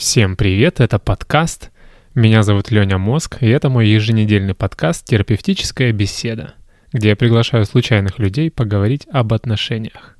Всем 0.00 0.34
привет, 0.34 0.80
это 0.80 0.98
подкаст. 0.98 1.70
Меня 2.14 2.42
зовут 2.42 2.70
Леня 2.70 2.96
Мозг, 2.96 3.42
и 3.42 3.48
это 3.50 3.68
мой 3.68 3.86
еженедельный 3.86 4.54
подкаст 4.54 5.04
«Терапевтическая 5.04 5.92
беседа», 5.92 6.54
где 6.90 7.10
я 7.10 7.16
приглашаю 7.16 7.66
случайных 7.66 8.18
людей 8.18 8.50
поговорить 8.50 9.06
об 9.12 9.34
отношениях. 9.34 10.16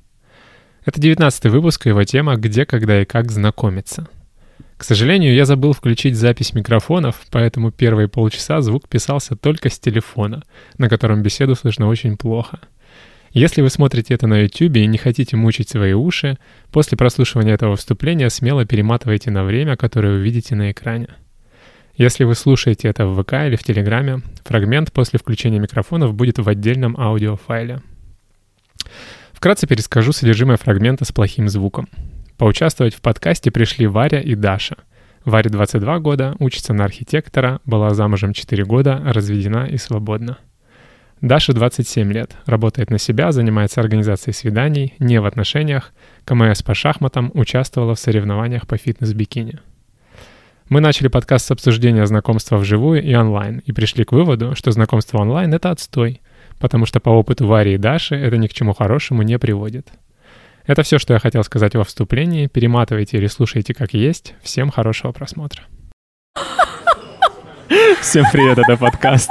Это 0.85 1.01
девятнадцатый 1.01 1.49
выпуск, 1.49 1.87
и 1.87 1.89
его 1.89 2.03
тема 2.03 2.35
«Где, 2.35 2.67
когда 2.67 3.01
и 3.01 3.05
как 3.05 3.31
знакомиться». 3.31 4.07
К 4.77 4.83
сожалению, 4.83 5.33
я 5.33 5.45
забыл 5.45 5.73
включить 5.73 6.15
запись 6.15 6.53
микрофонов, 6.53 7.19
поэтому 7.31 7.71
первые 7.71 8.07
полчаса 8.07 8.61
звук 8.61 8.87
писался 8.87 9.35
только 9.35 9.71
с 9.71 9.79
телефона, 9.79 10.43
на 10.77 10.89
котором 10.89 11.23
беседу 11.23 11.55
слышно 11.55 11.87
очень 11.87 12.17
плохо— 12.17 12.59
если 13.33 13.61
вы 13.61 13.69
смотрите 13.69 14.13
это 14.13 14.27
на 14.27 14.41
YouTube 14.41 14.75
и 14.75 14.85
не 14.85 14.97
хотите 14.97 15.37
мучить 15.37 15.69
свои 15.69 15.93
уши, 15.93 16.37
после 16.71 16.97
прослушивания 16.97 17.53
этого 17.53 17.75
вступления 17.75 18.29
смело 18.29 18.65
перематывайте 18.65 19.31
на 19.31 19.43
время, 19.43 19.77
которое 19.77 20.13
вы 20.13 20.19
видите 20.19 20.55
на 20.55 20.71
экране. 20.71 21.07
Если 21.95 22.23
вы 22.23 22.35
слушаете 22.35 22.87
это 22.87 23.05
в 23.05 23.21
ВК 23.21 23.33
или 23.33 23.55
в 23.55 23.63
Телеграме, 23.63 24.21
фрагмент 24.43 24.91
после 24.91 25.19
включения 25.19 25.59
микрофонов 25.59 26.13
будет 26.13 26.39
в 26.39 26.49
отдельном 26.49 26.99
аудиофайле. 26.99 27.81
Вкратце 29.33 29.67
перескажу 29.67 30.11
содержимое 30.11 30.57
фрагмента 30.57 31.05
с 31.05 31.11
плохим 31.11 31.47
звуком. 31.47 31.87
Поучаствовать 32.37 32.95
в 32.95 33.01
подкасте 33.01 33.51
пришли 33.51 33.87
Варя 33.87 34.19
и 34.19 34.35
Даша. 34.35 34.77
Варе 35.25 35.49
22 35.49 35.99
года, 35.99 36.35
учится 36.39 36.73
на 36.73 36.85
архитектора, 36.85 37.59
была 37.65 37.91
замужем 37.93 38.33
4 38.33 38.65
года, 38.65 39.01
разведена 39.05 39.67
и 39.67 39.77
свободна. 39.77 40.39
Даше 41.21 41.53
27 41.53 42.11
лет, 42.11 42.35
работает 42.47 42.89
на 42.89 42.97
себя, 42.97 43.31
занимается 43.31 43.79
организацией 43.79 44.33
свиданий, 44.33 44.95
не 44.97 45.21
в 45.21 45.27
отношениях, 45.27 45.93
КМС 46.25 46.63
по 46.63 46.73
шахматам, 46.73 47.29
участвовала 47.35 47.93
в 47.93 47.99
соревнованиях 47.99 48.65
по 48.65 48.75
фитнес-бикини. 48.75 49.59
Мы 50.67 50.81
начали 50.81 51.09
подкаст 51.09 51.45
с 51.45 51.51
обсуждения 51.51 52.07
знакомства 52.07 52.57
вживую 52.57 53.03
и 53.03 53.13
онлайн 53.13 53.61
и 53.63 53.71
пришли 53.71 54.03
к 54.03 54.13
выводу, 54.13 54.55
что 54.55 54.71
знакомство 54.71 55.19
онлайн— 55.19 55.53
это 55.55 55.69
отстой, 55.69 56.21
потому 56.59 56.87
что 56.87 56.99
по 56.99 57.11
опыту 57.11 57.45
Вари 57.45 57.75
и 57.75 57.77
Даши 57.77 58.15
это 58.15 58.37
ни 58.37 58.47
к 58.47 58.53
чему 58.53 58.73
хорошему 58.73 59.21
не 59.21 59.37
приводит. 59.37 59.89
Это 60.65 60.81
все, 60.81 60.97
что 60.97 61.13
я 61.13 61.19
хотел 61.19 61.43
сказать 61.43 61.75
во 61.75 61.83
вступлении. 61.83 62.47
Перематывайте 62.47 63.17
или 63.17 63.27
слушайте 63.27 63.75
как 63.75 63.93
есть. 63.93 64.33
Всем 64.41 64.71
хорошего 64.71 65.11
просмотра. 65.11 65.63
Всем 68.01 68.25
привет, 68.31 68.57
это 68.57 68.75
подкаст. 68.75 69.29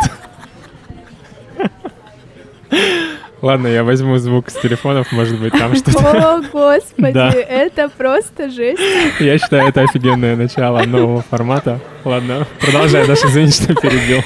Ладно, 3.43 3.69
я 3.69 3.85
возьму 3.85 4.19
звук 4.19 4.51
с 4.51 4.55
телефонов, 4.55 5.13
может 5.13 5.41
быть, 5.41 5.53
там 5.53 5.75
что-то. 5.77 6.37
О, 6.37 6.43
господи, 6.43 7.13
да. 7.13 7.31
это 7.31 7.89
просто 7.89 8.51
жесть. 8.51 8.83
Я 9.19 9.39
считаю, 9.39 9.69
это 9.69 9.81
офигенное 9.81 10.37
начало 10.37 10.83
нового 10.85 11.23
формата. 11.23 11.81
Ладно, 12.05 12.47
продолжай, 12.61 13.07
Даша, 13.07 13.29
извини, 13.29 13.51
что 13.51 13.75
перебил. 13.75 14.23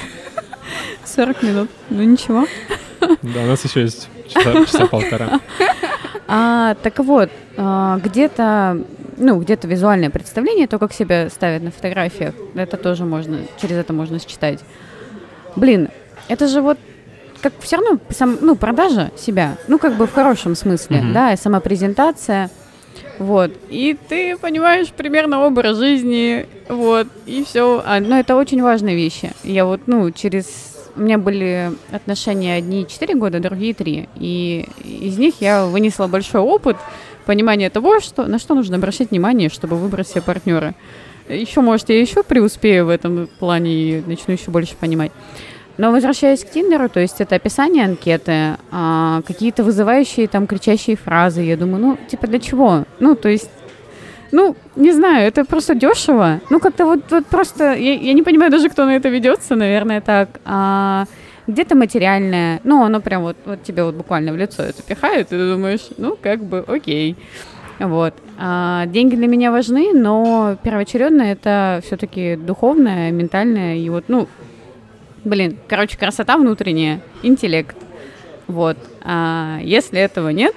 40 1.05 1.43
минут, 1.43 1.69
ну 1.89 2.03
ничего. 2.03 2.45
Да, 2.99 3.41
у 3.43 3.45
нас 3.45 3.63
еще 3.63 3.81
есть 3.81 4.09
часа, 4.27 4.65
часа 4.65 4.87
полтора. 4.87 5.39
А, 6.27 6.75
так 6.81 6.99
вот, 6.99 7.29
а, 7.55 7.99
где-то, 8.03 8.81
ну, 9.17 9.39
где-то 9.39 9.67
визуальное 9.67 10.09
представление, 10.09 10.67
то, 10.67 10.79
как 10.79 10.91
себя 10.91 11.29
ставят 11.29 11.63
на 11.63 11.71
фотографиях, 11.71 12.33
это 12.55 12.77
тоже 12.77 13.05
можно, 13.05 13.39
через 13.61 13.77
это 13.77 13.93
можно 13.93 14.19
считать. 14.19 14.59
Блин, 15.55 15.89
это 16.27 16.47
же 16.47 16.61
вот 16.61 16.79
как 17.45 17.53
все 17.59 17.75
равно 17.75 17.99
сам, 18.09 18.39
ну, 18.41 18.55
продажа 18.55 19.11
себя, 19.15 19.57
ну, 19.67 19.77
как 19.77 19.97
бы 19.97 20.07
в 20.07 20.13
хорошем 20.13 20.55
смысле, 20.55 20.97
mm-hmm. 20.97 21.13
да, 21.13 21.33
и 21.33 21.37
самопрезентация, 21.37 22.49
вот, 23.19 23.51
и 23.69 23.95
ты 24.09 24.35
понимаешь 24.35 24.87
примерно 24.89 25.45
образ 25.45 25.77
жизни, 25.77 26.47
вот, 26.69 27.05
и 27.27 27.43
все, 27.43 27.83
а, 27.85 27.99
но 27.99 28.17
это 28.17 28.35
очень 28.35 28.63
важные 28.63 28.95
вещи. 28.95 29.31
Я 29.43 29.67
вот, 29.67 29.81
ну, 29.85 30.09
через 30.09 30.73
у 30.95 31.01
меня 31.01 31.19
были 31.19 31.71
отношения 31.91 32.55
одни 32.55 32.87
4 32.87 33.13
года, 33.13 33.39
другие 33.39 33.75
3. 33.75 34.09
И 34.15 34.67
из 34.83 35.19
них 35.19 35.35
я 35.39 35.65
вынесла 35.65 36.07
большой 36.07 36.41
опыт 36.41 36.77
понимания 37.25 37.69
того, 37.69 37.99
что, 37.99 38.25
на 38.25 38.39
что 38.39 38.55
нужно 38.55 38.77
обращать 38.77 39.11
внимание, 39.11 39.49
чтобы 39.49 39.75
выбрать 39.75 40.07
себе 40.07 40.21
партнера. 40.21 40.73
Еще, 41.27 41.61
может, 41.61 41.89
я 41.89 41.99
еще 41.99 42.23
преуспею 42.23 42.85
в 42.85 42.89
этом 42.89 43.27
плане 43.39 43.73
и 43.73 44.03
начну 44.07 44.33
еще 44.33 44.51
больше 44.51 44.75
понимать. 44.77 45.11
Но 45.77 45.91
возвращаясь 45.91 46.43
к 46.43 46.49
Тиндеру, 46.49 46.87
то 46.87 46.99
есть 46.99 47.19
это 47.19 47.35
описание 47.35 47.85
анкеты, 47.85 48.57
а, 48.71 49.21
какие-то 49.27 49.63
вызывающие 49.63 50.27
там 50.27 50.47
кричащие 50.47 50.95
фразы, 50.95 51.41
я 51.41 51.57
думаю, 51.57 51.81
ну, 51.81 51.97
типа 52.07 52.27
для 52.27 52.39
чего? 52.39 52.85
Ну, 52.99 53.15
то 53.15 53.27
есть, 53.27 53.49
ну, 54.31 54.55
не 54.75 54.93
знаю, 54.93 55.27
это 55.27 55.43
просто 55.43 55.75
дешево. 55.75 56.39
Ну, 56.49 56.59
как-то 56.59 56.85
вот, 56.85 57.11
вот 57.11 57.25
просто, 57.25 57.73
я, 57.73 57.93
я 57.93 58.13
не 58.13 58.23
понимаю 58.23 58.51
даже, 58.51 58.69
кто 58.69 58.85
на 58.85 58.95
это 58.95 59.09
ведется, 59.09 59.55
наверное, 59.55 60.01
так. 60.01 60.29
А, 60.45 61.05
где-то 61.47 61.75
материальное, 61.75 62.59
ну, 62.63 62.83
оно 62.83 63.01
прям 63.01 63.21
вот, 63.21 63.37
вот 63.45 63.63
тебе 63.63 63.83
вот 63.83 63.95
буквально 63.95 64.33
в 64.33 64.37
лицо 64.37 64.63
это 64.63 64.81
пихает, 64.81 65.27
и 65.27 65.29
ты 65.37 65.51
думаешь, 65.51 65.87
ну, 65.97 66.17
как 66.19 66.43
бы, 66.43 66.63
окей. 66.67 67.15
Вот. 67.79 68.13
А, 68.39 68.85
деньги 68.87 69.15
для 69.15 69.27
меня 69.27 69.51
важны, 69.51 69.91
но 69.93 70.57
первоочередно 70.63 71.23
это 71.23 71.81
все-таки 71.85 72.35
духовное, 72.35 73.11
ментальное, 73.11 73.75
и 73.75 73.89
вот, 73.89 74.05
ну, 74.07 74.27
Блин, 75.25 75.57
короче, 75.67 75.97
красота 75.97 76.37
внутренняя, 76.37 77.01
интеллект. 77.23 77.75
Вот. 78.47 78.77
А 79.01 79.59
если 79.63 79.99
этого 79.99 80.29
нет, 80.29 80.55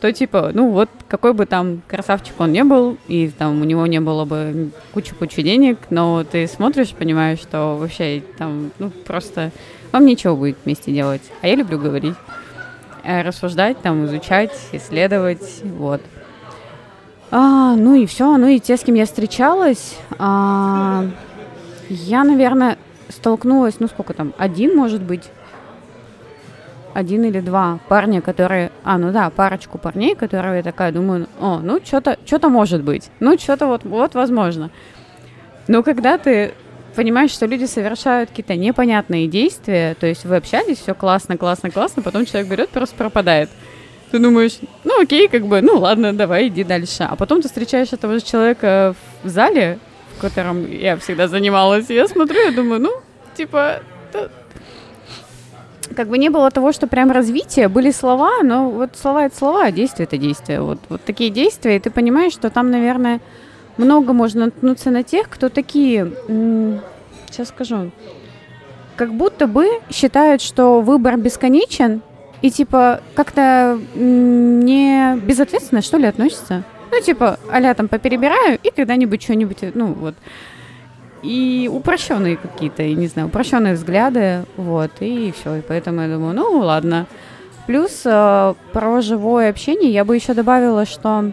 то 0.00 0.10
типа, 0.10 0.50
ну 0.54 0.70
вот, 0.70 0.88
какой 1.08 1.34
бы 1.34 1.44
там 1.44 1.82
красавчик 1.86 2.34
он 2.40 2.52
не 2.52 2.64
был, 2.64 2.96
и 3.06 3.28
там 3.28 3.60
у 3.60 3.64
него 3.64 3.86
не 3.86 4.00
было 4.00 4.24
бы 4.24 4.70
кучу-кучу 4.92 5.42
денег, 5.42 5.78
но 5.90 6.24
ты 6.24 6.46
смотришь, 6.46 6.94
понимаешь, 6.94 7.38
что 7.38 7.76
вообще 7.76 8.22
там, 8.38 8.70
ну, 8.78 8.90
просто 8.90 9.50
вам 9.92 10.06
ничего 10.06 10.34
будет 10.36 10.56
вместе 10.64 10.90
делать. 10.90 11.22
А 11.42 11.48
я 11.48 11.56
люблю 11.56 11.78
говорить, 11.78 12.14
э, 13.04 13.20
рассуждать, 13.20 13.78
там, 13.82 14.06
изучать, 14.06 14.56
исследовать, 14.72 15.62
вот. 15.64 16.00
А, 17.30 17.74
ну 17.76 17.94
и 17.94 18.06
все, 18.06 18.38
ну 18.38 18.46
и 18.46 18.58
те, 18.58 18.78
с 18.78 18.80
кем 18.80 18.94
я 18.94 19.04
встречалась, 19.04 19.96
а, 20.18 21.04
я, 21.90 22.24
наверное, 22.24 22.78
столкнулась, 23.08 23.80
ну 23.80 23.88
сколько 23.88 24.14
там, 24.14 24.34
один, 24.38 24.76
может 24.76 25.02
быть, 25.02 25.24
один 26.94 27.24
или 27.24 27.40
два 27.40 27.78
парня, 27.88 28.20
которые... 28.20 28.72
А, 28.82 28.98
ну 28.98 29.12
да, 29.12 29.30
парочку 29.30 29.78
парней, 29.78 30.14
которые 30.14 30.56
я 30.56 30.62
такая 30.62 30.92
думаю, 30.92 31.28
о, 31.40 31.60
ну 31.60 31.80
что-то 31.84 32.18
что 32.24 32.48
может 32.48 32.82
быть, 32.82 33.10
ну 33.20 33.38
что-то 33.38 33.66
вот, 33.66 33.84
вот 33.84 34.14
возможно. 34.14 34.70
Но 35.68 35.82
когда 35.82 36.18
ты 36.18 36.54
понимаешь, 36.96 37.30
что 37.30 37.46
люди 37.46 37.66
совершают 37.66 38.30
какие-то 38.30 38.56
непонятные 38.56 39.28
действия, 39.28 39.94
то 39.94 40.06
есть 40.06 40.24
вы 40.24 40.36
общались, 40.36 40.78
все 40.78 40.94
классно, 40.94 41.36
классно, 41.36 41.70
классно, 41.70 42.02
потом 42.02 42.26
человек 42.26 42.50
берет, 42.50 42.70
просто 42.70 42.96
пропадает. 42.96 43.50
Ты 44.10 44.18
думаешь, 44.18 44.58
ну 44.84 45.00
окей, 45.00 45.28
как 45.28 45.46
бы, 45.46 45.60
ну 45.60 45.78
ладно, 45.78 46.12
давай, 46.12 46.48
иди 46.48 46.64
дальше. 46.64 47.06
А 47.08 47.14
потом 47.14 47.42
ты 47.42 47.48
встречаешь 47.48 47.92
этого 47.92 48.14
же 48.14 48.22
человека 48.22 48.94
в 49.22 49.28
зале, 49.28 49.78
в 50.18 50.20
котором 50.20 50.68
я 50.70 50.96
всегда 50.96 51.28
занималась. 51.28 51.88
Я 51.88 52.08
смотрю, 52.08 52.40
я 52.40 52.50
думаю, 52.50 52.80
ну, 52.80 52.90
типа, 53.36 53.80
то... 54.12 54.30
как 55.94 56.08
бы 56.08 56.18
не 56.18 56.28
было 56.28 56.50
того, 56.50 56.72
что 56.72 56.88
прям 56.88 57.12
развитие, 57.12 57.68
были 57.68 57.92
слова, 57.92 58.42
но 58.42 58.68
вот 58.68 58.96
слова 58.96 59.26
это 59.26 59.36
слова, 59.36 59.64
а 59.64 59.70
действие 59.70 60.06
это 60.06 60.18
действие. 60.18 60.60
Вот, 60.60 60.80
вот 60.88 61.02
такие 61.04 61.30
действия, 61.30 61.76
и 61.76 61.80
ты 61.80 61.90
понимаешь, 61.90 62.32
что 62.32 62.50
там, 62.50 62.70
наверное, 62.72 63.20
много 63.76 64.12
можно 64.12 64.46
наткнуться 64.46 64.90
на 64.90 65.04
тех, 65.04 65.28
кто 65.28 65.48
такие, 65.48 66.12
сейчас 67.30 67.48
скажу, 67.48 67.92
как 68.96 69.14
будто 69.14 69.46
бы 69.46 69.68
считают, 69.88 70.42
что 70.42 70.80
выбор 70.80 71.16
бесконечен, 71.16 72.02
и 72.42 72.50
типа 72.50 73.00
как-то 73.14 73.78
не 73.94 75.16
безответственно, 75.16 75.82
что 75.82 75.96
ли, 75.96 76.06
относятся. 76.06 76.64
Ну, 76.90 77.00
типа, 77.00 77.38
а 77.50 77.74
там 77.74 77.88
поперебираю, 77.88 78.58
и 78.62 78.70
когда-нибудь 78.70 79.22
что-нибудь, 79.22 79.58
ну, 79.74 79.92
вот. 79.92 80.14
И 81.22 81.68
упрощенные 81.72 82.36
какие-то, 82.36 82.82
я 82.82 82.94
не 82.94 83.08
знаю, 83.08 83.28
упрощенные 83.28 83.74
взгляды, 83.74 84.44
вот, 84.56 84.90
и 85.00 85.32
все. 85.32 85.56
И 85.56 85.60
поэтому 85.60 86.02
я 86.02 86.08
думаю, 86.08 86.34
ну, 86.34 86.58
ладно. 86.58 87.06
Плюс 87.66 88.02
э, 88.04 88.54
про 88.72 89.00
живое 89.02 89.50
общение 89.50 89.90
я 89.90 90.04
бы 90.04 90.14
еще 90.14 90.32
добавила, 90.32 90.86
что 90.86 91.32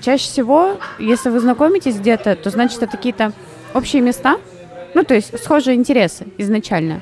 чаще 0.00 0.24
всего, 0.24 0.78
если 0.98 1.28
вы 1.28 1.40
знакомитесь 1.40 1.98
где-то, 1.98 2.34
то 2.36 2.50
значит 2.50 2.82
это 2.82 2.96
какие-то 2.96 3.32
общие 3.74 4.02
места, 4.02 4.38
ну, 4.94 5.04
то 5.04 5.14
есть 5.14 5.38
схожие 5.42 5.76
интересы 5.76 6.26
изначально. 6.38 7.00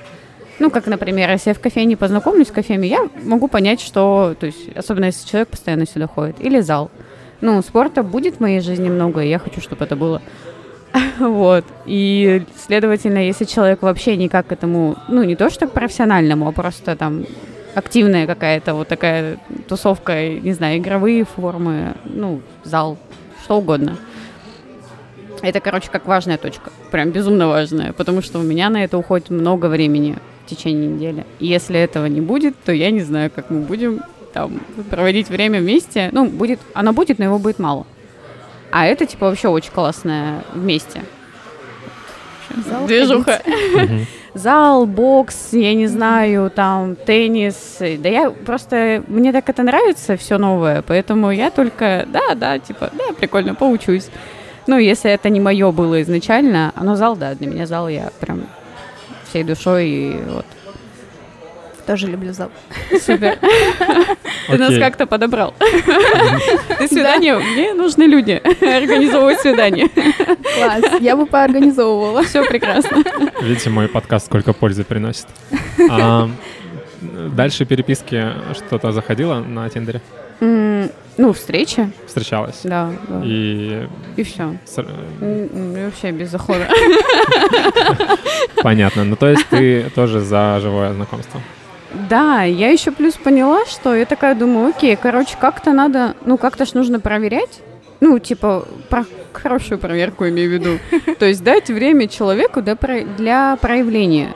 Ну, 0.59 0.71
как, 0.71 0.87
например, 0.87 1.31
если 1.31 1.51
я 1.51 1.55
в 1.55 1.61
кофейне 1.61 1.97
познакомлюсь 1.97 2.49
с 2.49 2.53
кофеями, 2.53 2.87
я 2.87 3.09
могу 3.23 3.47
понять, 3.47 3.81
что, 3.81 4.35
то 4.39 4.47
есть, 4.47 4.77
особенно 4.77 5.07
если 5.07 5.27
человек 5.27 5.49
постоянно 5.49 5.87
сюда 5.87 6.09
ходит, 6.09 6.37
или 6.41 6.61
зал 6.61 6.91
ну, 7.41 7.63
спорта 7.63 8.03
будет 8.03 8.37
в 8.37 8.41
моей 8.41 8.61
жизни 8.61 8.89
много, 8.89 9.23
и 9.23 9.29
я 9.29 9.39
хочу, 9.39 9.61
чтобы 9.61 9.85
это 9.85 9.97
было. 9.97 10.23
Вот. 11.19 11.65
И, 11.87 12.43
следовательно, 12.57 13.19
если 13.19 13.45
человек 13.45 13.83
вообще 13.83 14.17
никак 14.17 14.47
к 14.49 14.53
этому, 14.53 14.97
ну, 15.09 15.23
не 15.23 15.37
то 15.37 15.51
что 15.51 15.67
к 15.67 15.73
профессиональному, 15.73 16.49
а 16.49 16.53
просто 16.53 16.97
там 16.97 17.25
активная 17.75 18.27
какая-то 18.27 18.75
вот 18.75 18.89
такая 18.89 19.39
тусовка, 19.69 20.29
не 20.29 20.53
знаю, 20.53 20.79
игровые 20.79 21.25
формы, 21.25 21.95
ну, 22.05 22.41
зал, 22.65 22.99
что 23.45 23.59
угодно, 23.59 23.97
Это, 25.43 25.61
короче, 25.61 25.89
как 25.91 26.07
важная 26.07 26.37
точка. 26.39 26.71
Прям 26.91 27.11
безумно 27.11 27.47
важная, 27.47 27.93
потому 27.93 28.23
что 28.23 28.41
у 28.41 28.43
меня 28.43 28.71
на 28.71 28.83
это 28.83 28.99
уходит 28.99 29.31
много 29.31 29.67
времени 29.67 30.17
в 30.45 30.51
течение 30.51 30.89
недели. 30.89 31.25
И 31.39 31.47
если 31.47 31.79
этого 31.79 32.07
не 32.07 32.21
будет, 32.21 32.57
то 32.65 32.73
я 32.73 32.91
не 32.91 33.01
знаю, 33.01 33.31
как 33.35 33.51
мы 33.51 33.61
будем 33.61 34.03
там 34.39 34.61
проводить 34.91 35.29
время 35.29 35.61
вместе. 35.61 36.11
Ну, 36.13 36.27
будет, 36.27 36.61
оно 36.75 36.93
будет, 36.93 37.19
но 37.19 37.25
его 37.25 37.39
будет 37.39 37.59
мало. 37.59 37.87
А 38.71 38.87
это, 38.87 39.07
типа, 39.07 39.27
вообще 39.27 39.49
очень 39.49 39.73
классное 39.73 40.43
вместе. 40.55 41.03
Зал 42.55 42.87
Движуха. 42.87 43.43
Зал, 44.35 44.87
бокс, 44.87 45.49
я 45.53 45.75
не 45.75 45.87
знаю, 45.87 46.51
там, 46.51 46.95
теннис. 46.95 47.79
Да 47.81 48.09
я 48.09 48.31
просто... 48.31 49.03
Мне 49.09 49.33
так 49.33 49.49
это 49.49 49.63
нравится, 49.63 50.17
все 50.17 50.39
новое, 50.39 50.83
поэтому 50.83 51.31
я 51.31 51.51
только... 51.51 52.07
Да, 52.07 52.35
да, 52.37 52.59
типа, 52.59 52.91
да, 52.93 53.13
прикольно, 53.19 53.55
поучусь. 53.55 54.09
Ну, 54.67 54.79
если 54.79 55.11
это 55.11 55.31
не 55.31 55.41
мое 55.41 55.73
было 55.73 56.03
изначально, 56.03 56.73
но 56.81 56.95
зал, 56.95 57.17
да, 57.17 57.35
для 57.35 57.49
меня 57.49 57.67
зал 57.67 57.89
я 57.89 58.11
прям 58.21 58.43
всей 59.29 59.43
душой 59.43 59.89
и 59.89 60.17
вот 60.29 60.47
Тоже 61.89 62.07
люблю 62.07 62.35
зал. 62.35 62.51
супер. 63.01 63.39
Ты 64.47 64.59
нас 64.59 64.75
как-то 64.79 65.07
подобрал. 65.07 65.55
Ты 66.79 66.87
свидание, 66.87 67.39
мне 67.39 67.73
нужны 67.73 68.03
люди 68.03 68.33
организовывать 68.61 69.41
свидание. 69.41 69.89
Класс. 69.89 71.01
Я 71.01 71.17
бы 71.17 71.25
поорганизовывала. 71.25 72.25
Все 72.25 72.45
прекрасно. 72.45 73.03
Видите, 73.41 73.71
мой 73.71 73.89
подкаст 73.89 74.27
сколько 74.27 74.53
пользы 74.53 74.85
приносит. 74.85 75.29
А, 75.91 76.29
Дальше 77.35 77.65
переписки 77.65 78.33
что-то 78.53 78.93
заходило 78.93 79.41
на 79.41 79.67
Тиндере? 79.71 80.03
Ну, 80.41 81.33
встреча, 81.33 81.91
Встречалась? 82.07 82.61
да, 82.65 82.93
да. 83.09 83.23
И 83.25 83.89
И 84.17 84.23
все. 84.25 84.55
с- 84.67 84.77
Вообще 85.21 86.11
без 86.13 86.31
захода. 86.31 86.69
понятно. 88.63 89.05
Ну, 89.05 89.17
то 89.17 89.27
есть 89.29 89.47
ты 89.49 89.91
тоже 89.95 90.21
за 90.21 90.59
живое 90.61 90.93
знакомство. 90.93 91.41
Да, 92.09 92.43
я 92.43 92.69
еще 92.71 92.91
плюс 92.91 93.15
поняла, 93.15 93.65
что 93.67 93.95
я 93.95 94.05
такая 94.05 94.35
думаю, 94.35 94.69
окей, 94.69 94.95
короче, 94.97 95.37
как-то 95.41 95.73
надо, 95.73 96.15
ну, 96.25 96.37
как-то 96.37 96.65
ж 96.67 96.75
нужно 96.75 97.01
проверять. 97.01 97.61
Ну, 98.01 98.19
типа, 98.19 98.67
про 98.89 99.05
хорошую 99.33 99.79
проверку 99.79 100.29
имею 100.29 100.51
в 100.51 100.53
виду. 100.53 100.79
То 101.19 101.27
есть 101.27 101.43
дать 101.43 101.69
время 101.69 102.07
человеку 102.09 102.63
для, 102.63 102.77
про- 102.77 103.03
для 103.05 103.57
проявления. 103.57 104.35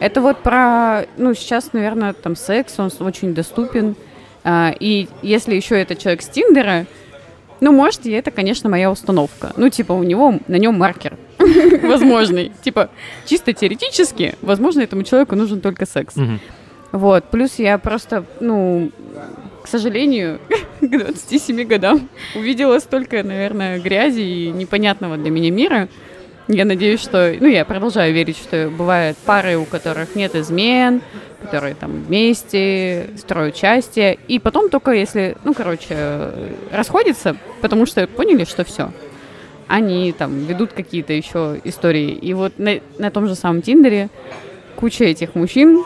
Это 0.00 0.20
вот 0.20 0.38
про, 0.42 1.06
ну, 1.16 1.34
сейчас, 1.34 1.72
наверное, 1.72 2.12
там 2.12 2.36
секс, 2.36 2.74
он 2.78 2.90
очень 3.00 3.34
доступен. 3.34 3.96
А, 4.44 4.72
и 4.78 5.08
если 5.22 5.54
еще 5.54 5.80
это 5.80 5.96
человек 5.96 6.22
с 6.22 6.28
Тиндера, 6.28 6.86
ну, 7.60 7.72
может, 7.72 8.06
и 8.06 8.10
это, 8.12 8.30
конечно, 8.30 8.68
моя 8.70 8.90
установка. 8.90 9.52
Ну, 9.56 9.68
типа, 9.70 9.92
у 9.92 10.02
него 10.02 10.38
на 10.46 10.56
нем 10.56 10.78
маркер 10.78 11.16
возможный. 11.82 12.52
Типа, 12.62 12.90
чисто 13.24 13.52
теоретически, 13.52 14.34
возможно, 14.42 14.80
этому 14.82 15.02
человеку 15.02 15.34
нужен 15.34 15.60
только 15.60 15.86
секс. 15.86 16.14
Вот, 16.92 17.24
плюс 17.24 17.58
я 17.58 17.78
просто, 17.78 18.24
ну, 18.40 18.90
к 19.62 19.68
сожалению, 19.68 20.40
к 20.80 20.86
27 20.86 21.64
годам 21.64 22.08
увидела 22.34 22.78
столько, 22.78 23.22
наверное, 23.22 23.78
грязи 23.78 24.20
и 24.20 24.50
непонятного 24.50 25.16
для 25.16 25.30
меня 25.30 25.50
мира. 25.50 25.88
Я 26.48 26.64
надеюсь, 26.64 27.00
что, 27.00 27.34
ну, 27.38 27.46
я 27.46 27.66
продолжаю 27.66 28.14
верить, 28.14 28.38
что 28.38 28.70
бывают 28.70 29.18
пары, 29.18 29.58
у 29.58 29.66
которых 29.66 30.14
нет 30.14 30.34
измен, 30.34 31.02
которые 31.42 31.74
там 31.74 31.90
вместе 31.90 33.10
строят 33.18 33.54
счастье, 33.54 34.18
и 34.28 34.38
потом 34.38 34.70
только 34.70 34.92
если, 34.92 35.36
ну, 35.44 35.52
короче, 35.52 36.32
расходятся, 36.72 37.36
потому 37.60 37.84
что 37.84 38.06
поняли, 38.06 38.44
что 38.44 38.64
все, 38.64 38.92
они 39.66 40.12
там 40.12 40.46
ведут 40.46 40.72
какие-то 40.72 41.12
еще 41.12 41.60
истории. 41.64 42.12
И 42.12 42.32
вот 42.32 42.58
на, 42.58 42.80
на 42.96 43.10
том 43.10 43.28
же 43.28 43.34
самом 43.34 43.60
Тиндере 43.60 44.08
куча 44.74 45.04
этих 45.04 45.34
мужчин, 45.34 45.84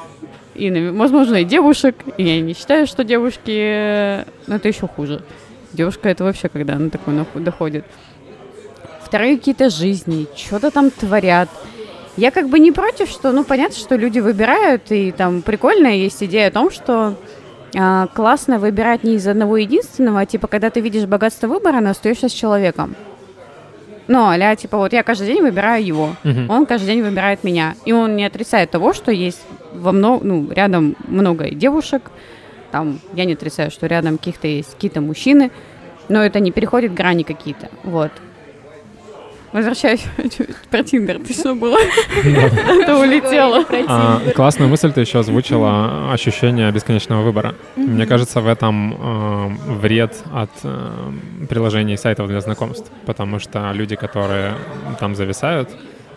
и, 0.55 0.91
возможно, 0.91 1.37
и 1.37 1.45
девушек. 1.45 1.97
И 2.17 2.23
я 2.23 2.41
не 2.41 2.55
считаю, 2.55 2.87
что 2.87 3.05
девушки... 3.05 3.51
э, 3.51 4.25
Ну, 4.47 4.57
это 4.57 4.69
еще 4.69 4.87
хуже. 4.87 5.23
Девушка 5.73 6.09
это 6.09 6.25
вообще, 6.25 6.49
когда 6.49 6.75
она 6.75 6.91
такой 6.91 7.15
доходит. 7.37 7.85
Вторые 9.03 9.39
какие-то 9.39 9.71
жизни, 9.71 10.27
что-то 10.37 10.71
там 10.71 10.91
творят. 10.91 11.49
Я 12.17 12.31
как 12.31 12.49
бы 12.49 12.59
не 12.59 12.73
против, 12.73 13.09
что, 13.09 13.33
ну, 13.33 13.45
понятно, 13.45 13.77
что 13.77 13.97
люди 13.97 14.21
выбирают, 14.21 14.91
и 14.91 15.13
там 15.13 15.43
прикольная 15.43 15.95
есть 15.95 16.23
идея 16.23 16.49
о 16.49 16.51
том, 16.51 16.71
что 16.71 17.15
а, 17.75 18.07
классно 18.09 18.59
выбирать 18.59 19.03
не 19.03 19.15
из 19.15 19.27
одного 19.27 19.57
единственного, 19.57 20.21
а 20.21 20.27
типа, 20.27 20.47
когда 20.47 20.69
ты 20.69 20.81
видишь 20.81 21.07
богатство 21.07 21.47
выбора, 21.47 21.81
но 21.81 21.91
остаешься 21.91 22.29
с 22.29 22.33
человеком. 22.33 22.95
Ну, 24.09 24.27
а 24.27 24.57
типа, 24.57 24.77
вот 24.79 24.93
я 24.93 25.03
каждый 25.03 25.27
день 25.29 25.43
выбираю 25.43 25.85
его, 25.85 26.17
Мгм. 26.25 26.51
он 26.51 26.67
каждый 26.67 26.87
день 26.87 27.03
выбирает 27.03 27.45
меня. 27.45 27.75
И 27.85 27.93
он 27.93 28.17
не 28.17 28.25
отрицает 28.25 28.71
того, 28.71 28.93
что 28.93 29.13
есть 29.13 29.43
во 29.73 29.93
много, 29.93 30.25
ну, 30.25 30.51
рядом 30.51 30.97
много 31.07 31.51
девушек, 31.51 32.11
там, 32.71 32.99
я 33.15 33.25
не 33.25 33.35
отрицаю, 33.35 33.71
что 33.71 33.87
рядом 33.87 34.19
каких-то 34.19 34.49
есть 34.49 34.75
какие-то 34.75 35.01
мужчины, 35.01 35.51
но 36.09 36.25
это 36.25 36.41
не 36.41 36.51
переходит 36.51 36.95
грани 36.95 37.23
какие-то, 37.23 37.69
вот. 37.85 38.11
Возвращаюсь 39.53 40.05
про 40.71 40.83
Тиндер, 40.83 41.19
ты 41.19 41.35
что 41.35 41.55
было? 41.55 41.77
Это 42.25 42.99
улетело. 42.99 43.65
А, 43.87 44.21
классную 44.35 44.71
мысль 44.71 44.93
ты 44.93 45.03
еще 45.03 45.19
озвучила, 45.19 46.13
ощущение 46.13 46.71
бесконечного 46.73 47.23
выбора. 47.23 47.55
Мне 47.77 48.07
кажется, 48.07 48.41
в 48.41 48.49
этом 48.49 48.95
э, 48.95 49.49
вред 49.81 50.17
от 50.33 50.51
э, 50.63 51.13
приложений 51.49 51.95
и 51.95 51.97
сайтов 51.99 52.29
для 52.29 52.41
знакомств, 52.41 52.91
потому 53.05 53.39
что 53.39 53.71
люди, 53.73 53.95
которые 53.95 54.55
там 54.99 55.15
зависают, 55.15 55.69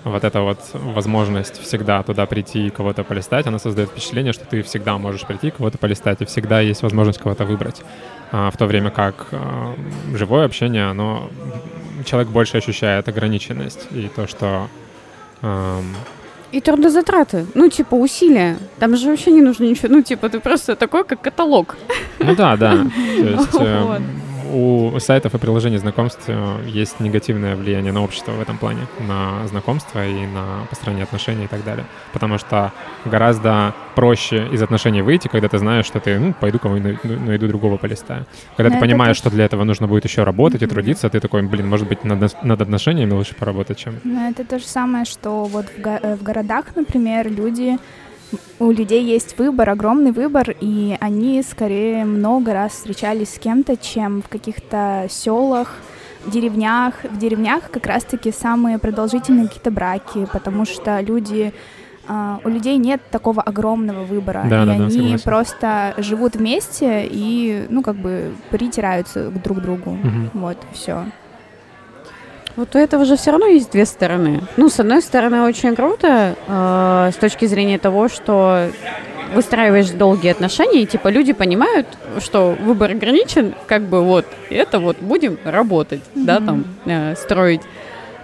вот 0.05 0.23
эта 0.23 0.41
вот 0.41 0.59
возможность 0.73 1.61
всегда 1.61 2.03
туда 2.03 2.25
прийти 2.27 2.67
и 2.67 2.69
кого-то 2.69 3.03
полистать, 3.03 3.47
она 3.47 3.59
создает 3.59 3.89
впечатление, 3.89 4.33
что 4.33 4.45
ты 4.45 4.61
всегда 4.61 4.97
можешь 4.97 5.25
прийти, 5.25 5.49
кого-то 5.49 5.77
полистать, 5.77 6.21
и 6.21 6.25
всегда 6.25 6.61
есть 6.61 6.83
возможность 6.83 7.19
кого-то 7.19 7.43
выбрать. 7.43 7.81
А, 8.37 8.51
в 8.51 8.57
то 8.57 8.65
время 8.65 8.89
как 8.89 9.27
э, 9.31 9.73
живое 10.13 10.43
общение, 10.43 10.89
оно 10.89 11.29
человек 12.03 12.27
больше 12.27 12.57
ощущает 12.57 13.07
ограниченность 13.07 13.87
и 13.91 14.09
то, 14.13 14.27
что 14.27 14.67
эм, 15.41 15.95
И 16.51 16.59
трудозатраты, 16.59 17.45
ну, 17.53 17.69
типа, 17.69 17.95
усилия. 17.95 18.57
Там 18.77 18.97
же 18.97 19.09
вообще 19.09 19.31
не 19.31 19.41
нужно 19.41 19.63
ничего, 19.63 19.87
ну, 19.87 20.01
типа, 20.01 20.27
ты 20.27 20.41
просто 20.41 20.75
такой, 20.75 21.05
как 21.05 21.21
каталог. 21.21 21.77
Ну 22.19 22.35
да, 22.35 22.57
да. 22.57 22.71
То 23.17 23.23
есть 23.23 23.53
Вот. 23.53 24.01
У 24.53 24.99
сайтов 24.99 25.33
и 25.35 25.37
приложений 25.37 25.77
знакомств 25.77 26.23
э, 26.27 26.57
есть 26.67 26.99
негативное 26.99 27.55
влияние 27.55 27.91
на 27.91 28.03
общество 28.03 28.31
в 28.31 28.41
этом 28.41 28.57
плане, 28.57 28.81
на 29.07 29.47
знакомство 29.47 30.05
и 30.05 30.25
на 30.27 30.65
построение 30.69 31.03
отношений 31.03 31.45
и 31.45 31.47
так 31.47 31.63
далее. 31.63 31.85
Потому 32.13 32.37
что 32.37 32.71
гораздо 33.05 33.73
проще 33.95 34.47
из 34.51 34.61
отношений 34.61 35.01
выйти, 35.01 35.27
когда 35.27 35.47
ты 35.47 35.57
знаешь, 35.57 35.85
что 35.85 35.99
ты, 35.99 36.19
ну, 36.19 36.33
пойду 36.33 36.59
кого 36.59 36.75
найду 36.77 37.47
другого 37.47 37.77
полистаю. 37.77 38.25
Когда 38.57 38.69
Но 38.69 38.75
ты 38.75 38.81
понимаешь, 38.81 39.17
тоже- 39.17 39.29
что 39.29 39.29
для 39.35 39.45
этого 39.45 39.63
нужно 39.63 39.87
будет 39.87 40.05
еще 40.05 40.23
работать 40.23 40.61
и 40.61 40.67
трудиться, 40.67 41.09
ты 41.09 41.19
такой, 41.19 41.41
блин, 41.43 41.67
может 41.69 41.87
быть, 41.87 42.03
над, 42.03 42.43
над 42.43 42.61
отношениями 42.61 43.11
лучше 43.13 43.35
поработать, 43.35 43.77
чем... 43.77 43.95
Ну, 44.03 44.29
это 44.29 44.43
то 44.43 44.59
же 44.59 44.65
самое, 44.65 45.05
что 45.05 45.45
вот 45.45 45.65
в, 45.77 45.81
го- 45.81 45.99
э, 46.01 46.15
в 46.15 46.23
городах, 46.23 46.65
например, 46.75 47.31
люди 47.31 47.77
у 48.59 48.71
людей 48.71 49.03
есть 49.03 49.37
выбор, 49.37 49.69
огромный 49.69 50.11
выбор, 50.11 50.55
и 50.59 50.97
они 50.99 51.41
скорее 51.43 52.05
много 52.05 52.53
раз 52.53 52.73
встречались 52.73 53.33
с 53.35 53.39
кем-то, 53.39 53.77
чем 53.77 54.21
в 54.21 54.29
каких-то 54.29 55.07
селах, 55.09 55.75
деревнях. 56.25 56.95
В 57.03 57.17
деревнях 57.17 57.69
как 57.69 57.85
раз-таки 57.85 58.31
самые 58.31 58.79
продолжительные 58.79 59.47
какие-то 59.47 59.71
браки, 59.71 60.27
потому 60.31 60.65
что 60.65 60.99
люди 61.01 61.53
а, 62.07 62.39
у 62.43 62.49
людей 62.49 62.77
нет 62.77 63.01
такого 63.11 63.41
огромного 63.41 64.03
выбора, 64.03 64.45
Да, 64.49 64.63
и 64.63 64.65
да, 64.65 64.77
да, 64.77 64.83
они 64.85 64.91
согласен. 64.91 65.23
просто 65.23 65.93
живут 65.97 66.35
вместе 66.35 67.07
и, 67.09 67.65
ну, 67.69 67.81
как 67.81 67.95
бы 67.95 68.31
притираются 68.51 69.29
к 69.29 69.41
друг 69.41 69.61
другу. 69.61 69.91
Мгм. 69.91 70.29
Вот, 70.33 70.57
все. 70.73 71.05
Вот 72.55 72.73
у 72.75 72.79
этого 72.79 73.05
же 73.05 73.17
все 73.17 73.31
равно 73.31 73.47
есть 73.47 73.71
две 73.71 73.85
стороны. 73.85 74.41
Ну, 74.55 74.69
с 74.69 74.79
одной 74.79 75.01
стороны, 75.01 75.41
очень 75.41 75.75
круто 75.75 76.35
э, 76.47 77.11
с 77.13 77.15
точки 77.17 77.45
зрения 77.45 77.77
того, 77.77 78.07
что 78.07 78.69
выстраиваешь 79.33 79.89
долгие 79.89 80.31
отношения, 80.31 80.83
и 80.83 80.85
типа 80.85 81.09
люди 81.09 81.33
понимают, 81.33 81.87
что 82.19 82.55
выбор 82.61 82.91
ограничен, 82.91 83.53
как 83.67 83.83
бы 83.83 84.01
вот 84.03 84.25
это 84.49 84.79
вот 84.79 84.97
будем 84.99 85.37
работать, 85.43 86.01
да, 86.13 86.39
там 86.39 86.65
э, 86.85 87.15
строить. 87.15 87.61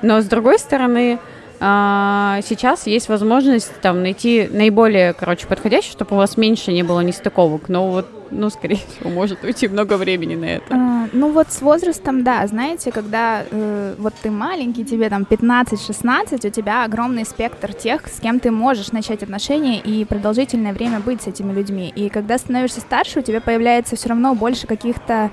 Но 0.02 0.22
с 0.22 0.26
другой 0.26 0.60
стороны, 0.60 1.20
сейчас 1.62 2.88
есть 2.88 3.08
возможность 3.08 3.72
там 3.82 4.02
найти 4.02 4.50
наиболее, 4.52 5.14
короче, 5.14 5.46
подходящий, 5.46 5.92
чтобы 5.92 6.16
у 6.16 6.18
вас 6.18 6.36
меньше 6.36 6.72
не 6.72 6.82
было 6.82 7.02
нестыковок. 7.02 7.70
Но 7.70 7.92
вот, 7.92 8.08
ну, 8.32 8.50
скорее 8.50 8.78
всего, 8.98 9.12
может 9.12 9.44
уйти 9.44 9.68
много 9.68 9.98
времени 9.98 10.36
на 10.36 10.46
это. 10.46 10.66
А, 10.72 11.08
Ну 11.14 11.32
вот 11.32 11.52
с 11.52 11.62
возрастом, 11.62 12.24
да, 12.24 12.48
знаете, 12.48 12.92
когда 12.92 13.44
э, 13.50 13.94
вот 14.00 14.14
ты 14.24 14.32
маленький, 14.32 14.84
тебе 14.84 15.08
там 15.10 15.22
15-16, 15.30 16.48
у 16.48 16.50
тебя 16.50 16.84
огромный 16.84 17.26
спектр 17.26 17.74
тех, 17.74 18.08
с 18.08 18.20
кем 18.20 18.40
ты 18.40 18.50
можешь 18.50 18.92
начать 18.92 19.22
отношения 19.22 19.80
и 19.80 20.04
продолжительное 20.04 20.74
время 20.74 21.00
быть 21.00 21.22
с 21.22 21.28
этими 21.28 21.54
людьми. 21.54 21.94
И 21.96 22.10
когда 22.10 22.40
становишься 22.40 22.80
старше, 22.82 23.20
у 23.20 23.22
тебя 23.22 23.40
появляется 23.40 23.96
все 23.96 24.10
равно 24.10 24.34
больше 24.34 24.66
каких-то 24.66 25.30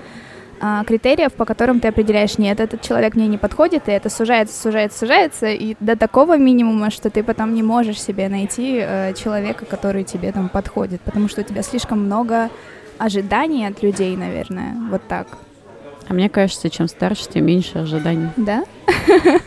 а, 0.60 0.84
критериев, 0.84 1.32
по 1.32 1.44
которым 1.44 1.80
ты 1.80 1.88
определяешь, 1.88 2.38
нет, 2.38 2.60
этот 2.60 2.82
человек 2.82 3.14
мне 3.14 3.28
не 3.28 3.38
подходит, 3.38 3.88
и 3.88 3.92
это 3.92 4.10
сужается, 4.10 4.60
сужается, 4.60 4.98
сужается, 4.98 5.46
и 5.46 5.76
до 5.80 5.96
такого 5.96 6.36
минимума, 6.36 6.90
что 6.90 7.10
ты 7.10 7.22
потом 7.22 7.54
не 7.54 7.62
можешь 7.62 8.00
себе 8.00 8.28
найти 8.28 8.78
э, 8.80 9.14
человека, 9.14 9.64
который 9.64 10.04
тебе 10.04 10.32
там 10.32 10.48
подходит, 10.48 11.00
потому 11.02 11.28
что 11.28 11.42
у 11.42 11.44
тебя 11.44 11.62
слишком 11.62 12.04
много 12.04 12.50
ожиданий 12.98 13.66
от 13.66 13.82
людей, 13.82 14.16
наверное, 14.16 14.74
вот 14.90 15.02
так. 15.06 15.28
А 16.08 16.14
мне 16.14 16.28
кажется, 16.28 16.70
чем 16.70 16.88
старше, 16.88 17.28
тем 17.28 17.46
меньше 17.46 17.78
ожиданий. 17.78 18.30
Да? 18.36 18.64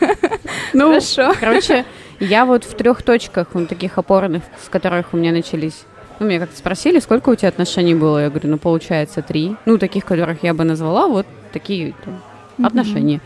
Ну, 0.74 0.88
Хорошо. 0.88 1.34
Короче, 1.38 1.84
я 2.18 2.46
вот 2.46 2.64
в 2.64 2.74
трех 2.74 3.02
точках, 3.02 3.48
вот 3.52 3.68
таких 3.68 3.98
опорных, 3.98 4.42
с 4.64 4.70
которых 4.70 5.12
у 5.12 5.18
меня 5.18 5.32
начались 5.32 5.84
ну, 6.22 6.28
меня 6.28 6.40
как-то 6.40 6.56
спросили, 6.56 7.00
сколько 7.00 7.30
у 7.30 7.34
тебя 7.34 7.48
отношений 7.48 7.94
было? 7.94 8.22
Я 8.22 8.30
говорю, 8.30 8.50
ну, 8.50 8.58
получается, 8.58 9.22
три. 9.22 9.56
Ну, 9.66 9.76
таких, 9.78 10.04
которых 10.04 10.42
я 10.42 10.54
бы 10.54 10.64
назвала, 10.64 11.08
вот 11.08 11.26
такие 11.52 11.94
там, 12.04 12.14
mm-hmm. 12.58 12.66
отношения. 12.66 13.20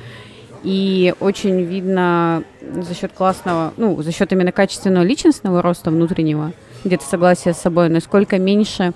И 0.62 1.15
очень 1.21 1.62
видно 1.62 2.43
за 2.61 2.95
счет 2.95 3.12
классного, 3.12 3.75
ну, 3.76 4.03
за 4.03 4.12
счет 4.12 4.33
именно 4.33 4.50
качественного 4.50 5.05
личностного 5.05 5.61
роста 5.62 5.91
внутреннего, 5.91 6.53
где-то 6.85 7.05
согласия 7.05 7.53
с 7.53 7.59
собой, 7.59 7.88
насколько 7.88 8.38
меньше 8.38 8.95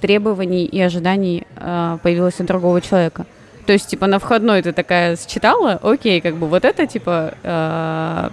требований 0.00 0.64
и 0.64 0.80
ожиданий 0.80 1.46
э, 1.56 1.98
появилось 2.02 2.40
у 2.40 2.44
другого 2.44 2.80
человека. 2.80 3.26
То 3.66 3.72
есть, 3.72 3.88
типа, 3.88 4.06
на 4.06 4.18
входной 4.18 4.62
ты 4.62 4.72
такая 4.72 5.16
считала, 5.16 5.78
окей, 5.82 6.20
как 6.20 6.36
бы 6.36 6.48
вот 6.48 6.64
это, 6.64 6.86
типа, 6.86 7.34
э, 7.42 8.30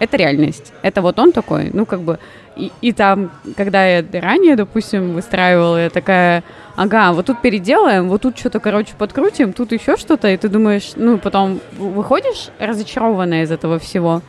это 0.00 0.16
реальность. 0.16 0.72
Это 0.82 1.02
вот 1.02 1.18
он 1.18 1.30
такой, 1.30 1.70
ну, 1.72 1.86
как 1.86 2.00
бы, 2.00 2.18
и, 2.56 2.72
и 2.80 2.92
там, 2.92 3.30
когда 3.56 3.86
я 3.86 4.04
ранее, 4.12 4.56
допустим, 4.56 5.12
выстраивала, 5.12 5.84
я 5.84 5.90
такая, 5.90 6.42
ага, 6.74 7.12
вот 7.12 7.26
тут 7.26 7.40
переделаем, 7.42 8.08
вот 8.08 8.22
тут 8.22 8.38
что-то, 8.38 8.60
короче, 8.60 8.94
подкрутим, 8.98 9.52
тут 9.52 9.72
еще 9.72 9.96
что-то, 9.96 10.28
и 10.28 10.36
ты 10.36 10.48
думаешь, 10.48 10.92
ну, 10.96 11.18
потом 11.18 11.60
выходишь 11.78 12.48
разочарованная 12.58 13.44
из 13.44 13.52
этого 13.52 13.78
всего, 13.78 14.22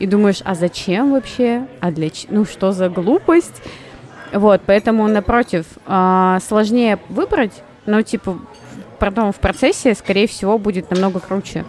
и 0.00 0.06
думаешь, 0.06 0.42
а 0.44 0.54
зачем 0.54 1.12
вообще, 1.12 1.66
а 1.80 1.92
для 1.92 2.10
чего, 2.10 2.34
ну, 2.34 2.44
что 2.44 2.72
за 2.72 2.88
глупость, 2.88 3.62
вот, 4.32 4.62
поэтому, 4.66 5.06
напротив, 5.06 5.64
а, 5.86 6.40
сложнее 6.40 6.98
выбрать, 7.08 7.62
но, 7.86 8.02
типа, 8.02 8.36
потом 8.98 9.32
в 9.32 9.36
процессе, 9.36 9.94
скорее 9.94 10.26
всего, 10.26 10.58
будет 10.58 10.90
намного 10.90 11.20
круче. 11.20 11.64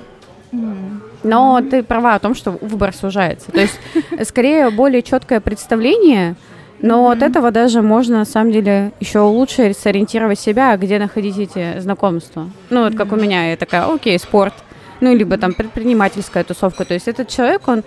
Но 1.24 1.62
ты 1.62 1.84
права 1.84 2.16
о 2.16 2.20
том, 2.20 2.34
что 2.34 2.52
выбор 2.52 2.94
сужается. 2.94 3.52
То 3.52 3.60
есть, 3.60 3.80
скорее, 4.24 4.70
более 4.70 5.02
четкое 5.02 5.42
представление, 5.42 6.36
но 6.82 7.10
от 7.10 7.22
этого 7.22 7.52
даже 7.52 7.82
можно, 7.82 8.20
на 8.20 8.26
самом 8.26 8.52
деле, 8.52 8.94
еще 9.00 9.20
лучше 9.20 9.74
сориентировать 9.74 10.40
себя, 10.40 10.76
где 10.78 10.98
находить 10.98 11.38
эти 11.38 11.80
знакомства. 11.80 12.50
Ну, 12.70 12.84
вот 12.84 12.96
как 12.96 13.12
у 13.12 13.18
меня, 13.18 13.50
я 13.52 13.58
такая, 13.58 13.86
окей, 13.86 14.18
спорт, 14.18 14.54
ну, 15.02 15.14
либо 15.14 15.38
там 15.38 15.54
предпринимательская 15.54 16.44
тусовка. 16.44 16.86
То 16.86 16.94
есть 16.94 17.08
этот 17.08 17.28
человек, 17.28 17.68
он, 17.68 17.84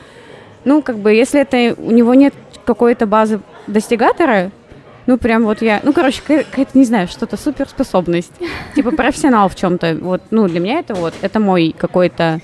ну, 0.64 0.82
как 0.82 0.98
бы, 0.98 1.12
если 1.12 1.40
это 1.40 1.74
у 1.80 1.90
него 1.90 2.12
нет 2.14 2.34
какой-то 2.66 3.06
базы 3.06 3.40
достигатора, 3.66 4.50
ну, 5.06 5.16
прям 5.16 5.44
вот 5.44 5.62
я, 5.62 5.80
ну, 5.82 5.92
короче, 5.92 6.22
какая-то, 6.22 6.78
не 6.78 6.84
знаю, 6.84 7.08
что-то 7.08 7.36
суперспособность. 7.36 8.32
Типа 8.74 8.90
профессионал 8.92 9.48
в 9.48 9.56
чем-то. 9.56 9.98
Вот, 10.00 10.22
ну, 10.30 10.46
для 10.48 10.60
меня 10.60 10.78
это 10.78 10.94
вот, 10.94 11.14
это 11.22 11.40
мой 11.40 11.74
какой-то 11.76 12.40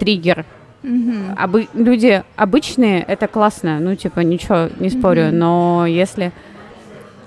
триггер. 0.00 0.44
Mm-hmm. 0.82 1.36
Обы- 1.36 1.68
люди 1.74 2.24
обычные, 2.36 3.02
это 3.02 3.28
классно, 3.28 3.78
ну, 3.80 3.94
типа, 3.94 4.20
ничего, 4.20 4.70
не 4.80 4.88
спорю, 4.88 5.24
mm-hmm. 5.24 5.32
но 5.32 5.84
если, 5.86 6.32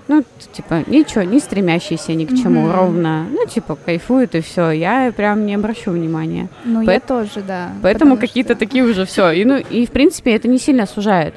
ну, 0.07 0.23
типа, 0.51 0.83
ничего, 0.87 1.21
не 1.21 1.39
стремящийся 1.39 2.15
ни 2.15 2.25
к 2.25 2.29
чему, 2.29 2.65
mm-hmm. 2.65 2.75
ровно, 2.75 3.27
ну, 3.29 3.45
типа, 3.45 3.75
кайфует 3.75 4.33
и 4.33 4.41
все, 4.41 4.71
я 4.71 5.13
прям 5.15 5.45
не 5.45 5.53
обращу 5.53 5.91
внимания. 5.91 6.49
Ну, 6.65 6.83
По- 6.83 6.89
я 6.89 6.99
тоже, 6.99 7.41
да. 7.47 7.69
Поэтому 7.83 8.17
какие-то 8.17 8.53
что... 8.53 8.59
такие 8.59 8.83
уже 8.83 9.05
все, 9.05 9.29
и, 9.29 9.45
ну, 9.45 9.57
и, 9.57 9.85
в 9.85 9.91
принципе, 9.91 10.35
это 10.35 10.47
не 10.47 10.57
сильно 10.57 10.87
сужает. 10.87 11.35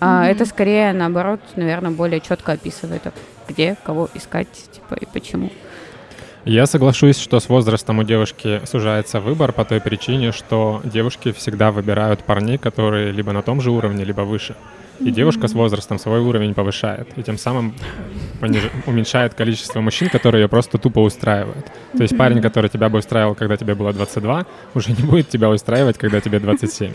А, 0.00 0.26
это 0.26 0.44
скорее, 0.44 0.92
наоборот, 0.92 1.40
наверное, 1.54 1.92
более 1.92 2.20
четко 2.20 2.52
описывает, 2.52 3.02
где, 3.48 3.76
кого 3.84 4.08
искать, 4.14 4.48
типа, 4.72 4.96
и 5.00 5.06
почему. 5.06 5.50
Я 6.44 6.66
соглашусь, 6.66 7.18
что 7.18 7.40
с 7.40 7.48
возрастом 7.48 8.00
у 8.00 8.02
девушки 8.02 8.60
сужается 8.66 9.18
выбор 9.18 9.52
по 9.52 9.64
той 9.64 9.80
причине, 9.80 10.30
что 10.30 10.82
девушки 10.84 11.32
всегда 11.32 11.70
выбирают 11.70 12.22
парней, 12.22 12.58
которые 12.58 13.12
либо 13.12 13.32
на 13.32 13.42
том 13.42 13.62
же 13.62 13.70
уровне, 13.70 14.04
либо 14.04 14.22
выше. 14.22 14.54
И 15.00 15.04
mm-hmm. 15.04 15.10
девушка 15.10 15.48
с 15.48 15.54
возрастом 15.54 15.98
свой 15.98 16.20
уровень 16.20 16.54
повышает, 16.54 17.08
и 17.16 17.22
тем 17.22 17.38
самым 17.38 17.74
пониж... 18.40 18.62
уменьшает 18.86 19.34
количество 19.34 19.80
мужчин, 19.80 20.08
которые 20.08 20.42
ее 20.42 20.48
просто 20.48 20.78
тупо 20.78 21.00
устраивают. 21.00 21.66
То 21.96 22.02
есть 22.02 22.16
парень, 22.16 22.42
который 22.42 22.68
тебя 22.68 22.88
бы 22.88 22.98
устраивал, 22.98 23.34
когда 23.34 23.56
тебе 23.56 23.74
было 23.74 23.92
22, 23.92 24.46
уже 24.74 24.92
не 24.92 25.02
будет 25.02 25.30
тебя 25.30 25.48
устраивать, 25.50 25.98
когда 25.98 26.20
тебе 26.20 26.40
27. 26.40 26.92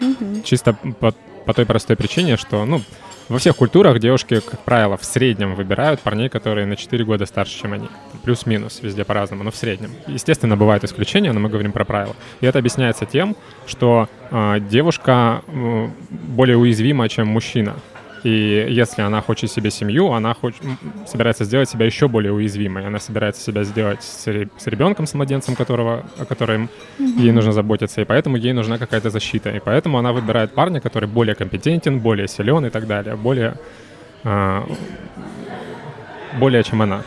Mm-hmm. 0.00 0.42
Чисто 0.44 0.78
по 1.00 1.12
по 1.46 1.54
той 1.54 1.64
простой 1.64 1.96
причине, 1.96 2.36
что, 2.36 2.64
ну, 2.64 2.82
во 3.28 3.38
всех 3.38 3.56
культурах 3.56 3.98
девушки, 3.98 4.40
как 4.40 4.60
правило, 4.60 4.96
в 4.96 5.04
среднем 5.04 5.54
выбирают 5.54 6.00
парней, 6.00 6.28
которые 6.28 6.66
на 6.66 6.76
4 6.76 7.04
года 7.04 7.26
старше, 7.26 7.60
чем 7.60 7.72
они. 7.72 7.88
Плюс-минус, 8.22 8.80
везде 8.82 9.04
по-разному, 9.04 9.42
но 9.42 9.50
в 9.50 9.56
среднем. 9.56 9.90
Естественно, 10.06 10.56
бывают 10.56 10.84
исключения, 10.84 11.32
но 11.32 11.40
мы 11.40 11.48
говорим 11.48 11.72
про 11.72 11.84
правила. 11.84 12.14
И 12.40 12.46
это 12.46 12.58
объясняется 12.58 13.04
тем, 13.04 13.36
что 13.66 14.08
э, 14.30 14.60
девушка 14.60 15.42
э, 15.46 15.88
более 16.10 16.56
уязвима, 16.56 17.08
чем 17.08 17.26
мужчина. 17.26 17.74
И 18.22 18.66
если 18.70 19.02
она 19.02 19.20
хочет 19.20 19.50
себе 19.50 19.70
семью, 19.70 20.12
она 20.12 20.34
хочет, 20.34 20.62
собирается 21.06 21.44
сделать 21.44 21.68
себя 21.68 21.86
еще 21.86 22.08
более 22.08 22.32
уязвимой. 22.32 22.86
Она 22.86 22.98
собирается 22.98 23.42
себя 23.42 23.64
сделать 23.64 24.02
с, 24.02 24.24
с 24.24 24.66
ребенком, 24.66 25.06
с 25.06 25.14
младенцем, 25.14 25.54
которого, 25.54 26.04
о 26.18 26.24
котором 26.24 26.68
mm-hmm. 26.98 27.20
ей 27.20 27.32
нужно 27.32 27.52
заботиться, 27.52 28.00
и 28.00 28.04
поэтому 28.04 28.36
ей 28.36 28.52
нужна 28.52 28.78
какая-то 28.78 29.10
защита. 29.10 29.50
И 29.50 29.60
поэтому 29.60 29.98
она 29.98 30.12
выбирает 30.12 30.52
парня, 30.54 30.80
который 30.80 31.08
более 31.08 31.34
компетентен, 31.34 32.00
более 32.00 32.28
силен 32.28 32.66
и 32.66 32.70
так 32.70 32.86
далее, 32.86 33.16
более, 33.16 33.54
а, 34.24 34.66
более 36.38 36.62
чем 36.62 36.82
она. 36.82 37.02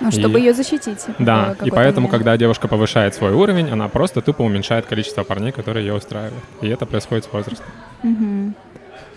Ну, 0.00 0.10
чтобы 0.10 0.38
и, 0.38 0.44
ее 0.44 0.54
защитить. 0.54 1.04
Да, 1.18 1.54
и 1.62 1.70
поэтому, 1.70 2.06
момент. 2.06 2.10
когда 2.10 2.36
девушка 2.38 2.68
повышает 2.68 3.14
свой 3.14 3.32
уровень, 3.32 3.68
она 3.70 3.88
просто 3.88 4.22
тупо 4.22 4.42
уменьшает 4.42 4.86
количество 4.86 5.24
парней, 5.24 5.52
которые 5.52 5.86
ее 5.86 5.94
устраивают. 5.94 6.42
И 6.62 6.68
это 6.68 6.86
происходит 6.86 7.24
с 7.26 7.32
возрастом. 7.32 7.66
Угу. 8.02 8.54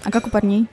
А 0.06 0.12
как 0.12 0.28
у 0.28 0.30
парней? 0.30 0.68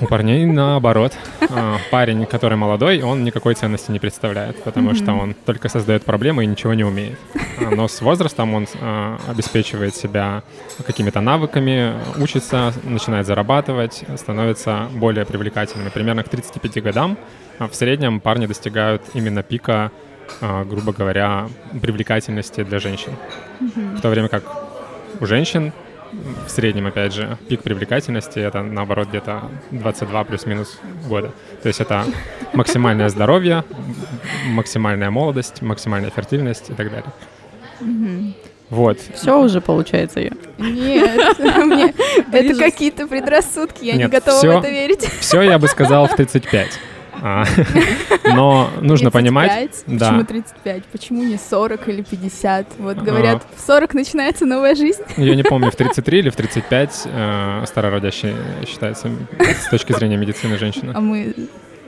У 0.00 0.06
парней 0.06 0.44
наоборот. 0.46 1.12
А, 1.48 1.76
парень, 1.92 2.26
который 2.26 2.56
молодой, 2.58 3.00
он 3.02 3.22
никакой 3.22 3.54
ценности 3.54 3.92
не 3.92 4.00
представляет, 4.00 4.62
потому 4.64 4.94
что 4.94 5.12
он 5.12 5.34
только 5.34 5.68
создает 5.68 6.04
проблемы 6.04 6.42
и 6.42 6.46
ничего 6.46 6.74
не 6.74 6.82
умеет. 6.82 7.18
А, 7.58 7.70
но 7.70 7.86
с 7.86 8.00
возрастом 8.00 8.54
он 8.54 8.66
а, 8.80 9.20
обеспечивает 9.28 9.94
себя 9.94 10.42
какими-то 10.84 11.20
навыками, 11.20 11.94
учится, 12.18 12.72
начинает 12.82 13.26
зарабатывать, 13.26 14.04
становится 14.16 14.88
более 14.92 15.24
привлекательным. 15.24 15.90
примерно 15.92 16.24
к 16.24 16.28
35 16.28 16.82
годам 16.82 17.16
в 17.60 17.72
среднем 17.74 18.18
парни 18.18 18.46
достигают 18.46 19.02
именно 19.14 19.44
пика, 19.44 19.92
грубо 20.40 20.92
говоря, 20.92 21.48
привлекательности 21.80 22.64
для 22.64 22.80
женщин. 22.80 23.12
В 23.60 24.00
то 24.00 24.08
время 24.08 24.28
как 24.28 24.42
у 25.20 25.26
женщин 25.26 25.72
в 26.46 26.50
среднем, 26.50 26.86
опять 26.86 27.12
же, 27.12 27.38
пик 27.48 27.62
привлекательности 27.62 28.38
это 28.38 28.62
наоборот 28.62 29.08
где-то 29.08 29.50
22 29.70 30.24
плюс-минус 30.24 30.78
года. 31.08 31.32
То 31.62 31.68
есть 31.68 31.80
это 31.80 32.04
максимальное 32.52 33.08
здоровье, 33.08 33.64
максимальная 34.46 35.10
молодость, 35.10 35.62
максимальная 35.62 36.10
фертильность 36.10 36.70
и 36.70 36.74
так 36.74 36.90
далее. 36.90 37.12
Вот. 38.70 38.98
Все 39.14 39.38
уже 39.38 39.60
получается 39.60 40.20
я. 40.20 40.30
Нет, 40.58 41.36
это 42.32 42.58
какие-то 42.58 43.06
предрассудки, 43.06 43.84
я 43.84 43.96
не 43.96 44.08
готова 44.08 44.40
в 44.40 44.44
это 44.44 44.70
верить. 44.70 45.04
Все 45.20 45.42
я 45.42 45.58
бы 45.58 45.68
сказал 45.68 46.06
в 46.06 46.14
35. 46.16 46.78
А, 47.24 47.44
но 48.34 48.68
нужно 48.80 49.10
35? 49.10 49.12
понимать... 49.12 49.84
Да. 49.86 50.06
Почему 50.08 50.24
35? 50.24 50.84
Почему 50.86 51.22
не 51.22 51.38
40 51.38 51.88
или 51.88 52.02
50? 52.02 52.66
Вот 52.78 52.96
говорят, 52.98 53.42
а, 53.42 53.56
в 53.56 53.64
40 53.64 53.94
начинается 53.94 54.44
новая 54.44 54.74
жизнь. 54.74 55.02
Я 55.16 55.36
не 55.36 55.44
помню, 55.44 55.70
в 55.70 55.76
33 55.76 56.18
или 56.18 56.30
в 56.30 56.36
35 56.36 57.02
э, 57.04 57.64
старородящей 57.66 58.34
считается 58.66 59.08
с 59.38 59.70
точки 59.70 59.92
зрения 59.92 60.16
медицины 60.16 60.58
женщина. 60.58 60.92
А 60.96 61.00
мы... 61.00 61.32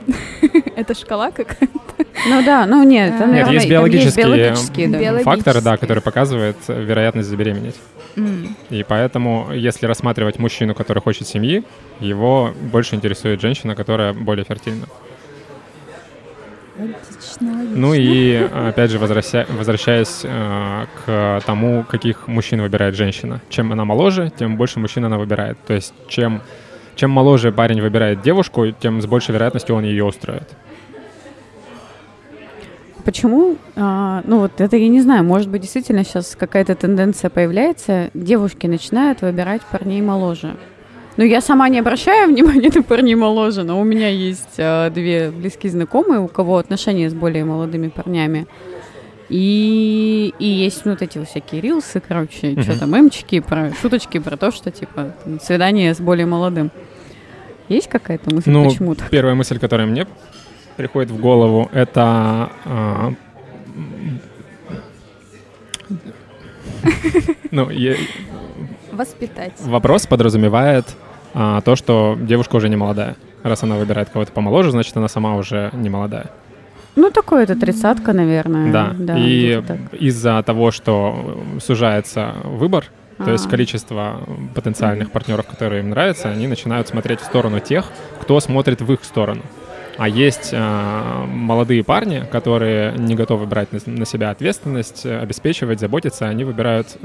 Это 0.77 0.93
шкала 0.93 1.31
какая-то? 1.31 2.05
Ну 2.27 2.43
да, 2.43 2.65
ну 2.65 2.83
нет, 2.83 3.17
там, 3.17 3.33
нет, 3.33 3.47
есть 3.49 3.67
биологические, 3.67 4.25
биологические, 4.25 4.87
да. 4.87 4.99
биологические 4.99 5.35
факторы, 5.35 5.61
да, 5.61 5.77
которые 5.77 6.01
показывают 6.01 6.57
вероятность 6.67 7.27
забеременеть. 7.27 7.75
Mm. 8.15 8.49
И 8.69 8.83
поэтому, 8.83 9.49
если 9.51 9.85
рассматривать 9.85 10.39
мужчину, 10.39 10.73
который 10.73 11.01
хочет 11.01 11.27
семьи, 11.27 11.63
его 11.99 12.53
больше 12.71 12.95
интересует 12.95 13.41
женщина, 13.41 13.75
которая 13.75 14.13
более 14.13 14.45
фертильна. 14.45 14.85
Ну 17.71 17.93
и, 17.93 18.35
опять 18.35 18.91
же, 18.91 18.99
возвращаясь, 18.99 19.47
возвращаясь 19.49 20.21
э, 20.23 20.85
к 21.05 21.41
тому, 21.45 21.83
каких 21.83 22.27
мужчин 22.27 22.61
выбирает 22.61 22.95
женщина. 22.95 23.41
Чем 23.49 23.71
она 23.71 23.85
моложе, 23.85 24.31
тем 24.37 24.57
больше 24.57 24.79
мужчин 24.79 25.05
она 25.05 25.17
выбирает. 25.17 25.57
То 25.65 25.73
есть 25.73 25.93
чем, 26.07 26.41
чем 26.95 27.11
моложе 27.11 27.51
парень 27.51 27.81
выбирает 27.81 28.21
девушку, 28.21 28.71
тем 28.71 29.01
с 29.01 29.05
большей 29.05 29.33
вероятностью 29.33 29.75
он 29.75 29.83
ее 29.83 30.03
устроит. 30.03 30.49
почему, 33.05 33.55
а, 33.75 34.23
ну 34.25 34.39
вот 34.39 34.59
это 34.59 34.75
я 34.75 34.89
не 34.89 34.99
знаю, 34.99 35.23
может 35.23 35.47
быть 35.47 35.61
действительно 35.61 36.03
сейчас 36.03 36.35
какая-то 36.35 36.73
тенденция 36.73 37.29
появляется, 37.29 38.09
девушки 38.15 38.65
начинают 38.67 39.21
выбирать 39.21 39.61
парней 39.71 40.01
моложе. 40.01 40.55
Ну, 41.17 41.23
я 41.23 41.41
сама 41.41 41.69
не 41.69 41.79
обращаю 41.79 42.29
внимания 42.33 42.69
на 42.73 42.83
парней 42.83 43.15
моложе, 43.15 43.63
но 43.63 43.79
у 43.79 43.83
меня 43.83 44.09
есть 44.09 44.55
а, 44.57 44.89
две 44.89 45.31
близкие 45.31 45.71
знакомые, 45.71 46.19
у 46.19 46.27
кого 46.27 46.57
отношения 46.57 47.09
с 47.09 47.13
более 47.13 47.45
молодыми 47.45 47.87
парнями. 47.87 48.47
И, 49.27 50.33
и 50.37 50.45
есть 50.45 50.85
вот 50.85 51.01
эти 51.01 51.17
вот 51.17 51.27
всякие 51.27 51.59
рилсы, 51.59 51.99
короче, 51.99 52.51
uh-huh. 52.51 52.61
что 52.61 52.79
там, 52.79 52.95
эмчики, 52.95 53.39
про 53.39 53.73
шуточки 53.73 54.19
про 54.19 54.37
то, 54.37 54.51
что, 54.51 54.69
типа, 54.69 55.15
свидание 55.41 55.95
с 55.95 55.99
более 55.99 56.27
молодым. 56.27 56.69
Есть 57.67 57.89
какая-то 57.89 58.33
мысль, 58.33 58.51
ну, 58.51 58.65
почему 58.65 58.93
так? 58.93 59.09
первая 59.09 59.33
мысль, 59.33 59.57
которая 59.57 59.87
мне 59.87 60.05
приходит 60.75 61.09
в 61.09 61.19
голову, 61.19 61.69
это... 61.73 62.51
А, 62.65 63.13
ну, 67.51 67.71
я... 67.71 67.95
Воспитать. 68.91 69.53
Вопрос 69.61 70.05
подразумевает 70.05 70.85
а, 71.37 71.59
то, 71.59 71.75
что 71.75 72.17
девушка 72.19 72.55
уже 72.55 72.69
не 72.69 72.77
молодая. 72.77 73.17
Раз 73.43 73.61
она 73.63 73.75
выбирает 73.75 74.09
кого-то 74.09 74.31
помоложе, 74.31 74.71
значит, 74.71 74.95
она 74.95 75.09
сама 75.09 75.35
уже 75.35 75.69
не 75.73 75.89
молодая. 75.89 76.31
Ну, 76.95 77.11
такое 77.11 77.43
это 77.43 77.59
тридцатка, 77.59 78.13
наверное. 78.13 78.71
Да, 78.71 78.95
да 78.97 79.17
и 79.17 79.61
из-за 79.99 80.41
того, 80.43 80.71
что 80.71 81.43
сужается 81.59 82.35
выбор, 82.45 82.85
то 83.17 83.31
есть 83.31 83.47
а. 83.47 83.49
количество 83.49 84.21
потенциальных 84.55 85.11
партнеров, 85.11 85.45
которые 85.45 85.81
им 85.81 85.89
нравятся, 85.89 86.29
они 86.29 86.47
начинают 86.47 86.87
смотреть 86.87 87.19
в 87.19 87.25
сторону 87.25 87.59
тех, 87.59 87.91
кто 88.21 88.39
смотрит 88.39 88.81
в 88.81 88.93
их 88.93 89.03
сторону. 89.03 89.41
А 89.97 90.07
есть 90.07 90.49
э, 90.51 91.25
молодые 91.27 91.83
парни, 91.83 92.25
которые 92.29 92.93
не 92.97 93.15
готовы 93.15 93.45
брать 93.45 93.71
на, 93.71 93.79
на 93.85 94.05
себя 94.05 94.29
ответственность, 94.29 95.05
обеспечивать, 95.05 95.79
заботиться, 95.79 96.27
они 96.27 96.43
выбирают 96.45 96.97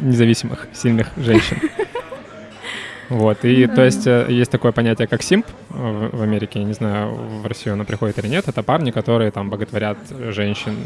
независимых, 0.00 0.66
сильных 0.74 1.08
женщин. 1.16 1.58
Вот, 3.08 3.44
и 3.44 3.66
то 3.66 3.84
есть 3.84 4.06
э, 4.06 4.26
есть 4.28 4.50
такое 4.50 4.72
понятие, 4.72 5.06
как 5.06 5.22
симп 5.22 5.46
в, 5.68 6.16
в 6.16 6.22
Америке, 6.22 6.60
я 6.60 6.64
не 6.64 6.72
знаю, 6.72 7.14
в 7.14 7.46
Россию 7.46 7.74
оно 7.74 7.84
приходит 7.84 8.18
или 8.18 8.28
нет, 8.28 8.48
это 8.48 8.62
парни, 8.62 8.90
которые 8.90 9.30
там 9.30 9.50
боготворят 9.50 9.98
женщин. 10.30 10.76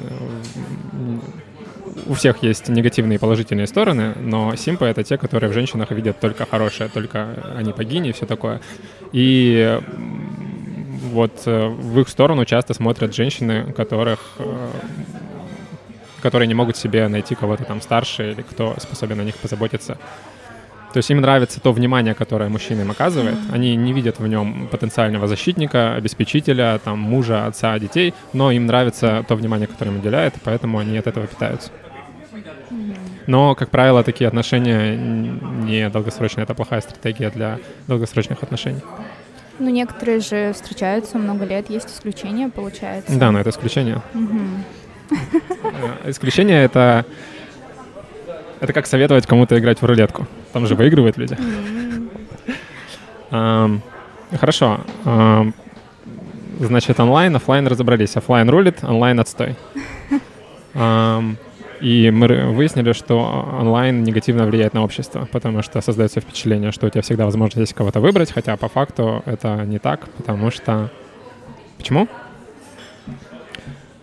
У 2.07 2.15
всех 2.15 2.43
есть 2.43 2.69
негативные 2.69 3.17
и 3.17 3.19
положительные 3.19 3.67
стороны, 3.67 4.15
но 4.21 4.55
симпы— 4.57 4.85
это 4.87 5.05
те, 5.05 5.17
которые 5.17 5.51
в 5.51 5.53
женщинах 5.53 5.91
видят 5.91 6.21
только 6.21 6.47
хорошее, 6.47 6.91
только 6.93 7.29
они 7.57 7.73
богини 7.73 8.11
и 8.11 8.13
все 8.13 8.27
такое. 8.27 8.61
И 9.13 9.81
вот 11.13 11.43
э, 11.47 11.69
в 11.69 12.01
их 12.01 12.09
сторону 12.09 12.45
часто 12.45 12.75
смотрят 12.75 13.15
женщины, 13.15 13.73
которых 13.73 14.19
э, 14.39 14.69
которые 16.21 16.49
не 16.49 16.55
могут 16.55 16.77
себе 16.77 17.09
найти 17.09 17.35
кого-то 17.35 17.65
там 17.65 17.81
старше 17.81 18.33
или 18.33 18.43
кто 18.43 18.75
способен 18.79 19.21
о 19.21 19.25
них 19.25 19.37
позаботиться. 19.37 19.99
То 20.93 20.97
есть 20.97 21.11
им 21.11 21.21
нравится 21.21 21.61
то 21.61 21.73
внимание, 21.73 22.15
которое 22.15 22.49
мужчина 22.49 22.81
им 22.81 22.91
оказывает. 22.91 23.37
Они 23.53 23.77
не 23.77 23.93
видят 23.93 24.19
в 24.19 24.27
нем 24.27 24.69
потенциального 24.69 25.27
защитника, 25.27 25.95
обеспечителя, 25.95 26.81
там, 26.83 26.99
мужа, 26.99 27.47
отца, 27.47 27.79
детей, 27.79 28.15
но 28.33 28.51
им 28.51 28.67
нравится 28.67 29.25
то 29.29 29.35
внимание, 29.35 29.67
которое 29.67 29.91
им 29.91 29.99
уделяет, 29.99 30.35
поэтому 30.45 30.79
они 30.79 30.97
от 30.97 31.07
этого 31.07 31.27
питаются. 31.27 31.71
Но, 33.27 33.55
как 33.55 33.69
правило, 33.69 34.03
такие 34.03 34.27
отношения 34.27 34.97
не 34.97 35.91
долгосрочные. 35.91 36.45
Это 36.45 36.55
плохая 36.55 36.81
стратегия 36.81 37.31
для 37.31 37.59
долгосрочных 37.87 38.43
отношений. 38.43 38.81
Ну, 39.59 39.69
некоторые 39.69 40.21
же 40.21 40.53
встречаются 40.55 41.19
много 41.19 41.45
лет, 41.45 41.69
есть 41.69 41.91
исключения, 41.91 42.49
получается. 42.49 43.19
Да, 43.19 43.31
но 43.31 43.41
это 43.41 43.51
исключение. 43.51 44.01
Э, 45.11 46.11
исключение— 46.11 46.65
это 46.65 47.05
это 48.61 48.73
как 48.73 48.87
советовать 48.87 49.27
кому-то 49.27 49.59
играть 49.59 49.81
в 49.81 49.85
рулетку. 49.85 50.27
Там 50.53 50.67
же 50.67 50.75
выигрывают 50.75 51.17
люди. 51.19 51.37
Хорошо. 53.31 54.81
Значит, 56.61 56.99
онлайн, 57.01 57.37
офлайн 57.37 57.67
разобрались. 57.67 58.17
Офлайн 58.17 58.49
рулит, 58.51 58.83
онлайн 58.83 59.21
отстой. 59.21 59.57
И 61.81 62.11
мы 62.11 62.53
выяснили, 62.53 62.93
что 62.93 63.49
онлайн 63.61 64.03
негативно 64.03 64.47
влияет 64.47 64.75
на 64.75 64.83
общество, 64.83 65.29
потому 65.31 65.63
что 65.63 65.81
создается 65.81 66.21
впечатление, 66.21 66.73
что 66.73 66.87
у 66.89 66.91
тебя 66.91 67.03
всегда 67.03 67.25
возможность 67.25 67.73
кого-то 67.73 68.01
выбрать, 68.01 68.33
хотя 68.33 68.57
по 68.57 68.69
факту 68.69 69.23
это 69.27 69.65
не 69.65 69.79
так, 69.79 70.09
потому 70.17 70.51
что... 70.51 70.91
Почему? 71.77 72.09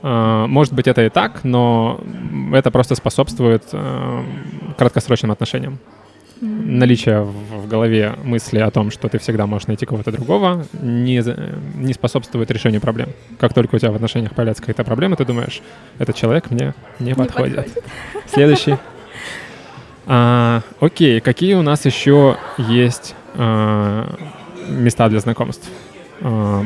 А, 0.07 0.45
может 0.45 0.71
быть, 0.71 0.87
это 0.87 1.03
и 1.03 1.09
так, 1.09 1.43
но 1.43 1.99
это 2.53 2.69
просто 2.69 2.93
способствует 2.93 3.63
а, 3.71 4.23
краткосрочным 4.77 5.31
отношениям. 5.31 5.79
Наличие 6.41 7.23
в 7.23 7.67
голове 7.67 8.13
мысли 8.23 8.59
о 8.59 8.69
том, 8.69 8.91
что 8.91 9.09
ты 9.09 9.17
всегда 9.17 9.47
можешь 9.47 9.65
найти 9.65 9.87
кого-то 9.87 10.11
другого, 10.11 10.63
не, 10.73 11.23
не 11.83 11.93
способствует 11.93 12.51
решению 12.51 12.81
проблем. 12.81 13.09
Как 13.39 13.55
только 13.55 13.75
у 13.75 13.79
тебя 13.79 13.91
в 13.91 13.95
отношениях 13.95 14.35
появляется 14.35 14.61
какая-то 14.61 14.83
проблема, 14.83 15.15
ты 15.15 15.25
думаешь, 15.25 15.63
этот 15.97 16.15
человек 16.15 16.51
мне 16.51 16.75
не, 16.99 17.07
не 17.07 17.15
подходит. 17.15 17.55
подходит. 17.55 17.83
Следующий. 18.27 18.75
А, 20.05 20.61
окей, 20.81 21.19
какие 21.19 21.55
у 21.55 21.63
нас 21.63 21.83
еще 21.83 22.37
есть 22.59 23.15
а, 23.33 24.13
места 24.69 25.09
для 25.09 25.19
знакомств? 25.19 25.67
А, 26.21 26.63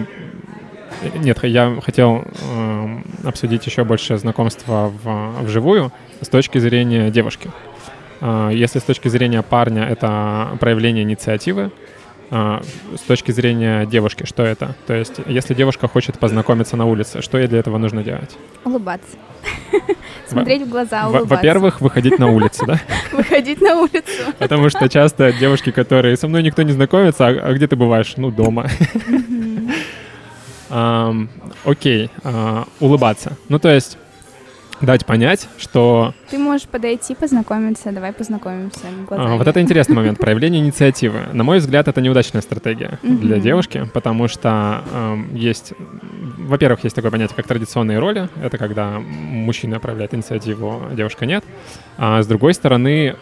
нет, 1.15 1.43
я 1.43 1.77
хотел 1.81 2.23
э, 2.25 2.97
обсудить 3.23 3.65
еще 3.65 3.83
больше 3.83 4.17
знакомства 4.17 4.91
в, 5.03 5.43
вживую 5.43 5.91
с 6.21 6.27
точки 6.27 6.57
зрения 6.57 7.09
девушки. 7.09 7.49
Э, 8.21 8.49
если 8.53 8.79
с 8.79 8.83
точки 8.83 9.07
зрения 9.07 9.41
парня 9.41 9.85
это 9.85 10.57
проявление 10.59 11.03
инициативы, 11.03 11.71
э, 12.31 12.61
с 12.95 13.01
точки 13.01 13.31
зрения 13.31 13.85
девушки, 13.85 14.25
что 14.25 14.43
это? 14.43 14.75
То 14.87 14.93
есть, 14.93 15.21
если 15.25 15.53
девушка 15.53 15.87
хочет 15.87 16.19
познакомиться 16.19 16.75
на 16.75 16.85
улице, 16.85 17.21
что 17.21 17.37
ей 17.37 17.47
для 17.47 17.59
этого 17.59 17.77
нужно 17.77 18.03
делать? 18.03 18.37
Улыбаться. 18.65 19.17
Смотреть 20.27 20.63
в 20.63 20.69
глаза, 20.69 21.07
улыбаться. 21.07 21.35
Во-первых, 21.35 21.81
выходить 21.81 22.19
на 22.19 22.27
улицу, 22.27 22.65
да? 22.65 22.79
Выходить 23.11 23.61
на 23.61 23.81
улицу. 23.81 24.33
Потому 24.37 24.69
что 24.69 24.89
часто 24.89 25.31
девушки, 25.31 25.71
которые 25.71 26.17
со 26.17 26.27
мной 26.27 26.43
никто 26.43 26.61
не 26.61 26.73
знакомится, 26.73 27.27
а, 27.27 27.29
а 27.29 27.53
где 27.53 27.67
ты 27.67 27.75
бываешь? 27.75 28.13
Ну, 28.17 28.31
дома 28.31 28.67
окей, 31.65 32.09
а, 32.23 32.65
улыбаться. 32.79 33.37
Ну, 33.49 33.59
то 33.59 33.69
есть 33.69 33.97
дать 34.81 35.05
понять, 35.05 35.47
что... 35.57 36.13
Ты 36.29 36.37
можешь 36.37 36.67
подойти, 36.67 37.15
познакомиться, 37.15 37.91
давай 37.91 38.13
познакомимся 38.13 38.81
А, 39.09 39.35
вот 39.35 39.47
это 39.47 39.61
интересный 39.61 39.95
момент, 39.95 40.19
проявление 40.19 40.61
инициативы. 40.61 41.21
На 41.33 41.43
мой 41.43 41.59
взгляд, 41.59 41.87
это 41.87 42.01
неудачная 42.01 42.41
стратегия 42.41 42.99
для 43.03 43.39
девушки, 43.39 43.89
потому 43.93 44.27
что 44.27 44.83
э, 44.91 45.17
есть... 45.33 45.73
Во-первых, 46.37 46.83
есть 46.83 46.95
такое 46.95 47.11
понятие, 47.11 47.35
как 47.35 47.47
традиционные 47.47 47.99
роли. 47.99 48.29
Это 48.41 48.57
когда 48.57 48.99
мужчина 48.99 49.79
проявляет 49.79 50.13
инициативу, 50.13 50.81
а 50.89 50.95
девушка 50.95 51.25
нет. 51.25 51.43
А 51.97 52.21
с 52.21 52.27
другой 52.27 52.53
стороны, 52.53 53.15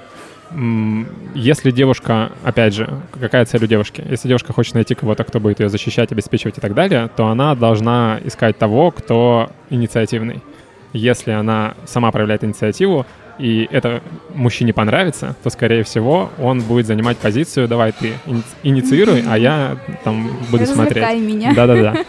если 1.33 1.71
девушка, 1.71 2.31
опять 2.43 2.73
же, 2.73 2.89
какая 3.19 3.45
цель 3.45 3.63
у 3.63 3.67
девушки? 3.67 4.03
Если 4.09 4.27
девушка 4.27 4.53
хочет 4.53 4.75
найти 4.75 4.95
кого-то, 4.95 5.23
кто 5.23 5.39
будет 5.39 5.59
ее 5.59 5.69
защищать, 5.69 6.11
обеспечивать 6.11 6.57
и 6.57 6.61
так 6.61 6.73
далее, 6.73 7.09
то 7.15 7.27
она 7.27 7.53
должна 7.55 8.19
искать 8.23 8.57
того, 8.57 8.91
кто 8.91 9.49
инициативный. 9.69 10.41
Если 10.93 11.31
она 11.31 11.75
сама 11.85 12.11
проявляет 12.11 12.43
инициативу, 12.43 13.05
и 13.39 13.67
это 13.71 14.01
мужчине 14.33 14.73
понравится, 14.73 15.35
то, 15.43 15.49
скорее 15.49 15.83
всего, 15.83 16.31
он 16.39 16.61
будет 16.61 16.87
занимать 16.87 17.17
позицию 17.17 17.67
«давай 17.67 17.91
ты 17.91 18.13
инициируй, 18.63 19.23
а 19.27 19.37
я 19.37 19.77
там 20.03 20.27
буду 20.49 20.63
Развлекай 20.63 20.75
смотреть». 20.75 21.21
меня. 21.21 21.53
Да-да-да. 21.53 21.95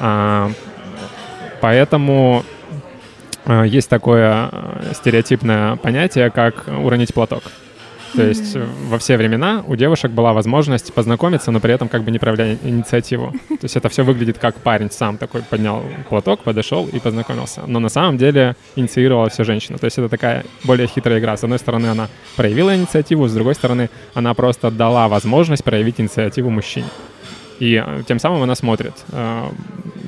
А, 0.00 0.52
поэтому 1.60 2.44
есть 3.48 3.88
такое 3.88 4.50
э, 4.52 4.92
стереотипное 4.94 5.76
понятие, 5.76 6.30
как 6.30 6.66
уронить 6.68 7.14
платок. 7.14 7.42
То 8.14 8.22
mm-hmm. 8.22 8.28
есть 8.28 8.56
во 8.88 8.98
все 8.98 9.16
времена 9.16 9.62
у 9.66 9.76
девушек 9.76 10.10
была 10.10 10.32
возможность 10.32 10.92
познакомиться, 10.94 11.50
но 11.50 11.60
при 11.60 11.74
этом 11.74 11.88
как 11.88 12.04
бы 12.04 12.10
не 12.10 12.18
проявляя 12.18 12.58
инициативу. 12.62 13.32
То 13.48 13.58
есть 13.62 13.76
это 13.76 13.88
все 13.88 14.02
выглядит 14.02 14.38
как 14.38 14.56
парень 14.56 14.90
сам 14.90 15.18
такой 15.18 15.42
поднял 15.42 15.82
платок, 16.08 16.40
подошел 16.42 16.86
и 16.86 16.98
познакомился. 17.00 17.62
Но 17.66 17.80
на 17.80 17.88
самом 17.90 18.16
деле 18.16 18.56
инициировала 18.76 19.28
все 19.28 19.44
женщина. 19.44 19.78
То 19.78 19.84
есть 19.84 19.98
это 19.98 20.08
такая 20.08 20.44
более 20.64 20.86
хитрая 20.86 21.18
игра. 21.18 21.36
С 21.36 21.44
одной 21.44 21.58
стороны, 21.58 21.86
она 21.88 22.08
проявила 22.36 22.74
инициативу, 22.74 23.28
с 23.28 23.34
другой 23.34 23.54
стороны, 23.54 23.90
она 24.14 24.32
просто 24.32 24.70
дала 24.70 25.08
возможность 25.08 25.64
проявить 25.64 26.00
инициативу 26.00 26.48
мужчине. 26.48 26.88
И 27.58 27.82
э, 27.84 28.02
тем 28.06 28.18
самым 28.18 28.42
она 28.42 28.54
смотрит. 28.54 28.94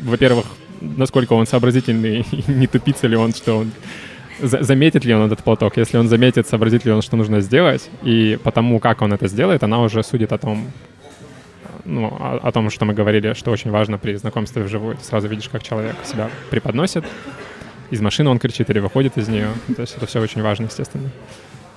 Во-первых, 0.05 0.47
насколько 0.81 1.33
он 1.35 1.47
сообразительный, 1.47 2.25
не 2.47 2.67
тупится 2.67 3.07
ли 3.07 3.17
он, 3.17 3.33
что 3.33 3.59
он 3.59 3.73
заметит 4.43 5.05
ли 5.05 5.15
он 5.15 5.27
этот 5.27 5.45
платок. 5.45 5.77
Если 5.77 5.99
он 5.99 6.09
заметит, 6.09 6.47
сообразит 6.47 6.85
ли 6.85 6.93
он, 6.93 7.03
что 7.03 7.17
нужно 7.17 7.41
сделать, 7.41 7.91
и 8.03 8.39
потому, 8.43 8.79
как 8.81 9.03
он 9.03 9.13
это 9.13 9.29
сделает, 9.29 9.63
она 9.63 9.81
уже 9.81 10.03
судит 10.03 10.33
о 10.33 10.39
том, 10.39 10.71
ну, 11.85 12.07
о, 12.07 12.41
о 12.43 12.53
том, 12.53 12.71
что 12.71 12.85
мы 12.85 12.95
говорили, 12.95 13.35
что 13.35 13.51
очень 13.51 13.71
важно 13.71 13.99
при 13.99 14.15
знакомстве 14.15 14.63
вживую. 14.63 14.97
Ты 14.97 15.05
сразу 15.05 15.29
видишь, 15.29 15.49
как 15.49 15.63
человек 15.63 15.97
себя 16.05 16.31
преподносит. 16.51 17.05
Из 17.91 18.01
машины 18.01 18.31
он 18.31 18.39
кричит 18.39 18.71
или 18.71 18.79
выходит 18.79 19.19
из 19.19 19.29
нее. 19.29 19.49
То 19.75 19.83
есть 19.83 19.97
это 19.97 20.07
все 20.07 20.21
очень 20.21 20.43
важно, 20.43 20.65
естественно. 20.65 21.11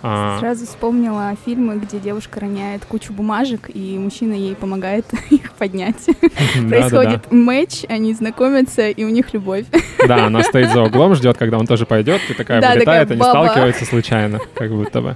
А... 0.06 0.38
Сразу 0.40 0.66
вспомнила 0.66 1.34
фильмы, 1.46 1.78
где 1.78 1.98
девушка 1.98 2.42
роняет 2.42 2.84
кучу 2.86 3.14
бумажек, 3.14 3.70
и 3.74 3.98
мужчина 3.98 4.34
ей 4.34 4.54
помогает 4.54 5.06
их 5.30 5.54
поднять. 5.54 6.06
Происходит 6.70 7.32
матч, 7.32 7.86
они 7.88 8.14
знакомятся, 8.14 8.90
и 8.90 9.06
у 9.06 9.10
них 9.10 9.34
любовь. 9.34 9.66
Да, 10.06 10.26
она 10.26 10.44
стоит 10.44 10.72
за 10.72 10.84
углом, 10.84 11.16
ждет, 11.16 11.38
когда 11.38 11.58
он 11.58 11.68
тоже 11.68 11.86
пойдет, 11.86 12.20
и 12.30 12.34
такая 12.34 12.62
вылетает, 12.62 13.12
они 13.12 13.22
сталкиваются 13.22 13.86
случайно, 13.86 14.40
как 14.54 14.72
будто 14.72 15.02
бы. 15.02 15.16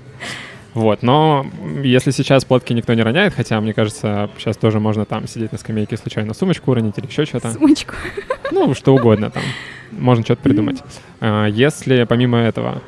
Вот, 0.73 1.03
но 1.03 1.45
если 1.83 2.11
сейчас 2.11 2.45
платки 2.45 2.73
никто 2.73 2.93
не 2.93 3.01
роняет, 3.01 3.33
хотя, 3.33 3.59
мне 3.59 3.73
кажется, 3.73 4.29
сейчас 4.37 4.55
тоже 4.55 4.79
можно 4.79 5.03
там 5.05 5.27
сидеть 5.27 5.51
на 5.51 5.57
скамейке 5.57 5.97
случайно 5.97 6.33
сумочку 6.33 6.71
уронить 6.71 6.97
или 6.97 7.07
еще 7.07 7.25
что-то. 7.25 7.51
Сумочку. 7.51 7.95
Ну, 8.51 8.73
что 8.73 8.95
угодно 8.95 9.31
там. 9.31 9.43
Можно 9.91 10.23
что-то 10.23 10.43
придумать. 10.43 10.81
А, 11.19 11.47
если 11.47 12.03
помимо 12.03 12.37
этого 12.37 12.81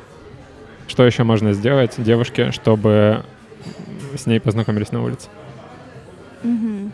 что 0.90 1.06
еще 1.06 1.22
можно 1.22 1.52
сделать 1.52 1.94
девушке, 1.98 2.50
чтобы 2.50 3.24
с 4.18 4.26
ней 4.26 4.40
познакомились 4.40 4.90
на 4.90 5.04
улице? 5.04 5.28
Угу. 6.42 6.90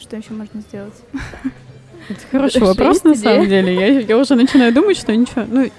Что 0.00 0.16
еще 0.16 0.32
можно 0.32 0.62
сделать? 0.62 0.94
Это 2.08 2.20
хороший 2.30 2.62
вопрос, 2.62 3.04
на 3.04 3.14
самом 3.14 3.46
деле. 3.46 3.74
Я, 3.74 4.00
я 4.00 4.16
уже 4.16 4.34
начинаю 4.34 4.72
думать, 4.72 4.96
что 4.96 5.14
ничего. 5.14 5.44
Ну, 5.46 5.70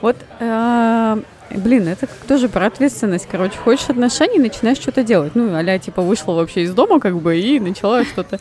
вот, 0.00 0.16
э, 0.40 1.22
блин, 1.52 1.86
это 1.86 2.08
тоже 2.26 2.48
про 2.48 2.66
ответственность. 2.66 3.28
Короче, 3.30 3.56
хочешь 3.56 3.88
отношений, 3.88 4.40
начинаешь 4.40 4.78
что-то 4.78 5.04
делать. 5.04 5.36
Ну, 5.36 5.54
аля, 5.54 5.78
типа, 5.78 6.02
вышла 6.02 6.32
вообще 6.32 6.62
из 6.62 6.74
дома, 6.74 6.98
как 6.98 7.16
бы, 7.20 7.38
и 7.38 7.60
начала 7.60 8.04
что-то 8.04 8.40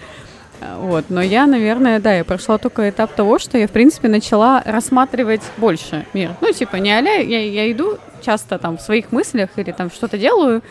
вот. 0.79 1.05
Но 1.09 1.21
я, 1.21 1.47
наверное, 1.47 1.99
да, 1.99 2.13
я 2.13 2.23
прошла 2.23 2.57
только 2.57 2.89
этап 2.89 3.13
того, 3.13 3.39
что 3.39 3.57
я, 3.57 3.67
в 3.67 3.71
принципе, 3.71 4.07
начала 4.07 4.61
рассматривать 4.65 5.41
больше 5.57 6.05
мир. 6.13 6.31
Ну, 6.41 6.51
типа, 6.51 6.77
не 6.77 6.91
аля, 6.91 7.21
я, 7.21 7.39
я 7.39 7.71
иду 7.71 7.97
часто 8.21 8.57
там 8.57 8.77
в 8.77 8.81
своих 8.81 9.11
мыслях 9.11 9.49
или 9.57 9.71
там 9.71 9.89
что-то 9.89 10.17
делаю, 10.17 10.61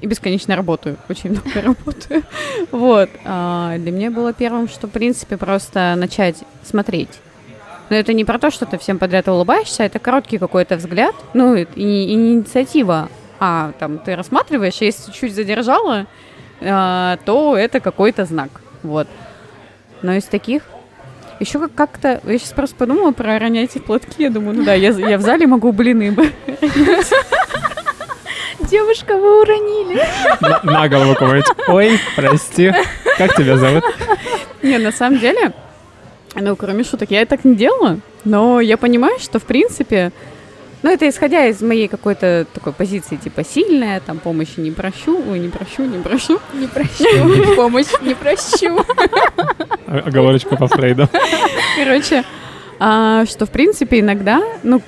и 0.00 0.06
бесконечно 0.06 0.56
работаю, 0.56 0.96
очень 1.08 1.30
много 1.30 1.60
работаю. 1.62 2.22
Вот. 2.70 3.10
А 3.24 3.76
для 3.78 3.92
меня 3.92 4.10
было 4.10 4.32
первым, 4.32 4.68
что, 4.68 4.86
в 4.86 4.90
принципе, 4.90 5.36
просто 5.36 5.94
начать 5.96 6.36
смотреть. 6.64 7.20
Но 7.90 7.96
это 7.96 8.12
не 8.12 8.24
про 8.24 8.38
то, 8.38 8.50
что 8.50 8.66
ты 8.66 8.78
всем 8.78 8.98
подряд 8.98 9.28
улыбаешься, 9.28 9.82
это 9.82 9.98
короткий 9.98 10.38
какой-то 10.38 10.76
взгляд, 10.76 11.14
ну, 11.34 11.56
и, 11.56 11.66
и 11.74 12.12
инициатива. 12.12 13.08
А 13.40 13.72
там 13.78 13.98
ты 13.98 14.14
рассматриваешь, 14.14 14.76
если 14.80 15.10
чуть 15.10 15.34
задержала, 15.34 16.06
а, 16.60 17.18
то 17.24 17.56
это 17.56 17.80
какой-то 17.80 18.26
знак. 18.26 18.50
Вот. 18.82 19.06
Но 20.02 20.14
из 20.14 20.24
таких 20.24 20.62
еще 21.40 21.66
как-то... 21.68 22.20
Я 22.24 22.38
сейчас 22.38 22.52
просто 22.52 22.76
подумала 22.76 23.12
про 23.12 23.38
роняйте 23.38 23.80
платки. 23.80 24.22
Я 24.22 24.30
думаю, 24.30 24.58
ну 24.58 24.64
да, 24.64 24.74
я, 24.74 24.90
я 24.90 25.16
в 25.16 25.22
зале 25.22 25.46
могу 25.46 25.72
блины 25.72 26.14
Девушка, 28.60 29.16
вы 29.16 29.40
уронили. 29.40 30.02
На, 30.40 30.60
на 30.62 30.88
голову 30.88 31.14
кого 31.14 31.36
Ой, 31.68 31.98
прости. 32.14 32.72
Как 33.16 33.34
тебя 33.34 33.56
зовут? 33.56 33.84
Не, 34.62 34.76
на 34.78 34.92
самом 34.92 35.18
деле, 35.18 35.52
ну, 36.34 36.54
кроме 36.56 36.84
шуток, 36.84 37.10
я 37.10 37.24
так 37.24 37.44
не 37.44 37.54
делала, 37.56 37.98
но 38.24 38.60
я 38.60 38.76
понимаю, 38.76 39.18
что, 39.18 39.38
в 39.38 39.44
принципе, 39.44 40.12
ну, 40.82 40.90
это 40.90 41.08
исходя 41.08 41.46
из 41.46 41.60
моей 41.60 41.88
какой-то 41.88 42.46
такой 42.52 42.72
позиции, 42.72 43.16
типа, 43.16 43.44
сильная, 43.44 44.00
там, 44.00 44.18
помощи 44.18 44.60
не 44.60 44.70
прощу, 44.70 45.20
ой, 45.30 45.38
не 45.38 45.48
прощу, 45.48 45.84
не 45.84 45.98
прощу. 45.98 46.40
Не 46.54 46.66
прощу, 46.66 47.54
помощь 47.56 47.92
не 48.02 48.14
прощу. 48.14 48.84
Оговорочка 49.86 50.56
по 50.56 50.66
Фрейду. 50.68 51.08
Короче, 51.76 52.24
а, 52.78 53.26
что, 53.26 53.44
в 53.44 53.50
принципе, 53.50 54.00
иногда, 54.00 54.42
ну, 54.62 54.80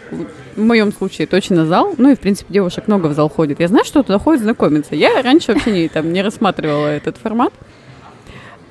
в 0.57 0.63
моем 0.63 0.93
случае 0.93 1.27
точно 1.27 1.67
зал, 1.67 1.95
ну 1.99 2.11
и, 2.11 2.15
в 2.15 2.21
принципе, 2.21 2.53
девушек 2.53 2.89
много 2.89 3.09
в 3.09 3.15
зал 3.15 3.29
ходит. 3.29 3.61
Я 3.61 3.69
знаю, 3.69 3.85
что 3.85 4.03
туда 4.03 4.19
ходит 4.19 4.43
знакомиться. 4.43 4.95
Я 4.95 5.21
раньше 5.23 5.53
вообще 5.53 5.73
не, 5.73 5.89
там, 5.89 6.13
не 6.13 6.23
рассматривала 6.23 6.87
этот 6.87 7.19
формат. 7.19 7.53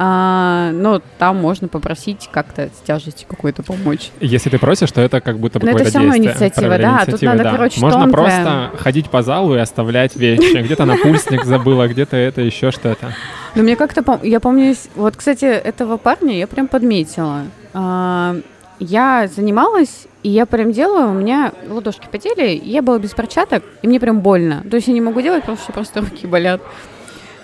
А, 0.03 0.71
но 0.71 0.99
там 1.19 1.37
можно 1.37 1.67
попросить 1.67 2.27
как-то 2.31 2.69
с 2.69 2.87
тяжестью 2.87 3.27
какой-то 3.27 3.61
помочь. 3.61 4.09
Если 4.19 4.49
ты 4.49 4.57
просишь, 4.57 4.91
то 4.91 4.99
это 4.99 5.21
как 5.21 5.37
будто 5.37 5.59
бы 5.59 5.67
какое-то 5.67 5.83
это 5.83 5.89
все 5.91 5.99
равно 5.99 6.17
инициатива, 6.17 6.77
да. 6.79 7.05
Тут 7.05 7.21
надо, 7.21 7.43
да. 7.43 7.51
короче, 7.51 7.79
Можно 7.79 8.05
тонкое. 8.05 8.11
просто 8.11 8.71
ходить 8.79 9.11
по 9.11 9.21
залу 9.21 9.53
и 9.53 9.59
оставлять 9.59 10.15
вещи. 10.15 10.57
Где-то 10.57 10.85
на 10.85 10.97
пульсник 10.97 11.45
забыла, 11.45 11.87
где-то 11.87 12.17
это, 12.17 12.41
еще 12.41 12.71
что-то. 12.71 13.13
Ну, 13.53 13.61
мне 13.61 13.75
как-то, 13.75 14.19
я 14.23 14.39
помню, 14.39 14.75
вот, 14.95 15.17
кстати, 15.17 15.45
этого 15.45 15.97
парня 15.97 16.35
я 16.35 16.47
прям 16.47 16.67
подметила. 16.67 17.41
А, 17.75 18.37
я 18.79 19.27
занималась, 19.27 20.07
и 20.23 20.29
я 20.29 20.47
прям 20.47 20.71
делала, 20.71 21.11
у 21.11 21.13
меня 21.13 21.51
ладошки 21.69 22.07
потели, 22.11 22.59
я 22.63 22.81
была 22.81 22.97
без 22.97 23.11
перчаток, 23.11 23.63
и 23.83 23.87
мне 23.87 23.99
прям 23.99 24.21
больно. 24.21 24.63
То 24.67 24.77
есть 24.77 24.87
я 24.87 24.95
не 24.95 25.01
могу 25.01 25.21
делать, 25.21 25.41
потому 25.41 25.59
что 25.59 25.71
просто 25.71 26.01
руки 26.01 26.25
болят. 26.25 26.59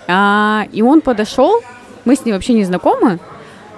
А, 0.08 0.66
и 0.72 0.82
он 0.82 1.02
подошел, 1.02 1.62
мы 2.08 2.16
с 2.16 2.24
ним 2.24 2.34
вообще 2.34 2.54
не 2.54 2.64
знакомы. 2.64 3.18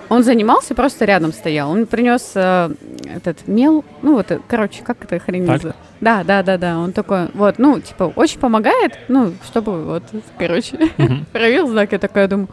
Он 0.09 0.23
занимался, 0.23 0.77
просто 0.77 1.05
рядом 1.05 1.33
стоял. 1.33 1.69
Он 1.69 1.85
принес 1.85 2.31
э, 2.37 2.71
этот 3.17 3.49
мел, 3.49 3.85
ну 4.03 4.15
вот, 4.15 4.31
короче, 4.47 4.85
как 4.85 5.03
это 5.03 5.19
хрень 5.19 5.43
называется? 5.43 5.75
Да, 6.01 6.23
да, 6.23 6.45
да, 6.45 6.57
да. 6.57 6.79
Он 6.79 6.93
такой, 6.93 7.27
вот, 7.35 7.59
ну, 7.59 7.81
типа, 7.81 8.13
очень 8.15 8.39
помогает, 8.39 8.99
ну, 9.09 9.33
чтобы 9.45 9.85
вот, 9.85 10.05
короче, 10.39 10.77
проявил 11.33 11.67
знак. 11.67 11.91
Я 11.91 11.99
такая 11.99 12.29
думаю, 12.29 12.49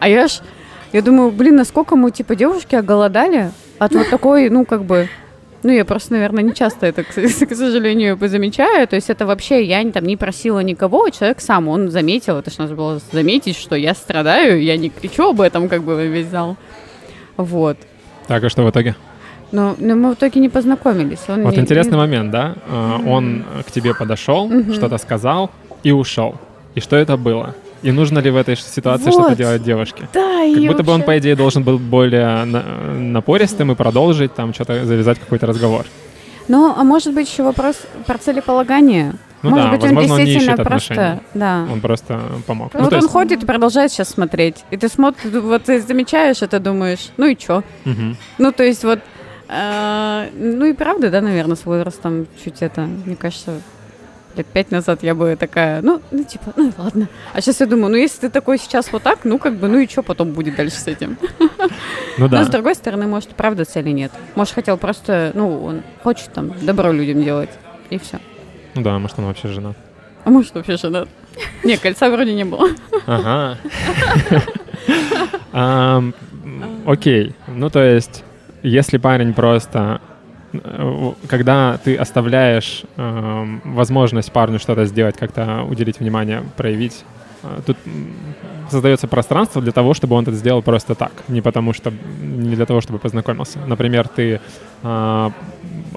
а 0.00 0.08
я 0.08 0.26
ж, 0.26 0.40
я 0.94 1.02
думаю, 1.02 1.32
блин, 1.32 1.56
насколько 1.56 1.94
мы, 1.94 2.10
типа, 2.10 2.34
девушки 2.34 2.74
оголодали 2.74 3.50
от 3.78 3.94
вот 3.94 4.08
такой, 4.08 4.48
ну, 4.48 4.64
как 4.64 4.84
бы, 4.84 5.08
ну, 5.62 5.72
я 5.72 5.84
просто, 5.84 6.12
наверное, 6.12 6.44
не 6.44 6.54
часто 6.54 6.86
это, 6.86 7.02
к, 7.02 7.12
сожалению, 7.12 8.18
замечаю. 8.20 8.86
То 8.86 8.96
есть 8.96 9.10
это 9.10 9.26
вообще 9.26 9.64
я 9.64 9.84
там 9.90 10.04
не 10.04 10.16
просила 10.16 10.60
никого, 10.60 11.10
человек 11.10 11.40
сам, 11.40 11.68
он 11.68 11.90
заметил, 11.90 12.36
это 12.36 12.50
же 12.50 12.56
надо 12.60 12.74
было 12.74 13.00
заметить, 13.12 13.56
что 13.56 13.74
я 13.74 13.94
страдаю, 13.94 14.62
я 14.62 14.76
не 14.76 14.90
кричу 14.90 15.30
об 15.30 15.40
этом, 15.40 15.68
как 15.68 15.82
бы 15.82 16.06
весь 16.06 16.26
зал. 16.26 16.56
Вот. 17.36 17.76
Так, 18.26 18.44
а 18.44 18.48
что 18.48 18.64
в 18.64 18.70
итоге? 18.70 18.94
Ну, 19.50 19.74
но 19.78 19.94
мы 19.96 20.10
в 20.10 20.14
итоге 20.14 20.40
не 20.40 20.48
познакомились. 20.48 21.20
Он 21.28 21.42
вот 21.42 21.54
не, 21.54 21.60
интересный 21.60 21.92
не... 21.92 21.98
момент, 21.98 22.30
да? 22.30 22.54
Mm-hmm. 22.68 23.08
Он 23.08 23.44
к 23.66 23.70
тебе 23.70 23.94
подошел, 23.94 24.50
mm-hmm. 24.50 24.74
что-то 24.74 24.98
сказал 24.98 25.50
и 25.82 25.90
ушел. 25.90 26.34
И 26.74 26.80
что 26.80 26.96
это 26.96 27.16
было? 27.16 27.54
И 27.82 27.92
нужно 27.92 28.18
ли 28.18 28.30
в 28.30 28.36
этой 28.36 28.56
ситуации 28.56 29.06
вот. 29.06 29.14
что-то 29.14 29.36
делать 29.36 29.62
девушке? 29.62 30.08
Да, 30.12 30.40
Как 30.40 30.54
будто 30.54 30.68
вообще... 30.68 30.82
бы 30.82 30.92
он, 30.92 31.02
по 31.02 31.18
идее, 31.18 31.36
должен 31.36 31.62
был 31.62 31.78
более 31.78 32.44
напористым 32.44 33.72
и 33.72 33.74
продолжить 33.74 34.34
там 34.34 34.52
что-то, 34.52 34.84
завязать 34.84 35.18
какой-то 35.18 35.46
разговор. 35.46 35.86
Ну, 36.48 36.74
а 36.76 36.82
может 36.82 37.14
быть 37.14 37.30
еще 37.30 37.42
вопрос 37.42 37.76
про 38.06 38.18
целеполагание? 38.18 39.14
Ну 39.42 39.50
Может 39.50 39.64
да, 39.64 39.70
быть, 39.70 39.82
возможно, 39.82 40.14
он 40.14 40.20
действительно 40.24 40.52
он 40.52 40.58
не 40.58 40.64
просто, 40.64 41.20
да. 41.34 41.66
Он 41.70 41.80
просто 41.80 42.20
помог. 42.46 42.74
Ну, 42.74 42.80
вот 42.80 42.92
он 42.92 43.00
есть... 43.00 43.12
ходит 43.12 43.42
и 43.44 43.46
продолжает 43.46 43.92
сейчас 43.92 44.08
смотреть. 44.08 44.64
И 44.70 44.76
ты 44.76 44.88
смотришь, 44.88 45.30
вот 45.32 45.64
ты 45.64 45.80
замечаешь 45.80 46.42
это, 46.42 46.58
думаешь, 46.58 47.10
ну 47.16 47.26
и 47.26 47.36
чё? 47.36 47.62
Угу. 47.84 48.16
Ну, 48.38 48.52
то 48.52 48.64
есть 48.64 48.82
вот, 48.82 48.98
э, 49.48 50.28
ну 50.34 50.64
и 50.64 50.72
правда, 50.72 51.10
да, 51.10 51.20
наверное, 51.20 51.54
с 51.54 51.64
возрастом 51.64 52.26
чуть 52.42 52.62
это, 52.62 52.80
мне 52.80 53.14
кажется, 53.14 53.60
лет 54.38 54.46
пять 54.46 54.70
назад 54.70 55.02
я 55.02 55.14
бы 55.14 55.36
такая, 55.36 55.82
ну, 55.82 56.00
ну, 56.10 56.24
типа, 56.24 56.52
ну, 56.56 56.72
ладно. 56.78 57.08
А 57.32 57.40
сейчас 57.40 57.60
я 57.60 57.66
думаю, 57.66 57.90
ну, 57.90 57.96
если 57.96 58.20
ты 58.20 58.30
такой 58.30 58.58
сейчас 58.58 58.92
вот 58.92 59.02
так, 59.02 59.24
ну, 59.24 59.38
как 59.38 59.56
бы, 59.56 59.68
ну 59.68 59.78
и 59.78 59.86
что 59.88 60.02
потом 60.02 60.32
будет 60.32 60.56
дальше 60.56 60.76
с 60.76 60.86
этим? 60.86 61.18
Ну, 62.18 62.28
да. 62.28 62.38
Но, 62.38 62.44
с 62.44 62.48
другой 62.48 62.74
стороны, 62.74 63.06
может, 63.06 63.30
правда 63.30 63.64
цели 63.64 63.90
нет. 63.90 64.12
Может, 64.34 64.54
хотел 64.54 64.76
просто, 64.78 65.32
ну, 65.34 65.62
он 65.62 65.82
хочет 66.02 66.32
там 66.32 66.52
добро 66.62 66.92
людям 66.92 67.22
делать, 67.22 67.50
и 67.90 67.98
все. 67.98 68.18
Ну 68.74 68.82
да, 68.82 68.98
может, 68.98 69.18
он 69.18 69.26
вообще 69.26 69.48
женат. 69.48 69.76
А 70.24 70.30
может, 70.30 70.54
вообще 70.54 70.76
женат. 70.76 71.08
Не, 71.64 71.76
кольца 71.76 72.10
вроде 72.10 72.34
не 72.34 72.44
было. 72.44 72.68
Ага. 73.06 73.58
Окей. 76.86 77.34
Ну, 77.46 77.70
то 77.70 77.82
есть, 77.82 78.24
если 78.62 78.98
парень 78.98 79.34
просто 79.34 80.00
когда 81.26 81.78
ты 81.84 81.96
оставляешь 81.96 82.84
э, 82.96 83.58
возможность 83.64 84.32
парню 84.32 84.58
что-то 84.58 84.86
сделать, 84.86 85.16
как-то 85.16 85.62
уделить 85.62 86.00
внимание, 86.00 86.42
проявить, 86.56 87.04
э, 87.42 87.60
тут 87.66 87.76
создается 88.70 89.08
пространство 89.08 89.60
для 89.60 89.72
того, 89.72 89.94
чтобы 89.94 90.16
он 90.16 90.22
это 90.22 90.32
сделал 90.32 90.62
просто 90.62 90.94
так, 90.94 91.12
не 91.28 91.40
потому 91.40 91.72
что, 91.72 91.92
не 92.20 92.56
для 92.56 92.66
того, 92.66 92.80
чтобы 92.80 92.98
познакомился. 92.98 93.58
Например, 93.66 94.08
ты 94.08 94.40
э, 94.82 95.30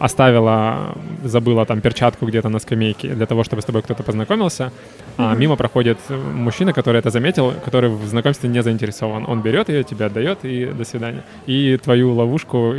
оставила, 0.02 0.96
забыла 1.24 1.66
там 1.66 1.80
перчатку 1.82 2.26
где-то 2.26 2.50
на 2.50 2.60
скамейке 2.60 3.10
для 3.10 3.26
того, 3.26 3.44
чтобы 3.44 3.62
с 3.62 3.66
тобой 3.66 3.82
кто-то 3.84 4.04
познакомился, 4.04 4.64
mm-hmm. 4.64 5.32
а 5.32 5.36
мимо 5.36 5.56
проходит 5.56 5.98
мужчина, 6.10 6.74
который 6.74 6.98
это 6.98 7.12
заметил, 7.12 7.54
который 7.66 7.90
в 7.90 8.06
знакомстве 8.06 8.50
не 8.50 8.64
заинтересован. 8.64 9.26
Он 9.28 9.42
берет 9.42 9.70
ее, 9.70 9.84
тебе 9.84 10.06
отдает 10.06 10.40
и 10.44 10.66
до 10.66 10.86
свидания. 10.86 11.24
И 11.46 11.78
твою 11.78 12.14
ловушку 12.14 12.76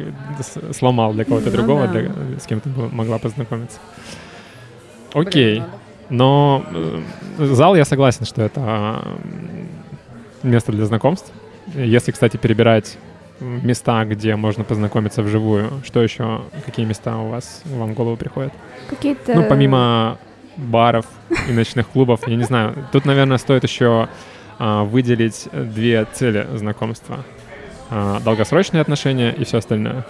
сломал 0.73 1.13
для 1.13 1.25
кого-то 1.25 1.51
ну, 1.51 1.53
другого, 1.53 1.87
для, 1.87 2.11
с 2.41 2.47
кем 2.47 2.61
ты 2.61 2.69
могла 2.93 3.19
познакомиться. 3.19 3.79
Окей. 5.15 5.63
Но 6.11 6.65
э, 7.39 7.55
зал, 7.55 7.77
я 7.77 7.85
согласен, 7.85 8.27
что 8.27 8.43
это 8.43 9.03
место 10.43 10.73
для 10.73 10.87
знакомств. 10.87 11.33
Если, 11.75 12.11
кстати, 12.11 12.37
перебирать 12.37 12.99
места, 13.43 14.05
где 14.05 14.37
можно 14.37 14.65
познакомиться 14.65 15.23
вживую, 15.23 15.83
что 15.85 16.03
еще, 16.03 16.43
какие 16.65 16.87
места 16.87 17.17
у 17.19 17.29
вас 17.29 17.63
вам 17.65 17.93
в 17.93 17.95
голову 17.95 18.17
приходят? 18.17 18.53
Какие-то... 18.89 19.35
Ну, 19.35 19.45
помимо 19.49 20.19
баров 20.57 21.07
и 21.49 21.53
ночных 21.53 21.89
клубов, 21.89 22.27
я 22.29 22.37
не 22.37 22.45
знаю. 22.45 22.75
Тут, 22.93 23.05
наверное, 23.05 23.39
стоит 23.39 23.65
еще 23.65 24.09
а, 24.59 24.85
выделить 24.85 25.49
две 25.53 26.07
цели 26.13 26.47
знакомства. 26.55 27.25
А, 27.91 28.21
долгосрочные 28.21 28.81
отношения 28.81 29.33
и 29.33 29.45
все 29.45 29.59
остальное. 29.59 30.05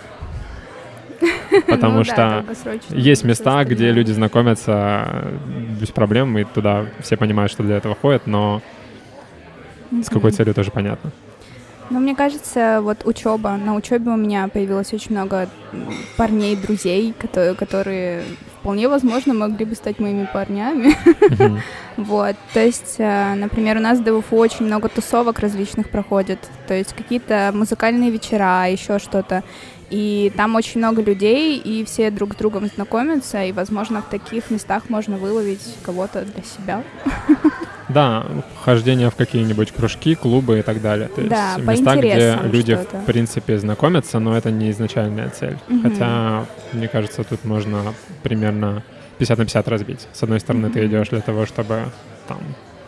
Потому 1.69 1.99
Ну 1.99 2.05
да, 2.05 2.05
что 2.05 2.17
долгосрочно, 2.41 2.95
есть 2.95 3.25
места, 3.25 3.65
где 3.65 3.93
люди 3.93 4.11
знакомятся 4.11 5.33
без 5.81 5.89
проблем, 5.89 6.37
и 6.39 6.45
туда 6.45 6.87
все 7.01 7.17
понимают, 7.17 7.53
что 7.53 7.63
для 7.63 7.77
этого 7.77 7.95
ходят, 7.95 8.27
но 8.27 8.61
с 9.91 10.09
какой 10.09 10.33
целью 10.33 10.55
тоже 10.55 10.71
понятно. 10.71 11.13
Ну, 11.91 12.01
мне 12.01 12.15
кажется, 12.15 12.81
вот 12.83 13.05
учеба. 13.05 13.57
На 13.57 13.75
учебе 13.75 14.11
у 14.11 14.17
меня 14.17 14.49
появилось 14.49 14.93
очень 14.93 15.13
много 15.13 15.49
парней, 16.17 16.57
друзей, 16.57 17.15
которые, 17.19 17.55
которые 17.55 18.23
вполне 18.61 18.89
возможно 18.89 19.35
могли 19.35 19.65
бы 19.65 19.75
стать 19.75 19.99
моими 19.99 20.29
парнями. 20.33 20.95
Мгм. 21.31 21.61
Вот, 21.99 22.37
то 22.55 22.65
есть, 22.65 22.95
э, 22.97 23.35
например, 23.35 23.77
у 23.77 23.81
нас 23.81 23.99
в 23.99 24.03
ДВФУ 24.03 24.35
очень 24.35 24.65
много 24.65 24.89
тусовок 24.89 25.41
различных 25.41 25.91
проходит, 25.91 26.39
то 26.67 26.73
есть 26.73 26.95
какие-то 26.95 27.51
музыкальные 27.53 28.11
вечера, 28.11 28.67
еще 28.67 28.99
что-то. 28.99 29.43
И 29.93 30.33
там 30.37 30.57
очень 30.57 30.81
много 30.81 31.03
людей, 31.03 31.59
и 31.59 31.85
все 31.85 32.11
друг 32.11 32.33
с 32.33 32.37
другом 32.37 32.67
знакомятся, 32.67 33.45
и, 33.45 33.53
возможно, 33.53 34.01
в 34.01 34.11
таких 34.11 34.51
местах 34.51 34.89
можно 34.89 35.19
выловить 35.19 35.77
кого-то 35.85 36.25
для 36.25 36.43
себя. 36.43 36.83
Да, 37.89 38.25
хождение 38.65 39.11
в 39.11 39.17
какие-нибудь 39.17 39.73
кружки, 39.73 40.15
клубы 40.15 40.61
и 40.61 40.63
так 40.63 40.81
далее. 40.81 41.11
То 41.15 41.21
есть 41.21 41.31
Да, 41.31 41.57
по 41.57 41.71
места, 41.73 41.97
где 41.97 42.39
люди, 42.45 42.75
в 42.75 43.05
принципе, 43.05 43.59
знакомятся, 43.59 44.19
но 44.19 44.35
это 44.35 44.51
не 44.51 44.71
изначальная 44.71 45.29
цель. 45.29 45.59
Мгм. 45.69 45.83
Хотя, 45.83 46.47
мне 46.73 46.89
кажется, 46.89 47.23
тут 47.23 47.45
можно 47.45 47.93
примерно 48.23 48.83
50 49.19 49.39
на 49.39 49.45
50 49.45 49.69
разбить. 49.69 50.09
С 50.13 50.23
одной 50.23 50.41
стороны, 50.41 50.71
ты 50.71 50.79
Мгм. 50.79 50.89
идешь 50.89 51.09
для 51.09 51.21
того, 51.21 51.45
чтобы 51.45 51.93
там 52.27 52.39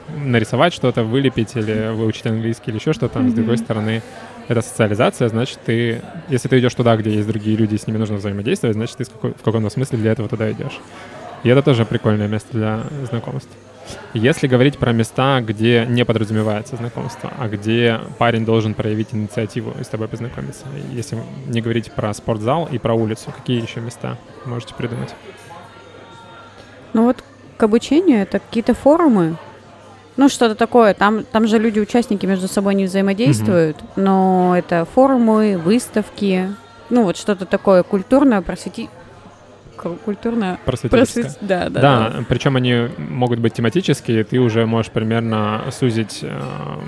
нарисовать 0.09 0.73
что-то, 0.73 1.03
вылепить 1.03 1.57
или 1.57 1.95
выучить 1.95 2.27
английский 2.27 2.71
или 2.71 2.79
еще 2.79 2.93
что-то. 2.93 3.29
С 3.29 3.35
другой 3.35 3.59
стороны, 3.59 4.03
это 4.49 4.63
социализация, 4.63 5.29
значит, 5.29 5.59
ты, 5.65 6.03
если 6.29 6.49
ты 6.49 6.59
идешь 6.59 6.75
туда, 6.75 6.97
где 6.97 7.11
есть 7.11 7.29
другие 7.29 7.57
люди, 7.57 7.75
и 7.75 7.79
с 7.79 7.87
ними 7.87 7.99
нужно 7.99 8.17
взаимодействовать, 8.17 8.77
значит, 8.77 8.97
ты 8.97 9.05
какой- 9.05 9.33
в 9.33 9.43
каком-то 9.43 9.71
смысле 9.71 9.99
для 9.99 10.13
этого 10.13 10.29
туда 10.29 10.51
идешь. 10.53 10.81
И 11.43 11.49
это 11.49 11.63
тоже 11.63 11.85
прикольное 11.85 12.29
место 12.29 12.49
для 12.53 12.81
знакомств. 13.09 13.51
Если 14.15 14.47
говорить 14.47 14.79
про 14.79 14.93
места, 14.93 15.41
где 15.43 15.85
не 15.87 16.05
подразумевается 16.05 16.77
знакомство, 16.77 17.31
а 17.39 17.49
где 17.49 18.01
парень 18.19 18.45
должен 18.45 18.75
проявить 18.75 19.09
инициативу 19.13 19.75
и 19.79 19.85
с 19.85 19.89
тобой 19.89 20.09
познакомиться, 20.09 20.65
если 20.93 21.19
не 21.47 21.61
говорить 21.61 21.93
про 21.93 22.15
спортзал 22.15 22.67
и 22.71 22.79
про 22.79 22.95
улицу, 22.95 23.33
какие 23.37 23.61
еще 23.61 23.81
места 23.81 24.17
можете 24.47 24.75
придумать? 24.75 25.15
Ну 26.95 27.05
вот 27.05 27.23
к 27.57 27.63
обучению 27.63 28.23
это 28.23 28.39
какие-то 28.39 28.73
форумы, 28.75 29.37
ну 30.17 30.29
что-то 30.29 30.55
такое. 30.55 30.95
Там, 30.95 31.25
там 31.25 31.47
же 31.47 31.59
люди, 31.59 31.81
участники 31.81 32.27
между 32.27 32.49
собой 32.49 32.75
не 32.75 32.85
взаимодействуют, 32.85 33.77
но 33.97 34.55
это 34.57 34.85
форумы, 34.95 35.59
выставки, 35.59 36.51
ну 36.91 37.03
вот 37.05 37.17
что-то 37.17 37.47
такое 37.47 37.83
культурное, 37.83 38.41
просвети... 38.43 38.89
ку- 39.77 39.97
Культурное... 40.05 40.59
Просветительское. 40.65 41.25
просвет- 41.25 41.39
Да, 41.41 41.69
да, 41.69 41.81
Да, 41.81 42.11
да. 42.11 42.25
причем 42.29 42.57
они 42.57 42.89
могут 42.99 43.39
быть 43.41 43.55
тематические, 43.55 44.23
ты 44.25 44.39
уже 44.39 44.67
можешь 44.67 44.91
примерно 44.93 45.63
сузить 45.73 46.21
эм, 46.23 46.81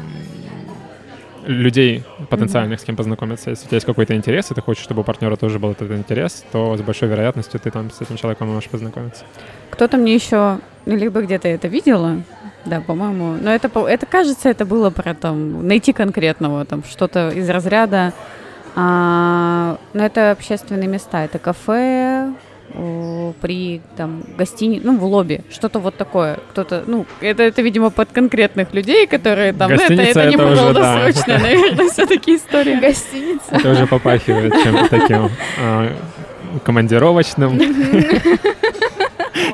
людей 1.46 2.04
потенциальных, 2.30 2.80
с 2.80 2.84
кем 2.84 2.96
познакомиться. 2.96 3.50
Если 3.50 3.64
у 3.66 3.68
тебя 3.68 3.76
есть 3.76 3.86
какой-то 3.86 4.14
интерес, 4.16 4.50
и 4.50 4.54
ты 4.54 4.60
хочешь, 4.60 4.82
чтобы 4.82 5.02
у 5.02 5.04
партнера 5.04 5.36
тоже 5.36 5.58
был 5.58 5.70
этот 5.72 5.90
интерес, 5.92 6.44
то 6.52 6.76
с 6.76 6.80
большой 6.82 7.08
вероятностью 7.08 7.60
ты 7.60 7.70
там 7.70 7.90
с 7.90 8.00
этим 8.00 8.16
человеком 8.16 8.48
можешь 8.52 8.68
познакомиться. 8.68 9.24
Кто-то 9.70 9.96
мне 9.96 10.14
еще, 10.14 10.58
либо 10.86 11.20
где-то 11.22 11.46
это 11.48 11.68
видела, 11.68 12.20
да, 12.66 12.80
по-моему, 12.80 13.36
но 13.40 13.50
это, 13.54 13.68
это 13.86 14.06
кажется, 14.06 14.48
это 14.48 14.66
было 14.66 14.90
про 14.90 15.14
там 15.14 15.66
найти 15.66 15.92
конкретного, 15.92 16.64
там 16.64 16.82
что-то 16.84 17.30
из 17.30 17.48
разряда, 17.48 18.12
а, 18.74 19.78
но 19.94 20.04
это 20.04 20.32
общественные 20.32 20.88
места, 20.88 21.24
это 21.24 21.38
кафе, 21.38 22.32
при 23.40 23.80
там 23.96 24.22
гостинице, 24.36 24.84
ну 24.84 24.98
в 24.98 25.04
лобби, 25.04 25.42
что-то 25.50 25.78
вот 25.78 25.96
такое, 25.96 26.38
кто-то, 26.50 26.82
ну 26.86 27.06
это, 27.20 27.42
это 27.42 27.62
видимо 27.62 27.90
под 27.90 28.10
конкретных 28.12 28.74
людей, 28.74 29.06
которые 29.06 29.52
там, 29.52 29.70
ну, 29.70 29.76
это, 29.76 29.94
Гостиница 29.94 30.20
это 30.20 30.28
не 30.28 30.34
это 30.34 30.46
уже, 30.46 30.56
да. 30.56 30.72
долгосрочная, 30.72 31.38
наверное, 31.38 31.88
все-таки 31.88 32.36
история. 32.36 32.80
Гостиница. 32.80 33.46
Это 33.50 33.70
уже 33.70 33.86
попахивает 33.86 34.52
чем-то 34.62 34.88
таким 34.88 35.30
а, 35.60 35.92
командировочным, 36.64 37.58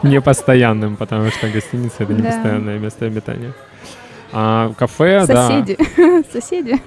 непостоянным, 0.03 0.97
потому 0.97 1.31
что 1.31 1.49
гостиница— 1.49 1.97
это 2.05 2.13
не 2.13 2.23
постоянное 2.23 2.79
место 2.79 3.07
обитания. 3.07 3.53
А 4.35 4.73
кафе, 4.79 5.27
да. 5.27 5.49
Соседи. 5.49 5.77
Соседи. 6.33 6.81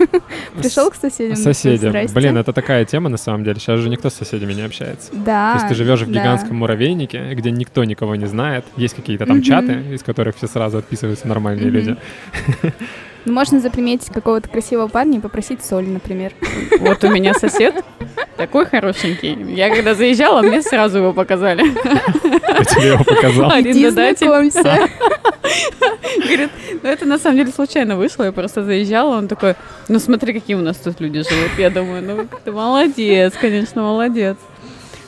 Пришел 0.58 0.90
к 0.90 0.96
соседям. 0.96 1.36
Соседи. 1.36 1.86
Здрасте. 1.86 2.16
Блин, 2.16 2.38
это 2.38 2.54
такая 2.54 2.86
тема 2.86 3.08
на 3.10 3.18
самом 3.18 3.44
деле. 3.44 3.60
Сейчас 3.60 3.80
же 3.82 3.90
никто 3.90 4.10
с 4.10 4.16
соседями 4.16 4.54
не 4.54 4.64
общается. 4.64 5.12
Да. 5.14 5.52
То 5.54 5.58
есть 5.60 5.68
ты 5.70 5.76
живешь 5.76 6.02
в 6.02 6.12
да. 6.12 6.20
гигантском 6.22 6.58
муравейнике, 6.58 7.36
где 7.36 7.52
никто 7.52 7.84
никого 7.84 8.16
не 8.16 8.26
знает. 8.26 8.66
Есть 8.78 8.96
какие-то 8.96 9.28
там 9.28 9.38
Мгм. 9.38 9.44
чаты, 9.44 9.74
из 9.94 10.02
которых 10.02 10.36
все 10.38 10.48
сразу 10.48 10.80
отписываются 10.80 11.28
нормальные 11.28 11.68
Мгм. 11.68 11.76
люди. 11.76 11.98
Ну, 13.26 13.34
можно 13.34 13.60
заприметить 13.60 14.12
какого-то 14.14 14.48
красивого 14.50 14.88
парня 14.88 15.18
и 15.18 15.22
попросить 15.22 15.64
соль, 15.64 15.88
например. 15.88 16.34
Вот 16.80 17.04
у 17.04 17.10
меня 17.10 17.34
сосед 17.34 17.84
такой 18.38 18.66
хорошенький. 18.66 19.36
Я 19.54 19.74
когда 19.74 19.96
заезжала, 19.96 20.42
мне 20.42 20.62
сразу 20.62 21.00
его 21.00 21.14
показали. 21.14 21.64
Я 21.64 22.64
тебе 22.64 22.88
его 22.90 23.04
показал. 23.04 23.52
Иди 23.62 23.90
знакомься. 23.90 24.90
Говорит, 26.18 26.50
ну 26.84 26.90
это 26.90 27.06
на 27.06 27.18
самом 27.18 27.38
деле 27.38 27.52
случайно 27.52 27.96
вышло, 27.98 28.24
я 28.24 28.32
просто 28.32 28.64
заезжала, 28.64 29.18
он 29.18 29.28
такой, 29.28 29.56
ну 29.88 30.00
смотри, 30.00 30.34
какие 30.34 30.56
у 30.56 30.62
нас 30.62 30.78
тут 30.78 31.00
люди 31.00 31.24
живут. 31.24 31.52
Я 31.58 31.70
думаю, 31.70 32.02
ну 32.04 32.28
ты 32.44 32.52
молодец, 32.52 33.34
конечно, 33.40 33.82
молодец. 33.82 34.38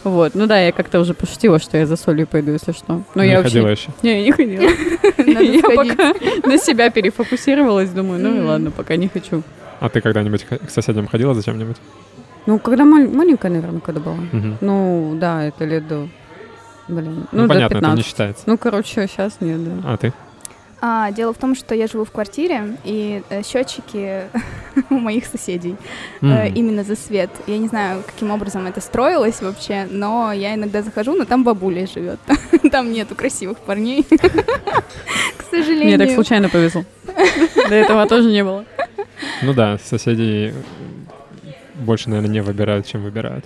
Вот, 0.10 0.36
ну 0.36 0.48
да, 0.48 0.60
я 0.60 0.72
как-то 0.72 1.00
уже 1.00 1.14
пошутила, 1.14 1.60
что 1.60 1.78
я 1.78 1.86
за 1.86 1.96
солью 1.98 2.28
пойду, 2.28 2.52
если 2.52 2.72
что. 2.72 3.02
Но 3.16 3.24
Не 3.24 3.32
я 3.32 3.42
ходила 3.44 3.68
вообще... 3.68 3.90
еще. 3.90 3.92
Не, 4.04 4.20
я 4.20 4.26
не 4.26 4.32
ходила. 4.32 4.62
Я 5.42 5.62
пока 5.64 6.14
на 6.48 6.58
себя 6.58 6.90
перефокусировалась, 6.90 7.90
думаю, 7.90 8.22
ну 8.22 8.36
и 8.36 8.40
ладно, 8.42 8.72
пока 8.72 8.96
не 8.96 9.08
хочу. 9.08 9.44
А 9.80 9.90
ты 9.90 10.02
когда-нибудь 10.02 10.46
к 10.46 10.70
соседям 10.70 11.08
ходила 11.08 11.34
зачем-нибудь? 11.34 11.78
Ну, 12.46 12.60
когда 12.60 12.86
мал- 12.86 13.08
маленькая, 13.10 13.52
наверное, 13.52 13.82
когда 13.82 14.00
была. 14.02 14.18
Ну, 14.62 15.16
да, 15.20 15.44
это 15.46 15.66
лет 15.66 15.88
до... 15.88 16.08
Блин, 16.88 17.28
Ну, 17.34 17.42
ну, 17.44 17.48
понятно, 17.50 17.78
это 17.80 17.86
не 17.88 17.92
15. 17.98 18.06
считается. 18.06 18.44
Ну, 18.46 18.58
короче, 18.58 19.08
сейчас 19.08 19.38
нет, 19.42 19.60
да. 19.64 19.94
А 19.94 19.98
ты? 19.98 20.14
А, 20.80 21.12
дело 21.12 21.34
в 21.34 21.38
том, 21.38 21.56
что 21.56 21.74
я 21.74 21.88
живу 21.88 22.06
в 22.06 22.12
квартире, 22.12 22.78
и 22.84 23.24
э, 23.30 23.42
счетчики 23.44 24.24
у 24.92 24.96
моих 24.96 25.26
соседей 25.26 25.76
э, 26.22 26.26
М. 26.26 26.54
именно 26.54 26.84
за 26.84 26.96
свет. 26.96 27.32
Я 27.48 27.58
не 27.58 27.68
знаю, 27.68 28.04
каким 28.06 28.30
образом 28.30 28.68
это 28.68 28.80
строилось 28.80 29.42
вообще, 29.42 29.88
но 29.90 30.32
я 30.32 30.54
иногда 30.54 30.84
захожу, 30.84 31.16
но 31.16 31.26
там 31.26 31.44
бабуля 31.44 31.88
живет. 31.88 32.20
Там 32.72 32.92
нету 32.92 33.16
красивых 33.16 33.58
парней. 33.60 34.04
К 34.10 35.52
Мне 35.52 35.64
сожалению. 35.64 35.98
так 36.00 36.12
случайно 36.12 36.50
повезло. 36.50 36.84
До 37.70 37.74
этого 37.76 38.06
тоже 38.08 38.30
не 38.30 38.44
было. 38.44 38.66
Ну 39.42 39.54
да, 39.54 39.78
соседей 39.84 40.54
больше, 41.76 42.10
наверное, 42.10 42.32
не 42.32 42.42
выбирают, 42.42 42.86
чем 42.86 43.04
выбирают. 43.04 43.46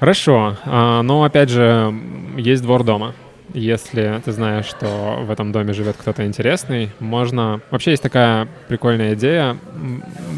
Хорошо, 0.00 0.56
а, 0.64 1.02
но 1.02 1.22
опять 1.24 1.50
же, 1.50 1.94
есть 2.36 2.62
двор 2.62 2.82
дома. 2.82 3.14
Если 3.52 4.22
ты 4.24 4.32
знаешь, 4.32 4.64
что 4.64 5.22
в 5.22 5.30
этом 5.30 5.52
доме 5.52 5.74
живет 5.74 5.96
кто-то 5.96 6.26
интересный, 6.26 6.90
можно... 6.98 7.60
Вообще 7.70 7.90
есть 7.90 8.02
такая 8.02 8.48
прикольная 8.68 9.14
идея 9.14 9.58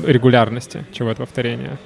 регулярности 0.05 0.85
чего-то 0.93 1.21
повторения. 1.21 1.79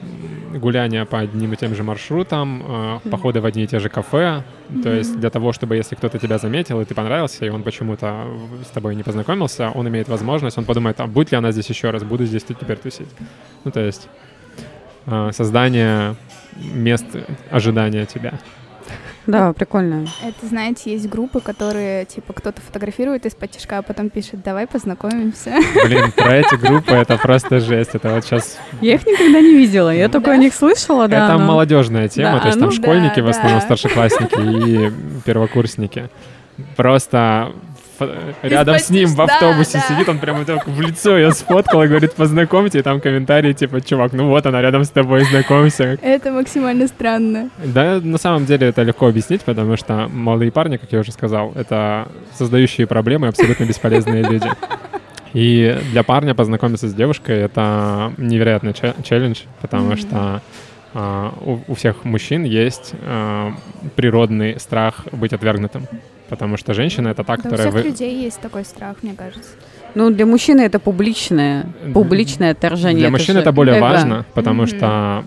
Гуляния 0.54 1.04
по 1.04 1.18
одним 1.18 1.52
и 1.52 1.56
тем 1.56 1.74
же 1.74 1.82
маршрутам, 1.82 2.64
э, 3.04 3.10
походы 3.10 3.40
в 3.40 3.46
одни 3.46 3.64
и 3.64 3.66
те 3.66 3.78
же 3.80 3.88
кафе. 3.88 4.42
То 4.82 4.92
есть 4.92 5.20
для 5.20 5.30
того, 5.30 5.52
чтобы 5.52 5.76
если 5.76 5.94
кто-то 5.94 6.18
тебя 6.18 6.38
заметил, 6.38 6.80
и 6.80 6.84
ты 6.84 6.94
понравился, 6.94 7.44
и 7.44 7.50
он 7.50 7.62
почему-то 7.62 8.26
с 8.64 8.70
тобой 8.70 8.96
не 8.96 9.02
познакомился, 9.02 9.70
он 9.70 9.86
имеет 9.88 10.08
возможность, 10.08 10.56
он 10.58 10.64
подумает, 10.64 11.00
а 11.00 11.06
будет 11.06 11.32
ли 11.32 11.36
она 11.36 11.52
здесь 11.52 11.68
еще 11.68 11.90
раз, 11.90 12.02
буду 12.02 12.24
здесь 12.24 12.44
теперь 12.44 12.78
тусить. 12.78 13.08
Ну, 13.64 13.70
то 13.70 13.80
есть 13.80 14.08
э, 15.06 15.30
создание 15.32 16.16
мест 16.56 17.06
ожидания 17.50 18.06
тебя. 18.06 18.32
Да, 19.30 19.52
прикольно. 19.52 20.06
Это, 20.22 20.46
знаете, 20.46 20.92
есть 20.92 21.08
группы, 21.08 21.40
которые, 21.40 22.04
типа, 22.04 22.32
кто-то 22.32 22.60
фотографирует 22.60 23.26
из-под 23.26 23.50
тяжка, 23.50 23.78
а 23.78 23.82
потом 23.82 24.10
пишет, 24.10 24.42
давай 24.42 24.66
познакомимся. 24.66 25.52
Блин, 25.84 26.12
про 26.12 26.36
эти 26.36 26.54
группы 26.60 26.92
это 26.92 27.16
просто 27.16 27.60
жесть. 27.60 27.90
Это 27.94 28.14
вот 28.14 28.24
сейчас... 28.24 28.58
Я 28.80 28.94
их 28.94 29.06
никогда 29.06 29.40
не 29.40 29.54
видела. 29.54 29.90
Я 29.90 30.08
только 30.08 30.30
о 30.32 30.36
них 30.36 30.54
слышала, 30.54 31.08
да. 31.08 31.26
это 31.26 31.38
молодежная 31.38 32.08
тема, 32.08 32.40
то 32.40 32.46
есть 32.48 32.58
там 32.58 32.68
ну 32.68 32.74
школьники 32.74 33.20
в 33.20 33.28
основном, 33.28 33.60
старшеклассники 33.60 34.68
и 34.68 34.92
первокурсники. 35.24 36.08
Просто 36.76 37.52
рядом 38.42 38.78
с 38.78 38.90
ним 38.90 39.08
в 39.08 39.20
автобусе 39.20 39.80
сидит, 39.88 40.08
он 40.08 40.18
прямо 40.18 40.44
в 40.44 40.80
лицо 40.80 41.16
ее 41.16 41.32
сфоткал 41.32 41.82
и 41.82 41.88
говорит, 41.88 42.14
познакомьте, 42.14 42.80
и 42.80 42.82
там 42.82 43.00
комментарии 43.00 43.52
типа, 43.52 43.80
чувак, 43.80 44.12
ну 44.12 44.28
вот 44.28 44.46
она 44.46 44.60
рядом 44.62 44.84
с 44.84 44.90
тобой, 44.90 45.24
знакомься. 45.24 45.98
Это 46.02 46.30
максимально 46.30 46.86
странно. 46.86 47.50
Да, 47.64 48.00
на 48.02 48.18
самом 48.18 48.46
деле 48.46 48.68
это 48.68 48.82
легко 48.82 49.06
объяснить, 49.08 49.42
потому 49.42 49.76
что 49.76 50.08
молодые 50.12 50.52
парни, 50.52 50.76
как 50.76 50.92
я 50.92 51.00
уже 51.00 51.12
сказал, 51.12 51.52
это 51.54 52.08
создающие 52.36 52.86
проблемы 52.86 53.28
абсолютно 53.28 53.64
бесполезные 53.64 54.22
люди. 54.22 54.50
И 55.32 55.78
для 55.92 56.02
парня 56.02 56.34
познакомиться 56.34 56.88
с 56.88 56.94
девушкой— 56.94 57.38
это 57.40 58.12
невероятный 58.16 58.74
челлендж, 59.04 59.42
потому 59.60 59.90
Мгм. 59.90 59.96
что 59.96 60.42
а, 60.92 61.32
у, 61.40 61.60
у 61.68 61.74
всех 61.74 62.04
мужчин 62.04 62.42
есть 62.42 62.94
а, 63.06 63.52
природный 63.94 64.58
страх 64.58 65.06
быть 65.12 65.32
отвергнутым. 65.32 65.86
Потому 66.30 66.56
что 66.56 66.72
женщина— 66.74 67.08
это 67.10 67.24
та, 67.24 67.34
Да 67.36 67.40
у 67.40 67.42
которая... 67.42 67.70
всех 67.70 67.74
вы- 67.74 67.88
людей 67.90 68.24
есть 68.24 68.40
такой 68.40 68.64
страх, 68.64 68.96
мне 69.02 69.14
кажется. 69.14 69.50
Ну, 69.94 70.10
для 70.10 70.24
мужчины 70.24 70.60
это 70.62 70.78
публичное, 70.78 71.66
публичное 71.92 72.52
отторжение. 72.52 73.00
Для 73.00 73.10
мужчин 73.10 73.34
же 73.34 73.40
это 73.40 73.52
более 73.52 73.74
эго. 73.76 73.82
важно, 73.82 74.24
потому 74.34 74.62
Мгм. 74.62 74.66
что 74.68 75.24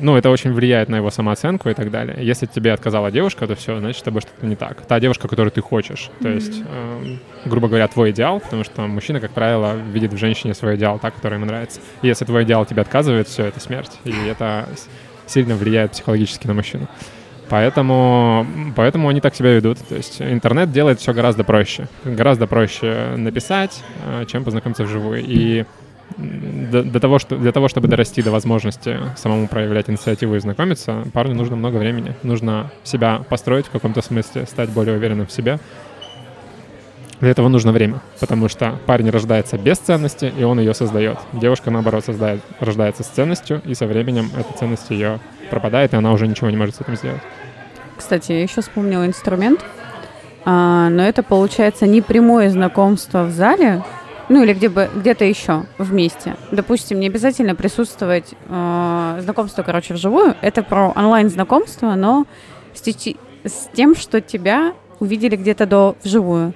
ну, 0.00 0.16
это 0.16 0.30
очень 0.30 0.52
влияет 0.52 0.88
на 0.88 0.96
его 0.96 1.10
самооценку 1.10 1.68
и 1.68 1.74
так 1.74 1.90
далее. 1.90 2.16
Если 2.20 2.46
тебе 2.46 2.72
отказала 2.72 3.10
девушка, 3.10 3.46
то 3.46 3.54
все, 3.56 3.78
значит, 3.80 3.98
с 4.00 4.02
тобой 4.02 4.20
что-то 4.22 4.46
не 4.46 4.54
так. 4.54 4.82
Та 4.86 5.00
девушка, 5.00 5.26
которую 5.28 5.50
ты 5.50 5.60
хочешь. 5.60 6.10
То 6.22 6.28
есть, 6.28 6.62
эм, 6.72 7.18
грубо 7.44 7.66
говоря, 7.68 7.88
твой 7.88 8.12
идеал, 8.12 8.38
потому 8.40 8.62
что 8.64 8.86
мужчина, 8.86 9.18
как 9.20 9.32
правило, 9.32 9.74
видит 9.74 10.12
в 10.12 10.16
женщине 10.16 10.54
свой 10.54 10.76
идеал, 10.76 10.98
так, 11.00 11.16
который 11.16 11.34
ему 11.34 11.46
нравится. 11.46 11.80
И 12.02 12.06
если 12.06 12.24
твой 12.24 12.44
идеал 12.44 12.64
тебе 12.64 12.82
отказывает, 12.82 13.26
все, 13.26 13.44
это 13.46 13.58
смерть. 13.60 13.90
И 14.04 14.12
это 14.30 14.68
сильно 15.26 15.56
влияет 15.56 15.90
психологически 15.92 16.46
на 16.46 16.54
мужчину. 16.54 16.86
Поэтому, 17.48 18.46
поэтому 18.76 19.08
они 19.08 19.20
так 19.20 19.34
себя 19.34 19.54
ведут. 19.54 19.78
То 19.88 19.96
есть 19.96 20.20
интернет 20.20 20.70
делает 20.72 21.00
все 21.00 21.12
гораздо 21.12 21.44
проще. 21.44 21.88
Гораздо 22.04 22.46
проще 22.46 23.14
написать, 23.16 23.82
э, 24.04 24.24
чем 24.26 24.44
познакомиться 24.44 24.84
вживую. 24.84 25.24
И 25.24 25.64
до 26.16 27.00
того, 27.00 27.18
что, 27.18 27.36
для 27.36 27.52
того, 27.52 27.68
чтобы 27.68 27.86
дорасти 27.88 28.22
до 28.22 28.30
возможности 28.30 28.98
самому 29.16 29.46
проявлять 29.46 29.90
инициативу 29.90 30.36
и 30.36 30.40
знакомиться, 30.40 31.04
парню 31.12 31.34
нужно 31.34 31.56
много 31.56 31.76
времени. 31.76 32.14
Нужно 32.22 32.70
себя 32.82 33.22
построить 33.28 33.66
в 33.66 33.70
каком-то 33.70 34.02
смысле, 34.02 34.46
стать 34.46 34.70
более 34.70 34.96
уверенным 34.96 35.26
в 35.26 35.32
себе. 35.32 35.58
Для 37.20 37.30
этого 37.30 37.48
нужно 37.48 37.72
время, 37.72 38.00
потому 38.20 38.48
что 38.48 38.78
парень 38.86 39.10
рождается 39.10 39.58
без 39.58 39.78
ценности, 39.78 40.32
и 40.38 40.44
он 40.44 40.60
ее 40.60 40.72
создает. 40.72 41.18
Девушка, 41.32 41.70
наоборот, 41.70 42.04
создает, 42.04 42.40
рождается 42.60 43.02
с 43.02 43.08
ценностью, 43.08 43.60
и 43.64 43.74
со 43.74 43.86
временем 43.86 44.30
эта 44.36 44.56
ценность 44.56 44.90
ее 44.90 45.18
пропадает, 45.50 45.94
и 45.94 45.96
она 45.96 46.12
уже 46.12 46.28
ничего 46.28 46.48
не 46.48 46.56
может 46.56 46.76
с 46.76 46.80
этим 46.80 46.96
сделать. 46.96 47.20
Кстати, 47.96 48.30
я 48.30 48.42
еще 48.42 48.60
вспомнила 48.60 49.04
инструмент, 49.04 49.64
а, 50.44 50.88
но 50.90 51.02
это 51.02 51.24
получается 51.24 51.86
не 51.86 52.02
прямое 52.02 52.50
знакомство 52.50 53.24
в 53.24 53.30
зале, 53.30 53.82
ну 54.28 54.44
или 54.44 54.52
где 54.52 54.68
бы, 54.68 54.88
где-то 54.94 55.24
еще 55.24 55.64
вместе. 55.78 56.36
Допустим, 56.52 57.00
не 57.00 57.08
обязательно 57.08 57.54
присутствовать 57.54 58.34
э, 58.48 59.18
знакомство, 59.22 59.62
короче, 59.62 59.94
вживую. 59.94 60.36
Это 60.42 60.62
про 60.62 60.90
онлайн-знакомство, 60.90 61.94
но 61.94 62.26
с, 62.74 62.82
с 62.86 63.68
тем, 63.72 63.96
что 63.96 64.20
тебя 64.20 64.74
увидели 65.00 65.34
где-то 65.34 65.66
до 65.66 65.96
вживую. 66.04 66.52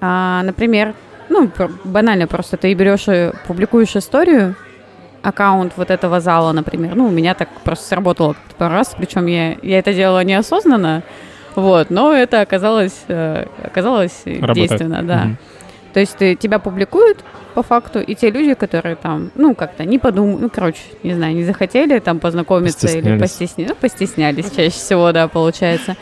А, 0.00 0.42
например, 0.44 0.94
ну, 1.28 1.50
банально 1.84 2.26
просто 2.26 2.56
ты 2.56 2.72
берешь 2.74 3.08
и 3.08 3.32
публикуешь 3.46 3.96
историю, 3.96 4.54
аккаунт 5.22 5.72
вот 5.76 5.90
этого 5.90 6.20
зала, 6.20 6.52
например. 6.52 6.94
Ну, 6.94 7.06
у 7.06 7.10
меня 7.10 7.34
так 7.34 7.48
просто 7.64 7.86
сработало 7.86 8.36
пару 8.56 8.74
раз, 8.74 8.94
причем 8.96 9.26
я, 9.26 9.56
я 9.62 9.78
это 9.78 9.92
делала 9.92 10.24
неосознанно, 10.24 11.02
вот, 11.54 11.90
но 11.90 12.12
это 12.12 12.40
оказалось, 12.40 13.04
э, 13.08 13.46
оказалось 13.62 14.22
Работает. 14.24 14.56
действенно, 14.56 15.02
да. 15.02 15.24
Мгм. 15.24 15.38
То 15.92 16.00
есть 16.00 16.16
ты, 16.16 16.34
тебя 16.36 16.58
публикуют 16.58 17.18
по 17.54 17.62
факту, 17.62 17.98
и 18.00 18.14
те 18.14 18.30
люди, 18.30 18.54
которые 18.54 18.94
там, 18.94 19.30
ну, 19.34 19.54
как-то 19.54 19.84
не 19.84 19.98
подумали, 19.98 20.42
ну, 20.42 20.50
короче, 20.50 20.80
не 21.02 21.14
знаю, 21.14 21.34
не 21.34 21.44
захотели 21.44 21.98
там 21.98 22.20
познакомиться 22.20 22.86
или 22.86 23.18
постеснялись, 23.18 23.70
ну, 23.70 23.74
постеснялись 23.74 24.50
чаще 24.50 24.70
всего, 24.70 25.10
да, 25.12 25.26
получается. 25.26 25.96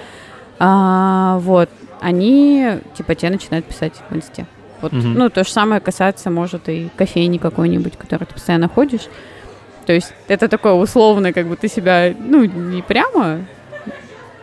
А, 0.58 1.38
вот, 1.38 1.70
они, 2.00 2.78
типа, 2.96 3.14
тебе 3.14 3.30
начинают 3.30 3.66
писать 3.66 3.94
в 4.10 4.16
инсте. 4.16 4.46
Вот, 4.82 4.92
Мгм. 4.92 5.14
ну, 5.14 5.30
то 5.30 5.44
же 5.44 5.50
самое 5.50 5.80
касается, 5.80 6.30
может, 6.30 6.68
и 6.68 6.88
кофейни 6.96 7.38
какой-нибудь, 7.38 7.96
который 7.96 8.24
ты 8.26 8.34
постоянно 8.34 8.68
ходишь. 8.68 9.08
То 9.86 9.92
есть 9.92 10.12
это 10.28 10.48
такое 10.48 10.72
условное, 10.72 11.32
как 11.32 11.46
бы 11.46 11.56
ты 11.56 11.68
себя, 11.68 12.12
ну, 12.18 12.44
не 12.44 12.82
прямо 12.82 13.40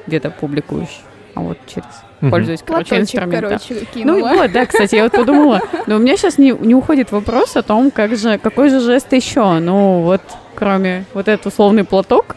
где-то 0.07 0.31
публикуешь, 0.31 1.01
а 1.35 1.41
вот 1.41 1.57
через, 1.67 1.85
Мгм. 2.21 2.31
пользуясь, 2.31 2.63
короче, 2.65 2.89
Платочек, 2.89 3.01
инструментом. 3.21 3.49
короче, 3.49 3.73
Ну 3.75 3.85
кинула. 3.93 4.29
вот, 4.33 4.51
да, 4.51 4.65
кстати, 4.65 4.95
я 4.95 5.03
вот 5.03 5.11
подумала, 5.11 5.61
но 5.85 5.97
у 5.97 5.99
меня 5.99 6.17
сейчас 6.17 6.37
не, 6.37 6.51
не 6.51 6.73
уходит 6.75 7.11
вопрос 7.11 7.55
о 7.55 7.61
том, 7.63 7.91
как 7.91 8.15
же, 8.15 8.37
какой 8.37 8.69
же 8.69 8.79
жест 8.79 9.11
еще, 9.13 9.59
ну 9.59 10.01
вот, 10.01 10.21
кроме 10.55 11.05
вот 11.13 11.27
этот 11.27 11.45
условный 11.47 11.83
платок, 11.83 12.35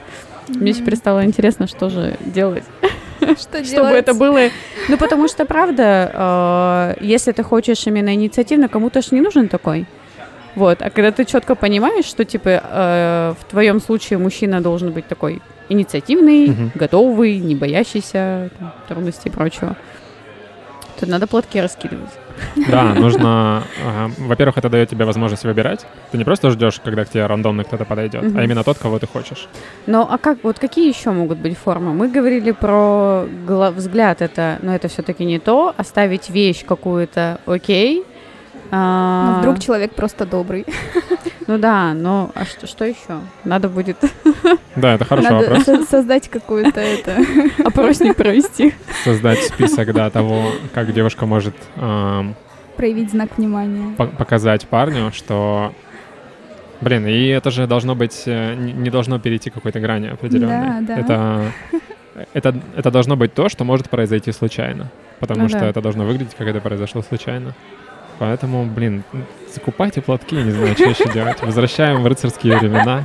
мне 0.49 0.73
сейчас 0.73 0.79
Мгм. 0.79 0.87
перестало 0.87 1.25
интересно, 1.25 1.67
что 1.67 1.89
же 1.89 2.17
делать, 2.21 2.65
Что 3.41 3.65
чтобы 3.65 3.89
это 3.89 4.15
было, 4.15 4.51
ну 4.89 4.97
потому 4.99 5.29
что, 5.29 5.45
правда, 5.45 6.95
э, 6.99 7.05
если 7.05 7.33
ты 7.33 7.43
хочешь 7.43 7.87
именно 7.87 8.15
инициативно, 8.15 8.69
кому-то 8.69 9.03
же 9.03 9.09
не 9.13 9.21
нужен 9.21 9.49
такой, 9.49 9.87
вот, 10.55 10.81
а 10.83 10.91
когда 10.91 11.11
ты 11.13 11.25
четко 11.25 11.55
понимаешь, 11.55 12.07
что, 12.07 12.25
типа, 12.25 12.49
э, 12.63 13.35
в 13.41 13.45
твоем 13.51 13.81
случае 13.81 14.19
мужчина 14.19 14.61
должен 14.61 14.91
быть 14.93 15.07
такой 15.07 15.43
инициативный, 15.69 16.49
Мгм. 16.49 16.73
готовый, 16.75 17.39
не 17.39 17.55
боящийся 17.55 18.51
там, 18.59 18.73
трудностей 18.89 19.29
и 19.29 19.33
прочего, 19.33 19.77
то 20.99 21.07
надо 21.07 21.27
платки 21.27 21.61
раскидывать. 21.61 22.11
Да, 22.69 22.95
нужно... 22.95 23.63
Во-первых, 24.19 24.59
это 24.59 24.69
дает 24.69 24.89
тебе 24.89 25.05
возможность 25.05 25.45
выбирать. 25.45 25.87
Ты 26.11 26.19
не 26.19 26.25
просто 26.25 26.51
ждешь, 26.51 26.81
когда 26.85 27.05
к 27.05 27.11
тебе 27.11 27.27
рандомно 27.27 27.65
кто-то 27.65 27.85
подойдет, 27.85 28.25
а 28.37 28.45
именно 28.45 28.65
тот, 28.65 28.79
кого 28.79 28.99
ты 28.99 29.07
хочешь. 29.07 29.49
Ну, 29.87 30.07
а 30.09 30.19
как, 30.19 30.39
вот 30.43 30.59
какие 30.59 30.89
еще 30.89 31.11
могут 31.11 31.39
быть 31.39 31.57
формы? 31.57 31.93
Мы 31.93 32.09
говорили 32.09 32.53
про 32.53 33.25
взгляд, 33.47 34.23
это, 34.23 34.59
но 34.63 34.75
это 34.75 34.89
все-таки 34.89 35.25
не 35.25 35.39
то. 35.39 35.75
Оставить 35.77 36.31
вещь 36.31 36.65
какую-то, 36.65 37.41
окей. 37.47 38.05
А, 38.71 39.33
Ну, 39.35 39.41
вдруг 39.41 39.59
человек 39.61 39.95
просто 39.95 40.27
добрый. 40.27 40.65
Ну 41.49 41.59
да, 41.59 41.95
но 41.95 42.33
а 42.35 42.45
что, 42.45 42.67
что 42.67 42.85
еще? 42.85 43.21
Надо 43.45 43.69
будет 43.69 43.99
Да, 44.77 44.95
это 44.95 45.05
хороший 45.05 45.31
Надо 45.31 45.47
вопрос. 45.49 45.65
со- 45.65 45.85
создать 45.85 46.29
какую-то 46.29 46.81
это... 46.81 47.19
опросник 47.65 48.17
провести. 48.17 48.75
Создать 49.05 49.39
список, 49.45 49.93
да, 49.93 50.11
того, 50.11 50.51
как 50.75 50.93
девушка 50.93 51.25
может 51.25 51.55
ам, 51.77 52.35
проявить 52.77 53.11
знак 53.13 53.39
внимания. 53.39 53.95
по- 53.97 54.07
показать 54.09 54.67
парню, 54.67 55.13
что... 55.13 55.73
Блин, 56.81 57.07
и 57.07 57.27
это 57.29 57.53
же 57.53 57.69
должно 57.69 57.95
быть... 57.95 58.25
э, 58.27 58.55
Не 58.57 58.73
не 58.73 58.91
должно 58.91 59.21
перейти 59.21 59.49
какой-то 59.51 59.79
грани 59.79 60.09
определенной. 60.09 60.81
Да, 60.85 60.97
да. 60.97 61.01
Это, 61.01 61.53
это, 62.35 62.61
это 62.77 62.91
должно 62.91 63.17
быть 63.17 63.33
то, 63.35 63.49
что 63.49 63.63
может 63.65 63.89
произойти 63.89 64.33
случайно. 64.33 64.91
Потому 65.21 65.43
Ну 65.43 65.49
что 65.49 65.61
да. 65.61 65.67
это 65.69 65.81
должно 65.81 66.05
выглядеть, 66.05 66.35
как 66.37 66.49
это 66.49 66.61
произошло 66.61 67.03
случайно. 67.03 67.55
Поэтому, 68.19 68.65
блин, 68.65 69.05
закупайте 69.53 70.01
платки, 70.01 70.37
не 70.37 70.51
знаю, 70.51 70.75
что 70.75 70.89
еще 70.89 71.13
делать. 71.13 71.43
Возвращаем 71.43 72.03
в 72.03 72.07
рыцарские 72.07 72.59
времена. 72.59 73.05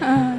А. 0.00 0.32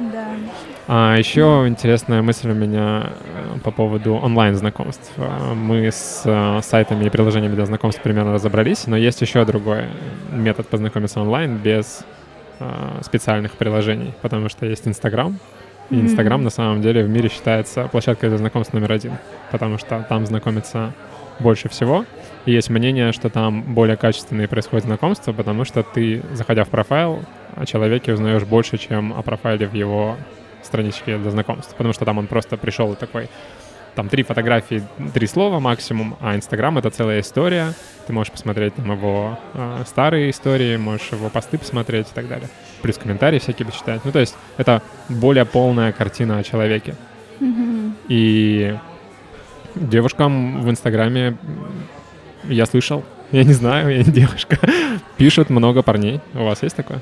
А 0.86 1.16
еще 1.16 1.64
интересная 1.66 2.20
мысль 2.20 2.50
у 2.50 2.54
меня 2.54 3.10
э, 3.54 3.58
по 3.64 3.70
поводу 3.70 4.16
онлайн-знакомств. 4.16 5.12
А, 5.16 5.54
Мы 5.54 5.86
с 5.86 6.22
э, 6.26 6.60
сайтами 6.62 7.06
и 7.06 7.08
приложениями 7.08 7.54
для 7.54 7.64
знакомств 7.64 8.02
примерно 8.02 8.34
разобрались, 8.34 8.86
но 8.86 8.94
есть 8.94 9.22
еще 9.22 9.46
другой 9.46 9.84
метод 10.30 10.68
познакомиться 10.68 11.22
онлайн 11.22 11.56
без 11.56 12.04
э, 12.60 13.00
специальных 13.02 13.52
приложений, 13.52 14.12
потому 14.20 14.50
что 14.50 14.66
есть 14.66 14.86
Инстаграм, 14.86 15.38
и. 15.88 16.00
Инстаграм 16.00 16.42
на 16.42 16.50
самом 16.50 16.82
деле 16.82 17.02
в 17.02 17.08
мире 17.08 17.30
считается 17.30 17.88
площадкой 17.88 18.28
для 18.28 18.36
знакомств 18.36 18.74
номер 18.74 18.92
один, 18.92 19.12
потому 19.50 19.78
что 19.78 20.04
там 20.06 20.26
знакомиться 20.26 20.92
больше 21.38 21.70
всего. 21.70 22.04
Есть 22.46 22.68
мнение, 22.68 23.12
что 23.12 23.30
там 23.30 23.62
более 23.62 23.96
качественные 23.96 24.48
происходят 24.48 24.84
знакомства, 24.84 25.32
потому 25.32 25.64
что 25.64 25.82
ты, 25.82 26.22
заходя 26.32 26.64
в 26.64 26.68
профайл, 26.68 27.24
о 27.56 27.64
человеке 27.64 28.12
узнаешь 28.12 28.44
больше, 28.44 28.76
чем 28.76 29.12
о 29.12 29.22
профайле 29.22 29.66
в 29.66 29.72
его 29.72 30.16
страничке 30.62 31.16
для 31.18 31.30
знакомств. 31.30 31.74
Потому 31.74 31.94
что 31.94 32.04
там 32.04 32.18
он 32.18 32.26
просто 32.26 32.56
пришел 32.56 32.92
и 32.92 32.96
такой, 32.96 33.28
там 33.94 34.08
три 34.08 34.24
фотографии, 34.24 34.82
три 35.14 35.26
слова 35.26 35.60
максимум, 35.60 36.16
а 36.20 36.34
Инстаграм— 36.34 36.76
это 36.78 36.90
целая 36.90 37.20
история. 37.20 37.72
Ты 38.06 38.12
можешь 38.12 38.32
посмотреть 38.32 38.74
там 38.74 38.90
его 38.90 39.38
э, 39.54 39.84
старые 39.86 40.30
истории, 40.30 40.76
можешь 40.76 41.12
его 41.12 41.30
посты 41.30 41.58
посмотреть 41.58 42.08
и 42.10 42.14
так 42.14 42.28
далее. 42.28 42.48
Плюс 42.82 42.98
комментарии 42.98 43.38
всякие 43.38 43.66
почитать. 43.66 44.04
Ну, 44.04 44.12
то 44.12 44.18
есть 44.18 44.36
это 44.56 44.82
более 45.08 45.44
полная 45.44 45.92
картина 45.92 46.38
о 46.38 46.42
человеке. 46.42 46.96
Мгм. 47.40 47.96
И 48.08 48.76
девушкам 49.76 50.62
в 50.62 50.70
Инстаграме, 50.70 51.36
я 52.48 52.66
слышал, 52.66 53.04
я 53.32 53.44
не 53.44 53.52
знаю, 53.52 53.90
я 53.90 53.98
не 54.04 54.12
девушка, 54.12 54.58
пишут 55.16 55.50
много 55.50 55.82
парней. 55.82 56.20
У 56.34 56.44
вас 56.44 56.62
есть 56.62 56.76
такое? 56.76 57.00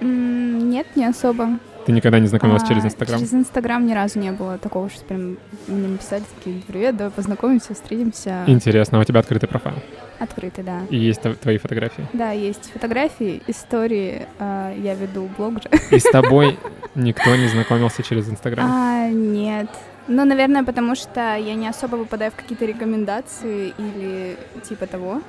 Нет, 0.00 0.86
не 0.96 1.04
особо. 1.04 1.58
Ты 1.84 1.92
никогда 1.92 2.20
не 2.20 2.28
знакомилась 2.28 2.62
А, 2.62 2.68
через 2.68 2.84
Инстаграм? 2.84 3.18
Через 3.18 3.34
Инстаграм 3.34 3.84
ни 3.84 3.92
разу 3.92 4.18
не 4.20 4.30
было 4.30 4.56
такого, 4.56 4.88
что 4.88 5.04
прям 5.04 5.36
мне 5.66 5.88
написали 5.88 6.22
такие, 6.38 6.62
привет, 6.66 6.96
давай 6.96 7.10
познакомимся, 7.10 7.74
встретимся. 7.74 8.44
Интересно, 8.46 8.98
а 8.98 9.00
у 9.00 9.04
тебя 9.04 9.18
открытый 9.20 9.48
профайл? 9.48 9.74
Открытый, 10.20 10.62
да. 10.62 10.82
И 10.90 10.96
есть 10.96 11.22
твои 11.40 11.58
фотографии? 11.58 12.06
Да, 12.12 12.30
есть 12.30 12.70
фотографии, 12.72 13.42
истории. 13.48 14.26
а, 14.38 14.72
я 14.76 14.94
веду 14.94 15.28
блог 15.36 15.54
же. 15.62 15.68
И 15.90 15.98
с 15.98 16.04
тобой 16.12 16.56
никто 16.94 17.34
не 17.34 17.48
знакомился 17.48 18.04
через 18.04 18.28
Инстаграм? 18.28 18.70
А, 18.70 19.08
нет. 19.08 19.68
Ну, 20.08 20.24
наверное, 20.24 20.64
потому 20.64 20.94
что 20.96 21.20
я 21.36 21.54
не 21.54 21.68
особо 21.68 21.96
попадаю 21.96 22.30
в 22.30 22.34
какие-то 22.34 22.64
рекомендации 22.64 23.72
или 23.78 24.36
типа 24.68 24.86
того. 24.86 25.22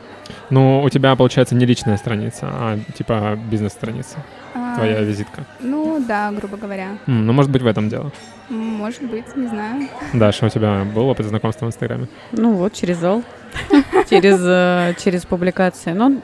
Ну, 0.50 0.82
у 0.82 0.90
тебя, 0.90 1.16
получается, 1.16 1.56
не 1.56 1.66
личная 1.66 1.98
страница, 1.98 2.48
а 2.50 2.78
типа 2.98 3.38
бизнес-страница, 3.52 4.18
А, 4.56 4.76
твоя 4.76 5.02
визитка. 5.02 5.46
Ну, 5.60 6.04
да, 6.08 6.32
грубо 6.32 6.58
говоря. 6.58 6.98
М, 7.08 7.26
ну, 7.28 7.34
может 7.34 7.52
быть, 7.52 7.62
в 7.62 7.68
этом 7.68 7.90
дело. 7.90 8.12
Может 8.50 9.04
быть, 9.04 9.36
не 9.36 9.48
знаю. 9.48 9.88
Даша, 10.14 10.46
у 10.48 10.50
тебя 10.50 10.84
был 10.96 11.08
опыт 11.08 11.26
знакомства 11.28 11.66
в 11.66 11.70
Инстаграме? 11.70 12.08
Ну 12.32 12.54
вот, 12.54 12.74
через 12.74 12.98
зал. 12.98 13.24
Через, 14.10 14.40
э, 14.44 14.96
через 15.04 15.26
публикации. 15.26 15.94
Ну, 15.94 16.20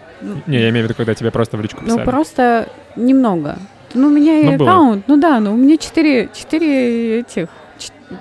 Не, 0.48 0.60
я 0.60 0.70
имею 0.70 0.86
в 0.86 0.90
виду, 0.90 0.96
когда 0.98 1.14
тебе 1.14 1.30
просто 1.30 1.58
в 1.58 1.62
личку 1.62 1.82
ну, 1.82 1.88
писали. 1.88 2.06
просто 2.06 2.70
немного. 2.96 3.58
Ну, 3.94 4.08
у 4.08 4.10
меня 4.10 4.40
и 4.40 4.44
Ну, 4.46 4.56
аккаунт, 4.56 5.08
ну 5.08 5.18
да, 5.18 5.40
ну 5.40 5.54
у 5.54 5.58
меня 5.58 5.78
четыре, 5.78 6.30
четыре 6.34 7.20
этих, 7.20 7.48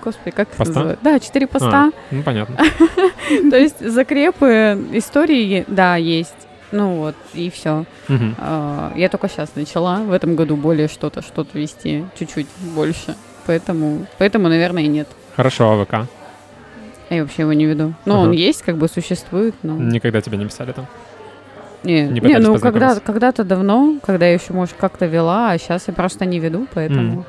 господи, 0.02 0.30
как 0.30 0.48
это 0.48 0.56
Поста? 0.58 0.74
называют? 0.74 1.00
Да, 1.02 1.20
четыре 1.20 1.46
А, 1.46 1.48
поста. 1.48 1.92
ну, 2.10 2.22
понятно. 2.22 2.56
То 3.50 3.56
есть 3.56 3.80
закрепы, 3.80 4.78
истории, 4.92 5.64
да, 5.68 5.96
есть. 5.96 6.34
Ну 6.70 6.96
вот, 6.96 7.14
и 7.32 7.50
все. 7.50 7.84
Мгм. 8.08 8.36
Я 8.94 9.08
только 9.10 9.28
сейчас 9.28 9.54
начала 9.54 10.00
в 10.02 10.12
этом 10.12 10.36
году 10.36 10.56
более 10.56 10.88
что-то, 10.88 11.22
что-то 11.22 11.58
вести, 11.58 12.04
чуть-чуть 12.18 12.46
больше. 12.74 13.14
Поэтому, 13.46 14.06
поэтому, 14.18 14.48
наверное, 14.48 14.82
и 14.82 14.88
нет. 14.88 15.08
Хорошо, 15.34 15.72
а 15.72 15.84
ВК? 15.84 16.08
Я 17.08 17.22
вообще 17.22 17.42
его 17.42 17.54
не 17.54 17.64
веду. 17.64 17.94
Ну, 18.04 18.18
он 18.18 18.32
есть, 18.32 18.62
как 18.62 18.76
бы 18.76 18.86
существует, 18.88 19.54
но... 19.62 19.76
Никогда 19.76 20.20
тебе 20.20 20.36
не 20.36 20.44
писали 20.44 20.72
там? 20.72 20.86
Не, 21.84 22.02
Не 22.08 22.20
ну 22.38 22.58
когда, 22.58 22.96
когда-то 22.96 23.44
давно, 23.44 23.98
когда 24.02 24.26
я 24.26 24.34
еще, 24.34 24.52
может, 24.52 24.74
как-то 24.76 25.06
вела, 25.06 25.52
а 25.52 25.58
сейчас 25.58 25.84
я 25.86 25.94
просто 25.94 26.26
не 26.26 26.38
веду, 26.38 26.66
поэтому. 26.74 27.24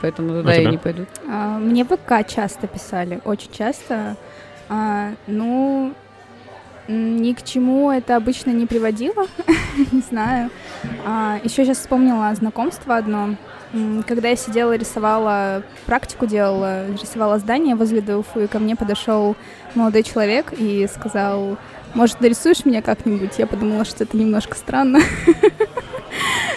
Поэтому 0.00 0.28
туда 0.40 0.56
тебя? 0.56 0.70
не 0.70 0.78
пойду. 0.78 1.06
А, 1.28 1.58
Мне 1.58 1.84
ВК 1.84 2.26
часто 2.26 2.66
писали, 2.66 3.20
очень 3.24 3.50
часто. 3.52 4.16
А, 4.68 5.12
Ну, 5.26 5.92
ни 6.88 7.32
к 7.34 7.42
чему 7.44 7.90
это 7.90 8.16
обычно 8.16 8.50
не 8.50 8.66
приводило, 8.66 9.26
не 9.92 10.00
знаю. 10.00 10.50
Еще 11.44 11.64
сейчас 11.64 11.78
вспомнила 11.78 12.34
знакомство 12.34 12.96
одно. 12.96 13.36
Когда 14.08 14.30
я 14.30 14.36
сидела, 14.36 14.74
рисовала, 14.74 15.62
практику 15.86 16.26
делала, 16.26 16.90
рисовала 16.90 17.38
здание 17.38 17.76
возле 17.76 18.00
ДУФУ, 18.00 18.40
и 18.40 18.46
ко 18.48 18.58
мне 18.58 18.74
подошел 18.74 19.36
молодой 19.76 20.02
человек 20.02 20.52
и 20.58 20.88
сказал, 20.92 21.56
может, 21.94 22.20
нарисуешь 22.20 22.64
меня 22.64 22.82
как-нибудь? 22.82 23.38
Я 23.38 23.46
подумала, 23.46 23.84
что 23.84 24.02
это 24.02 24.16
немножко 24.16 24.56
странно. 24.56 24.98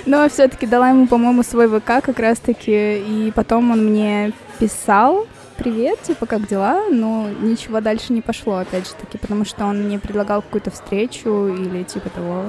Но 0.06 0.28
все-таки 0.30 0.66
дала 0.68 0.90
ему, 0.90 1.08
по-моему, 1.08 1.44
свой 1.44 1.68
ВК 1.68 2.04
как 2.04 2.20
раз-таки, 2.20 2.98
и 2.98 3.32
потом 3.36 3.72
он 3.72 3.86
мне 3.86 4.32
писал, 4.60 5.28
привет, 5.58 6.02
типа, 6.02 6.26
как 6.26 6.48
дела? 6.48 6.84
Но 6.90 7.28
ничего 7.42 7.80
дальше 7.82 8.12
не 8.14 8.22
пошло, 8.22 8.58
опять 8.58 8.88
же 8.88 8.94
таки, 8.96 9.18
потому 9.18 9.46
что 9.46 9.66
он 9.66 9.84
мне 9.84 10.00
предлагал 10.00 10.42
какую-то 10.42 10.72
встречу 10.72 11.48
или 11.48 11.84
типа 11.84 12.10
того. 12.10 12.44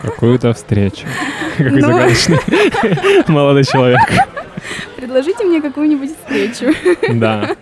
Какую-то 0.00 0.54
встречу. 0.54 1.06
Какой 1.58 1.72
Ну. 1.82 1.86
загадочный 1.86 2.38
молодой 3.28 3.64
человек. 3.64 4.00
Предложите 4.96 5.44
мне 5.44 5.60
какую-нибудь 5.60 6.10
встречу. 6.16 6.74
Да. 7.14 7.56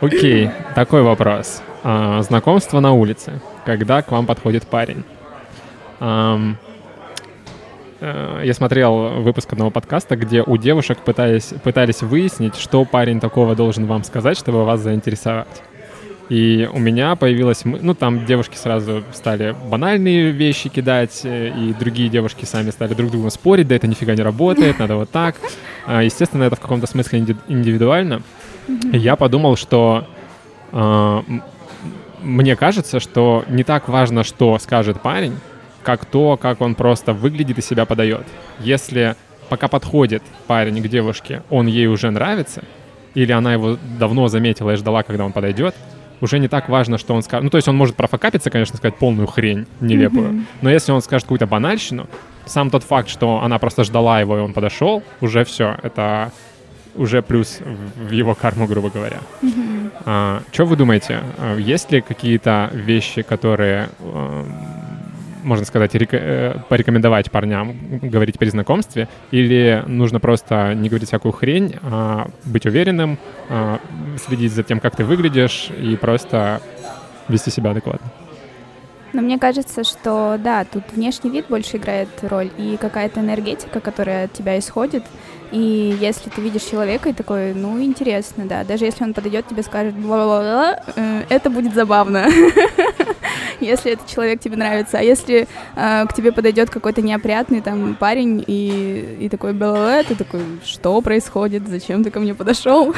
Окей, 0.00 0.50
такой 0.74 1.02
вопрос. 1.02 1.60
А, 1.82 2.22
Знакомство 2.22 2.80
на 2.80 2.92
улице. 2.92 3.40
Когда 3.66 4.00
к 4.02 4.10
вам 4.10 4.24
подходит 4.26 4.66
парень? 4.66 5.04
Я 8.00 8.54
смотрел 8.54 9.22
выпуск 9.22 9.52
одного 9.52 9.70
подкаста, 9.70 10.14
где 10.16 10.42
у 10.42 10.56
девушек 10.56 10.98
пытались, 10.98 11.52
пытались 11.64 12.02
выяснить, 12.02 12.54
что 12.56 12.84
парень 12.84 13.18
такого 13.18 13.56
должен 13.56 13.86
вам 13.86 14.04
сказать, 14.04 14.38
чтобы 14.38 14.64
вас 14.64 14.80
заинтересовать. 14.80 15.62
И 16.28 16.68
у 16.72 16.78
меня 16.78 17.16
появилась... 17.16 17.64
Ну, 17.64 17.94
там 17.94 18.26
девушки 18.26 18.56
сразу 18.56 19.02
стали 19.12 19.56
банальные 19.70 20.30
вещи 20.30 20.68
кидать, 20.68 21.22
э, 21.24 21.48
и 21.48 21.72
другие 21.72 22.10
девушки 22.10 22.44
сами 22.44 22.70
стали 22.70 22.92
друг 22.92 23.08
с 23.08 23.12
другом 23.12 23.30
спорить, 23.30 23.66
да 23.66 23.76
это 23.76 23.86
нифига 23.86 24.14
не 24.14 24.22
работает, 24.22 24.78
надо 24.78 24.96
вот 24.96 25.10
так. 25.10 25.36
А, 25.86 26.02
Естественно, 26.02 26.44
это 26.44 26.56
в 26.56 26.60
каком-то 26.60 26.86
смысле 26.86 27.20
инди- 27.20 27.36
индивидуально. 27.48 28.22
Я 28.92 29.16
подумал, 29.16 29.56
что 29.56 30.06
а, 30.70 31.24
мне 32.20 32.56
кажется, 32.56 33.00
что 33.00 33.44
не 33.48 33.64
так 33.64 33.88
важно, 33.88 34.22
что 34.22 34.58
скажет 34.58 35.00
парень, 35.00 35.34
как 35.88 36.04
то, 36.04 36.36
как 36.36 36.60
он 36.60 36.74
просто 36.74 37.14
выглядит 37.14 37.56
и 37.56 37.62
себя 37.62 37.86
подает. 37.86 38.26
Если 38.60 39.16
пока 39.48 39.68
подходит 39.68 40.22
парень 40.46 40.82
к 40.82 40.88
девушке, 40.88 41.42
он 41.48 41.66
ей 41.66 41.86
уже 41.86 42.10
нравится, 42.10 42.62
или 43.14 43.32
она 43.32 43.54
его 43.54 43.78
давно 43.98 44.28
заметила 44.28 44.72
и 44.72 44.76
ждала, 44.76 45.02
когда 45.02 45.24
он 45.24 45.32
подойдет, 45.32 45.74
уже 46.20 46.40
не 46.40 46.48
так 46.48 46.68
важно, 46.68 46.98
что 46.98 47.14
он 47.14 47.22
скажет. 47.22 47.44
Ну, 47.44 47.48
то 47.48 47.56
есть 47.56 47.68
он 47.68 47.76
может 47.78 47.96
профокапиться, 47.96 48.50
конечно, 48.50 48.76
сказать 48.76 48.96
полную 48.98 49.26
хрень 49.26 49.64
нелепую, 49.80 50.44
но 50.60 50.68
если 50.68 50.92
он 50.92 51.00
скажет 51.00 51.24
какую-то 51.24 51.46
банальщину, 51.46 52.06
сам 52.44 52.68
тот 52.68 52.84
факт, 52.84 53.08
что 53.08 53.40
она 53.42 53.58
просто 53.58 53.82
ждала 53.84 54.20
его, 54.20 54.36
и 54.36 54.40
он 54.42 54.52
подошел, 54.52 55.02
уже 55.22 55.46
все, 55.46 55.78
это 55.82 56.32
уже 56.96 57.22
плюс 57.22 57.60
в 57.96 58.10
его 58.10 58.34
карму, 58.34 58.66
грубо 58.66 58.90
говоря. 58.90 59.20
что 60.52 60.64
вы 60.66 60.76
думаете, 60.76 61.20
а, 61.38 61.56
есть 61.56 61.92
ли 61.92 62.00
какие-то 62.02 62.70
вещи, 62.74 63.22
которые, 63.22 63.88
можно 65.48 65.64
сказать, 65.64 65.94
река- 65.94 66.18
э, 66.20 66.54
порекомендовать 66.68 67.30
парням 67.30 67.74
говорить 68.02 68.38
при 68.38 68.50
знакомстве, 68.50 69.08
или 69.30 69.82
нужно 69.86 70.20
просто 70.20 70.74
не 70.74 70.88
говорить 70.88 71.08
всякую 71.08 71.32
хрень, 71.32 71.76
а 71.82 72.28
быть 72.44 72.66
уверенным, 72.66 73.18
а, 73.48 73.80
следить 74.24 74.52
за 74.52 74.62
тем, 74.62 74.78
как 74.78 74.94
ты 74.94 75.04
выглядишь, 75.04 75.70
и 75.76 75.96
просто 75.96 76.60
вести 77.28 77.50
себя 77.50 77.70
адекватно? 77.70 78.06
Но 79.14 79.22
мне 79.22 79.38
кажется, 79.38 79.84
что 79.84 80.36
да, 80.38 80.64
тут 80.64 80.84
внешний 80.92 81.30
вид 81.30 81.46
больше 81.48 81.78
играет 81.78 82.08
роль 82.22 82.50
и 82.58 82.76
какая-то 82.76 83.20
энергетика, 83.20 83.80
которая 83.80 84.26
от 84.26 84.32
тебя 84.34 84.58
исходит. 84.58 85.02
И 85.50 85.96
если 85.98 86.28
ты 86.28 86.42
видишь 86.42 86.62
человека 86.62 87.08
и 87.08 87.14
такой, 87.14 87.54
ну, 87.54 87.82
интересно, 87.82 88.44
да, 88.44 88.64
даже 88.64 88.84
если 88.84 89.04
он 89.04 89.14
подойдет, 89.14 89.48
тебе 89.48 89.62
скажет 89.62 89.94
бла-бла-бла, 89.94 90.80
э, 90.94 91.22
это 91.30 91.48
будет 91.48 91.74
забавно. 91.74 92.26
Если 93.60 93.92
этот 93.92 94.06
человек 94.06 94.40
тебе 94.40 94.56
нравится. 94.56 94.98
А 94.98 95.02
если 95.02 95.46
э, 95.76 96.06
к 96.06 96.12
тебе 96.14 96.32
подойдет 96.32 96.70
какой-то 96.70 97.02
неопрятный 97.02 97.60
там 97.60 97.94
парень 97.94 98.44
и, 98.46 99.18
и 99.20 99.28
такой 99.28 99.52
бла 99.52 100.02
ты 100.02 100.14
такой, 100.14 100.40
что 100.64 101.00
происходит, 101.00 101.66
зачем 101.68 102.04
ты 102.04 102.10
ко 102.10 102.20
мне 102.20 102.34
подошел? 102.34 102.94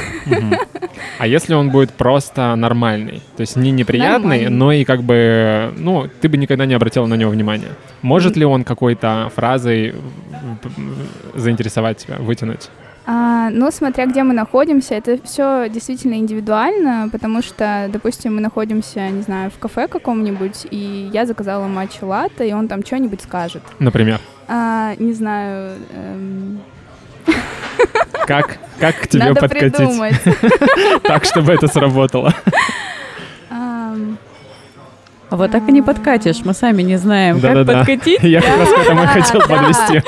А 1.18 1.26
если 1.26 1.54
он 1.54 1.70
будет 1.70 1.92
просто 1.92 2.54
нормальный, 2.56 3.22
то 3.36 3.40
есть 3.40 3.56
не 3.56 3.70
неприятный, 3.70 4.40
Нормальный. 4.42 4.48
но 4.50 4.72
и 4.72 4.84
как 4.84 5.02
бы, 5.02 5.72
ну, 5.76 6.08
ты 6.20 6.28
бы 6.28 6.36
никогда 6.36 6.66
не 6.66 6.74
обратила 6.74 7.06
на 7.06 7.14
него 7.14 7.30
внимания. 7.30 7.68
Может 8.02 8.36
ли 8.36 8.44
он 8.44 8.64
какой-то 8.64 9.30
фразой 9.34 9.94
заинтересовать 11.34 11.98
тебя, 11.98 12.16
вытянуть? 12.16 12.68
А, 13.12 13.50
ну, 13.50 13.72
смотря 13.72 14.06
где 14.06 14.22
мы 14.22 14.34
находимся, 14.34 14.94
это 14.94 15.18
все 15.24 15.68
действительно 15.68 16.14
индивидуально, 16.14 17.08
потому 17.10 17.42
что, 17.42 17.88
допустим, 17.92 18.36
мы 18.36 18.40
находимся, 18.40 19.08
не 19.08 19.22
знаю, 19.22 19.50
в 19.50 19.58
кафе 19.58 19.88
каком-нибудь, 19.88 20.68
и 20.70 21.10
я 21.12 21.26
заказала 21.26 21.66
матча 21.66 22.04
латте, 22.04 22.48
и 22.48 22.52
он 22.52 22.68
там 22.68 22.86
что-нибудь 22.86 23.20
скажет. 23.22 23.62
Например, 23.80 24.20
А, 24.46 24.94
не 25.00 25.12
знаю, 25.12 25.76
эм, 25.92 26.60
как, 28.28 28.58
как 28.78 28.94
к 29.00 29.08
тебе 29.08 29.24
надо 29.24 29.40
подкатить 29.40 29.74
придумать. 29.76 30.14
так, 31.02 31.24
чтобы 31.24 31.52
это 31.52 31.66
сработало? 31.66 32.32
А 35.30 35.36
вот 35.36 35.50
так 35.52 35.68
и 35.68 35.72
не 35.72 35.80
подкатишь, 35.80 36.44
мы 36.44 36.54
сами 36.54 36.82
не 36.82 36.96
знаем, 36.96 37.40
как 37.40 37.54
Да-да-да. 37.54 37.78
подкатить. 37.78 38.18
Я 38.22 38.40
как 38.42 38.58
раз 38.58 38.68
к 38.68 38.78
этому 38.78 39.02
Да, 39.02 39.06
хотел 39.06 39.40
да. 39.40 39.46
подвести, 39.46 40.02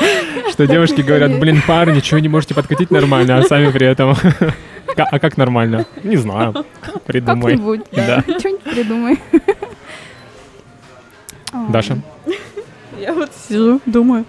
что 0.51 0.67
девушки 0.67 1.01
говорят, 1.01 1.39
блин, 1.39 1.63
парни, 1.65 2.01
чего 2.01 2.19
не 2.19 2.29
можете 2.29 2.55
подкатить 2.55 2.91
нормально, 2.91 3.39
а 3.39 3.43
сами 3.43 3.71
при 3.71 3.87
этом... 3.87 4.17
А 4.97 5.19
как 5.19 5.39
нормально? 5.39 5.87
Не 6.03 6.17
знаю. 6.17 6.67
Придумай. 7.07 7.53
Как-нибудь, 7.53 7.81
да. 7.93 8.23
Да. 8.27 8.39
Что-нибудь 8.39 8.63
придумай. 8.63 9.19
Даша? 11.71 11.99
Я 13.03 13.13
вот 13.15 13.31
сижу, 13.49 13.81
думаю. 13.87 14.25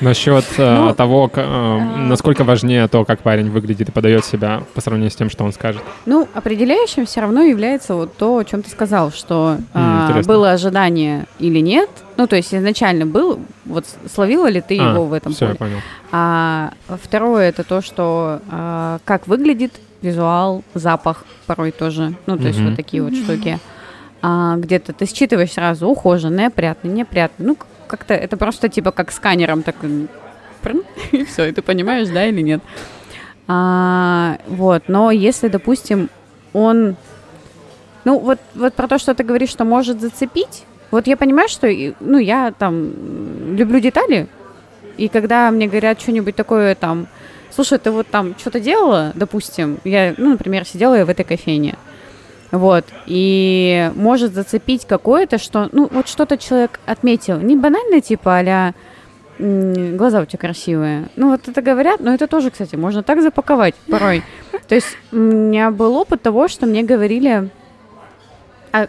Насчет 0.00 0.44
э, 0.58 0.76
Ну, 0.78 0.94
того, 0.94 1.28
к- 1.28 1.38
э, 1.38 1.42
а- 1.44 1.96
насколько 1.96 2.44
важнее 2.44 2.88
то, 2.88 3.04
как 3.04 3.20
парень 3.20 3.50
выглядит 3.50 3.88
и 3.88 3.92
подает 3.92 4.24
себя 4.24 4.62
по 4.74 4.80
сравнению 4.80 5.10
с 5.10 5.16
тем, 5.16 5.30
что 5.30 5.44
он 5.44 5.52
скажет. 5.52 5.82
Ну, 6.04 6.28
определяющим 6.34 7.06
все 7.06 7.20
равно 7.22 7.42
является 7.42 7.94
вот 7.94 8.14
то, 8.16 8.36
о 8.38 8.44
чем 8.44 8.62
ты 8.62 8.70
сказал, 8.70 9.10
что 9.12 9.56
интересно. 9.74 10.32
было 10.32 10.52
ожидание 10.52 11.26
или 11.38 11.60
нет. 11.60 11.88
Ну, 12.18 12.26
то 12.26 12.36
есть 12.36 12.54
изначально 12.54 13.06
был, 13.06 13.40
вот 13.64 13.86
словила 14.12 14.46
ли 14.48 14.60
ты 14.60 14.78
А, 14.78 14.90
его 14.92 15.04
в 15.06 15.12
этом 15.12 15.32
Все, 15.32 15.46
я 15.48 15.54
поле. 15.54 15.58
понял. 15.70 15.82
А 16.12 16.72
второе 17.02 17.48
это 17.48 17.64
то, 17.64 17.80
что 17.82 18.40
а, 18.50 18.98
как 19.04 19.26
выглядит 19.26 19.72
визуал, 20.02 20.62
запах 20.74 21.24
порой 21.46 21.70
тоже. 21.72 22.14
Ну, 22.26 22.36
то 22.36 22.46
есть 22.46 22.58
Мгм. 22.58 22.68
вот 22.68 22.76
такие 22.76 23.02
вот 23.02 23.14
штуки. 23.14 23.58
А, 24.22 24.56
где-то 24.56 24.92
ты 24.92 25.06
считываешь 25.06 25.52
сразу 25.52 25.86
ухоженный, 25.88 26.46
опрятный, 26.46 26.90
неопрятный. 26.92 27.46
Ну, 27.46 27.56
как-то 27.86 28.14
это 28.14 28.36
просто 28.36 28.68
типа 28.68 28.90
как 28.92 29.12
сканером 29.12 29.62
так 29.62 29.76
и 31.12 31.24
все, 31.24 31.46
и 31.46 31.52
ты 31.52 31.62
понимаешь, 31.62 32.08
да 32.08 32.26
или 32.26 32.40
нет. 32.40 32.60
А, 33.48 34.38
вот, 34.48 34.84
но 34.88 35.10
если, 35.10 35.48
допустим, 35.48 36.10
он, 36.52 36.96
ну 38.04 38.18
вот, 38.18 38.40
вот 38.54 38.74
про 38.74 38.88
то, 38.88 38.98
что 38.98 39.14
ты 39.14 39.22
говоришь, 39.22 39.50
что 39.50 39.64
может 39.64 40.00
зацепить, 40.00 40.64
вот 40.90 41.06
я 41.06 41.16
понимаю, 41.16 41.48
что, 41.48 41.68
ну 42.00 42.18
я 42.18 42.52
там 42.58 43.54
люблю 43.56 43.78
детали, 43.78 44.26
и 44.96 45.08
когда 45.08 45.50
мне 45.50 45.68
говорят 45.68 46.00
что-нибудь 46.00 46.34
такое 46.34 46.74
там, 46.74 47.06
слушай, 47.54 47.78
ты 47.78 47.90
вот 47.90 48.08
там 48.08 48.34
что-то 48.38 48.58
делала, 48.58 49.12
допустим, 49.14 49.78
я, 49.84 50.14
ну, 50.16 50.30
например, 50.30 50.64
сидела 50.64 50.94
я 50.94 51.04
в 51.04 51.10
этой 51.10 51.24
кофейне, 51.24 51.76
вот, 52.52 52.84
и 53.06 53.90
может 53.94 54.34
зацепить 54.34 54.86
какое-то, 54.86 55.38
что, 55.38 55.68
ну, 55.72 55.88
вот 55.92 56.08
что-то 56.08 56.36
человек 56.38 56.80
отметил, 56.86 57.38
не 57.40 57.56
банально, 57.56 58.00
типа, 58.00 58.38
а 58.38 58.72
глаза 59.38 60.20
у 60.22 60.24
тебя 60.24 60.38
красивые. 60.38 61.08
Ну, 61.16 61.30
вот 61.30 61.46
это 61.48 61.60
говорят, 61.60 62.00
но 62.00 62.14
это 62.14 62.26
тоже, 62.26 62.50
кстати, 62.50 62.74
можно 62.76 63.02
так 63.02 63.20
запаковать 63.20 63.74
порой. 63.90 64.22
То 64.68 64.74
есть 64.74 64.96
у 65.12 65.16
меня 65.16 65.70
был 65.70 65.94
опыт 65.96 66.22
того, 66.22 66.48
что 66.48 66.66
мне 66.66 66.82
говорили, 66.82 67.50
а, 68.72 68.86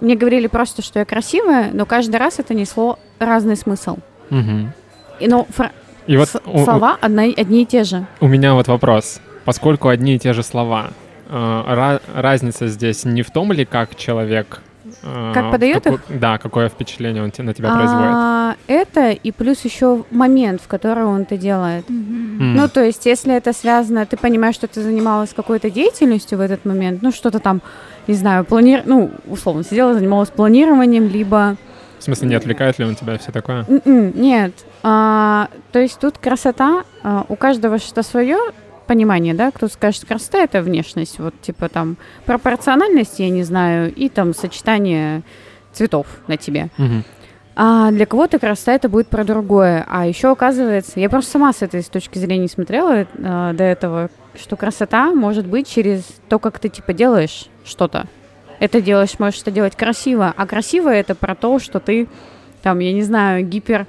мне 0.00 0.14
говорили 0.14 0.46
просто, 0.46 0.82
что 0.82 0.98
я 0.98 1.04
красивая, 1.04 1.70
но 1.72 1.86
каждый 1.86 2.16
раз 2.16 2.38
это 2.38 2.52
несло 2.54 2.98
разный 3.18 3.56
смысл. 3.56 3.96
Мгм. 4.30 4.72
И, 5.20 5.28
ну, 5.28 5.46
фра- 5.48 5.72
И 6.06 6.16
вот 6.16 6.28
с- 6.28 6.40
у- 6.44 6.64
слова 6.64 6.98
одна- 7.00 7.22
одни 7.24 7.62
и 7.62 7.66
те 7.66 7.84
же. 7.84 8.06
У 8.20 8.28
меня 8.28 8.54
вот 8.54 8.68
вопрос. 8.68 9.20
Поскольку 9.44 9.88
одни 9.88 10.16
и 10.16 10.18
те 10.18 10.34
же 10.34 10.42
слова, 10.42 10.90
разница 11.28 12.68
здесь 12.68 13.04
не 13.04 13.22
в 13.22 13.30
том 13.30 13.52
ли, 13.52 13.64
как 13.64 13.94
человек... 13.96 14.60
э, 15.02 15.30
Как 15.34 15.50
подает 15.50 15.84
каку- 15.84 15.98
Да, 16.08 16.38
какое 16.38 16.68
впечатление 16.68 17.22
он 17.22 17.30
на 17.38 17.54
тебя 17.54 17.74
производит. 17.74 18.10
А, 18.14 18.54
это 18.66 19.10
и 19.10 19.30
плюс 19.32 19.64
еще 19.64 20.04
момент, 20.10 20.60
в 20.62 20.68
который 20.68 21.04
он 21.04 21.22
это 21.22 21.36
делает. 21.36 21.88
М. 21.90 22.54
Ну, 22.54 22.68
то 22.68 22.82
есть, 22.82 23.04
если 23.06 23.34
это 23.34 23.52
связано, 23.52 24.06
ты 24.06 24.16
понимаешь, 24.16 24.54
что 24.54 24.66
ты 24.68 24.82
занималась 24.82 25.32
какой-то 25.34 25.70
деятельностью 25.70 26.38
в 26.38 26.40
этот 26.40 26.64
момент, 26.64 27.02
ну, 27.02 27.12
что-то 27.12 27.38
там, 27.40 27.60
не 28.06 28.14
знаю, 28.14 28.44
плани... 28.44 28.82
ну, 28.86 29.10
условно, 29.26 29.62
сидела, 29.64 29.94
занималась 29.94 30.30
планированием, 30.30 31.08
либо... 31.08 31.56
В 31.98 32.02
смысле, 32.04 32.28
не 32.28 32.36
отвлекает 32.36 32.78
ли 32.78 32.84
он 32.84 32.94
тебя 32.94 33.18
все 33.18 33.32
такое? 33.32 33.66
М-м, 33.68 34.12
Нет. 34.20 34.52
А, 34.84 35.48
то 35.72 35.80
есть 35.80 35.98
тут 35.98 36.16
красота, 36.18 36.84
а, 37.02 37.24
у 37.28 37.34
каждого 37.34 37.78
что 37.78 38.02
свое 38.04 38.38
понимание, 38.88 39.34
да, 39.34 39.52
кто 39.52 39.68
скажет, 39.68 40.04
красота 40.04 40.38
это 40.38 40.62
внешность, 40.62 41.20
вот 41.20 41.40
типа 41.40 41.68
там 41.68 41.96
пропорциональность, 42.26 43.20
я 43.20 43.30
не 43.30 43.44
знаю, 43.44 43.94
и 43.94 44.08
там 44.08 44.34
сочетание 44.34 45.22
цветов 45.72 46.06
на 46.26 46.36
тебе. 46.36 46.70
А 47.60 47.90
для 47.90 48.06
кого-то 48.06 48.38
красота 48.38 48.74
это 48.74 48.88
будет 48.88 49.08
про 49.08 49.24
другое. 49.24 49.84
А 49.88 50.06
еще 50.06 50.30
оказывается, 50.30 51.00
я 51.00 51.10
просто 51.10 51.32
сама 51.32 51.52
с 51.52 51.60
этой 51.60 51.82
с 51.82 51.88
точки 51.88 52.16
зрения 52.16 52.46
смотрела 52.46 53.04
а, 53.20 53.52
до 53.52 53.64
этого, 53.64 54.10
что 54.40 54.54
красота 54.54 55.12
может 55.12 55.44
быть 55.44 55.68
через 55.68 56.04
то, 56.28 56.38
как 56.38 56.60
ты 56.60 56.68
типа 56.68 56.92
делаешь 56.92 57.48
что-то. 57.64 58.06
Это 58.60 58.80
делаешь, 58.80 59.18
можешь 59.18 59.40
это 59.42 59.50
делать 59.50 59.74
красиво, 59.74 60.32
а 60.36 60.46
красиво 60.46 60.88
это 60.88 61.16
про 61.16 61.34
то, 61.34 61.58
что 61.58 61.80
ты 61.80 62.06
там, 62.62 62.78
я 62.78 62.92
не 62.92 63.02
знаю, 63.02 63.44
гипер, 63.44 63.86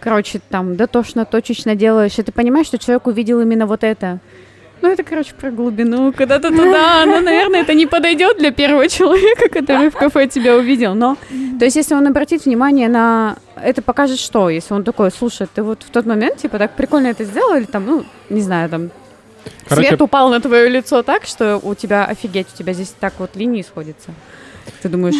короче, 0.00 0.40
там 0.48 0.76
дотошно, 0.76 1.24
точечно 1.24 1.74
делаешь, 1.74 2.18
и 2.18 2.22
ты 2.22 2.32
понимаешь, 2.32 2.66
что 2.66 2.78
человек 2.78 3.06
увидел 3.06 3.40
именно 3.40 3.66
вот 3.66 3.84
это. 3.84 4.18
Ну, 4.82 4.88
это, 4.88 5.02
короче, 5.02 5.34
про 5.34 5.50
глубину, 5.50 6.12
куда-то 6.12 6.48
туда. 6.48 7.04
Ну, 7.06 7.20
наверное, 7.20 7.60
это 7.60 7.74
не 7.74 7.86
подойдет 7.86 8.38
для 8.38 8.50
первого 8.50 8.88
человека, 8.88 9.48
который 9.50 9.90
в 9.90 9.94
кафе 9.94 10.26
тебя 10.26 10.56
увидел. 10.56 10.94
Но, 10.94 11.16
то 11.58 11.64
есть, 11.64 11.76
если 11.76 11.94
он 11.94 12.06
обратит 12.06 12.46
внимание 12.46 12.88
на... 12.88 13.36
Это 13.62 13.82
покажет 13.82 14.18
что? 14.18 14.48
Если 14.48 14.72
он 14.72 14.84
такой, 14.84 15.10
слушай, 15.10 15.46
ты 15.52 15.62
вот 15.62 15.82
в 15.82 15.90
тот 15.90 16.06
момент, 16.06 16.38
типа, 16.38 16.58
так 16.58 16.76
прикольно 16.76 17.08
это 17.08 17.24
сделал, 17.24 17.56
или 17.56 17.64
там, 17.64 17.84
ну, 17.84 18.04
не 18.30 18.40
знаю, 18.40 18.70
там, 18.70 18.90
Короче, 19.68 19.88
свет 19.88 20.00
упал 20.00 20.30
на 20.30 20.40
твое 20.40 20.68
лицо 20.68 21.02
так, 21.02 21.24
что 21.24 21.58
у 21.62 21.74
тебя, 21.74 22.06
офигеть, 22.06 22.48
у 22.54 22.56
тебя 22.56 22.72
здесь 22.72 22.94
так 22.98 23.14
вот 23.18 23.36
линии 23.36 23.62
сходятся. 23.62 24.12
Ты 24.82 24.88
думаешь, 24.88 25.16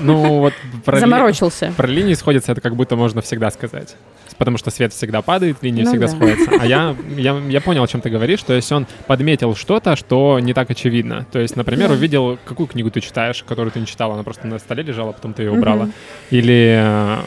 ну 0.00 0.40
вот 0.40 0.54
про, 0.84 0.96
ли- 0.96 1.00
заморочился. 1.00 1.72
про 1.76 1.86
линии 1.86 2.14
сходятся, 2.14 2.52
это 2.52 2.60
как 2.60 2.74
будто 2.74 2.96
можно 2.96 3.22
всегда 3.22 3.50
сказать. 3.50 3.96
Потому 4.38 4.58
что 4.58 4.70
свет 4.70 4.92
всегда 4.92 5.22
падает, 5.22 5.58
линии 5.62 5.82
Ну 5.82 5.90
всегда 5.90 6.06
да. 6.06 6.12
сходятся. 6.12 6.50
А 6.60 6.66
я, 6.66 6.96
я, 7.16 7.38
я 7.48 7.60
понял, 7.60 7.82
о 7.82 7.86
чем 7.86 8.00
ты 8.00 8.10
говоришь. 8.10 8.42
То 8.42 8.52
есть 8.54 8.70
он 8.72 8.86
подметил 9.06 9.54
что-то, 9.54 9.96
что 9.96 10.38
не 10.40 10.54
так 10.54 10.70
очевидно. 10.70 11.26
То 11.32 11.38
есть, 11.38 11.56
например, 11.56 11.88
Да. 11.88 11.94
увидел, 11.94 12.38
какую 12.44 12.66
книгу 12.66 12.90
ты 12.90 13.00
читаешь, 13.00 13.42
которую 13.42 13.70
ты 13.72 13.80
не 13.80 13.86
читала, 13.86 14.14
она 14.14 14.22
просто 14.22 14.46
на 14.46 14.58
столе 14.58 14.82
лежала, 14.82 15.12
потом 15.12 15.32
ты 15.34 15.42
ее 15.44 15.52
убрала. 15.52 15.88
Или, 16.30 16.76
э, 16.82 17.18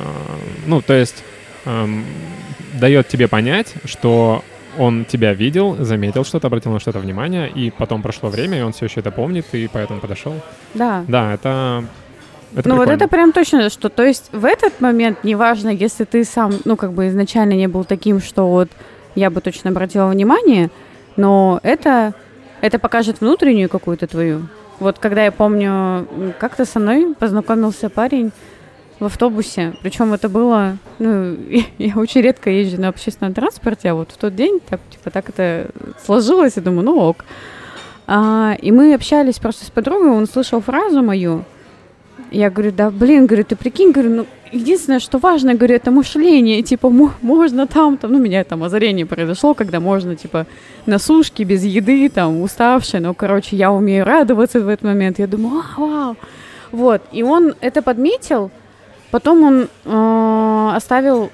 ну, 0.65 0.81
то 0.81 0.93
есть, 0.93 1.23
эм, 1.65 2.03
дает 2.73 3.07
тебе 3.07 3.27
понять, 3.27 3.73
что 3.85 4.43
он 4.77 5.05
тебя 5.05 5.33
видел, 5.33 5.75
заметил 5.79 6.23
что-то, 6.23 6.47
обратил 6.47 6.71
на 6.71 6.79
что-то 6.79 6.99
внимание, 6.99 7.49
и 7.49 7.71
потом 7.71 8.01
прошло 8.03 8.29
время, 8.29 8.59
и 8.59 8.61
он 8.61 8.73
все 8.73 8.85
еще 8.85 8.99
это 8.99 9.09
помнит, 9.11 9.45
и 9.53 9.67
поэтому 9.71 9.99
подошел. 9.99 10.35
Да. 10.75 11.03
Да, 11.07 11.33
это... 11.33 11.85
это 12.55 12.69
ну 12.69 12.75
вот 12.75 12.83
прикольно. 12.83 13.03
это 13.03 13.07
прям 13.07 13.31
точно, 13.33 13.69
что 13.69 13.89
то 13.89 14.03
есть 14.03 14.29
в 14.31 14.45
этот 14.45 14.79
момент, 14.79 15.23
неважно, 15.23 15.69
если 15.69 16.05
ты 16.05 16.23
сам, 16.23 16.53
ну 16.65 16.75
как 16.75 16.93
бы 16.93 17.07
изначально 17.07 17.53
не 17.53 17.67
был 17.67 17.83
таким, 17.83 18.21
что 18.21 18.47
вот 18.47 18.69
я 19.15 19.29
бы 19.29 19.41
точно 19.41 19.71
обратила 19.71 20.07
внимание, 20.07 20.69
но 21.15 21.59
это, 21.63 22.13
это 22.61 22.79
покажет 22.79 23.19
внутреннюю 23.19 23.69
какую-то 23.69 24.07
твою. 24.07 24.47
Вот 24.79 24.99
когда 24.99 25.25
я 25.25 25.31
помню, 25.31 26.07
как-то 26.39 26.65
со 26.65 26.79
мной 26.79 27.15
познакомился 27.17 27.89
парень 27.89 28.31
в 28.99 29.05
автобусе, 29.05 29.75
причем 29.81 30.13
это 30.13 30.29
было, 30.29 30.77
ну, 30.99 31.35
я 31.77 31.97
очень 31.97 32.21
редко 32.21 32.49
езжу 32.49 32.79
на 32.79 32.89
общественном 32.89 33.33
транспорте, 33.33 33.89
а 33.89 33.95
вот 33.95 34.11
в 34.11 34.17
тот 34.17 34.35
день 34.35 34.59
так, 34.67 34.79
типа, 34.91 35.09
так 35.09 35.29
это 35.29 35.69
сложилось, 36.05 36.57
и 36.57 36.61
думаю, 36.61 36.85
ну 36.85 36.97
ок. 36.97 37.25
А, 38.05 38.55
и 38.61 38.71
мы 38.71 38.93
общались 38.93 39.39
просто 39.39 39.65
с 39.65 39.69
подругой, 39.69 40.11
он 40.11 40.27
слышал 40.27 40.61
фразу 40.61 41.01
мою, 41.03 41.43
я 42.31 42.49
говорю, 42.49 42.71
да, 42.71 42.89
блин, 42.89 43.25
говорю, 43.25 43.43
ты 43.43 43.55
прикинь, 43.55 43.91
говорю, 43.91 44.09
ну, 44.09 44.25
единственное, 44.51 44.99
что 44.99 45.17
важно, 45.17 45.53
говорю, 45.53 45.75
это 45.75 45.91
мышление, 45.91 46.61
типа, 46.61 46.89
мо- 46.89 47.13
можно 47.21 47.67
там, 47.67 47.97
там, 47.97 48.11
ну, 48.11 48.17
у 48.17 48.21
меня 48.21 48.43
там 48.43 48.63
озарение 48.63 49.05
произошло, 49.05 49.53
когда 49.53 49.79
можно, 49.79 50.15
типа, 50.15 50.45
на 50.85 50.99
сушке, 50.99 51.43
без 51.43 51.63
еды, 51.63 52.09
там, 52.09 52.41
уставшая, 52.41 53.01
ну, 53.01 53.13
короче, 53.13 53.55
я 53.55 53.71
умею 53.71 54.05
радоваться 54.05 54.59
в 54.59 54.67
этот 54.67 54.85
момент, 54.85 55.19
я 55.19 55.27
думаю, 55.27 55.63
а, 55.77 55.79
вау, 55.79 56.15
вот, 56.71 57.01
и 57.11 57.23
он 57.23 57.55
это 57.61 57.81
подметил, 57.81 58.51
потом 59.11 59.43
он 59.43 59.69
э, 59.85 60.71
оставил, 60.75 61.29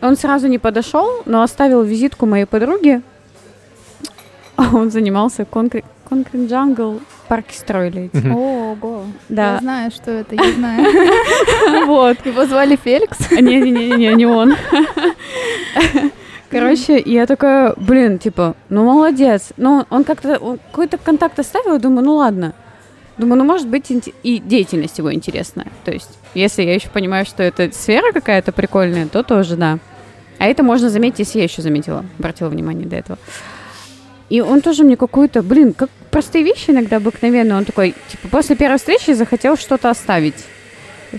он 0.00 0.16
сразу 0.16 0.46
не 0.46 0.58
подошел, 0.58 1.22
но 1.26 1.42
оставил 1.42 1.82
визитку 1.82 2.26
моей 2.26 2.44
подруге, 2.44 3.02
он 4.56 4.90
занимался 4.90 5.44
конкрет, 5.44 5.84
конкрет 6.08 6.48
джангл, 6.48 7.00
парки 7.28 7.54
строили 7.54 8.10
эти. 8.12 8.26
Ого. 8.28 9.04
Да. 9.28 9.54
Я 9.54 9.58
знаю, 9.60 9.90
что 9.90 10.10
это, 10.10 10.34
я 10.34 10.52
знаю. 10.52 11.86
Вот. 11.86 12.24
Его 12.24 12.46
звали 12.46 12.76
Феликс. 12.76 13.30
Не-не-не, 13.30 14.14
не 14.14 14.26
он. 14.26 14.54
Короче, 16.50 17.02
я 17.04 17.26
такая, 17.26 17.74
блин, 17.76 18.18
типа, 18.18 18.54
ну 18.68 18.84
молодец. 18.84 19.52
Ну, 19.56 19.84
он 19.90 20.04
как-то, 20.04 20.38
какой-то 20.70 20.98
контакт 20.98 21.38
оставил, 21.38 21.80
думаю, 21.80 22.04
ну 22.04 22.14
ладно. 22.14 22.54
Думаю, 23.18 23.38
ну 23.38 23.44
может 23.44 23.68
быть 23.68 23.90
и 23.90 24.38
деятельность 24.38 24.98
его 24.98 25.12
интересная. 25.12 25.66
То 25.84 25.92
есть, 25.92 26.10
если 26.34 26.62
я 26.62 26.74
еще 26.74 26.88
понимаю, 26.88 27.26
что 27.26 27.42
это 27.42 27.70
сфера 27.72 28.12
какая-то 28.12 28.52
прикольная, 28.52 29.06
то 29.06 29.22
тоже 29.22 29.56
да. 29.56 29.78
А 30.38 30.46
это 30.46 30.62
можно 30.62 30.90
заметить, 30.90 31.20
если 31.20 31.38
я 31.38 31.44
еще 31.44 31.62
заметила, 31.62 32.04
обратила 32.18 32.48
внимание 32.48 32.86
до 32.86 32.96
этого. 32.96 33.18
И 34.30 34.40
он 34.40 34.60
тоже 34.62 34.84
мне 34.84 34.96
какую-то, 34.96 35.42
блин, 35.42 35.72
как 35.74 35.90
простые 36.10 36.44
вещи 36.44 36.70
иногда 36.70 36.96
обыкновенные. 36.96 37.56
Он 37.56 37.64
такой, 37.64 37.94
типа, 38.08 38.28
после 38.28 38.56
первой 38.56 38.78
встречи 38.78 39.12
захотел 39.12 39.56
что-то 39.56 39.90
оставить. 39.90 40.34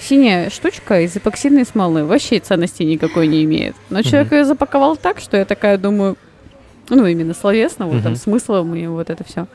Синяя 0.02 0.50
штучка 0.50 1.02
из 1.02 1.16
эпоксидной 1.16 1.66
смолы 1.66 2.04
вообще 2.04 2.40
ценности 2.40 2.84
никакой 2.84 3.28
не 3.28 3.44
имеет. 3.46 3.76
Но 3.90 4.02
человек 4.02 4.32
ее 4.34 4.44
запаковал 4.46 4.98
так, 4.98 5.20
что 5.20 5.38
я 5.38 5.46
такая 5.46 5.78
думаю, 5.78 6.18
ну, 6.90 7.06
именно 7.06 7.34
словесно, 7.34 7.86
вот 7.88 8.04
там 8.04 8.14
Мгм. 8.14 8.20
смыслом 8.22 8.76
и 8.76 8.88
вот 8.88 9.10
это 9.10 9.24
все. 9.24 9.48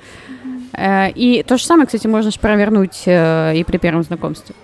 И 1.14 1.44
то 1.46 1.58
же 1.58 1.64
самое, 1.64 1.86
кстати, 1.86 2.06
можно 2.06 2.30
же 2.30 2.38
провернуть 2.38 3.02
э, 3.04 3.54
и 3.56 3.64
при 3.64 3.76
первом 3.78 4.02
знакомстве. 4.04 4.54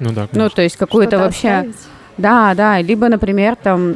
Ну 0.00 0.10
да, 0.12 0.22
Ну, 0.22 0.28
конечно. 0.28 0.50
то 0.56 0.62
есть 0.62 0.76
какую-то 0.76 1.18
вообще... 1.18 1.48
оставить. 1.48 1.76
Да, 2.18 2.52
да, 2.54 2.80
либо, 2.82 3.08
например, 3.08 3.56
там, 3.56 3.94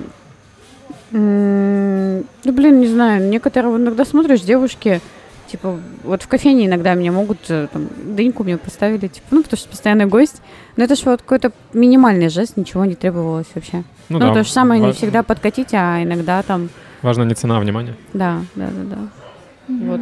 ну, 1.18 2.52
блин, 2.52 2.80
не 2.80 2.88
знаю, 2.88 3.28
некоторые 3.28 3.76
иногда 3.76 4.04
смотришь, 4.04 4.40
девушки, 4.40 5.00
типа, 5.46 5.78
вот 6.02 6.22
в 6.22 6.28
кофейне 6.28 6.66
иногда 6.66 6.94
меня 6.94 7.12
могут, 7.12 7.38
э, 7.48 7.68
там, 7.72 7.88
дыньку 8.16 8.42
мне 8.42 8.58
поставили, 8.58 9.06
типа, 9.06 9.26
ну, 9.30 9.42
потому 9.42 9.56
что 9.58 9.68
постоянный 9.68 10.06
гость. 10.06 10.42
Но 10.76 10.82
это 10.82 10.96
же 10.96 11.02
вот 11.04 11.22
какой-то 11.22 11.52
минимальный 11.72 12.28
жест, 12.28 12.56
ничего 12.56 12.84
не 12.84 12.96
требовалось 12.96 13.46
вообще. 13.54 13.84
Ну, 14.08 14.18
ну 14.18 14.26
да, 14.26 14.34
то 14.34 14.42
же 14.42 14.50
самое 14.50 14.80
ва- 14.80 14.86
не 14.88 14.92
всегда 14.92 15.22
подкатить, 15.22 15.72
а 15.72 16.02
иногда 16.02 16.42
там... 16.42 16.68
Важно 17.02 17.22
не 17.22 17.34
цена, 17.34 17.58
а 17.58 17.60
внимание. 17.60 17.94
Да, 18.12 18.40
да, 18.56 18.66
да, 18.66 18.96
да. 18.96 19.72
Mm-hmm. 19.72 19.86
Вот. 19.86 20.00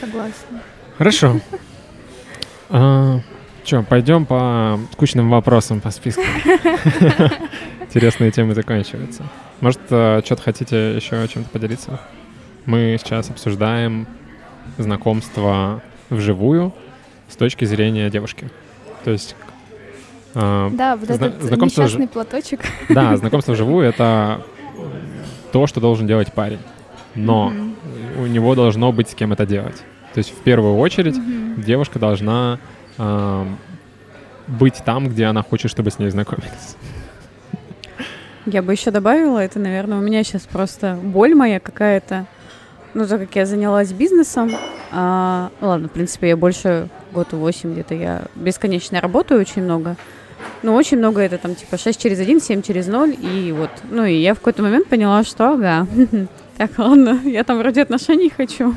Согласна. 0.00 0.62
Хорошо. 0.96 1.40
А, 2.72 3.18
Че, 3.64 3.82
пойдем 3.82 4.26
по 4.26 4.78
скучным 4.92 5.28
вопросам 5.28 5.80
по 5.80 5.90
списку. 5.90 6.22
Интересные 7.80 8.30
темы 8.30 8.54
заканчиваются. 8.54 9.24
Может, 9.60 9.80
э, 9.90 10.22
что-то 10.24 10.42
хотите 10.42 10.96
еще 10.96 11.26
чем-то 11.28 11.50
поделиться? 11.50 12.00
Мы 12.66 12.96
сейчас 13.00 13.30
обсуждаем 13.30 14.06
знакомство 14.78 15.82
вживую 16.08 16.72
с 17.28 17.36
точки 17.36 17.64
зрения 17.64 18.08
девушки. 18.10 18.50
То 19.04 19.10
есть 19.10 19.36
э, 20.34 20.70
да, 20.72 20.96
вот 20.96 21.08
зна- 21.08 21.26
этот 21.26 21.42
знакомство 21.42 21.82
несчастный 21.82 22.06
ж... 22.06 22.08
платочек. 22.08 22.60
Да, 22.88 23.16
знакомство 23.16 23.52
вживую— 23.52 23.86
это 23.88 24.42
то, 25.52 25.66
что 25.66 25.80
должен 25.80 26.06
делать 26.06 26.32
парень. 26.32 26.60
Но 27.14 27.52
mm-hmm. 27.52 28.22
у 28.22 28.26
него 28.26 28.54
должно 28.54 28.92
быть 28.92 29.10
с 29.10 29.14
кем 29.14 29.32
это 29.32 29.46
делать. 29.46 29.76
То 30.14 30.18
есть 30.18 30.30
в 30.30 30.42
первую 30.42 30.76
очередь 30.78 31.16
mm-hmm. 31.16 31.62
девушка 31.62 31.98
должна 31.98 32.58
э, 32.96 33.46
быть 34.46 34.82
там, 34.84 35.08
где 35.08 35.26
она 35.26 35.42
хочет, 35.42 35.70
чтобы 35.70 35.90
с 35.90 35.98
ней 35.98 36.08
знакомились. 36.10 36.76
Я 38.46 38.62
бы 38.62 38.72
еще 38.72 38.90
добавила, 38.90 39.38
это, 39.38 39.58
наверное, 39.58 39.98
у 39.98 40.00
меня 40.00 40.24
сейчас 40.24 40.42
просто 40.42 40.98
боль 41.02 41.34
моя 41.34 41.60
какая-то. 41.60 42.26
Ну, 42.94 43.06
так 43.06 43.20
как 43.20 43.36
я 43.36 43.46
занялась 43.46 43.92
бизнесом, 43.92 44.50
а, 44.90 45.50
ну, 45.60 45.68
ладно, 45.68 45.88
в 45.88 45.92
принципе, 45.92 46.28
я 46.28 46.36
больше 46.36 46.88
год 47.12 47.32
восемь 47.32 47.72
где-то, 47.72 47.94
я 47.94 48.22
бесконечно 48.34 49.00
работаю 49.00 49.40
очень 49.40 49.62
много. 49.62 49.96
Ну, 50.62 50.74
очень 50.74 50.98
много 50.98 51.20
это 51.20 51.38
там 51.38 51.54
типа 51.54 51.76
6 51.76 52.00
через 52.00 52.18
1, 52.18 52.40
7 52.40 52.62
через 52.62 52.86
0, 52.86 53.14
и 53.20 53.52
вот. 53.52 53.70
Ну, 53.90 54.04
и 54.04 54.14
я 54.14 54.34
в 54.34 54.38
какой-то 54.38 54.62
момент 54.62 54.88
поняла, 54.88 55.22
что, 55.22 55.52
ага, 55.52 55.86
так, 56.56 56.78
ладно, 56.78 57.20
я 57.24 57.44
там 57.44 57.58
вроде 57.58 57.82
отношений 57.82 58.32
хочу. 58.34 58.74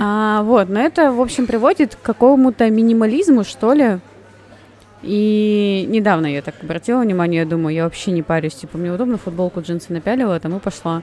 А, 0.00 0.42
вот, 0.42 0.68
но 0.68 0.80
это, 0.80 1.12
в 1.12 1.20
общем, 1.20 1.46
приводит 1.46 1.94
к 1.94 2.02
какому-то 2.02 2.68
минимализму, 2.68 3.44
что 3.44 3.72
ли, 3.72 3.98
и 5.02 5.86
недавно 5.88 6.26
я 6.26 6.42
так 6.42 6.54
обратила 6.62 7.00
внимание, 7.00 7.40
я 7.40 7.46
думаю, 7.46 7.74
я 7.74 7.84
вообще 7.84 8.10
не 8.12 8.22
парюсь, 8.22 8.54
типа, 8.54 8.78
мне 8.78 8.92
удобно 8.92 9.18
футболку, 9.18 9.60
джинсы 9.60 9.92
напялила, 9.92 10.38
там 10.38 10.56
и 10.56 10.60
пошла. 10.60 11.02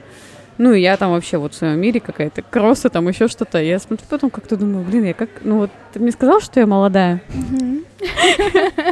Ну, 0.58 0.74
и 0.74 0.80
я 0.82 0.98
там 0.98 1.12
вообще 1.12 1.38
вот 1.38 1.54
в 1.54 1.56
своем 1.56 1.80
мире 1.80 2.00
какая-то 2.00 2.42
кроссы, 2.42 2.90
там 2.90 3.08
еще 3.08 3.28
что-то. 3.28 3.62
Я 3.62 3.78
смотрю 3.78 4.06
потом 4.10 4.28
как-то 4.28 4.58
думаю, 4.58 4.84
блин, 4.84 5.04
я 5.04 5.14
как... 5.14 5.30
Ну 5.42 5.56
вот, 5.56 5.70
ты 5.94 6.00
мне 6.00 6.12
сказал, 6.12 6.40
что 6.40 6.60
я 6.60 6.66
молодая? 6.66 7.22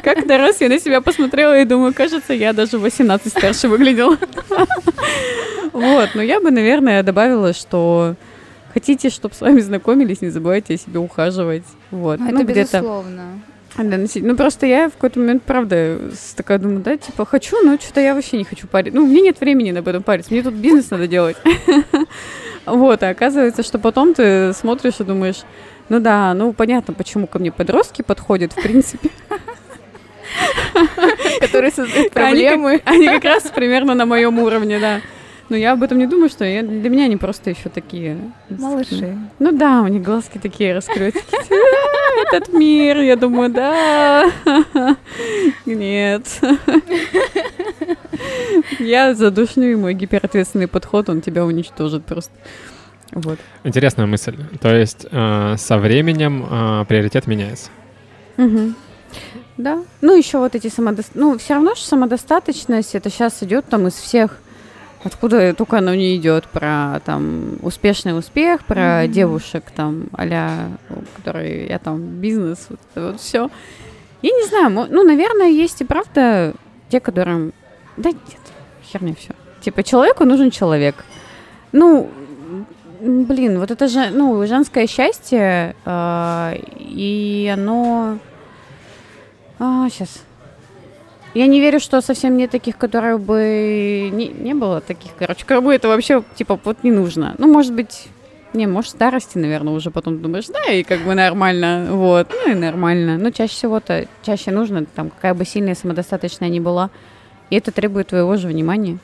Как-то 0.02 0.38
раз 0.38 0.62
я 0.62 0.70
на 0.70 0.80
себя 0.80 1.02
посмотрела 1.02 1.60
и 1.60 1.66
думаю, 1.66 1.92
кажется, 1.92 2.32
я 2.32 2.54
даже 2.54 2.78
18 2.78 3.28
старше 3.30 3.68
выглядела. 3.68 4.16
Вот, 5.74 6.10
но 6.14 6.22
я 6.22 6.40
бы, 6.40 6.50
наверное, 6.50 7.02
добавила, 7.02 7.52
что 7.52 8.16
хотите, 8.72 9.10
чтобы 9.10 9.34
с 9.34 9.40
вами 9.42 9.60
знакомились, 9.60 10.22
не 10.22 10.30
забывайте 10.30 10.74
о 10.74 10.78
себе 10.78 10.98
ухаживать. 10.98 11.64
Вот. 11.90 12.18
Это 12.18 12.32
ну, 12.32 12.44
безусловно. 12.44 13.40
Да, 13.78 13.96
Ну, 13.96 14.36
просто 14.36 14.66
я 14.66 14.88
в 14.88 14.94
какой-то 14.94 15.20
момент, 15.20 15.44
правда, 15.44 16.00
такая 16.36 16.58
думаю, 16.58 16.80
да, 16.80 16.96
типа, 16.96 17.24
хочу, 17.24 17.62
но 17.64 17.78
что-то 17.78 18.00
я 18.00 18.14
вообще 18.14 18.36
не 18.36 18.44
хочу 18.44 18.66
парить. 18.66 18.92
Ну, 18.92 19.06
мне 19.06 19.20
нет 19.20 19.40
времени 19.40 19.70
на 19.70 19.78
этом 19.78 20.02
париться, 20.02 20.32
мне 20.32 20.42
тут 20.42 20.54
бизнес 20.54 20.90
надо 20.90 21.06
делать. 21.06 21.36
Вот, 22.66 23.02
а 23.02 23.08
оказывается, 23.08 23.62
что 23.62 23.78
потом 23.78 24.12
ты 24.12 24.52
смотришь 24.52 25.00
и 25.00 25.04
думаешь, 25.04 25.42
ну 25.88 26.00
да, 26.00 26.34
ну 26.34 26.52
понятно, 26.52 26.92
почему 26.92 27.26
ко 27.26 27.38
мне 27.38 27.50
подростки 27.50 28.02
подходят, 28.02 28.52
в 28.52 28.56
принципе. 28.56 29.08
Которые 31.40 31.70
создают 31.70 32.12
проблемы. 32.12 32.82
Они 32.84 33.06
как 33.06 33.24
раз 33.24 33.44
примерно 33.44 33.94
на 33.94 34.04
моем 34.04 34.38
уровне, 34.38 34.78
да. 34.78 35.00
Но 35.48 35.56
я 35.56 35.72
об 35.72 35.82
этом 35.82 35.98
не 35.98 36.06
думаю, 36.06 36.28
что 36.28 36.44
я, 36.44 36.62
для 36.62 36.90
меня 36.90 37.04
они 37.04 37.16
просто 37.16 37.50
еще 37.50 37.70
такие... 37.70 38.18
Малыши. 38.50 39.16
Ну 39.38 39.52
да, 39.52 39.82
у 39.82 39.86
них 39.86 40.02
глазки 40.02 40.38
такие 40.38 40.74
раскрытые. 40.74 41.24
Этот 42.26 42.52
мир, 42.52 42.98
я 42.98 43.16
думаю, 43.16 43.50
да. 43.50 44.30
Нет. 45.64 46.24
Я 48.78 49.14
задушню, 49.14 49.72
и 49.72 49.76
мой 49.76 49.94
гиперответственный 49.94 50.68
подход, 50.68 51.08
он 51.08 51.22
тебя 51.22 51.46
уничтожит 51.46 52.04
просто. 52.04 52.32
Вот. 53.12 53.38
Интересная 53.64 54.06
мысль. 54.06 54.36
То 54.60 54.74
есть 54.74 55.06
э, 55.10 55.54
со 55.56 55.78
временем 55.78 56.46
э, 56.48 56.84
приоритет 56.86 57.26
меняется. 57.26 57.70
Угу. 58.36 58.74
Да. 59.56 59.82
Ну, 60.02 60.16
еще 60.16 60.38
вот 60.38 60.54
эти 60.54 60.68
самодостаточность. 60.68 61.14
Ну, 61.14 61.38
все 61.38 61.54
равно, 61.54 61.74
что 61.74 61.86
самодостаточность, 61.86 62.94
это 62.94 63.08
сейчас 63.08 63.42
идет 63.42 63.64
там 63.66 63.88
из 63.88 63.94
всех 63.94 64.38
Откуда 65.04 65.54
только 65.54 65.78
оно 65.78 65.94
не 65.94 66.16
идет 66.16 66.48
про 66.48 67.00
там 67.04 67.58
успешный 67.62 68.18
успех, 68.18 68.64
про 68.64 69.04
mm-hmm. 69.04 69.08
девушек 69.08 69.64
там 69.74 70.06
аля, 70.16 70.70
которые 71.16 71.66
я 71.68 71.78
там 71.78 72.00
бизнес, 72.20 72.66
вот 72.68 72.80
вот 72.94 73.20
все. 73.20 73.50
Я 74.22 74.30
не 74.30 74.46
знаю, 74.46 74.70
ну, 74.70 75.04
наверное, 75.04 75.48
есть 75.48 75.80
и 75.80 75.84
правда 75.84 76.52
те, 76.88 76.98
которым... 76.98 77.52
Да 77.96 78.10
нет, 78.10 78.20
херня 78.82 79.14
все. 79.14 79.30
Типа, 79.60 79.84
человеку 79.84 80.24
нужен 80.24 80.50
человек. 80.50 81.04
Ну, 81.70 82.10
блин, 83.00 83.60
вот 83.60 83.70
это 83.70 83.86
же, 83.86 84.10
ну, 84.10 84.44
женское 84.46 84.86
счастье, 84.86 85.76
э, 85.84 86.56
и 86.78 87.52
оно... 87.52 88.18
А, 89.60 89.88
сейчас, 89.90 90.22
я 91.38 91.46
не 91.46 91.60
верю, 91.60 91.78
что 91.78 92.00
совсем 92.00 92.36
нет 92.36 92.50
таких, 92.50 92.76
которые 92.76 93.16
бы... 93.16 94.10
Не, 94.12 94.26
не 94.26 94.54
было 94.54 94.80
таких, 94.80 95.12
короче. 95.16 95.44
Кому 95.46 95.70
это 95.70 95.86
вообще, 95.86 96.24
типа, 96.34 96.58
вот 96.64 96.82
не 96.82 96.90
нужно. 96.90 97.36
Ну, 97.38 97.46
может 97.46 97.72
быть, 97.72 98.08
не, 98.54 98.66
может, 98.66 98.90
старости, 98.90 99.38
наверное, 99.38 99.72
уже 99.72 99.92
потом 99.92 100.20
думаешь, 100.20 100.46
да, 100.46 100.72
и 100.72 100.82
как 100.82 101.00
бы 101.02 101.14
нормально, 101.14 101.86
вот, 101.90 102.28
ну 102.32 102.52
и 102.52 102.54
нормально. 102.56 103.18
Но 103.18 103.30
чаще 103.30 103.52
всего-то, 103.52 104.08
чаще 104.22 104.50
нужно, 104.50 104.84
там, 104.84 105.10
какая 105.10 105.32
бы 105.32 105.44
сильная 105.44 105.76
самодостаточная 105.76 106.48
ни 106.48 106.58
была, 106.58 106.90
и 107.50 107.56
это 107.56 107.70
требует 107.70 108.08
твоего 108.08 108.36
же 108.36 108.48
внимания 108.48 108.98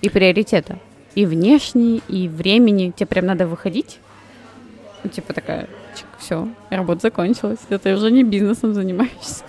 и 0.00 0.08
приоритета. 0.08 0.78
И 1.14 1.26
внешний, 1.26 2.02
и 2.08 2.28
времени. 2.28 2.92
Тебе 2.96 3.06
прям 3.06 3.26
надо 3.26 3.46
выходить. 3.46 3.98
Ну, 5.04 5.10
типа 5.10 5.34
такая, 5.34 5.68
все, 6.18 6.48
работа 6.70 7.00
закончилась. 7.02 7.60
Это 7.68 7.94
уже 7.94 8.10
не 8.10 8.24
бизнесом 8.24 8.74
занимаешься. 8.74 9.44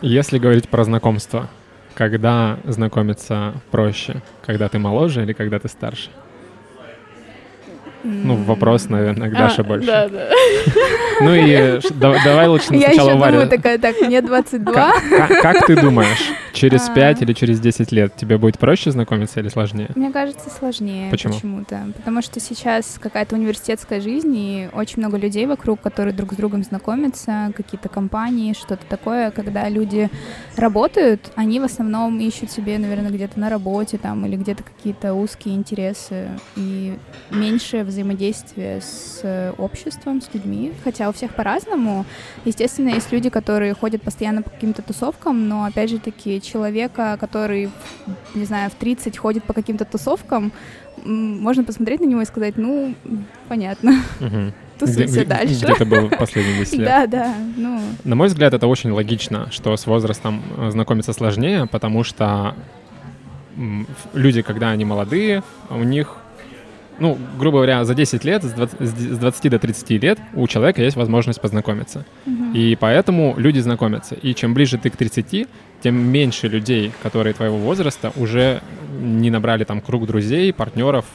Если 0.00 0.38
говорить 0.38 0.68
про 0.68 0.84
знакомство, 0.84 1.48
когда 1.94 2.58
знакомиться 2.64 3.54
проще? 3.70 4.22
Когда 4.44 4.68
ты 4.68 4.78
моложе 4.78 5.22
или 5.22 5.32
когда 5.32 5.58
ты 5.58 5.68
старше? 5.68 6.10
Ну, 8.02 8.36
вопрос, 8.36 8.88
наверное, 8.88 9.28
к 9.28 9.32
Даше 9.32 9.60
а, 9.60 9.64
больше. 9.64 9.86
Да, 9.86 10.08
да. 10.08 10.28
Ну 11.20 11.34
и 11.34 11.80
давай 12.00 12.48
лучше 12.48 12.68
сначала 12.68 13.10
Я 13.10 13.28
еще 13.28 13.46
такая, 13.46 13.78
так, 13.78 14.00
мне 14.00 14.22
22. 14.22 14.92
Как 15.42 15.66
ты 15.66 15.78
думаешь, 15.78 16.30
через 16.54 16.88
5 16.88 17.20
а. 17.20 17.24
или 17.24 17.32
через 17.34 17.60
10 17.60 17.92
лет 17.92 18.16
тебе 18.16 18.38
будет 18.38 18.58
проще 18.58 18.90
знакомиться 18.90 19.40
или 19.40 19.48
сложнее? 19.48 19.90
Мне 19.94 20.10
кажется, 20.10 20.48
сложнее 20.48 21.10
Почему? 21.10 21.34
почему-то. 21.34 21.80
Потому 21.96 22.22
что 22.22 22.40
сейчас 22.40 22.98
какая-то 22.98 23.36
университетская 23.36 24.00
жизнь, 24.00 24.34
и 24.34 24.68
очень 24.72 24.98
много 24.98 25.18
людей 25.18 25.44
вокруг, 25.46 25.80
которые 25.80 26.14
друг 26.14 26.32
с 26.32 26.36
другом 26.36 26.62
знакомятся, 26.64 27.52
какие-то 27.54 27.90
компании, 27.90 28.54
что-то 28.54 28.86
такое. 28.88 29.30
Когда 29.30 29.68
люди 29.68 30.08
работают, 30.56 31.30
они 31.36 31.60
в 31.60 31.64
основном 31.64 32.18
ищут 32.18 32.50
себе, 32.50 32.78
наверное, 32.78 33.10
где-то 33.10 33.38
на 33.38 33.50
работе 33.50 33.98
там 33.98 34.24
или 34.24 34.36
где-то 34.36 34.62
какие-то 34.62 35.12
узкие 35.12 35.54
интересы. 35.54 36.28
И 36.56 36.96
меньше 37.30 37.84
взаимодействия 37.90 38.80
с 38.80 39.20
э, 39.22 39.52
обществом, 39.58 40.20
с 40.20 40.32
людьми, 40.32 40.72
хотя 40.84 41.08
у 41.08 41.12
всех 41.12 41.34
по-разному. 41.34 42.04
Естественно, 42.44 42.90
есть 42.90 43.12
люди, 43.12 43.30
которые 43.30 43.74
ходят 43.74 44.02
постоянно 44.02 44.42
по 44.42 44.50
каким-то 44.50 44.82
тусовкам, 44.82 45.48
но, 45.48 45.64
опять 45.64 45.90
же 45.90 45.98
таки, 45.98 46.40
человека, 46.40 47.16
который, 47.20 47.70
не 48.34 48.44
знаю, 48.44 48.70
в 48.70 48.74
30 48.74 49.16
ходит 49.18 49.44
по 49.44 49.52
каким-то 49.52 49.84
тусовкам, 49.84 50.52
можно 51.04 51.64
посмотреть 51.64 52.00
на 52.00 52.06
него 52.06 52.22
и 52.22 52.24
сказать, 52.24 52.56
ну, 52.56 52.94
понятно. 53.48 54.02
Угу. 54.20 54.52
Тусуйся 54.78 55.26
дальше. 55.26 55.64
Где 55.64 55.74
ты 55.74 55.84
был 55.84 56.08
последние 56.08 56.58
10 56.60 56.78
лет. 56.78 56.84
Да, 56.86 57.06
да. 57.06 57.34
Ну. 57.56 57.80
На 58.04 58.16
мой 58.16 58.28
взгляд, 58.28 58.54
это 58.54 58.66
очень 58.66 58.90
логично, 58.90 59.50
что 59.50 59.76
с 59.76 59.86
возрастом 59.86 60.42
э, 60.56 60.70
знакомиться 60.70 61.12
сложнее, 61.12 61.66
потому 61.66 62.02
что 62.02 62.54
люди, 64.14 64.42
когда 64.42 64.70
они 64.70 64.84
молодые, 64.84 65.42
у 65.68 65.82
них 65.82 66.16
ну, 67.00 67.18
грубо 67.38 67.58
говоря, 67.58 67.84
за 67.84 67.94
10 67.94 68.24
лет, 68.24 68.44
с 68.44 68.52
20, 68.52 68.80
с 68.80 69.18
20 69.18 69.50
до 69.50 69.58
30 69.58 69.90
лет 70.02 70.18
у 70.34 70.46
человека 70.46 70.82
есть 70.82 70.96
возможность 70.96 71.40
познакомиться. 71.40 72.04
Mm-hmm. 72.26 72.52
И 72.54 72.76
поэтому 72.76 73.34
люди 73.36 73.58
знакомятся. 73.58 74.14
И 74.14 74.34
чем 74.34 74.54
ближе 74.54 74.78
ты 74.78 74.90
к 74.90 74.96
30, 74.96 75.48
тем 75.82 75.94
меньше 75.94 76.48
людей, 76.48 76.92
которые 77.02 77.32
твоего 77.32 77.56
возраста, 77.56 78.12
уже 78.16 78.60
не 79.00 79.30
набрали 79.30 79.64
там 79.64 79.80
круг 79.80 80.06
друзей, 80.06 80.52
партнеров, 80.52 81.06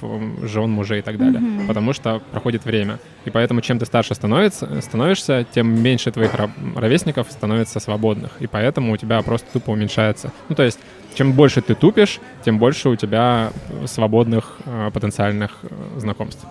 жен, 0.41 0.71
мужей 0.71 0.99
и 0.99 1.01
так 1.01 1.17
далее. 1.17 1.41
Mm-hmm. 1.41 1.67
Потому 1.67 1.93
что 1.93 2.21
проходит 2.31 2.65
время. 2.65 2.99
И 3.25 3.29
поэтому 3.29 3.61
чем 3.61 3.79
ты 3.79 3.85
старше 3.85 4.15
становится, 4.15 4.81
становишься, 4.81 5.45
тем 5.53 5.81
меньше 5.81 6.11
твоих 6.11 6.31
ровесников 6.75 7.27
становится 7.31 7.79
свободных. 7.79 8.31
И 8.39 8.47
поэтому 8.47 8.93
у 8.93 8.97
тебя 8.97 9.21
просто 9.21 9.47
тупо 9.53 9.71
уменьшается. 9.71 10.31
Ну, 10.49 10.55
то 10.55 10.63
есть, 10.63 10.79
чем 11.13 11.33
больше 11.33 11.61
ты 11.61 11.75
тупишь, 11.75 12.19
тем 12.43 12.57
больше 12.57 12.89
у 12.89 12.95
тебя 12.95 13.51
свободных 13.85 14.57
э, 14.65 14.89
потенциальных 14.93 15.59
э, 15.63 15.99
знакомств. 15.99 16.45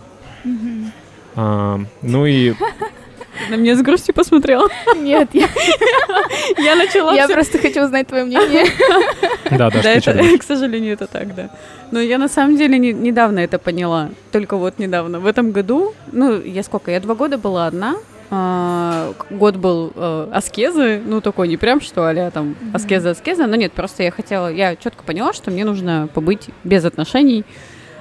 Mm-hmm. 0.44 0.90
А, 1.36 1.80
ну 2.02 2.26
и 2.26 2.54
на 3.50 3.54
меня 3.54 3.76
с 3.76 3.82
грустью 3.82 4.14
посмотрела. 4.14 4.68
Нет, 4.96 5.30
я, 5.32 5.48
я 6.58 6.76
начала... 6.76 7.14
Я 7.14 7.28
просто 7.28 7.58
хочу 7.58 7.82
узнать 7.84 8.06
твое 8.06 8.24
мнение. 8.24 8.66
Да, 9.50 9.70
да, 9.70 9.90
это, 9.90 10.38
к 10.38 10.42
сожалению, 10.42 10.94
это 10.94 11.06
так, 11.06 11.34
да. 11.34 11.50
Но 11.90 12.00
я 12.00 12.18
на 12.18 12.28
самом 12.28 12.56
деле 12.56 12.78
не, 12.78 12.92
недавно 12.92 13.38
это 13.40 13.58
поняла. 13.58 14.10
Только 14.32 14.56
вот 14.56 14.78
недавно. 14.78 15.20
В 15.20 15.26
этом 15.26 15.52
году, 15.52 15.94
ну, 16.12 16.40
я 16.40 16.62
сколько? 16.62 16.90
Я 16.90 17.00
два 17.00 17.14
года 17.14 17.38
была 17.38 17.66
одна. 17.66 17.96
А, 18.30 19.12
год 19.30 19.56
был 19.56 19.92
а, 19.94 20.30
аскезы, 20.32 21.00
ну, 21.04 21.20
такой 21.20 21.46
не 21.46 21.56
прям, 21.56 21.80
что 21.80 22.08
а 22.08 22.30
там 22.30 22.56
аскеза-аскеза. 22.72 23.46
Но 23.46 23.56
нет, 23.56 23.72
просто 23.72 24.02
я 24.02 24.10
хотела... 24.10 24.52
Я 24.52 24.76
четко 24.76 25.04
поняла, 25.04 25.32
что 25.32 25.50
мне 25.50 25.64
нужно 25.64 26.08
побыть 26.12 26.48
без 26.64 26.84
отношений, 26.84 27.44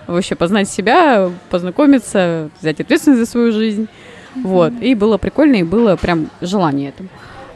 вообще 0.08 0.36
познать 0.36 0.70
себя, 0.70 1.30
познакомиться, 1.50 2.50
взять 2.62 2.80
ответственность 2.80 3.20
за 3.20 3.26
свою 3.26 3.52
жизнь. 3.52 3.88
Вот. 4.36 4.74
И 4.82 4.96
было 4.96 5.18
прикольно, 5.18 5.58
и 5.58 5.64
было 5.64 5.96
прям 5.96 6.30
желание 6.42 6.90
этому. 6.90 7.10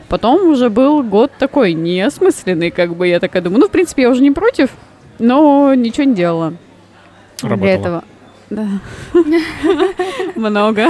Потом 0.09 0.49
уже 0.49 0.69
был 0.69 1.03
год 1.03 1.31
такой 1.37 1.73
неосмысленный, 1.73 2.71
как 2.71 2.95
бы 2.95 3.07
я 3.07 3.19
такая 3.19 3.41
думаю, 3.41 3.61
ну, 3.61 3.67
в 3.67 3.71
принципе, 3.71 4.03
я 4.03 4.09
уже 4.09 4.21
не 4.21 4.31
против, 4.31 4.69
но 5.19 5.73
ничего 5.73 6.03
не 6.05 6.15
делала. 6.15 6.53
Работала. 7.41 7.57
Для 7.57 7.73
этого. 7.73 8.03
Да. 8.49 8.67
Много. 10.35 10.87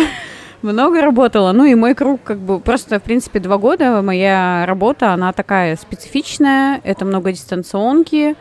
Много 0.61 1.01
работала. 1.01 1.51
Ну 1.51 1.65
и 1.65 1.75
мой 1.75 1.95
круг, 1.95 2.21
как 2.23 2.39
бы, 2.39 2.59
просто, 2.59 2.99
в 2.99 3.03
принципе, 3.03 3.39
два 3.39 3.57
года 3.57 4.01
моя 4.01 4.65
работа, 4.67 5.13
она 5.13 5.31
такая 5.33 5.75
специфичная. 5.75 6.81
Это 6.83 7.05
много 7.05 7.31
дистанционки. 7.31 8.35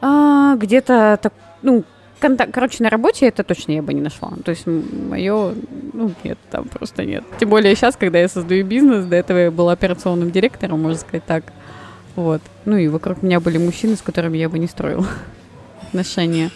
А, 0.00 0.54
где-то, 0.56 1.18
так, 1.20 1.32
ну, 1.62 1.84
контакт, 2.18 2.52
короче, 2.52 2.82
на 2.82 2.90
работе 2.90 3.26
это 3.26 3.44
точно 3.44 3.72
я 3.72 3.82
бы 3.82 3.94
не 3.94 4.00
нашла. 4.00 4.32
То 4.44 4.50
есть 4.50 4.66
мое, 4.66 5.54
ну, 5.92 6.12
нет, 6.24 6.38
там 6.50 6.64
просто 6.64 7.04
нет. 7.04 7.24
Тем 7.38 7.48
более 7.48 7.74
сейчас, 7.74 7.96
когда 7.96 8.18
я 8.18 8.28
создаю 8.28 8.64
бизнес, 8.64 9.04
до 9.06 9.16
этого 9.16 9.38
я 9.38 9.50
была 9.50 9.72
операционным 9.72 10.30
директором, 10.30 10.82
можно 10.82 10.98
сказать 10.98 11.24
так. 11.24 11.44
Вот. 12.16 12.42
Ну 12.64 12.76
и 12.76 12.88
вокруг 12.88 13.22
меня 13.22 13.40
были 13.40 13.58
мужчины, 13.58 13.96
с 13.96 14.02
которыми 14.02 14.38
я 14.38 14.48
бы 14.48 14.58
не 14.58 14.66
строила 14.66 15.06
отношения. 15.88 16.50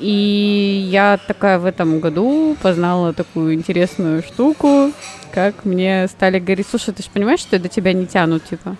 И 0.00 0.88
я 0.90 1.18
такая 1.26 1.58
в 1.58 1.66
этом 1.66 2.00
году 2.00 2.56
познала 2.60 3.12
такую 3.12 3.54
интересную 3.54 4.22
штуку, 4.22 4.92
как 5.32 5.64
мне 5.64 6.08
стали 6.08 6.38
говорить, 6.38 6.66
слушай, 6.68 6.92
ты 6.92 7.02
же 7.02 7.10
понимаешь, 7.12 7.40
что 7.40 7.58
до 7.58 7.68
тебя 7.68 7.92
не 7.92 8.06
тянут, 8.06 8.44
типа? 8.44 8.76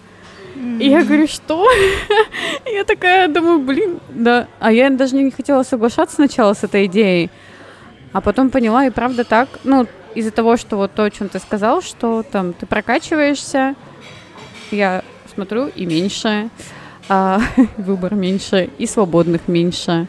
И 0.54 0.88
я 0.88 1.04
говорю, 1.04 1.26
что? 1.26 1.66
я 2.66 2.84
такая 2.84 3.28
думаю, 3.28 3.58
блин, 3.58 4.00
да. 4.08 4.48
А 4.60 4.72
я 4.72 4.88
даже 4.90 5.16
не 5.16 5.30
хотела 5.30 5.62
соглашаться 5.62 6.16
сначала 6.16 6.54
с 6.54 6.62
этой 6.62 6.86
идеей. 6.86 7.30
А 8.12 8.20
потом 8.20 8.50
поняла, 8.50 8.86
и 8.86 8.90
правда 8.90 9.24
так. 9.24 9.48
Ну, 9.64 9.86
из-за 10.14 10.30
того, 10.30 10.56
что 10.56 10.76
вот 10.76 10.92
то, 10.94 11.04
о 11.04 11.10
чем 11.10 11.28
ты 11.28 11.38
сказал, 11.40 11.82
что 11.82 12.22
там 12.22 12.52
ты 12.52 12.66
прокачиваешься, 12.66 13.74
я 14.70 15.02
смотрю, 15.34 15.66
и 15.66 15.86
меньше, 15.86 16.50
а, 17.08 17.40
выбор 17.76 18.14
меньше, 18.14 18.70
и 18.78 18.86
свободных 18.86 19.48
меньше. 19.48 20.06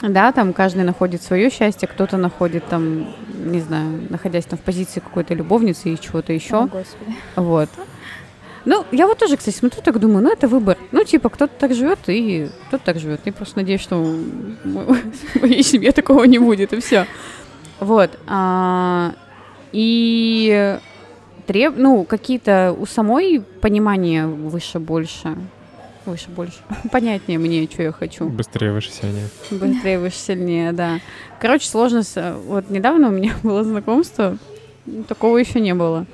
Да, 0.00 0.30
там 0.30 0.52
каждый 0.52 0.84
находит 0.84 1.22
свое 1.22 1.50
счастье, 1.50 1.88
кто-то 1.88 2.16
находит 2.16 2.64
там, 2.68 3.08
не 3.34 3.60
знаю, 3.60 4.06
находясь 4.08 4.44
там 4.44 4.56
в 4.56 4.62
позиции 4.62 5.00
какой-то 5.00 5.34
любовницы 5.34 5.92
и 5.92 6.00
чего-то 6.00 6.32
еще. 6.32 6.56
О, 6.56 6.66
Господи. 6.66 7.16
Вот. 7.34 7.68
Ну, 8.64 8.84
я 8.92 9.06
вот 9.06 9.18
тоже, 9.18 9.36
кстати, 9.36 9.56
смотрю, 9.56 9.82
так 9.82 9.98
думаю, 9.98 10.22
ну, 10.22 10.32
это 10.32 10.48
выбор. 10.48 10.76
Ну, 10.92 11.04
типа, 11.04 11.28
кто-то 11.28 11.52
так 11.58 11.74
живет, 11.74 11.98
и 12.06 12.48
кто-то 12.68 12.84
так 12.84 12.98
живет. 12.98 13.20
Я 13.24 13.32
просто 13.32 13.58
надеюсь, 13.58 13.80
что 13.80 13.96
в 13.96 15.40
моей 15.40 15.62
семье 15.62 15.92
такого 15.92 16.24
не 16.24 16.38
будет, 16.38 16.72
и 16.72 16.80
все. 16.80 17.06
Вот. 17.80 18.18
А, 18.26 19.14
и 19.72 20.78
треб, 21.46 21.74
ну, 21.76 22.04
какие-то 22.04 22.76
у 22.78 22.86
самой 22.86 23.42
понимания 23.60 24.26
выше 24.26 24.78
больше. 24.78 25.36
Выше 26.04 26.30
больше. 26.30 26.58
Понятнее 26.92 27.38
мне, 27.38 27.68
что 27.70 27.82
я 27.82 27.92
хочу. 27.92 28.28
Быстрее, 28.28 28.72
выше, 28.72 28.90
сильнее. 28.90 29.28
Быстрее, 29.50 29.98
выше, 29.98 30.16
сильнее, 30.16 30.72
да. 30.72 31.00
Короче, 31.40 31.68
сложность. 31.68 32.16
Вот 32.46 32.70
недавно 32.70 33.08
у 33.08 33.12
меня 33.12 33.34
было 33.42 33.62
знакомство, 33.64 34.38
такого 35.06 35.38
еще 35.38 35.60
не 35.60 35.74
было. 35.74 36.06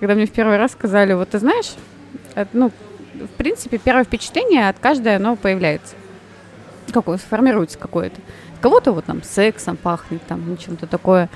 Когда 0.00 0.14
мне 0.14 0.26
в 0.26 0.32
первый 0.32 0.56
раз 0.56 0.72
сказали, 0.72 1.12
вот 1.12 1.30
ты 1.30 1.38
знаешь, 1.38 1.74
ну, 2.52 2.70
в 3.14 3.36
принципе, 3.36 3.78
первое 3.78 4.04
впечатление 4.04 4.68
от 4.68 4.78
каждой, 4.78 5.16
оно 5.16 5.36
появляется. 5.36 5.94
Какое, 6.92 7.18
сформируется 7.18 7.78
какое-то. 7.78 8.20
Кого-то 8.60 8.92
вот 8.92 9.04
там 9.04 9.22
сексом 9.22 9.76
пахнет, 9.76 10.22
там, 10.26 10.42
ну, 10.46 10.56
чем-то 10.56 10.86
такое. 10.86 11.28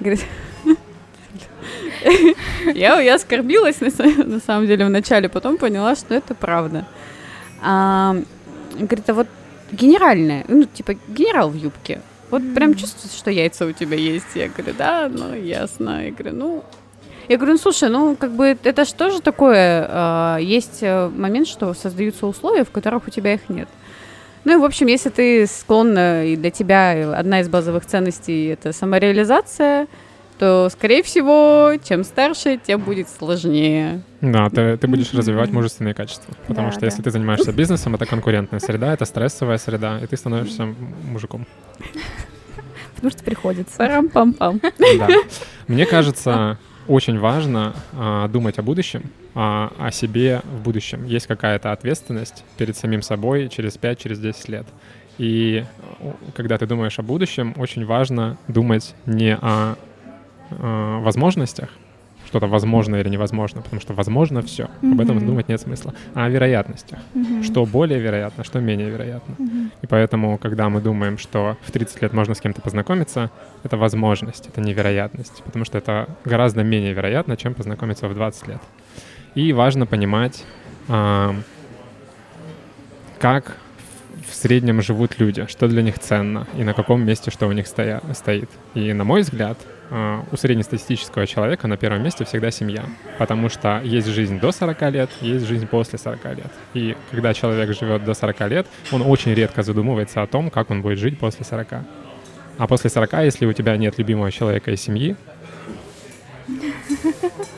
Говорит, 0.00 0.24
я, 2.74 3.00
я 3.00 3.14
оскорбилась, 3.14 3.80
на, 3.80 3.88
на 4.24 4.40
самом 4.40 4.66
деле, 4.66 4.86
вначале, 4.86 5.28
потом 5.28 5.58
поняла, 5.58 5.94
что 5.96 6.14
это 6.14 6.34
правда. 6.34 6.86
А, 7.60 8.16
говорит, 8.78 9.08
а 9.10 9.14
вот 9.14 9.28
генеральная, 9.72 10.44
ну, 10.48 10.64
типа, 10.64 10.94
генерал 11.08 11.50
в 11.50 11.56
юбке. 11.56 12.00
Вот 12.30 12.42
прям 12.54 12.74
чувствуется, 12.74 13.16
что 13.16 13.30
яйца 13.30 13.66
у 13.66 13.72
тебя 13.72 13.96
есть. 13.96 14.26
Я 14.34 14.48
говорю, 14.48 14.74
да, 14.76 15.08
ну, 15.08 15.34
ясно. 15.34 16.04
Я 16.04 16.10
говорю, 16.12 16.36
ну, 16.36 16.64
я 17.28 17.36
говорю, 17.36 17.52
ну 17.54 17.58
слушай, 17.58 17.88
ну 17.88 18.16
как 18.16 18.32
бы 18.32 18.56
это 18.62 18.84
же 18.84 18.94
тоже 18.94 19.20
такое, 19.20 19.86
э, 19.88 20.38
есть 20.40 20.78
э, 20.82 21.08
момент, 21.08 21.46
что 21.46 21.74
создаются 21.74 22.26
условия, 22.26 22.64
в 22.64 22.70
которых 22.70 23.06
у 23.06 23.10
тебя 23.10 23.34
их 23.34 23.48
нет. 23.48 23.68
Ну 24.44 24.54
и, 24.54 24.56
в 24.56 24.64
общем, 24.64 24.86
если 24.86 25.10
ты 25.10 25.46
склонна, 25.46 26.24
и 26.24 26.36
для 26.36 26.50
тебя 26.50 27.18
одна 27.18 27.40
из 27.40 27.48
базовых 27.48 27.84
ценностей— 27.84 28.46
это 28.48 28.72
самореализация, 28.72 29.88
то, 30.38 30.68
скорее 30.70 31.02
всего, 31.02 31.72
чем 31.86 32.04
старше, 32.04 32.58
тем 32.64 32.80
будет 32.80 33.08
сложнее. 33.08 34.02
Да, 34.20 34.48
ты, 34.48 34.76
ты 34.76 34.86
будешь 34.86 35.12
развивать 35.12 35.50
мужественные 35.50 35.94
качества. 35.94 36.32
Потому 36.46 36.68
да, 36.68 36.72
что 36.72 36.80
да. 36.80 36.86
если 36.86 37.02
ты 37.02 37.10
занимаешься 37.10 37.52
бизнесом, 37.52 37.94
это 37.96 38.06
конкурентная 38.06 38.60
среда, 38.60 38.94
это 38.94 39.04
стрессовая 39.04 39.58
среда, 39.58 39.98
и 39.98 40.06
ты 40.06 40.16
становишься 40.16 40.74
мужиком. 41.04 41.46
Потому 42.94 43.10
что 43.10 43.22
приходится. 43.24 43.76
Парам-пам-пам. 43.76 44.60
Да. 44.98 45.08
Мне 45.66 45.86
кажется, 45.86 46.58
очень 46.88 47.18
важно 47.18 47.74
а, 47.92 48.28
думать 48.28 48.58
о 48.58 48.62
будущем, 48.62 49.10
а, 49.34 49.72
о 49.78 49.90
себе 49.90 50.40
в 50.44 50.62
будущем. 50.62 51.04
Есть 51.04 51.26
какая-то 51.26 51.72
ответственность 51.72 52.44
перед 52.56 52.76
самим 52.76 53.02
собой 53.02 53.48
через 53.48 53.76
5, 53.76 53.98
через 53.98 54.18
10 54.18 54.48
лет. 54.48 54.66
И 55.18 55.64
когда 56.34 56.58
ты 56.58 56.66
думаешь 56.66 56.98
о 56.98 57.02
будущем, 57.02 57.54
очень 57.56 57.84
важно 57.84 58.38
думать 58.48 58.94
не 59.06 59.34
о, 59.34 59.38
о 59.40 59.76
а, 60.50 61.00
возможностях, 61.00 61.70
что-то 62.28 62.46
возможно 62.46 62.96
или 62.96 63.08
невозможно, 63.08 63.62
потому 63.62 63.80
что 63.80 63.94
возможно 63.94 64.42
все. 64.42 64.64
Mm-hmm. 64.64 64.92
Об 64.92 65.00
этом 65.00 65.26
думать 65.26 65.48
нет 65.48 65.60
смысла. 65.60 65.94
А 66.14 66.26
о 66.26 66.28
вероятностях. 66.28 66.98
Mm-hmm. 67.14 67.42
Что 67.42 67.64
более 67.64 67.98
вероятно, 67.98 68.44
что 68.44 68.60
менее 68.60 68.90
вероятно. 68.90 69.34
Mm-hmm. 69.38 69.70
И 69.82 69.86
поэтому, 69.86 70.36
когда 70.38 70.68
мы 70.68 70.82
думаем, 70.82 71.16
что 71.16 71.56
в 71.62 71.70
30 71.70 72.02
лет 72.02 72.12
можно 72.12 72.34
с 72.34 72.40
кем-то 72.40 72.60
познакомиться, 72.60 73.30
это 73.64 73.78
возможность, 73.78 74.46
это 74.46 74.60
невероятность, 74.60 75.42
потому 75.42 75.64
что 75.64 75.78
это 75.78 76.06
гораздо 76.26 76.62
менее 76.62 76.92
вероятно, 76.92 77.36
чем 77.36 77.54
познакомиться 77.54 78.08
в 78.08 78.14
20 78.14 78.48
лет. 78.48 78.60
И 79.34 79.52
важно 79.54 79.86
понимать, 79.86 80.44
э, 80.88 81.34
как 83.18 83.56
в 84.28 84.34
среднем 84.34 84.82
живут 84.82 85.18
люди, 85.18 85.46
что 85.46 85.66
для 85.66 85.82
них 85.82 85.98
ценно 85.98 86.46
и 86.58 86.62
на 86.62 86.74
каком 86.74 87.04
месте 87.04 87.30
что 87.30 87.46
у 87.46 87.52
них 87.52 87.66
стоя, 87.66 88.02
стоит. 88.12 88.50
И, 88.74 88.92
на 88.92 89.04
мой 89.04 89.22
взгляд, 89.22 89.56
а, 89.58 89.77
у 89.90 90.36
среднестатистического 90.36 91.26
человека 91.26 91.66
на 91.66 91.76
первом 91.76 92.02
месте 92.02 92.24
всегда 92.24 92.50
семья, 92.50 92.84
потому 93.18 93.48
что 93.48 93.80
есть 93.82 94.06
жизнь 94.06 94.38
до 94.38 94.52
40 94.52 94.82
лет, 94.92 95.10
есть 95.20 95.46
жизнь 95.46 95.66
после 95.66 95.98
40 95.98 96.24
лет. 96.36 96.52
И 96.74 96.96
когда 97.10 97.32
человек 97.32 97.74
живет 97.76 98.04
до 98.04 98.14
40 98.14 98.40
лет, 98.50 98.66
он 98.92 99.02
очень 99.02 99.32
редко 99.32 99.62
задумывается 99.62 100.22
о 100.22 100.26
том, 100.26 100.50
как 100.50 100.70
он 100.70 100.82
будет 100.82 100.98
жить 100.98 101.18
после 101.18 101.44
40. 101.44 101.68
А 102.58 102.66
после 102.66 102.90
40, 102.90 103.12
если 103.24 103.46
у 103.46 103.52
тебя 103.52 103.76
нет 103.76 103.98
любимого 103.98 104.30
человека 104.30 104.70
и 104.72 104.76
семьи, 104.76 105.16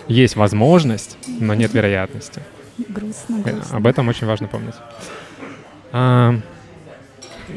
есть 0.09 0.37
возможность, 0.37 1.19
но 1.41 1.55
нет 1.55 1.73
вероятности. 1.75 2.43
Грустно, 2.89 3.41
грустно. 3.41 3.77
Об 3.77 3.87
этом 3.87 4.09
очень 4.09 4.27
важно 4.27 4.47
помнить. 4.49 4.75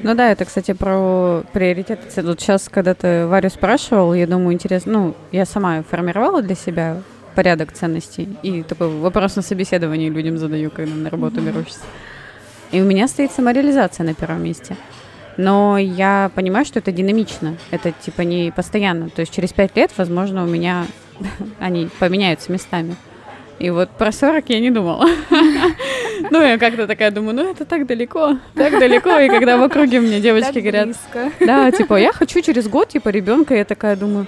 Ну 0.01 0.15
да, 0.15 0.31
это, 0.31 0.45
кстати, 0.45 0.73
про 0.73 1.43
приоритеты. 1.53 2.21
Вот 2.21 2.39
сейчас, 2.39 2.69
когда 2.69 2.93
ты 2.93 3.27
Варю 3.27 3.49
спрашивал, 3.49 4.13
я 4.13 4.27
думаю, 4.27 4.53
интересно, 4.53 4.91
ну, 4.91 5.15
я 5.31 5.45
сама 5.45 5.83
формировала 5.83 6.41
для 6.41 6.55
себя 6.55 7.01
порядок 7.35 7.71
ценностей. 7.71 8.29
И 8.43 8.63
такой 8.63 8.89
вопрос 8.89 9.35
на 9.35 9.41
собеседовании 9.41 10.09
людям 10.09 10.37
задаю, 10.37 10.69
когда 10.71 10.93
на 10.93 11.09
работу 11.09 11.41
берусь. 11.41 11.77
И 12.71 12.81
у 12.81 12.85
меня 12.85 13.07
стоит 13.07 13.31
самореализация 13.31 14.05
на 14.05 14.13
первом 14.13 14.43
месте. 14.43 14.75
Но 15.37 15.77
я 15.77 16.31
понимаю, 16.35 16.65
что 16.65 16.79
это 16.79 16.91
динамично. 16.91 17.57
Это 17.71 17.91
типа 17.91 18.21
не 18.21 18.51
постоянно. 18.51 19.09
То 19.09 19.21
есть 19.21 19.33
через 19.33 19.53
пять 19.53 19.75
лет, 19.75 19.91
возможно, 19.97 20.43
у 20.43 20.47
меня 20.47 20.85
они 21.59 21.89
поменяются 21.99 22.51
местами. 22.51 22.95
И 23.59 23.69
вот 23.69 23.89
про 23.91 24.11
40 24.11 24.49
я 24.49 24.59
не 24.59 24.71
думала. 24.71 25.07
Ну, 26.31 26.41
я 26.41 26.57
как-то 26.57 26.87
такая 26.87 27.11
думаю, 27.11 27.35
ну, 27.35 27.51
это 27.51 27.65
так 27.65 27.85
далеко, 27.85 28.37
так 28.55 28.79
далеко. 28.79 29.19
И 29.19 29.27
когда 29.29 29.57
в 29.57 29.63
округе 29.63 29.99
мне 29.99 30.19
девочки 30.19 30.59
говорят, 30.59 30.89
да, 31.39 31.71
типа, 31.71 31.95
я 31.95 32.11
хочу 32.11 32.41
через 32.41 32.67
год, 32.67 32.89
типа, 32.89 33.09
ребенка, 33.09 33.55
я 33.55 33.65
такая 33.65 33.95
думаю, 33.95 34.27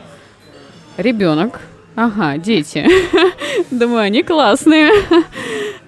ребенок, 0.98 1.62
ага, 1.96 2.38
дети. 2.38 2.86
Думаю, 3.72 4.02
они 4.04 4.24
классные. 4.24 4.92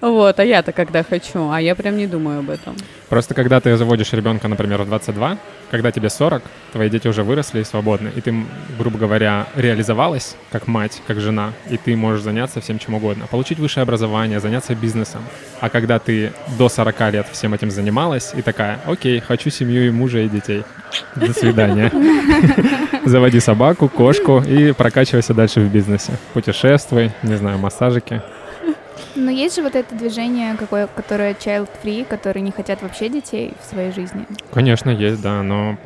Вот, 0.00 0.38
а 0.38 0.44
я-то 0.44 0.72
когда 0.72 1.02
хочу, 1.02 1.50
а 1.50 1.60
я 1.60 1.74
прям 1.74 1.96
не 1.96 2.06
думаю 2.06 2.40
об 2.40 2.50
этом. 2.50 2.76
Просто 3.08 3.34
когда 3.34 3.60
ты 3.60 3.76
заводишь 3.76 4.12
ребенка, 4.12 4.48
например, 4.48 4.82
в 4.82 4.86
22, 4.86 5.38
когда 5.70 5.90
тебе 5.92 6.10
40, 6.10 6.42
твои 6.72 6.90
дети 6.90 7.08
уже 7.08 7.22
выросли 7.22 7.60
и 7.60 7.64
свободны, 7.64 8.10
и 8.14 8.20
ты, 8.20 8.34
грубо 8.78 8.98
говоря, 8.98 9.46
реализовалась 9.54 10.36
как 10.52 10.66
мать, 10.66 11.02
как 11.06 11.20
жена, 11.20 11.52
и 11.70 11.76
ты 11.76 11.96
можешь 11.96 12.22
заняться 12.22 12.60
всем 12.60 12.78
чем 12.78 12.94
угодно. 12.94 13.26
Получить 13.26 13.58
высшее 13.58 13.82
образование, 13.82 14.40
заняться 14.40 14.74
бизнесом. 14.74 15.22
А 15.60 15.70
когда 15.70 15.98
ты 15.98 16.32
до 16.58 16.68
40 16.68 17.12
лет 17.12 17.26
всем 17.32 17.54
этим 17.54 17.70
занималась, 17.70 18.32
и 18.34 18.42
такая, 18.42 18.80
окей, 18.86 19.20
хочу 19.20 19.50
семью 19.50 19.86
и 19.86 19.90
мужа, 19.90 20.20
и 20.20 20.28
детей. 20.28 20.64
До 21.16 21.32
свидания. 21.32 21.90
Заводи 23.04 23.40
собаку, 23.40 23.88
кошку 23.88 24.42
и 24.42 24.72
прокачивайся 24.72 25.34
дальше 25.34 25.60
в 25.60 25.72
бизнесе. 25.72 26.12
Путешествуй, 26.34 27.12
не 27.22 27.36
знаю, 27.36 27.58
массажики. 27.58 28.22
Но 29.18 29.30
есть 29.32 29.56
же 29.56 29.62
вот 29.62 29.74
это 29.74 29.94
движение, 29.96 30.54
какое, 30.56 30.86
которое 30.86 31.34
child-free, 31.34 32.04
которые 32.04 32.42
не 32.42 32.52
хотят 32.52 32.82
вообще 32.82 33.08
детей 33.08 33.52
в 33.60 33.64
своей 33.68 33.92
жизни. 33.92 34.24
Конечно, 34.52 34.90
есть, 34.90 35.20
да, 35.20 35.42
но, 35.42 35.76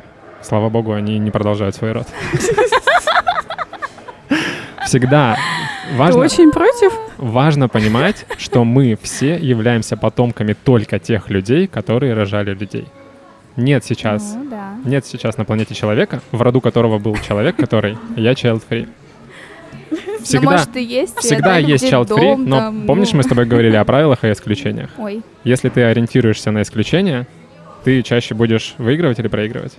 слава 0.41 0.69
богу, 0.69 0.93
они 0.93 1.17
не 1.17 1.31
продолжают 1.31 1.75
свой 1.75 1.93
род. 1.93 2.07
Всегда 4.85 5.35
важно... 5.95 6.19
Ты 6.21 6.25
очень 6.25 6.51
против? 6.51 6.93
Важно 7.17 7.67
понимать, 7.69 8.25
что 8.37 8.63
мы 8.63 8.97
все 9.01 9.35
являемся 9.37 9.97
потомками 9.97 10.53
только 10.53 10.99
тех 10.99 11.29
людей, 11.29 11.67
которые 11.67 12.13
рожали 12.13 12.53
людей. 12.53 12.87
Нет 13.55 13.83
сейчас, 13.85 14.33
Ну, 14.35 14.49
да. 14.49 14.75
нет 14.85 15.05
сейчас 15.05 15.37
на 15.37 15.45
планете 15.45 15.73
человека, 15.73 16.21
в 16.31 16.41
роду 16.41 16.61
которого 16.61 16.99
был 16.99 17.15
человек, 17.17 17.55
который 17.55 17.97
я 18.15 18.33
child-free. 18.33 18.89
Всегда, 20.23 20.45
ну, 20.45 20.51
может, 20.51 20.75
и 20.75 20.83
есть. 20.83 21.17
всегда 21.19 21.57
есть 21.57 21.83
child-free, 21.85 22.19
детдом, 22.19 22.45
но 22.45 22.57
там, 22.57 22.85
помнишь, 22.87 23.11
ну. 23.11 23.17
мы 23.17 23.23
с 23.23 23.27
тобой 23.27 23.45
говорили 23.45 23.75
о 23.75 23.83
правилах 23.85 24.23
и 24.23 24.31
исключениях? 24.31 24.89
Ой, 24.97 25.21
Если 25.43 25.69
ты 25.69 25.81
ориентируешься 25.83 26.51
на 26.51 26.61
исключения, 26.61 27.27
ты 27.83 28.01
чаще 28.01 28.33
будешь 28.35 28.75
выигрывать 28.77 29.19
или 29.19 29.27
проигрывать. 29.27 29.73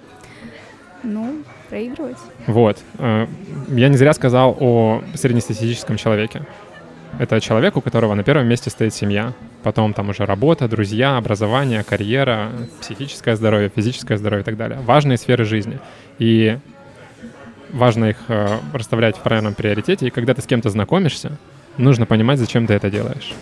ну, 1.02 1.36
проигрывать. 1.70 2.18
Вот. 2.46 2.78
Э, 2.98 3.26
Я 3.68 3.88
не 3.88 3.96
зря 3.96 4.12
сказал 4.12 4.56
о 4.60 5.02
среднестатистическом 5.14 5.96
человеке. 5.96 6.42
Это 7.18 7.40
человек, 7.40 7.76
у 7.76 7.80
которого 7.80 8.14
на 8.14 8.22
первом 8.24 8.46
месте 8.48 8.70
стоит 8.70 8.92
семья, 8.92 9.32
потом 9.62 9.92
там 9.94 10.08
уже 10.08 10.26
работа, 10.26 10.66
друзья, 10.68 11.16
образование, 11.16 11.84
карьера, 11.84 12.50
психическое 12.80 13.36
здоровье, 13.36 13.70
физическое 13.74 14.16
здоровье 14.18 14.42
и 14.42 14.44
так 14.44 14.56
далее. 14.56 14.80
Важные 14.84 15.16
сферы 15.16 15.44
жизни. 15.44 15.78
И 16.18 16.58
важно 17.74 18.06
их 18.06 18.16
э, 18.28 18.58
расставлять 18.72 19.16
в 19.16 19.20
правильном 19.20 19.54
приоритете. 19.54 20.06
И 20.06 20.10
когда 20.10 20.32
ты 20.32 20.40
с 20.40 20.46
кем-то 20.46 20.70
знакомишься, 20.70 21.32
нужно 21.76 22.06
понимать, 22.06 22.38
зачем 22.38 22.66
ты 22.66 22.74
это 22.74 22.90
делаешь. 22.90 23.34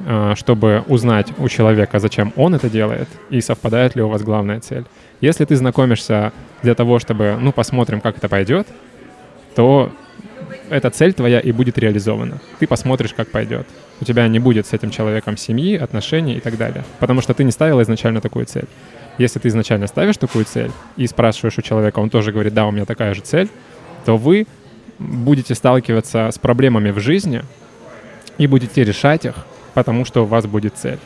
Э, 0.00 0.34
Чтобы 0.36 0.84
узнать 0.86 1.32
у 1.38 1.48
человека, 1.48 1.98
зачем 1.98 2.32
он 2.36 2.54
это 2.54 2.70
делает, 2.70 3.08
и 3.30 3.40
совпадает 3.40 3.96
ли 3.96 4.02
у 4.02 4.08
вас 4.08 4.22
главная 4.22 4.60
цель. 4.60 4.84
Если 5.20 5.44
ты 5.44 5.56
знакомишься 5.56 6.32
для 6.62 6.74
того, 6.74 6.98
чтобы, 6.98 7.36
ну, 7.40 7.52
посмотрим, 7.52 8.00
как 8.00 8.18
это 8.18 8.28
пойдет, 8.28 8.68
то 9.56 9.90
эта 10.70 10.90
цель 10.90 11.12
твоя 11.12 11.40
и 11.40 11.52
будет 11.52 11.78
реализована. 11.78 12.38
Ты 12.58 12.66
посмотришь, 12.66 13.14
как 13.14 13.28
пойдет. 13.30 13.66
У 14.00 14.04
тебя 14.04 14.28
не 14.28 14.38
будет 14.38 14.66
с 14.66 14.72
этим 14.72 14.90
человеком 14.90 15.36
семьи, 15.36 15.76
отношений 15.76 16.34
и 16.34 16.40
так 16.40 16.56
далее. 16.56 16.84
Потому 17.00 17.20
что 17.22 17.34
ты 17.34 17.44
не 17.44 17.50
ставила 17.50 17.82
изначально 17.82 18.20
такую 18.20 18.46
цель. 18.46 18.68
Если 19.18 19.40
ты 19.40 19.48
изначально 19.48 19.88
ставишь 19.88 20.16
такую 20.16 20.44
цель 20.44 20.70
и 20.96 21.06
спрашиваешь 21.06 21.58
у 21.58 21.62
человека, 21.62 21.98
он 21.98 22.08
тоже 22.08 22.32
говорит, 22.32 22.54
да, 22.54 22.66
у 22.66 22.70
меня 22.70 22.84
такая 22.84 23.14
же 23.14 23.20
цель, 23.20 23.48
то 24.04 24.16
вы 24.16 24.46
будете 24.98 25.54
сталкиваться 25.54 26.30
с 26.32 26.38
проблемами 26.38 26.90
в 26.90 27.00
жизни 27.00 27.42
и 28.38 28.46
будете 28.46 28.84
решать 28.84 29.24
их, 29.24 29.34
потому 29.74 30.04
что 30.04 30.22
у 30.22 30.26
вас 30.26 30.46
будет 30.46 30.76
цель. 30.76 30.98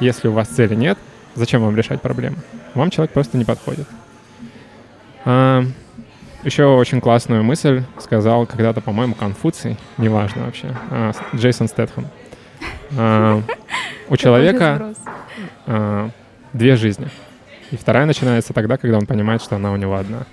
Если 0.00 0.28
у 0.28 0.32
вас 0.32 0.48
цели 0.48 0.74
нет, 0.74 0.98
зачем 1.34 1.62
вам 1.62 1.76
решать 1.76 2.00
проблемы? 2.00 2.36
Вам 2.74 2.90
человек 2.90 3.12
просто 3.12 3.36
не 3.36 3.44
подходит. 3.44 3.86
А, 5.24 5.64
еще 6.44 6.66
очень 6.66 7.00
классную 7.00 7.42
мысль 7.42 7.82
сказал 7.98 8.46
когда-то, 8.46 8.80
по-моему, 8.80 9.14
Конфуций, 9.14 9.76
неважно 9.98 10.44
вообще, 10.44 10.68
а, 10.90 11.12
Джейсон 11.34 11.66
Стэтхэм. 11.66 12.06
А, 12.96 13.42
у 14.08 14.16
человека 14.16 14.94
а, 15.66 16.10
две 16.52 16.76
жизни. 16.76 17.08
И 17.70 17.76
вторая 17.76 18.06
начинается 18.06 18.52
тогда, 18.52 18.76
когда 18.76 18.98
он 18.98 19.06
понимает, 19.06 19.42
что 19.42 19.56
она 19.56 19.72
у 19.72 19.76
него 19.76 19.96
одна. 19.96 20.26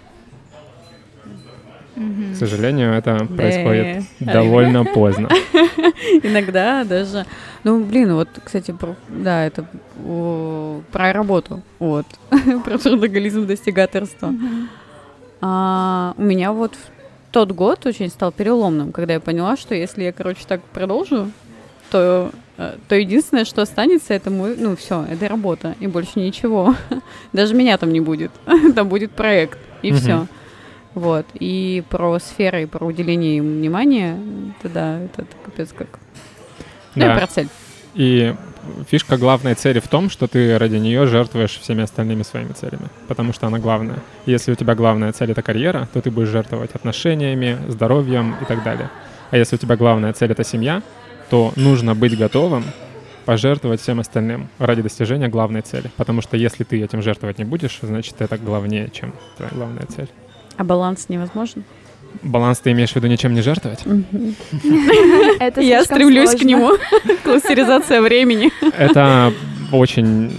Мгм. 1.95 2.33
К 2.33 2.37
сожалению, 2.37 2.93
это 2.93 3.25
происходит 3.25 4.03
Да. 4.19 4.33
довольно 4.33 4.83
поздно. 4.83 5.29
Иногда 6.23 6.83
даже. 6.83 7.25
Ну, 7.63 7.83
блин, 7.83 8.13
вот, 8.15 8.29
кстати, 8.43 8.71
про, 8.71 8.95
да, 9.07 9.45
это 9.45 9.65
о, 10.03 10.81
про 10.91 11.13
работу. 11.13 11.61
Вот. 11.79 12.05
про 12.65 12.77
трудоголизм 12.77 13.45
достигаторства. 13.45 14.27
Мгм. 14.27 14.69
А, 15.41 16.13
у 16.17 16.21
меня 16.23 16.51
вот 16.51 16.73
в 16.75 17.31
тот 17.31 17.51
год 17.51 17.85
очень 17.85 18.09
стал 18.09 18.31
переломным, 18.31 18.91
когда 18.91 19.13
я 19.13 19.19
поняла, 19.19 19.55
что 19.55 19.75
если 19.75 20.03
я, 20.03 20.11
короче, 20.11 20.45
так 20.47 20.61
продолжу, 20.63 21.31
то, 21.91 22.31
то 22.87 22.95
единственное, 22.95 23.45
что 23.45 23.61
останется, 23.61 24.13
это 24.13 24.29
мой, 24.29 24.55
ну, 24.57 24.75
все, 24.75 25.05
это 25.09 25.27
работа, 25.27 25.75
и 25.79 25.87
больше 25.87 26.19
ничего. 26.19 26.75
Даже 27.33 27.53
меня 27.55 27.77
там 27.77 27.91
не 27.91 27.99
будет. 27.99 28.31
там 28.75 28.89
будет 28.89 29.11
проект, 29.11 29.57
и 29.81 29.91
Мгм. 29.91 29.99
все. 29.99 30.27
Вот. 30.93 31.25
И 31.33 31.83
про 31.89 32.19
сферы, 32.19 32.63
и 32.63 32.65
про 32.67 32.85
уделение 32.85 33.37
им 33.37 33.57
внимания, 33.57 34.17
это 34.59 34.69
да, 34.73 34.99
это 34.99 35.25
капец 35.43 35.69
как. 35.75 35.87
Ну, 36.95 37.05
и 37.05 37.07
Да. 37.07 37.15
про 37.17 37.27
цель. 37.27 37.47
И 37.95 38.35
фишка 38.89 39.17
главной 39.17 39.55
цели 39.55 39.79
в 39.79 39.87
том, 39.87 40.09
что 40.09 40.27
ты 40.27 40.57
ради 40.57 40.75
нее 40.77 41.05
жертвуешь 41.07 41.59
всеми 41.59 41.83
остальными 41.83 42.23
своими 42.23 42.53
целями, 42.53 42.87
потому 43.07 43.33
что 43.33 43.47
она 43.47 43.59
главная. 43.59 43.97
Если 44.27 44.51
у 44.51 44.55
тебя 44.55 44.75
главная 44.75 45.11
цель— 45.11 45.31
это 45.31 45.41
карьера, 45.41 45.87
то 45.93 46.01
ты 46.01 46.11
будешь 46.11 46.29
жертвовать 46.29 46.75
отношениями, 46.75 47.57
здоровьем 47.67 48.35
и 48.41 48.45
так 48.45 48.63
далее. 48.63 48.89
А 49.31 49.37
если 49.37 49.55
у 49.55 49.59
тебя 49.59 49.75
главная 49.75 50.13
цель— 50.13 50.31
это 50.31 50.43
семья, 50.43 50.81
то 51.33 51.51
нужно 51.55 51.95
быть 51.95 52.15
готовым 52.15 52.63
пожертвовать 53.25 53.81
всем 53.81 53.99
остальным 53.99 54.49
ради 54.59 54.83
достижения 54.83 55.29
главной 55.29 55.61
цели. 55.61 55.89
Потому 55.97 56.21
что 56.21 56.37
если 56.37 56.63
ты 56.63 56.79
этим 56.79 57.01
жертвовать 57.01 57.39
не 57.39 57.43
будешь, 57.43 57.79
значит, 57.81 58.13
это 58.19 58.37
главнее, 58.37 58.91
чем 58.93 59.15
твоя 59.37 59.49
главная 59.51 59.87
цель. 59.87 60.09
А 60.57 60.63
баланс 60.63 61.09
невозможен? 61.09 61.63
Баланс 62.21 62.59
ты 62.59 62.71
имеешь 62.73 62.91
в 62.91 62.95
виду 62.97 63.07
ничем 63.07 63.33
не 63.33 63.41
жертвовать? 63.41 63.79
Я 65.57 65.83
стремлюсь 65.83 66.35
к 66.35 66.43
нему. 66.43 66.73
Кластеризация 67.23 67.99
времени. 68.03 68.51
Это 68.77 69.33
очень 69.71 70.31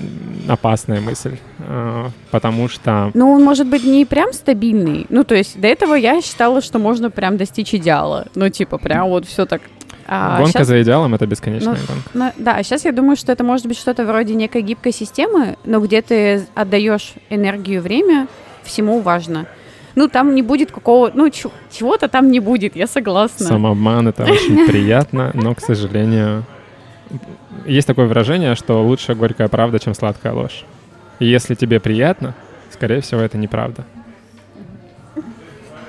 опасная 0.47 1.01
мысль, 1.01 1.38
э, 1.59 2.07
потому 2.30 2.68
что 2.68 3.11
Ну, 3.14 3.32
он 3.32 3.42
может 3.42 3.66
быть 3.66 3.82
не 3.82 4.05
прям 4.05 4.32
стабильный. 4.32 5.07
Ну, 5.09 5.24
то 5.24 5.34
есть 5.34 5.61
до 5.61 5.66
этого 5.66 5.95
я 5.95 6.22
считала, 6.22 6.61
что 6.61 6.78
можно 6.78 7.11
прям 7.11 7.36
достичь 7.36 7.74
идеала. 7.74 8.28
Ну, 8.36 8.49
типа, 8.49 8.78
прям 8.78 9.09
вот 9.09 9.26
все 9.26 9.45
так. 9.45 9.62
А 10.07 10.38
гонка 10.38 10.59
щас- 10.59 10.66
за 10.68 10.82
идеалом— 10.82 11.14
это 11.16 11.26
бесконечная 11.26 11.74
Ну, 11.74 11.78
гонка. 11.88 12.11
ну, 12.14 12.32
да, 12.44 12.62
сейчас 12.62 12.84
я 12.84 12.92
думаю, 12.92 13.16
что 13.16 13.32
это 13.32 13.42
может 13.44 13.66
быть 13.66 13.78
что-то 13.78 14.05
вроде 14.05 14.34
некой 14.34 14.62
гибкой 14.62 14.92
системы, 14.92 15.57
но 15.64 15.80
где 15.80 16.02
ты 16.02 16.46
отдаешь 16.55 17.14
энергию 17.30 17.80
время, 17.80 18.26
всему 18.62 19.00
важно. 19.00 19.46
Ну, 19.94 20.09
там 20.09 20.34
не 20.34 20.42
будет 20.42 20.72
какого... 20.72 21.11
Ну, 21.14 21.30
чего-то 21.30 22.09
там 22.09 22.30
не 22.30 22.40
будет, 22.40 22.76
я 22.76 22.86
согласна. 22.86 23.46
Самообман— 23.46 24.09
это 24.09 24.24
очень 24.24 24.66
приятно, 24.70 25.30
но, 25.34 25.55
к 25.55 25.61
сожалению, 25.61 26.44
есть 27.64 27.86
такое 27.86 28.07
выражение, 28.07 28.57
что 28.57 28.84
лучше 28.84 29.14
горькая 29.14 29.48
правда, 29.48 29.78
чем 29.78 29.94
сладкая 29.94 30.32
ложь. 30.32 30.64
И 31.20 31.26
если 31.26 31.55
тебе 31.55 31.78
приятно, 31.80 32.34
скорее 32.72 33.00
всего, 33.00 33.20
это 33.20 33.38
неправда. 33.38 33.84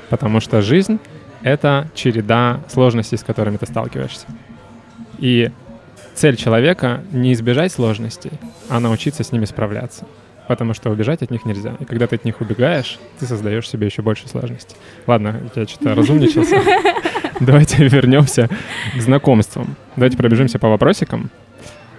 Потому 0.10 0.40
что 0.40 0.62
жизнь— 0.62 1.00
это 1.46 1.88
череда 1.94 2.62
сложностей, 2.68 3.20
с 3.20 3.24
которыми 3.24 3.58
ты 3.58 3.68
сталкиваешься. 3.68 4.26
И 5.20 5.52
цель 6.16 6.38
человека— 6.38 7.04
не 7.12 7.34
избежать 7.34 7.72
сложностей, 7.72 8.32
а 8.68 8.80
научиться 8.80 9.24
с 9.24 9.32
ними 9.32 9.46
справляться. 9.46 10.08
Потому 10.48 10.74
что 10.74 10.90
убежать 10.90 11.22
от 11.22 11.30
них 11.30 11.46
нельзя. 11.46 11.76
И 11.80 11.86
когда 11.86 12.08
ты 12.08 12.16
от 12.16 12.26
них 12.26 12.42
убегаешь, 12.42 12.98
ты 13.20 13.28
создаешь 13.28 13.70
себе 13.70 13.86
еще 13.86 14.02
больше 14.02 14.28
сложностей. 14.28 14.76
Ладно, 15.06 15.40
я 15.56 15.68
что-то 15.68 15.94
разумничался. 15.94 16.62
Давайте 17.40 17.88
вернемся 17.88 18.50
к 18.96 19.00
знакомствам. 19.00 19.76
Давайте 19.96 20.18
пробежимся 20.18 20.58
по 20.58 20.68
вопросикам. 20.70 21.30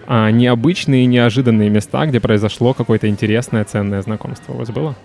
а, 0.09 0.33
необычные, 0.33 1.07
неожиданные 1.07 1.71
места, 1.71 2.05
где 2.07 2.19
произошло 2.19 2.75
какое-то 2.75 3.07
интересное, 3.09 3.65
ценное 3.65 4.03
знакомство 4.03 4.55
у 4.55 4.57
вас 4.57 4.71
было? 4.71 4.97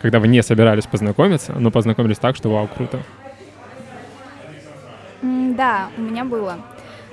Когда 0.00 0.18
вы 0.18 0.28
не 0.28 0.42
собирались 0.42 0.86
познакомиться, 0.86 1.52
но 1.58 1.70
познакомились 1.70 2.18
так, 2.18 2.36
что 2.36 2.48
вау, 2.50 2.66
круто. 2.74 3.00
Да, 5.22 5.88
у 5.96 6.00
меня 6.00 6.24
было. 6.24 6.58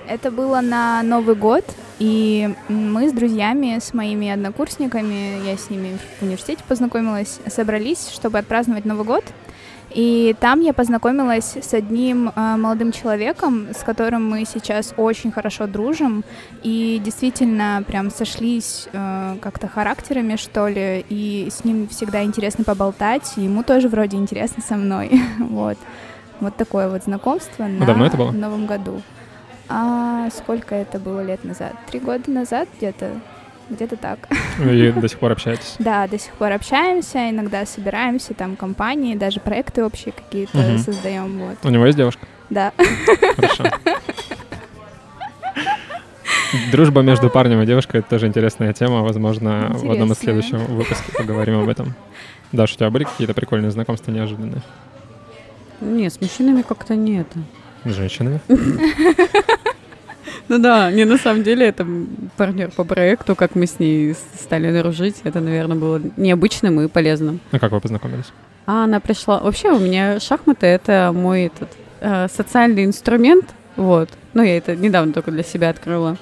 Это 0.07 0.31
было 0.31 0.61
на 0.61 1.03
Новый 1.03 1.35
год, 1.35 1.65
и 1.99 2.53
мы 2.69 3.09
с 3.09 3.11
друзьями, 3.11 3.79
с 3.79 3.93
моими 3.93 4.29
однокурсниками, 4.29 5.45
я 5.45 5.57
с 5.57 5.69
ними 5.69 5.97
в 6.19 6.23
университете 6.23 6.63
познакомилась, 6.67 7.39
собрались, 7.47 8.09
чтобы 8.09 8.37
отпраздновать 8.37 8.85
Новый 8.85 9.05
год. 9.05 9.25
И 9.91 10.35
там 10.39 10.61
я 10.61 10.73
познакомилась 10.73 11.55
с 11.55 11.73
одним 11.73 12.29
э, 12.29 12.55
молодым 12.57 12.91
человеком, 12.91 13.67
с 13.73 13.83
которым 13.83 14.29
мы 14.29 14.45
сейчас 14.45 14.93
очень 14.97 15.31
хорошо 15.31 15.65
дружим, 15.65 16.23
и 16.61 17.01
действительно 17.03 17.83
прям 17.87 18.11
сошлись 18.11 18.87
э, 18.91 19.37
как-то 19.41 19.67
характерами, 19.67 20.35
что 20.35 20.67
ли, 20.67 21.05
и 21.09 21.47
с 21.49 21.63
ним 21.63 21.87
всегда 21.87 22.23
интересно 22.23 22.63
поболтать, 22.63 23.33
и 23.37 23.41
ему 23.41 23.63
тоже 23.63 23.87
вроде 23.87 24.17
интересно 24.17 24.61
со 24.61 24.75
мной, 24.75 25.21
вот. 25.39 25.77
Вот 26.39 26.55
такое 26.55 26.89
вот 26.89 27.03
знакомство 27.03 27.65
а 27.65 27.67
на 27.67 27.85
давно 27.85 28.05
это 28.05 28.17
было? 28.17 28.31
Новом 28.31 28.65
году. 28.65 29.01
А 29.69 30.29
сколько 30.29 30.75
это 30.75 30.99
было 30.99 31.23
лет 31.23 31.43
назад? 31.43 31.73
Три 31.89 31.99
года 31.99 32.29
назад 32.31 32.69
где-то? 32.77 33.11
Где-то 33.69 33.97
так. 33.97 34.19
И 34.63 34.91
до 34.91 35.07
сих 35.09 35.19
пор 35.19 35.33
общаетесь? 35.33 35.75
Да, 35.79 36.07
до 36.07 36.17
сих 36.17 36.31
пор 36.33 36.53
общаемся, 36.53 37.29
иногда 37.29 37.65
собираемся, 37.65 38.33
там, 38.33 38.55
компании, 38.55 39.15
даже 39.15 39.41
проекты 39.41 39.83
общие 39.83 40.13
какие-то 40.13 40.57
угу. 40.57 40.77
создаем. 40.77 41.39
Вот. 41.39 41.57
У 41.63 41.69
него 41.69 41.85
есть 41.85 41.97
девушка? 41.97 42.25
Да. 42.49 42.71
Хорошо. 43.35 43.65
Дружба 46.71 47.01
между 47.01 47.29
парнем 47.29 47.61
и 47.61 47.65
девушкой— 47.65 47.97
это 47.99 48.09
тоже 48.09 48.27
интересная 48.27 48.71
тема. 48.71 49.01
Возможно, 49.01 49.65
Интересная. 49.65 49.89
в 49.89 49.91
одном 49.91 50.11
из 50.13 50.17
следующих 50.19 50.59
выпусков 50.69 51.13
поговорим 51.17 51.59
об 51.59 51.67
этом. 51.67 51.93
Даша, 52.53 52.75
у 52.75 52.77
тебя 52.77 52.89
были 52.89 53.03
какие-то 53.03 53.33
прикольные 53.33 53.71
знакомства 53.71 54.11
неожиданные? 54.11 54.61
Нет, 55.81 56.13
с 56.13 56.21
мужчинами 56.21 56.61
как-то 56.61 56.95
нет. 56.95 57.27
С 57.85 57.93
женщинами? 57.93 58.39
Ну 60.49 60.59
да, 60.59 60.91
не 60.91 61.03
на 61.03 61.17
самом 61.17 61.43
деле 61.43 61.67
это 61.67 61.85
партнер 62.37 62.71
по 62.71 62.85
проекту, 62.85 63.35
как 63.35 63.55
мы 63.55 63.67
с 63.67 63.79
ней 63.79 64.15
стали 64.39 64.77
дружить, 64.77 65.17
это, 65.23 65.41
наверное, 65.41 65.75
было 65.75 66.01
необычным 66.15 66.79
и 66.79 66.87
полезным. 66.87 67.41
А 67.51 67.59
как 67.59 67.71
вы 67.71 67.81
познакомились? 67.81 68.31
А 68.65 68.85
она 68.85 68.99
пришла... 69.01 69.39
Вообще 69.39 69.71
у 69.71 69.79
меня 69.79 70.19
шахматы— 70.21 70.65
это 70.67 71.11
мой 71.13 71.43
этот, 71.43 71.69
э, 71.99 72.27
социальный 72.29 72.85
инструмент, 72.85 73.45
вот. 73.75 74.09
Ну, 74.33 74.43
я 74.43 74.57
это 74.57 74.75
недавно 74.75 75.13
только 75.13 75.31
для 75.31 75.43
себя 75.43 75.69
открыла. 75.69 76.17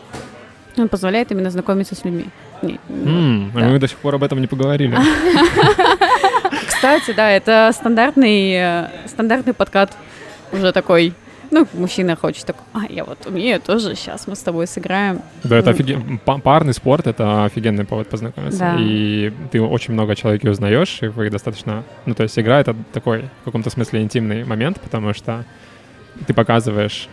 Он 0.78 0.90
позволяет 0.90 1.32
именно 1.32 1.50
знакомиться 1.50 1.96
с 1.96 2.04
людьми. 2.04 2.26
Не, 2.62 2.80
mm, 2.90 3.52
вот, 3.52 3.62
а 3.62 3.66
да. 3.66 3.72
мы 3.72 3.80
до 3.80 3.88
сих 3.88 3.98
пор 3.98 4.16
об 4.16 4.24
этом 4.24 4.42
не 4.42 4.48
поговорили. 4.48 4.98
Кстати, 6.86 7.14
да, 7.18 7.32
это 7.32 7.72
стандартный, 7.74 8.52
э, 8.52 8.88
стандартный 9.08 9.56
подкат 9.56 9.98
уже 10.52 10.72
такой 10.72 11.14
ну, 11.50 11.68
мужчина 11.74 12.16
хочет 12.16 12.46
такой, 12.46 12.62
а, 12.74 12.82
я 12.88 13.04
вот 13.04 13.26
умею 13.26 13.60
тоже, 13.60 13.96
сейчас 13.96 14.28
мы 14.28 14.36
с 14.36 14.40
тобой 14.40 14.68
сыграем. 14.68 15.22
Да, 15.44 15.58
это 15.58 15.72
ну. 15.72 15.76
офиген... 15.76 16.20
парный 16.20 16.74
спорт, 16.74 17.08
это 17.08 17.46
офигенный 17.46 17.86
повод 17.86 18.08
познакомиться. 18.08 18.60
Да. 18.60 18.76
И 18.80 19.34
ты 19.52 19.62
очень 19.62 19.94
много 19.94 20.16
человек 20.16 20.44
узнаешь, 20.44 21.00
и 21.02 21.08
вы 21.08 21.32
достаточно... 21.32 21.84
Ну, 22.06 22.14
то 22.14 22.22
есть 22.22 22.38
игра— 22.38 22.60
это 22.62 22.76
такой, 22.94 23.30
в 23.42 23.46
каком-то 23.46 23.72
смысле, 23.72 24.04
интимный 24.04 24.44
момент, 24.44 24.80
потому 24.80 25.16
что 25.16 25.44
ты 26.28 26.36
показываешь, 26.36 27.10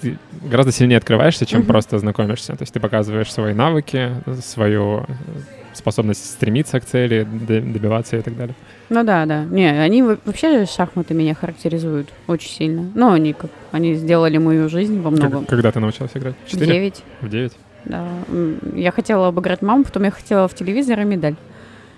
ты 0.00 0.16
гораздо 0.42 0.70
сильнее 0.70 0.98
открываешься, 0.98 1.44
чем 1.44 1.62
mm-hmm. 1.62 1.66
просто 1.66 1.98
знакомишься. 1.98 2.54
То 2.54 2.62
есть 2.62 2.72
ты 2.72 2.78
показываешь 2.78 3.32
свои 3.32 3.52
навыки, 3.52 4.12
свою 4.42 5.06
способность 5.74 6.24
стремиться 6.24 6.80
к 6.80 6.84
цели, 6.84 7.24
добиваться 7.24 8.16
и 8.16 8.22
так 8.22 8.36
далее. 8.36 8.54
Ну 8.88 9.02
да, 9.04 9.26
да. 9.26 9.44
Не, 9.44 9.68
они 9.80 10.02
вообще 10.02 10.66
шахматы 10.66 11.14
меня 11.14 11.34
характеризуют 11.34 12.08
очень 12.26 12.50
сильно. 12.50 12.90
Ну, 12.94 13.12
они 13.12 13.32
как 13.32 13.50
они 13.72 13.94
сделали 13.94 14.38
мою 14.38 14.68
жизнь 14.68 15.00
во 15.00 15.10
многом. 15.10 15.46
Когда 15.46 15.72
ты 15.72 15.80
научилась 15.80 16.12
играть? 16.14 16.34
В 16.50 16.56
девять. 16.56 17.02
В 17.20 17.28
девять? 17.28 17.52
Да. 17.84 18.06
Я 18.74 18.92
хотела 18.92 19.28
обыграть 19.28 19.62
маму, 19.62 19.84
потом 19.84 20.04
я 20.04 20.10
хотела 20.10 20.48
в 20.48 20.54
телевизор 20.54 21.00
и 21.00 21.04
медаль. 21.04 21.36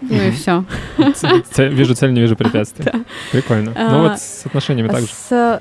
Ну 0.00 0.22
и 0.22 0.30
все. 0.30 0.64
Вижу 1.56 1.94
цель, 1.94 2.12
не 2.12 2.20
вижу 2.20 2.36
препятствий. 2.36 2.86
Прикольно. 3.32 3.72
Ну 3.74 4.02
вот 4.02 4.18
с 4.18 4.46
отношениями 4.46 4.88
так 4.88 5.00
же. 5.00 5.60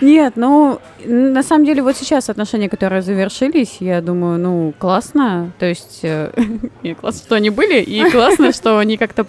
Нет, 0.00 0.34
ну, 0.36 0.78
на 1.04 1.42
самом 1.42 1.64
деле, 1.64 1.82
вот 1.82 1.96
сейчас 1.96 2.28
отношения, 2.28 2.68
которые 2.68 3.02
завершились, 3.02 3.76
я 3.80 4.00
думаю, 4.00 4.38
ну, 4.38 4.74
классно. 4.78 5.52
То 5.58 5.66
есть, 5.66 6.00
э, 6.02 6.30
классно, 7.00 7.20
что 7.24 7.34
они 7.34 7.50
были, 7.50 7.80
и 7.80 8.10
классно, 8.10 8.52
что 8.52 8.78
они 8.78 8.98
как-то 8.98 9.26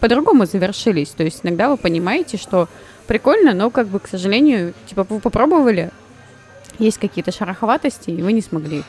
по-другому 0.00 0.46
завершились. 0.46 1.08
То 1.10 1.22
есть 1.22 1.40
иногда 1.42 1.68
вы 1.68 1.76
понимаете, 1.76 2.38
что 2.38 2.68
прикольно, 3.06 3.52
но 3.52 3.70
как 3.70 3.88
бы, 3.88 4.00
к 4.00 4.08
сожалению, 4.08 4.72
типа 4.86 5.06
вы 5.08 5.20
попробовали, 5.20 5.90
есть 6.78 6.98
какие-то 6.98 7.32
шероховатости, 7.32 8.10
и 8.10 8.22
вы 8.22 8.32
не 8.32 8.40
смогли. 8.40 8.82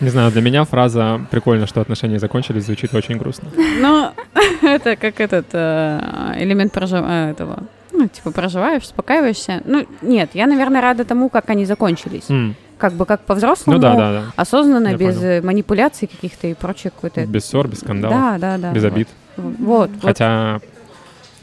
Не 0.00 0.10
знаю, 0.10 0.30
для 0.30 0.42
меня 0.42 0.64
фраза 0.64 1.20
«прикольно, 1.30 1.66
что 1.66 1.80
отношения 1.80 2.18
закончились» 2.18 2.66
звучит 2.66 2.94
очень 2.94 3.16
грустно. 3.16 3.48
Ну, 3.80 4.10
это 4.62 4.96
как 4.96 5.20
этот 5.20 5.46
э, 5.52 6.34
элемент 6.38 6.72
проживания 6.72 7.30
этого. 7.30 7.62
Ну, 7.92 8.08
типа, 8.08 8.30
проживаешь, 8.30 8.82
успокаиваешься. 8.82 9.62
Ну, 9.64 9.86
нет, 10.02 10.30
я, 10.34 10.46
наверное, 10.46 10.82
рада 10.82 11.04
тому, 11.04 11.30
как 11.30 11.48
они 11.48 11.64
закончились. 11.64 12.28
Mm. 12.28 12.54
Как 12.76 12.92
бы 12.92 13.06
как 13.06 13.22
по-взрослому, 13.22 13.78
ну, 13.78 13.82
да, 13.82 13.94
да, 13.94 14.12
да. 14.12 14.22
осознанно, 14.36 14.88
я 14.88 14.96
без 14.96 15.16
понял. 15.16 15.46
манипуляций 15.46 16.06
каких-то 16.06 16.46
и 16.46 16.52
прочее 16.52 16.90
какой-то. 16.94 17.24
Без 17.24 17.46
ссор, 17.46 17.68
без 17.68 17.78
скандалов. 17.78 18.18
Да, 18.18 18.38
да, 18.38 18.58
да. 18.58 18.72
Без 18.72 18.82
вот. 18.82 18.92
обид. 18.92 19.08
Вот. 19.38 19.90
Хотя 20.02 20.54
вот. 20.54 20.62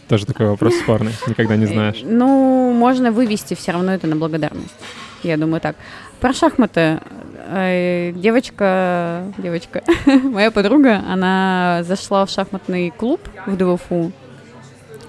тоже 0.10 0.28
такой 0.28 0.46
вопрос 0.46 0.76
спорный, 0.76 1.14
никогда 1.28 1.56
не 1.56 1.66
знаешь. 1.66 2.02
Ну, 2.04 2.72
можно 2.72 3.12
вывести 3.12 3.56
все 3.56 3.72
равно 3.72 3.94
это 3.94 4.06
на 4.06 4.16
благодарность. 4.16 4.76
Я 5.24 5.38
думаю 5.38 5.60
так. 5.60 5.76
Про 6.20 6.34
шахматы. 6.34 7.00
Э, 7.46 8.12
девочка, 8.16 9.24
девочка, 9.38 9.84
моя 10.06 10.50
подруга, 10.50 11.02
она 11.10 11.82
зашла 11.84 12.26
в 12.26 12.30
шахматный 12.30 12.92
клуб 12.92 13.20
в 13.46 13.58
ДВФУ. 13.58 14.12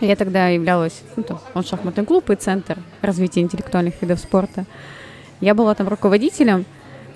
Я 0.00 0.16
тогда 0.16 0.48
являлась, 0.48 1.02
ну, 1.16 1.22
там, 1.22 1.40
он 1.54 1.64
шахматный 1.64 2.04
клуб 2.04 2.28
и 2.30 2.34
центр 2.34 2.78
развития 3.02 3.40
интеллектуальных 3.40 3.94
видов 4.02 4.18
спорта. 4.18 4.64
Я 5.40 5.54
была 5.54 5.74
там 5.74 5.88
руководителем, 5.88 6.64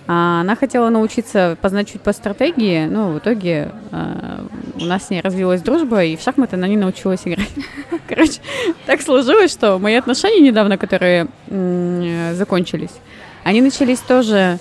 а 0.06 0.40
она 0.42 0.54
хотела 0.54 0.88
научиться 0.88 1.58
познать 1.60 1.90
чуть 1.90 2.00
по 2.00 2.12
стратегии, 2.12 2.86
но 2.86 3.10
в 3.10 3.18
итоге 3.18 3.72
э, 3.90 4.40
у 4.80 4.84
нас 4.84 5.06
с 5.08 5.10
ней 5.10 5.20
развилась 5.20 5.62
дружба, 5.62 6.04
и 6.04 6.16
в 6.16 6.20
шахматы 6.22 6.54
она 6.54 6.68
не 6.68 6.76
научилась 6.76 7.22
играть. 7.24 7.50
Короче, 8.08 8.40
так 8.86 9.02
сложилось, 9.02 9.50
что 9.50 9.78
мои 9.78 9.96
отношения 9.96 10.40
недавно, 10.40 10.78
которые 10.78 11.26
м- 11.48 12.34
закончились, 12.36 12.94
они 13.42 13.60
начались 13.60 13.98
тоже... 13.98 14.60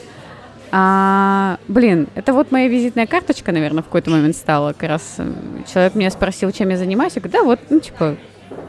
А, 0.71 1.57
блин, 1.67 2.07
это 2.15 2.33
вот 2.33 2.51
моя 2.51 2.67
визитная 2.67 3.07
карточка, 3.07 3.51
наверное, 3.51 3.83
в 3.83 3.85
какой-то 3.85 4.09
момент 4.11 4.35
стала. 4.35 4.73
Как 4.73 4.89
раз 4.89 5.15
э, 5.17 5.31
человек 5.71 5.95
меня 5.95 6.11
спросил, 6.11 6.51
чем 6.51 6.69
я 6.69 6.77
занимаюсь. 6.77 7.13
Я 7.15 7.21
говорю, 7.21 7.39
да, 7.39 7.43
вот, 7.43 7.59
ну, 7.69 7.79
типа, 7.79 8.17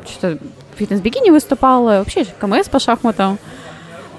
что-то 0.06 0.38
фитнес-бикини 0.76 1.30
выступала, 1.30 1.98
вообще 1.98 2.24
КМС 2.24 2.68
по 2.68 2.78
шахматам. 2.78 3.38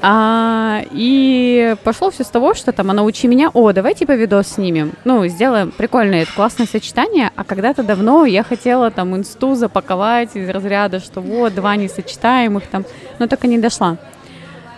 А, 0.02 0.82
и 0.92 1.76
пошло 1.84 2.10
все 2.10 2.24
с 2.24 2.28
того, 2.28 2.54
что 2.54 2.72
там, 2.72 2.90
а 2.90 2.94
научи 2.94 3.28
меня, 3.28 3.50
о, 3.54 3.74
давай 3.74 3.96
типа 3.96 4.14
видос 4.14 4.48
снимем. 4.48 4.94
Ну, 5.04 5.28
сделаем 5.28 5.72
прикольное, 5.72 6.24
это 6.24 6.34
классное 6.34 6.68
сочетание. 6.68 7.32
А 7.36 7.44
когда-то 7.44 7.84
давно 7.84 8.26
я 8.26 8.44
хотела 8.44 8.92
там 8.92 9.16
инсту 9.16 9.56
запаковать 9.56 10.36
из 10.36 10.50
разряда, 10.50 11.00
что 11.00 11.20
вот, 11.20 11.54
два 11.54 11.76
несочетаемых 11.76 12.68
там, 12.68 12.86
но 13.20 13.28
только 13.28 13.48
не 13.48 13.58
дошла. 13.58 13.98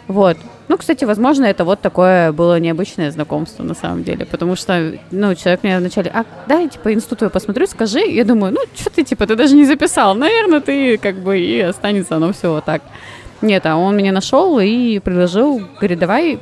Вот. 0.07 0.37
Ну, 0.71 0.77
кстати, 0.77 1.03
возможно, 1.03 1.43
это 1.43 1.65
вот 1.65 1.81
такое 1.81 2.31
было 2.31 2.57
необычное 2.57 3.11
знакомство 3.11 3.61
на 3.61 3.73
самом 3.73 4.05
деле, 4.05 4.25
потому 4.25 4.55
что, 4.55 4.93
ну, 5.11 5.35
человек 5.35 5.63
мне 5.63 5.77
вначале, 5.77 6.09
а, 6.13 6.23
дай, 6.47 6.69
типа, 6.69 6.93
институт 6.93 7.17
твой 7.17 7.29
посмотрю, 7.29 7.67
скажи. 7.67 7.99
Я 7.99 8.23
думаю, 8.23 8.53
ну, 8.53 8.61
что 8.73 8.89
ты, 8.89 9.03
типа, 9.03 9.27
ты 9.27 9.35
даже 9.35 9.53
не 9.53 9.65
записал. 9.65 10.15
Наверное, 10.15 10.61
ты, 10.61 10.97
как 10.97 11.15
бы, 11.15 11.37
и 11.37 11.59
останется 11.59 12.15
оно 12.15 12.31
все 12.31 12.53
вот 12.53 12.63
так. 12.63 12.83
Нет, 13.41 13.65
а 13.65 13.75
он 13.75 13.97
меня 13.97 14.13
нашел 14.13 14.59
и 14.59 14.99
предложил, 14.99 15.61
говорит, 15.77 15.99
давай 15.99 16.39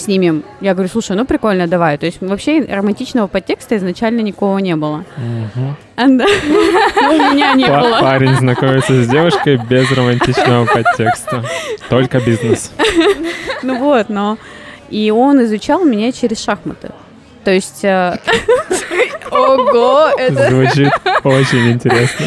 снимем. 0.00 0.44
Я 0.60 0.74
говорю, 0.74 0.88
слушай, 0.90 1.16
ну 1.16 1.24
прикольно, 1.24 1.66
давай. 1.66 1.98
То 1.98 2.06
есть 2.06 2.20
вообще 2.20 2.64
романтичного 2.64 3.26
подтекста 3.26 3.76
изначально 3.76 4.20
никого 4.20 4.58
не 4.60 4.76
было. 4.76 5.04
У 5.96 6.00
меня 6.00 7.54
не 7.54 7.66
было. 7.66 7.98
Парень 8.00 8.34
знакомится 8.36 9.02
с 9.02 9.08
девушкой 9.08 9.56
без 9.56 9.90
романтичного 9.92 10.66
подтекста. 10.66 11.44
Только 11.88 12.20
бизнес. 12.20 12.72
Ну 13.62 13.78
вот, 13.78 14.08
но... 14.08 14.38
И 14.88 15.10
он 15.10 15.42
изучал 15.44 15.84
меня 15.84 16.12
через 16.12 16.42
шахматы. 16.42 16.90
То 17.44 17.50
есть... 17.50 17.84
Э, 17.84 18.18
ого, 19.30 20.08
это... 20.16 20.48
Звучит 20.48 20.92
очень 21.24 21.72
интересно 21.72 22.26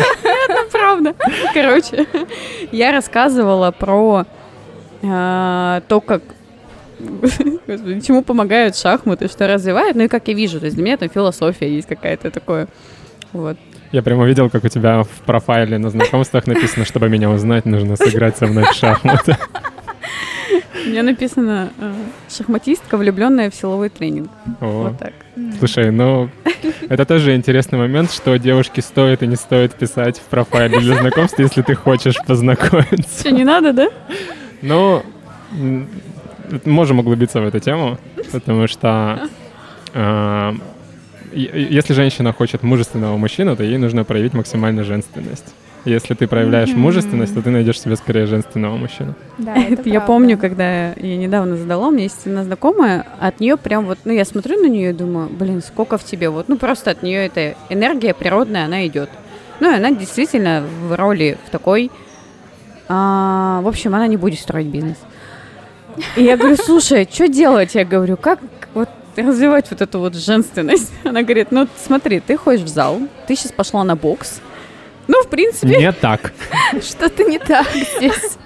правда. 0.81 1.15
Короче, 1.53 2.07
я 2.71 2.91
рассказывала 2.91 3.71
про 3.71 4.25
э, 5.01 5.81
то, 5.87 6.01
как 6.01 6.21
Господи, 7.67 8.01
чему 8.01 8.23
помогают 8.23 8.75
шахматы, 8.75 9.27
что 9.27 9.47
развивают, 9.47 9.95
ну 9.95 10.03
и 10.03 10.07
как 10.07 10.27
я 10.27 10.33
вижу, 10.33 10.59
то 10.59 10.65
есть 10.65 10.75
для 10.75 10.85
меня 10.85 10.97
там 10.97 11.09
философия 11.09 11.73
есть 11.73 11.87
какая-то 11.87 12.31
такое, 12.31 12.67
вот. 13.33 13.57
Я 13.91 14.01
прямо 14.01 14.23
увидел, 14.23 14.49
как 14.49 14.63
у 14.63 14.69
тебя 14.69 15.03
в 15.03 15.25
профайле 15.25 15.77
на 15.77 15.89
знакомствах 15.89 16.47
написано, 16.47 16.85
чтобы 16.85 17.09
меня 17.09 17.29
узнать, 17.29 17.65
нужно 17.65 17.97
сыграть 17.97 18.37
со 18.37 18.47
мной 18.47 18.63
в 18.63 18.73
шахматы. 18.73 19.37
У 20.85 20.89
меня 20.89 21.03
написано 21.03 21.71
э, 21.77 21.93
«шахматистка, 22.29 22.97
влюбленная 22.97 23.51
в 23.51 23.55
силовой 23.55 23.89
тренинг». 23.89 24.29
О. 24.59 24.83
Вот 24.83 24.97
так. 24.97 25.13
Слушай, 25.59 25.91
ну, 25.91 26.29
это 26.89 27.05
тоже 27.05 27.35
интересный 27.35 27.77
момент, 27.77 28.11
что 28.11 28.37
девушке 28.37 28.81
стоит 28.81 29.23
и 29.23 29.27
не 29.27 29.35
стоит 29.35 29.75
писать 29.75 30.17
в 30.17 30.23
профайле 30.23 30.79
для 30.79 30.95
знакомства, 30.95 31.43
если 31.43 31.61
ты 31.61 31.75
хочешь 31.75 32.15
познакомиться. 32.25 33.19
Что, 33.19 33.31
не 33.31 33.43
надо, 33.43 33.73
да? 33.73 33.89
Ну, 34.61 35.03
можем 36.65 36.99
углубиться 36.99 37.41
в 37.41 37.45
эту 37.45 37.59
тему, 37.59 37.97
потому 38.31 38.67
что 38.67 39.27
э, 39.93 40.53
если 41.33 41.93
женщина 41.93 42.33
хочет 42.33 42.63
мужественного 42.63 43.17
мужчину, 43.17 43.55
то 43.55 43.63
ей 43.63 43.77
нужно 43.77 44.03
проявить 44.03 44.33
максимально 44.33 44.83
женственность. 44.83 45.53
Если 45.85 46.13
ты 46.13 46.27
проявляешь 46.27 46.69
Мгм. 46.69 46.81
мужественность, 46.81 47.33
то 47.33 47.41
ты 47.41 47.49
найдешь 47.49 47.79
себе 47.81 47.95
скорее 47.95 48.27
женственного 48.27 48.77
мужчину. 48.77 49.15
Да, 49.39 49.55
это 49.69 49.89
я 49.89 49.99
помню, 49.99 50.37
когда 50.37 50.93
я 50.93 51.17
недавно 51.17 51.57
задала, 51.57 51.87
у 51.87 51.91
меня 51.91 52.03
есть 52.03 52.27
одна 52.27 52.43
знакомая, 52.43 53.05
от 53.19 53.39
нее 53.39 53.57
прям 53.57 53.85
вот, 53.85 53.97
ну 54.05 54.13
я 54.13 54.25
смотрю 54.25 54.61
на 54.61 54.67
нее 54.67 54.91
и 54.91 54.93
думаю, 54.93 55.29
блин, 55.29 55.63
сколько 55.63 55.97
в 55.97 56.03
тебе, 56.03 56.29
вот, 56.29 56.49
ну 56.49 56.57
просто 56.57 56.91
от 56.91 57.01
нее 57.01 57.25
эта 57.25 57.55
энергия 57.69 58.13
природная, 58.13 58.65
она 58.65 58.85
идет. 58.85 59.09
Ну 59.59 59.71
и 59.71 59.75
она 59.75 59.91
действительно 59.91 60.63
в 60.87 60.95
роли 60.95 61.37
в 61.47 61.49
такой, 61.49 61.89
а, 62.87 63.61
в 63.61 63.67
общем, 63.67 63.95
она 63.95 64.05
не 64.07 64.17
будет 64.17 64.39
строить 64.39 64.67
бизнес. 64.67 64.97
И 66.15 66.23
я 66.23 66.37
говорю, 66.37 66.57
слушай, 66.57 67.07
что 67.11 67.27
делать? 67.27 67.75
Я 67.75 67.85
говорю, 67.85 68.17
как 68.17 68.39
вот 68.73 68.89
развивать 69.15 69.69
вот 69.71 69.81
эту 69.81 69.99
вот 69.99 70.15
женственность? 70.15 70.91
Она 71.03 71.23
говорит, 71.23 71.51
ну 71.51 71.67
смотри, 71.83 72.19
ты 72.19 72.37
ходишь 72.37 72.61
в 72.61 72.67
зал, 72.67 72.99
ты 73.27 73.35
сейчас 73.35 73.51
пошла 73.51 73.83
на 73.83 73.95
бокс, 73.95 74.41
ну, 75.07 75.23
в 75.23 75.27
принципе, 75.27 75.77
Не 75.77 75.91
так. 75.91 76.31
Что-то 76.81 77.23
не 77.23 77.37
так 77.39 77.67
здесь. 77.73 78.37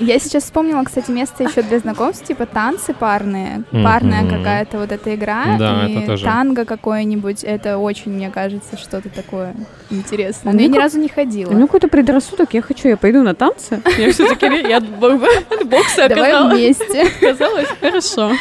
Я 0.00 0.18
сейчас 0.18 0.44
вспомнила, 0.44 0.82
кстати, 0.84 1.10
место 1.10 1.44
еще 1.44 1.62
для 1.62 1.78
знакомств, 1.78 2.24
типа 2.26 2.46
танцы 2.46 2.92
парные, 2.94 3.62
парная 3.70 4.28
какая-то 4.28 4.78
вот 4.78 4.90
эта 4.90 5.14
игра, 5.14 5.56
Да, 5.58 5.86
и 5.86 5.94
это 5.96 6.06
тоже. 6.06 6.24
танго 6.24 6.64
какое-нибудь, 6.64 7.44
это 7.44 7.78
очень, 7.78 8.12
мне 8.12 8.30
кажется, 8.30 8.76
что-то 8.76 9.08
такое 9.10 9.54
интересное. 9.90 10.52
А 10.52 10.54
Но 10.56 10.60
я 10.62 10.68
ну 10.68 10.74
ни 10.74 10.78
разу 10.78 10.98
не 10.98 11.06
У 11.06 11.14
ходила. 11.14 11.50
меня 11.52 11.66
какой-то 11.66 11.88
предрассудок, 11.88 12.54
я 12.54 12.62
хочу, 12.62 12.88
я 12.88 12.96
пойду 12.96 13.22
на 13.22 13.34
танцы. 13.34 13.80
Я 13.98 14.10
все-таки, 14.12 14.46
я 14.68 14.80
бокса 14.80 16.08
Давай 16.08 16.48
вместе. 16.52 17.06
Оказалось, 17.20 17.68
хорошо. 17.80 18.32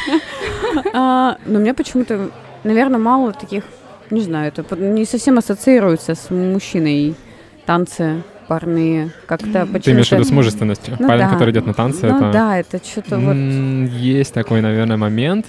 А, 0.93 1.38
Но 1.45 1.60
у 1.60 1.62
меня 1.62 1.74
почему-то, 1.74 2.30
наверное, 2.64 2.99
мало 2.99 3.34
таких, 3.34 3.64
не 4.10 4.22
знаю, 4.22 4.52
это 4.56 4.76
не 4.76 5.06
совсем 5.06 5.38
ассоциируется 5.38 6.16
с 6.16 6.30
мужчиной 6.30 7.16
танцы 7.66 8.24
парные. 8.52 9.12
Как-то 9.28 9.60
почему-то... 9.60 9.80
Ты 9.80 9.91
имеешь 9.91 10.10
в 10.10 10.12
виду 10.12 10.26
с 10.26 10.32
мужественностью? 10.32 10.97
Ну 10.99 11.08
Парень, 11.08 11.22
да. 11.22 11.30
который 11.30 11.52
идет 11.52 11.66
на 11.66 11.74
танцы, 11.74 12.08
Ну 12.08 12.18
это... 12.18 12.32
да, 12.34 12.60
это 12.60 12.82
что-то 12.84 13.18
вот... 13.18 13.34
Есть 13.34 14.34
такой, 14.34 14.60
наверное, 14.60 14.97
момент, 14.97 15.45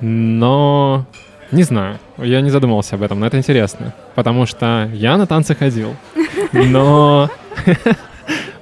но 0.00 1.04
не 1.50 1.64
знаю, 1.64 1.98
я 2.16 2.40
не 2.40 2.50
задумывался 2.50 2.94
об 2.94 3.02
этом, 3.02 3.18
но 3.18 3.26
это 3.26 3.38
интересно, 3.38 3.92
потому 4.14 4.46
что 4.46 4.88
я 4.92 5.16
на 5.16 5.26
танцы 5.26 5.56
ходил, 5.56 5.96
но 6.52 7.28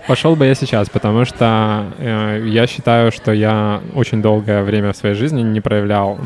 пошел 0.08 0.36
бы 0.36 0.46
я 0.46 0.54
сейчас, 0.54 0.88
потому 0.88 1.26
что 1.26 1.92
э, 1.98 2.44
я 2.46 2.66
считаю, 2.66 3.12
что 3.12 3.30
я 3.32 3.82
очень 3.94 4.22
долгое 4.22 4.62
время 4.62 4.94
в 4.94 4.96
своей 4.96 5.14
жизни 5.14 5.42
не 5.42 5.60
проявлял 5.60 6.18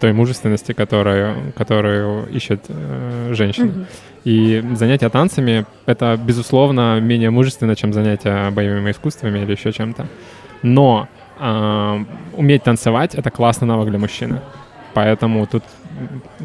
той 0.00 0.12
мужественности, 0.12 0.74
которую, 0.74 1.52
которую 1.56 2.28
ищет 2.28 2.66
э, 2.68 3.32
женщина. 3.32 3.66
Мгм. 3.66 3.86
И 4.24 4.62
занятия 4.74 5.08
танцами— 5.08 5.64
это, 5.86 6.18
безусловно, 6.22 7.00
менее 7.00 7.30
мужественно, 7.30 7.76
чем 7.76 7.92
занятия 7.92 8.50
боевыми 8.50 8.90
искусствами 8.90 9.38
или 9.40 9.52
еще 9.52 9.72
чем-то. 9.72 10.06
Но 10.62 11.08
а, 11.38 12.04
уметь 12.36 12.64
танцевать— 12.64 13.14
это 13.16 13.30
классный 13.30 13.68
навык 13.68 13.88
для 13.88 13.98
мужчины. 13.98 14.40
Поэтому 14.94 15.46
тут 15.46 15.62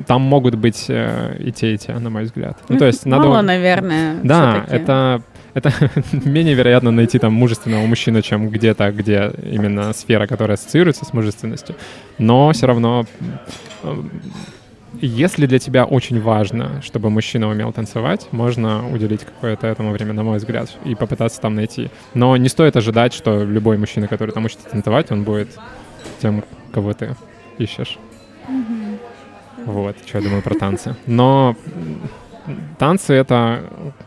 там 0.07 0.21
могут 0.21 0.55
быть 0.55 0.85
э, 0.89 1.37
и 1.39 1.51
те, 1.51 1.73
и 1.73 1.77
те, 1.77 1.93
на 1.93 2.09
мой 2.09 2.23
взгляд. 2.23 2.57
Ну, 2.69 2.77
то 2.77 2.85
есть 2.85 3.05
надо... 3.05 3.27
Мало, 3.27 3.41
наверное, 3.41 4.19
Да, 4.23 4.65
это, 4.69 5.21
это 5.53 5.71
менее 6.11 6.55
вероятно 6.55 6.91
найти 6.91 7.19
там 7.19 7.33
мужественного 7.33 7.85
мужчину, 7.85 8.21
чем 8.21 8.49
где-то, 8.49 8.91
где 8.91 9.31
именно 9.43 9.93
сфера, 9.93 10.27
которая 10.27 10.55
ассоциируется 10.55 11.05
с 11.05 11.13
мужественностью. 11.13 11.75
Но 12.17 12.51
все 12.51 12.67
равно, 12.67 13.05
если 15.01 15.45
для 15.45 15.59
тебя 15.59 15.85
очень 15.85 16.21
важно, 16.21 16.81
чтобы 16.81 17.09
мужчина 17.09 17.49
умел 17.49 17.71
танцевать, 17.71 18.27
можно 18.31 18.87
уделить 18.89 19.23
какое-то 19.23 19.67
этому 19.67 19.91
время, 19.91 20.13
на 20.13 20.23
мой 20.23 20.37
взгляд, 20.37 20.69
и 20.85 20.95
попытаться 20.95 21.41
там 21.41 21.55
найти. 21.55 21.89
Но 22.13 22.37
не 22.37 22.49
стоит 22.49 22.75
ожидать, 22.75 23.13
что 23.13 23.43
любой 23.43 23.77
мужчина, 23.77 24.07
который 24.07 24.31
там 24.31 24.45
учится 24.45 24.69
танцевать, 24.69 25.11
он 25.11 25.23
будет 25.23 25.49
тем, 26.21 26.43
кого 26.71 26.93
ты 26.93 27.15
ищешь. 27.57 27.97
Вот, 29.65 29.95
что 30.05 30.17
я 30.17 30.23
думаю 30.23 30.41
про 30.41 30.55
танцы. 30.55 30.95
Но 31.05 31.55
танцы— 32.77 33.13
это 33.15 33.63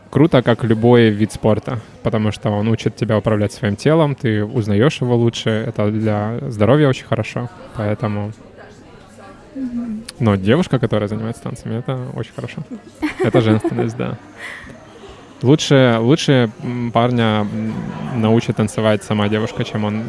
круто, 0.09 0.41
как 0.41 0.63
любой 0.63 1.09
вид 1.09 1.31
спорта, 1.31 1.79
потому 2.03 2.31
что 2.31 2.49
он 2.49 2.67
учит 2.67 2.95
тебя 2.95 3.17
управлять 3.17 3.53
своим 3.53 3.75
телом, 3.75 4.15
ты 4.15 4.43
узнаешь 4.43 5.01
его 5.01 5.15
лучше, 5.15 5.49
это 5.49 5.89
для 5.89 6.37
здоровья 6.49 6.87
очень 6.87 7.05
хорошо, 7.05 7.49
поэтому... 7.75 8.31
Но 10.19 10.35
девушка, 10.35 10.79
которая 10.79 11.07
занимается 11.07 11.43
танцами, 11.43 11.75
это 11.79 11.99
очень 12.15 12.33
хорошо. 12.33 12.63
Это 13.23 13.41
женственность, 13.41 13.97
да. 13.97 14.17
Лучше, 15.43 15.97
лучше 15.99 16.49
парня 16.93 17.45
научит 18.15 18.55
танцевать 18.55 19.03
сама 19.03 19.29
девушка, 19.29 19.63
чем 19.63 19.85
он 19.85 20.03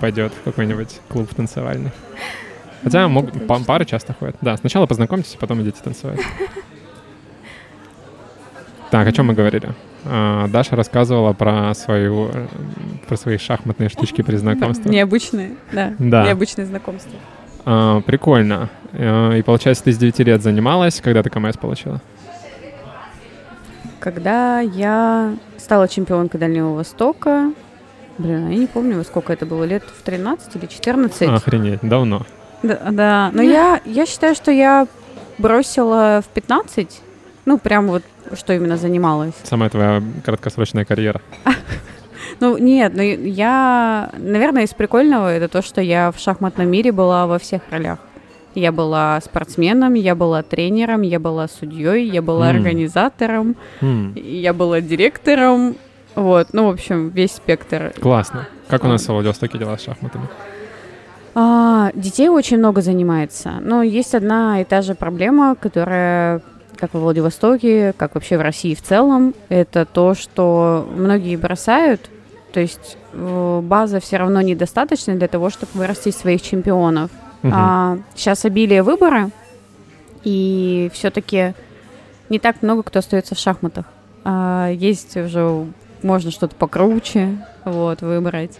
пойдет 0.00 0.32
в 0.32 0.42
какой-нибудь 0.44 1.00
клуб 1.08 1.28
танцевальный. 1.34 1.90
Хотя 2.82 3.02
Ну, 3.02 3.08
мог- 3.10 3.30
точно. 3.32 3.64
пары 3.64 3.84
часто 3.84 4.14
ходят. 4.14 4.36
Да, 4.40 4.56
сначала 4.56 4.86
познакомьтесь, 4.86 5.36
потом 5.38 5.60
идите 5.62 5.78
танцевать. 5.84 6.20
Так, 8.90 9.06
о 9.06 9.12
чем 9.12 9.26
мы 9.26 9.34
говорили? 9.34 9.70
А, 10.04 10.48
Даша 10.48 10.76
рассказывала 10.76 11.32
про 11.32 11.72
свою, 11.74 12.28
э, 12.32 12.46
про 13.08 13.16
свои 13.16 13.38
шахматные 13.38 13.88
штучки 13.88 14.20
при 14.22 14.36
знакомстве. 14.36 14.90
Необычные, 14.90 15.52
да, 15.72 15.94
Да. 15.98 16.24
необычные 16.26 16.66
знакомства. 16.66 17.12
А, 17.64 18.00
Прикольно. 18.00 18.68
Э, 18.92 19.38
И 19.38 19.42
получается, 19.42 19.84
ты 19.84 19.92
с 19.92 19.98
9 19.98 20.18
лет 20.20 20.42
занималась, 20.42 21.00
когда 21.00 21.22
ты 21.22 21.30
КМС 21.30 21.56
получила? 21.56 22.00
Когда 24.00 24.60
я 24.60 25.34
стала 25.58 25.86
чемпионкой 25.86 26.40
Дальнего 26.40 26.74
Востока, 26.74 27.52
блин, 28.18 28.46
а 28.48 28.50
я 28.50 28.58
не 28.58 28.66
помню, 28.66 28.96
во 28.96 29.04
сколько 29.04 29.32
это 29.32 29.46
было, 29.46 29.62
лет 29.64 29.84
в 29.84 30.02
13 30.02 30.56
или 30.56 30.66
14. 30.66 31.22
Охренеть, 31.28 31.78
давно. 31.82 32.26
Да, 32.64 32.90
да. 32.90 33.30
но 33.32 33.42
я, 33.42 33.80
я 33.84 34.06
считаю, 34.06 34.34
что 34.34 34.50
я 34.50 34.86
бросила 35.38 36.22
в 36.24 36.28
15, 36.34 37.00
ну, 37.44 37.58
прям 37.58 37.88
вот, 37.88 38.02
что 38.34 38.52
именно 38.52 38.76
занималась. 38.76 39.34
Самая 39.44 39.70
твоя 39.70 40.02
краткосрочная 40.24 40.84
карьера. 40.84 41.20
Ну, 42.42 42.58
нет, 42.58 42.92
ну, 42.96 43.02
я, 43.02 44.10
наверное, 44.18 44.64
из 44.64 44.74
прикольного 44.74 45.32
это 45.32 45.46
то, 45.46 45.62
что 45.62 45.80
я 45.80 46.10
в 46.10 46.18
шахматном 46.18 46.68
мире 46.68 46.90
была 46.90 47.28
во 47.28 47.38
всех 47.38 47.62
ролях. 47.70 48.00
Я 48.56 48.72
была 48.72 49.20
спортсменом, 49.20 49.94
я 49.94 50.16
была 50.16 50.42
тренером, 50.42 51.02
я 51.02 51.20
была 51.20 51.46
судьей, 51.46 52.08
я 52.08 52.20
была 52.20 52.50
М. 52.50 52.56
организатором, 52.56 53.54
М, 53.80 54.12
я 54.16 54.52
была 54.52 54.80
директором. 54.80 55.76
Вот, 56.16 56.48
ну, 56.52 56.66
в 56.66 56.70
общем, 56.70 57.10
весь 57.10 57.30
спектр. 57.30 57.94
Классно. 58.00 58.48
Как 58.66 58.82
у 58.82 58.88
нас 58.88 59.04
в 59.04 59.08
Владивостоке 59.10 59.56
дела 59.56 59.78
с 59.78 59.84
шахматами? 59.84 60.26
А, 61.36 61.92
детей 61.94 62.28
очень 62.28 62.58
много 62.58 62.80
занимается. 62.80 63.52
Но 63.60 63.84
есть 63.84 64.16
одна 64.16 64.60
и 64.60 64.64
та 64.64 64.82
же 64.82 64.96
проблема, 64.96 65.54
которая, 65.54 66.42
как 66.76 66.92
во 66.92 66.98
Владивостоке, 66.98 67.94
как 67.96 68.16
вообще 68.16 68.36
в 68.36 68.40
России 68.40 68.74
в 68.74 68.82
целом, 68.82 69.32
это 69.48 69.86
то, 69.86 70.14
что 70.14 70.88
многие 70.92 71.36
бросают. 71.36 72.10
То 72.52 72.60
есть 72.60 72.96
э, 73.12 73.60
база 73.62 74.00
все 74.00 74.18
равно 74.18 74.40
недостаточна 74.42 75.14
для 75.14 75.28
того, 75.28 75.50
чтобы 75.50 75.72
вырастить 75.74 76.16
своих 76.16 76.42
чемпионов. 76.42 77.10
Мгм. 77.42 78.04
сейчас 78.14 78.44
обилие 78.44 78.84
выбора, 78.84 79.30
и 80.22 80.88
все-таки 80.94 81.54
не 82.28 82.38
так 82.38 82.62
много 82.62 82.84
кто 82.84 83.00
остается 83.00 83.34
в 83.34 83.38
шахматах. 83.38 83.86
А, 84.24 84.70
есть 84.70 85.16
уже, 85.16 85.66
можно 86.02 86.30
что-то 86.30 86.54
покруче, 86.54 87.36
вот, 87.64 88.02
выбрать. 88.02 88.58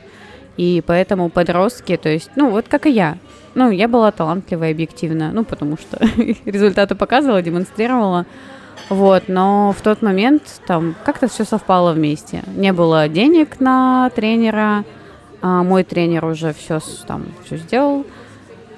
И 0.57 0.83
поэтому 0.87 1.31
подростки, 1.31 1.97
то 1.97 2.09
есть, 2.09 2.31
ну, 2.37 2.51
вот 2.51 2.67
как 2.69 2.87
и 2.87 2.91
я. 2.91 3.17
Ну, 3.55 3.71
я 3.71 3.89
была 3.89 4.11
талантливая 4.11 4.73
объективно, 4.73 5.31
ну, 5.33 5.45
потому 5.45 5.77
что 5.77 5.99
результаты 6.45 6.95
показывала, 6.95 7.41
демонстрировала. 7.41 8.27
Вот, 8.89 9.25
но 9.29 9.75
в 9.77 9.81
тот 9.81 10.03
момент 10.03 10.43
там 10.67 10.95
как-то 11.05 11.29
все 11.29 11.45
совпало 11.45 11.93
вместе. 11.93 12.43
Не 12.57 12.73
было 12.73 13.09
денег 13.09 13.61
на 13.61 14.11
тренера, 14.11 14.85
А 15.41 15.63
мой 15.63 15.83
тренер 15.83 16.25
уже 16.25 16.53
все 16.53 16.81
там 17.07 17.27
все 17.45 17.57
сделал. 17.57 18.07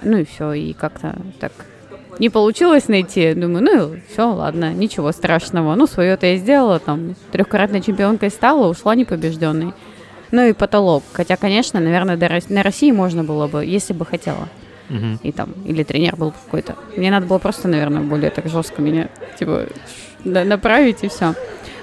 Ну 0.02 0.18
и 0.18 0.24
все, 0.24 0.52
и 0.52 0.72
как-то 0.72 1.16
так 1.40 1.52
не 2.18 2.30
получилось 2.30 2.88
найти. 2.88 3.34
Думаю, 3.34 3.64
ну 3.64 3.96
все, 4.10 4.32
ладно, 4.32 4.72
ничего 4.72 5.12
страшного. 5.12 5.74
Ну, 5.74 5.86
свое-то 5.86 6.26
я 6.26 6.36
сделала, 6.36 6.78
там, 6.78 7.14
трехкратной 7.32 7.80
чемпионкой 7.80 8.30
стала, 8.30 8.68
ушла 8.68 8.94
непобежденной. 8.94 9.72
Ну 10.30 10.42
и 10.42 10.52
потолок. 10.52 11.02
Хотя, 11.12 11.36
конечно, 11.36 11.80
наверное, 11.80 12.18
на 12.48 12.62
России 12.62 12.90
можно 12.90 13.24
было 13.24 13.46
бы, 13.46 13.64
если 13.64 13.92
бы 13.92 14.04
хотела. 14.06 14.48
Мгм. 14.88 15.18
И 15.22 15.32
там, 15.32 15.50
или 15.64 15.82
тренер 15.82 16.16
был 16.16 16.32
какой-то. 16.32 16.76
Мне 16.96 17.10
надо 17.10 17.26
было 17.26 17.38
просто, 17.38 17.68
наверное, 17.68 18.02
более 18.02 18.30
так 18.30 18.48
жестко 18.48 18.82
меня, 18.82 19.08
типа, 19.38 19.66
на- 20.24 20.44
направить 20.44 21.02
и 21.02 21.08
все. 21.08 21.34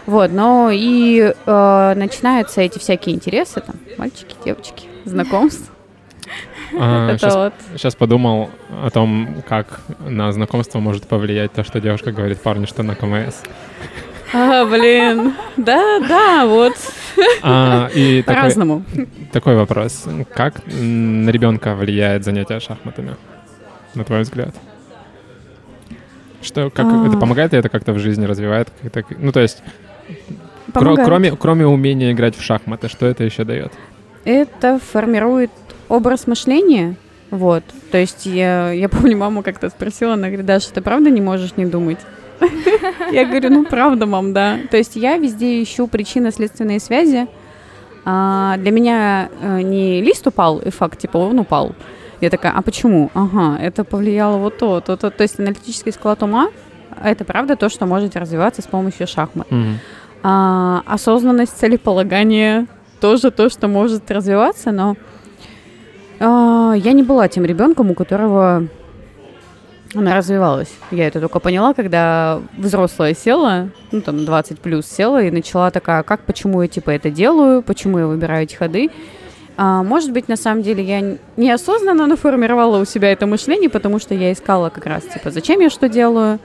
Вот, 0.05 0.31
но 0.31 0.69
и 0.71 1.33
э, 1.45 1.93
начинаются 1.95 2.61
эти 2.61 2.79
всякие 2.79 3.15
интересы, 3.15 3.61
там, 3.61 3.75
мальчики, 3.97 4.35
девочки, 4.43 4.87
знакомств. 5.05 5.71
А, 6.79 7.17
вот. 7.21 7.53
щас 7.79 7.95
подумал 7.95 8.49
о 8.83 8.89
том, 8.89 9.43
как 9.47 9.81
на 9.99 10.31
знакомство 10.31 10.79
может 10.79 11.07
повлиять 11.07 11.51
то, 11.53 11.63
что 11.63 11.79
девушка 11.79 12.11
говорит 12.11 12.39
парню, 12.41 12.67
что 12.67 12.83
на 12.83 12.95
КМС. 12.95 13.41
А, 14.33 14.65
блин, 14.65 15.33
да, 15.57 15.99
да, 16.07 16.45
вот, 16.45 16.73
А, 17.41 17.89
и 17.93 18.21
такой, 18.21 18.35
по-разному. 18.41 18.83
такой 19.33 19.55
вопрос. 19.55 20.05
Как 20.33 20.61
на 20.67 21.29
ребенка 21.29 21.75
влияет 21.75 22.23
занятие 22.23 22.59
шахматами, 22.59 23.15
на 23.93 24.03
твой 24.03 24.21
взгляд? 24.21 24.55
Что, 26.41 26.69
как 26.69 26.85
А. 26.85 27.07
это 27.07 27.17
помогает 27.17 27.51
ли 27.53 27.59
это 27.59 27.69
как-то 27.69 27.93
в 27.93 27.99
жизни 27.99 28.25
развивает? 28.25 28.69
Как-то- 28.93 29.15
ну, 29.19 29.31
то 29.31 29.41
есть, 29.41 29.61
кро- 30.73 31.03
кроме, 31.03 31.35
кроме 31.35 31.67
умения 31.67 32.11
играть 32.13 32.35
в 32.37 32.41
шахматы, 32.41 32.87
что 32.87 33.05
это 33.05 33.23
еще 33.23 33.43
дает? 33.43 33.71
Это 34.23 34.79
формирует 34.79 35.51
образ 35.89 36.25
мышления, 36.25 36.95
вот. 37.31 37.63
То 37.91 37.97
есть 37.97 38.25
я, 38.25 38.71
я 38.71 38.87
помню, 38.89 39.17
мама 39.17 39.43
как-то 39.43 39.69
спросила, 39.69 40.13
она 40.13 40.27
говорит, 40.27 40.45
Даша, 40.45 40.71
ты 40.73 40.81
правда 40.81 41.09
не 41.09 41.21
можешь 41.21 41.57
не 41.57 41.65
думать? 41.65 41.99
Я 43.11 43.25
говорю, 43.25 43.49
ну 43.49 43.65
правда, 43.65 44.05
мам, 44.05 44.33
да. 44.33 44.59
То 44.69 44.77
есть 44.77 44.95
я 44.95 45.17
везде 45.17 45.61
ищу 45.61 45.87
причинно-следственные 45.87 46.79
связи. 46.79 47.27
А, 48.05 48.57
Для 48.57 48.71
меня 48.71 49.29
э, 49.41 49.61
не 49.61 50.01
лист 50.01 50.25
упал, 50.25 50.59
и 50.59 50.69
факт, 50.69 50.99
типа, 50.99 51.17
он 51.17 51.39
упал. 51.39 51.75
Я 52.19 52.29
такая, 52.29 52.53
а 52.53 52.61
почему? 52.61 53.11
Ага, 53.13 53.57
это 53.61 53.83
повлияло 53.83 54.37
вот 54.37 54.57
то, 54.57 54.79
то, 54.79 54.95
то. 54.97 55.09
То 55.09 55.23
есть 55.23 55.39
аналитический 55.39 55.91
склад 55.91 56.23
ума— 56.23 56.49
это 57.03 57.25
правда 57.25 57.55
то, 57.55 57.69
что 57.69 57.85
может 57.85 58.15
развиваться 58.15 58.61
с 58.61 58.67
помощью 58.67 59.07
шахмат. 59.07 59.49
Мгм. 59.51 59.79
А, 60.23 60.83
осознанность, 60.85 61.57
целеполагание 61.57 62.67
тоже 62.99 63.31
то, 63.31 63.49
что 63.49 63.67
может 63.67 64.09
развиваться, 64.11 64.71
но 64.71 64.95
а, 66.19 66.73
я 66.75 66.91
не 66.91 67.01
была 67.01 67.27
тем 67.27 67.45
ребенком, 67.45 67.89
у 67.91 67.95
которого 67.95 68.67
она 69.93 70.15
развивалась. 70.15 70.71
Я 70.91 71.07
это 71.07 71.19
только 71.19 71.39
поняла, 71.39 71.73
когда 71.73 72.41
взрослая 72.57 73.13
села, 73.13 73.69
ну 73.91 74.01
там 74.01 74.25
20 74.25 74.59
плюс 74.59 74.85
села 74.85 75.23
и 75.23 75.31
начала 75.31 75.69
такая, 75.71 76.03
как, 76.03 76.21
почему 76.21 76.61
я 76.61 76.67
типа 76.67 76.91
это 76.91 77.09
делаю, 77.09 77.61
почему 77.61 77.99
я 77.99 78.07
выбираю 78.07 78.43
эти 78.43 78.55
ходы. 78.55 78.89
А, 79.57 79.83
может 79.83 80.11
быть, 80.11 80.27
на 80.27 80.37
самом 80.37 80.63
деле 80.63 80.83
я 80.83 81.17
неосознанно 81.35 82.07
наформировала 82.07 82.79
у 82.79 82.85
себя 82.85 83.11
это 83.11 83.27
мышление, 83.27 83.69
потому 83.69 83.99
что 83.99 84.13
я 84.15 84.31
искала 84.31 84.69
как 84.69 84.85
раз, 84.85 85.03
типа, 85.03 85.29
зачем 85.29 85.59
я 85.59 85.69
что 85.69 85.89
делаю, 85.89 86.39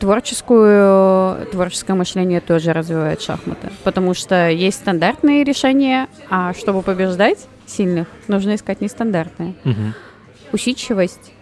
творческую, 0.00 1.46
творческое 1.52 1.94
мышление 1.94 2.40
тоже 2.40 2.72
развивает 2.72 3.22
шахматы, 3.22 3.70
потому 3.84 4.14
что 4.14 4.50
есть 4.50 4.78
стандартные 4.78 5.44
решения, 5.44 6.08
а 6.28 6.54
чтобы 6.54 6.82
побеждать 6.82 7.46
сильных, 7.66 8.08
нужно 8.26 8.56
искать 8.56 8.80
нестандартные. 8.80 9.54
Мгм. 9.62 9.94
Усидчивость. 10.52 11.32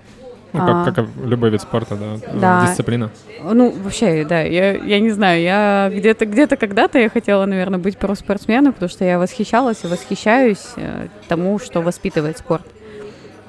Ну, 0.52 0.60
А. 0.62 0.84
как, 0.84 0.94
как 0.96 1.04
и 1.06 1.28
любой 1.28 1.50
вид 1.50 1.62
спорта, 1.62 1.96
да, 1.96 2.16
Да. 2.40 2.66
дисциплина. 2.66 3.10
Ну, 3.42 3.70
вообще, 3.70 4.24
да, 4.24 4.40
я, 4.40 4.72
я 4.72 4.98
не 5.00 5.10
знаю, 5.10 5.40
я 5.42 5.90
где-то, 5.94 6.26
где-то 6.26 6.56
когда-то 6.56 6.98
я 6.98 7.08
хотела, 7.08 7.46
наверное, 7.46 7.78
быть 7.78 7.96
профспортсменом, 7.98 8.72
потому 8.72 8.88
что 8.90 9.04
я 9.04 9.18
восхищалась 9.18 9.84
и 9.84 9.86
восхищаюсь 9.86 10.72
э, 10.76 11.06
тому, 11.28 11.58
что 11.60 11.80
воспитывает 11.82 12.38
спорт. 12.38 12.66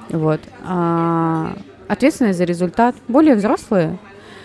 Вот. 0.10 0.41
А, 0.65 1.53
ответственность 1.88 2.38
за 2.38 2.44
результат. 2.44 2.95
Более 3.07 3.36
взрослые. 3.36 3.98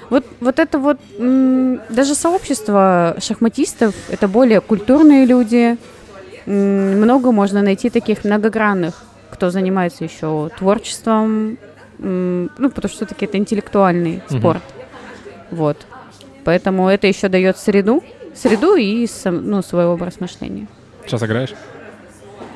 Вот, 0.09 0.24
вот 0.41 0.59
это 0.61 0.78
вот, 0.78 0.99
даже 1.19 2.15
сообщество 2.15 3.16
шахматистов, 3.19 3.95
это 4.09 4.28
более 4.28 4.61
культурные 4.61 5.27
люди. 5.27 5.77
Много 6.47 7.33
можно 7.33 7.61
найти 7.61 7.91
таких 7.91 8.23
многогранных, 8.24 9.03
кто 9.31 9.51
занимается 9.51 10.05
еще 10.05 10.49
творчеством, 10.57 11.59
ну, 11.98 12.70
потому 12.70 12.89
что 12.89 12.98
все-таки 12.98 13.24
это 13.24 13.39
интеллектуальный 13.39 14.23
спорт. 14.28 14.62
Вот. 15.51 15.86
Поэтому 16.44 16.89
это 16.89 17.06
еще 17.06 17.28
дает 17.28 17.56
среду, 17.56 18.05
среду 18.35 18.77
и 18.77 19.06
ну, 19.24 19.62
свой 19.62 19.86
образ 19.86 20.20
мышления. 20.20 20.66
Сейчас 21.05 21.23
играешь? 21.23 21.55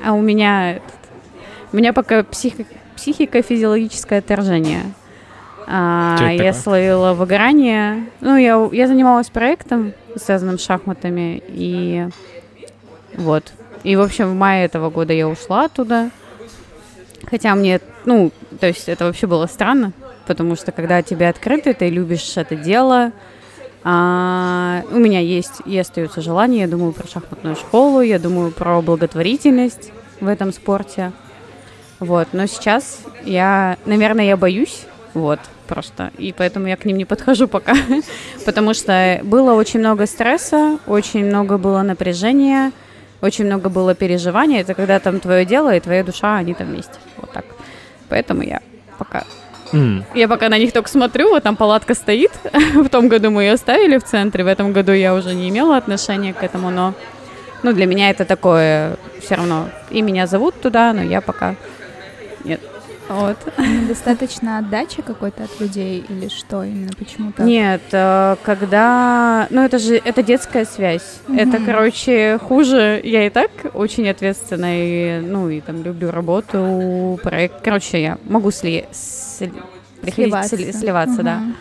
А 0.04 0.12
у 0.12 0.20
меня 0.20 0.80
у 1.72 1.76
меня 1.76 1.92
пока 1.92 2.22
психи- 2.22 2.66
психико-физиологическое 2.96 4.18
отторжение. 4.18 4.92
А, 5.66 6.30
я 6.32 6.52
словила 6.52 7.14
выгорание. 7.14 8.06
Ну, 8.20 8.36
я, 8.36 8.68
я 8.72 8.88
занималась 8.88 9.30
проектом, 9.30 9.92
связанным 10.16 10.58
с 10.58 10.64
шахматами, 10.64 11.40
и 11.46 12.08
вот. 13.14 13.52
И, 13.84 13.94
в 13.94 14.00
общем, 14.00 14.30
в 14.30 14.34
мае 14.34 14.64
этого 14.64 14.90
года 14.90 15.12
я 15.12 15.28
ушла 15.28 15.66
оттуда. 15.66 16.10
Хотя 17.30 17.54
мне, 17.54 17.80
ну, 18.04 18.32
то 18.58 18.66
есть 18.66 18.88
это 18.88 19.04
вообще 19.04 19.26
было 19.26 19.46
странно, 19.46 19.92
потому 20.26 20.56
что 20.56 20.72
когда 20.72 21.02
тебе 21.02 21.28
открыто, 21.28 21.72
ты 21.74 21.88
любишь 21.88 22.36
это 22.36 22.56
дело, 22.56 23.12
а, 23.82 24.82
у 24.90 24.96
меня 24.96 25.20
есть 25.20 25.62
и 25.64 25.78
остается 25.78 26.20
желание, 26.20 26.62
я 26.62 26.68
думаю 26.68 26.92
про 26.92 27.06
шахматную 27.08 27.56
школу, 27.56 28.00
я 28.00 28.18
думаю 28.18 28.50
про 28.50 28.82
благотворительность 28.82 29.90
в 30.20 30.26
этом 30.26 30.52
спорте. 30.52 31.12
Вот, 31.98 32.28
но 32.32 32.46
сейчас 32.46 33.00
я, 33.24 33.76
наверное, 33.86 34.24
я 34.24 34.36
боюсь, 34.36 34.86
вот, 35.14 35.38
просто, 35.66 36.10
и 36.18 36.32
поэтому 36.36 36.66
я 36.66 36.76
к 36.76 36.84
ним 36.84 36.96
не 36.96 37.04
подхожу 37.04 37.46
пока, 37.46 37.74
потому 38.44 38.74
что 38.74 39.20
было 39.22 39.54
очень 39.54 39.80
много 39.80 40.06
стресса, 40.06 40.78
очень 40.86 41.24
много 41.24 41.58
было 41.58 41.82
напряжения, 41.82 42.72
очень 43.20 43.44
много 43.44 43.68
было 43.68 43.94
переживаний, 43.94 44.60
это 44.60 44.74
когда 44.74 44.98
там 44.98 45.20
твое 45.20 45.44
дело 45.44 45.74
и 45.74 45.80
твоя 45.80 46.02
душа, 46.02 46.36
они 46.36 46.54
там 46.54 46.68
вместе, 46.68 46.94
вот 47.20 47.32
так. 47.32 47.44
Поэтому 48.08 48.42
я 48.42 48.60
пока 48.98 49.24
М, 49.72 50.04
я 50.14 50.26
пока 50.28 50.48
на 50.48 50.58
них 50.58 50.72
только 50.72 50.88
смотрю, 50.88 51.30
вот 51.30 51.42
там 51.42 51.56
палатка 51.56 51.94
стоит. 51.94 52.32
в 52.74 52.88
том 52.88 53.08
году 53.08 53.30
мы 53.30 53.44
ее 53.44 53.52
оставили 53.52 53.98
в 53.98 54.04
центре, 54.04 54.42
в 54.44 54.48
этом 54.48 54.72
году 54.72 54.92
я 54.92 55.14
уже 55.14 55.34
не 55.34 55.48
имела 55.48 55.76
отношения 55.76 56.34
к 56.34 56.42
этому, 56.42 56.70
но 56.70 56.94
ну, 57.62 57.72
для 57.72 57.86
меня 57.86 58.10
это 58.10 58.24
такое 58.24 58.96
все 59.22 59.36
равно. 59.36 59.68
И 59.90 60.02
меня 60.02 60.26
зовут 60.26 60.60
туда, 60.60 60.92
но 60.92 61.02
я 61.02 61.20
пока 61.20 61.54
нет. 62.44 62.60
Вот. 63.10 63.36
Достаточно 63.88 64.58
отдачи 64.58 65.02
какой-то 65.02 65.42
от 65.44 65.60
людей 65.60 66.04
или 66.08 66.28
что 66.28 66.62
именно, 66.62 66.90
почему 66.96 67.32
так? 67.32 67.44
Нет, 67.44 67.82
э, 67.90 68.36
когда... 68.44 69.48
Ну, 69.50 69.62
это 69.64 69.78
же, 69.78 69.96
это 69.96 70.22
детская 70.22 70.64
связь. 70.64 71.20
Это, 71.28 71.58
Мгм. 71.58 71.66
короче, 71.66 72.38
хуже. 72.38 73.00
Я 73.02 73.26
и 73.26 73.30
так 73.30 73.50
очень 73.74 74.08
ответственна 74.08 74.68
и, 74.72 75.20
ну, 75.20 75.48
и 75.48 75.60
там 75.60 75.82
люблю 75.82 76.10
работу, 76.12 77.18
проект. 77.22 77.62
Короче, 77.64 78.00
я 78.00 78.18
могу 78.28 78.50
сли... 78.52 78.86
сли- 78.92 79.52
приходить 80.00 80.32
к 80.32 80.44
сли- 80.52 80.72
сливаться, 80.72 81.22
да. 81.24 81.36
Мгм. 81.38 81.56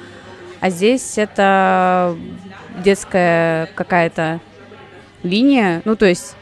А 0.62 0.70
здесь 0.70 1.18
это 1.18 2.16
детская 2.84 3.68
какая-то 3.76 4.40
линия. 5.24 5.82
Ну, 5.86 5.96
то 5.96 6.06
есть 6.06 6.36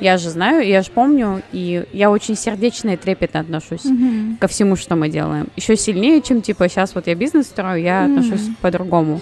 я 0.00 0.18
же 0.18 0.30
знаю, 0.30 0.66
я 0.66 0.82
же 0.82 0.90
помню, 0.90 1.42
и 1.52 1.84
я 1.92 2.10
очень 2.10 2.36
сердечно 2.36 2.90
и 2.90 2.96
трепетно 2.96 3.40
отношусь 3.40 3.84
Мгм. 3.84 4.36
ко 4.40 4.46
всему, 4.48 4.76
что 4.76 4.96
мы 4.96 5.08
делаем. 5.08 5.48
Еще 5.56 5.76
сильнее, 5.76 6.20
чем 6.22 6.42
типа 6.42 6.68
сейчас 6.68 6.94
вот 6.94 7.06
я 7.06 7.14
бизнес 7.14 7.46
строю, 7.46 7.80
я 7.82 8.02
Мгм. 8.02 8.18
отношусь 8.18 8.48
по-другому. 8.60 9.20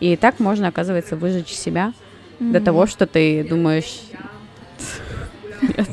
И 0.00 0.16
так 0.16 0.38
можно, 0.40 0.68
оказывается, 0.68 1.16
выжечь 1.16 1.48
себя 1.52 1.92
до 2.40 2.44
Мгм. 2.58 2.64
того, 2.64 2.86
что 2.86 3.06
ты 3.06 3.44
думаешь... 3.44 4.00
Нет. 5.62 5.88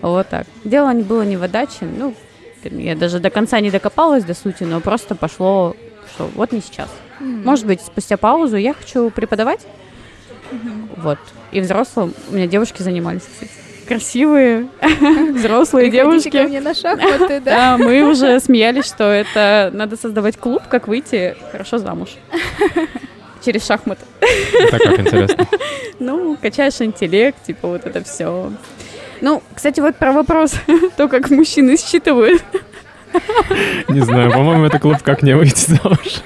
Вот 0.00 0.28
так. 0.28 0.46
Дело 0.64 0.92
не 0.92 1.02
было 1.02 1.22
не 1.22 1.36
в 1.36 1.42
отдаче, 1.42 1.86
ну, 1.86 2.14
я 2.62 2.94
даже 2.94 3.18
до 3.18 3.30
конца 3.30 3.60
не 3.60 3.70
докопалась 3.70 4.24
до 4.24 4.34
сути, 4.34 4.64
но 4.64 4.80
просто 4.80 5.14
пошло, 5.14 5.74
что 6.14 6.28
вот 6.34 6.52
не 6.52 6.60
сейчас. 6.60 6.88
М. 7.20 7.42
Может 7.42 7.66
быть, 7.66 7.80
спустя 7.80 8.16
паузу 8.16 8.56
я 8.56 8.74
хочу 8.74 9.10
преподавать. 9.10 9.60
Вот. 10.96 11.18
И 11.52 11.60
взрослым 11.60 12.14
у 12.30 12.34
меня 12.34 12.46
девушки 12.46 12.82
занимались, 12.82 13.22
кстати. 13.22 13.50
Красивые, 13.86 14.68
взрослые 15.34 15.90
Приходите 15.90 16.30
ко 16.30 16.38
девушки. 16.38 16.48
мне 16.48 16.60
на 16.60 16.74
шахматы, 16.74 17.40
да? 17.40 17.76
Да, 17.76 17.78
мы 17.78 18.02
уже 18.10 18.40
смеялись, 18.40 18.86
что 18.86 19.04
это 19.04 19.70
надо 19.74 19.96
создавать 19.96 20.38
клуб, 20.38 20.62
как 20.70 20.88
выйти 20.88 21.36
хорошо 21.52 21.78
замуж. 21.78 22.10
Через 23.44 23.66
шахматы. 23.66 24.00
Это 24.58 24.78
как 24.78 25.00
интересно. 25.00 25.46
Ну, 25.98 26.38
качаешь 26.40 26.80
интеллект, 26.80 27.36
типа 27.46 27.68
вот 27.68 27.84
это 27.84 28.02
все. 28.02 28.50
Ну, 29.20 29.42
кстати, 29.54 29.80
вот 29.80 29.96
про 29.96 30.12
вопрос, 30.12 30.54
то, 30.96 31.08
как 31.08 31.28
мужчины 31.30 31.76
считывают. 31.76 32.42
Не 33.88 34.00
знаю, 34.00 34.32
по-моему, 34.32 34.64
это 34.64 34.78
клуб 34.78 34.96
«Как 35.02 35.22
не 35.22 35.34
выйти 35.36 35.70
замуж». 35.70 36.22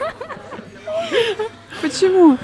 Почему? 1.83 2.39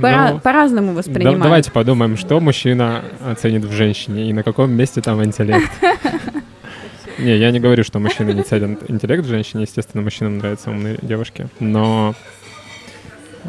Пора- 0.00 0.32
Ну, 0.32 0.40
По-разному 0.40 0.88
Да- 0.88 0.98
воспринимают. 0.98 1.42
давайте 1.42 1.70
подумаем, 1.70 2.16
что 2.16 2.38
мужчина 2.40 3.02
оценит 3.24 3.64
в 3.64 3.72
женщине 3.72 4.28
и 4.28 4.32
на 4.32 4.42
каком 4.42 4.70
месте 4.72 5.00
там 5.00 5.22
интеллект. 5.24 5.70
Не, 7.18 7.34
я 7.38 7.50
не 7.50 7.60
говорю, 7.60 7.82
что 7.82 7.98
мужчина 7.98 8.30
не 8.30 8.42
ценит 8.42 8.90
интеллект 8.90 9.24
в 9.24 9.28
женщине. 9.28 9.62
Естественно, 9.62 10.02
мужчинам 10.02 10.36
нравятся 10.36 10.70
умные 10.70 10.98
девушки. 11.00 11.48
Но 11.60 12.14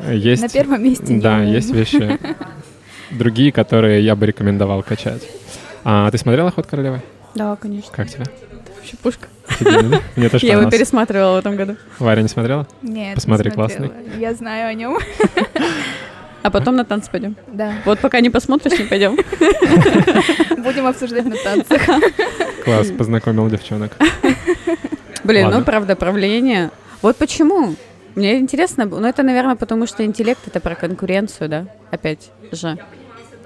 есть... 0.09 0.41
На 0.41 0.47
первом 0.49 0.81
месте 0.83 1.19
Да, 1.19 1.41
есть 1.41 1.71
вещи 1.73 2.17
другие, 3.11 3.51
которые 3.51 4.01
я 4.05 4.15
бы 4.15 4.25
рекомендовал 4.25 4.83
качать. 4.83 5.21
А 5.83 6.09
ты 6.11 6.17
смотрела 6.17 6.49
«Ход 6.51 6.65
королевы»? 6.65 7.01
Да, 7.35 7.57
конечно. 7.57 7.91
Как 7.93 8.07
тебе? 8.09 8.23
Вообще 8.77 8.95
пушка. 9.03 9.27
Офигенно, 9.49 9.89
да? 9.89 10.01
Мне 10.15 10.29
тоже 10.29 10.45
Я 10.47 10.59
его 10.59 10.69
пересматривала 10.69 11.35
в 11.35 11.39
этом 11.39 11.57
году. 11.57 11.75
Варя 11.99 12.21
не 12.21 12.29
смотрела? 12.29 12.67
Нет, 12.81 13.15
Посмотри, 13.15 13.49
не 13.49 13.53
смотрела. 13.53 13.91
Я 14.17 14.33
знаю 14.33 14.69
о 14.69 14.73
нем. 14.73 14.97
А 16.43 16.51
потом 16.51 16.75
на 16.75 16.85
танцы 16.85 17.09
пойдем. 17.11 17.35
Да. 17.47 17.73
Вот 17.85 17.99
пока 17.99 18.19
не 18.19 18.29
посмотришь, 18.29 18.77
не 18.79 18.85
пойдем. 18.85 19.15
Будем 20.63 20.85
обсуждать 20.85 21.25
на 21.25 21.35
танцах. 21.35 21.81
Класс, 22.63 22.91
познакомил 22.97 23.49
девчонок. 23.49 23.91
Блин, 25.23 25.45
Ладно. 25.45 25.59
ну 25.59 25.65
правда, 25.65 25.95
правление. 25.95 26.71
Вот 27.01 27.17
почему? 27.17 27.75
Мне 28.15 28.37
интересно, 28.39 28.85
ну 28.85 29.05
это, 29.05 29.23
наверное, 29.23 29.55
потому 29.55 29.85
что 29.87 30.03
интеллект 30.03 30.39
это 30.47 30.59
про 30.59 30.75
конкуренцию, 30.75 31.49
да? 31.49 31.65
Опять 31.91 32.31
же. 32.51 32.77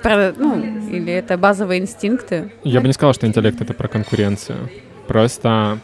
Про, 0.02 0.34
ну, 0.38 0.58
или 0.90 1.12
это 1.12 1.38
базовые 1.38 1.82
инстинкты. 1.82 2.52
Я 2.64 2.82
бы 2.82 2.88
не 2.88 2.94
сказал, 2.94 3.14
что 3.14 3.28
интеллект— 3.28 3.60
это 3.62 3.74
про 3.74 3.88
конкуренцию. 3.88 4.70
Просто 5.08 5.80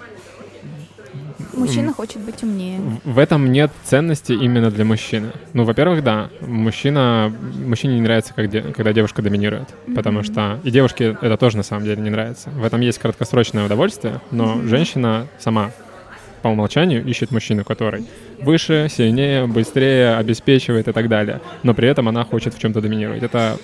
Мужчина 1.57 1.93
хочет 1.93 2.19
быть 2.21 2.43
умнее. 2.43 2.79
В 3.03 3.17
этом 3.19 3.51
нет 3.51 3.71
ценности 3.83 4.31
именно 4.31 4.69
для 4.71 4.85
мужчины. 4.85 5.31
Ну, 5.53 5.63
во-первых, 5.63 6.03
да, 6.03 6.29
мужчина, 6.41 7.33
мужчине 7.65 7.95
не 7.95 8.01
нравится, 8.01 8.33
как 8.33 8.49
де- 8.49 8.61
когда 8.61 8.93
девушка 8.93 9.21
доминирует, 9.21 9.69
потому 9.95 10.23
что 10.23 10.59
и 10.63 10.71
девушке 10.71 11.17
это 11.21 11.37
тоже 11.37 11.57
на 11.57 11.63
самом 11.63 11.83
деле 11.85 12.01
не 12.01 12.09
нравится. 12.09 12.49
В 12.51 12.63
этом 12.63 12.81
есть 12.81 12.99
краткосрочное 12.99 13.65
удовольствие, 13.65 14.21
но 14.31 14.61
женщина 14.63 15.27
сама 15.39 15.71
по 16.41 16.49
умолчанию 16.49 17.03
ищет 17.03 17.31
мужчину, 17.31 17.63
который 17.65 18.05
выше, 18.41 18.87
сильнее, 18.89 19.47
быстрее, 19.47 20.15
обеспечивает 20.17 20.87
и 20.87 20.91
так 20.91 21.09
далее. 21.09 21.41
Но 21.63 21.73
при 21.73 21.87
этом 21.87 22.07
она 22.07 22.23
хочет 22.23 22.53
в 22.53 22.59
чем-то 22.59 22.79
доминировать. 22.81 23.23
Это 23.23 23.57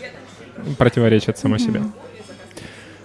противоречит 0.78 1.38
само 1.38 1.58
себе. 1.58 1.82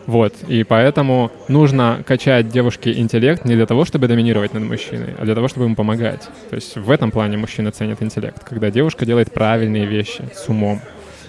Вот, 0.08 0.32
и 0.48 0.64
поэтому 0.64 1.30
нужно 1.48 2.02
качать 2.06 2.48
девушке 2.48 2.98
интеллект 2.98 3.44
не 3.44 3.56
для 3.56 3.66
того, 3.66 3.84
чтобы 3.84 4.08
доминировать 4.08 4.54
над 4.54 4.62
мужчиной, 4.62 5.14
а 5.18 5.26
для 5.26 5.34
того, 5.34 5.48
чтобы 5.48 5.66
ему 5.66 5.76
помогать. 5.76 6.22
То 6.48 6.56
есть 6.56 6.76
в 6.76 6.90
этом 6.90 7.10
плане 7.10 7.36
мужчина 7.36 7.72
ценит 7.72 8.02
интеллект, 8.02 8.42
когда 8.42 8.70
девушка 8.70 9.04
делает 9.04 9.30
правильные 9.34 9.84
вещи 9.84 10.24
с 10.34 10.48
умом, 10.48 10.80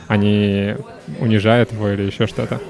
а 0.08 0.16
не 0.16 0.78
унижает 1.20 1.74
его 1.74 1.90
или 1.90 2.04
еще 2.04 2.26
что-то. 2.26 2.62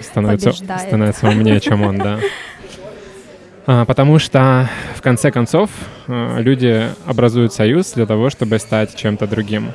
Становится, 0.00 0.50
Побеждает. 0.50 0.82
становится 0.82 1.26
умнее, 1.26 1.58
чем 1.58 1.82
он, 1.82 1.98
да. 1.98 2.20
А, 3.66 3.84
потому 3.86 4.20
что 4.20 4.70
в 4.94 5.02
конце 5.02 5.32
концов 5.32 5.68
э, 6.06 6.42
люди 6.42 6.90
образуют 7.06 7.52
союз 7.52 7.90
для 7.94 8.06
того, 8.06 8.30
чтобы 8.30 8.60
стать 8.60 8.94
чем-то 8.94 9.26
другим. 9.26 9.72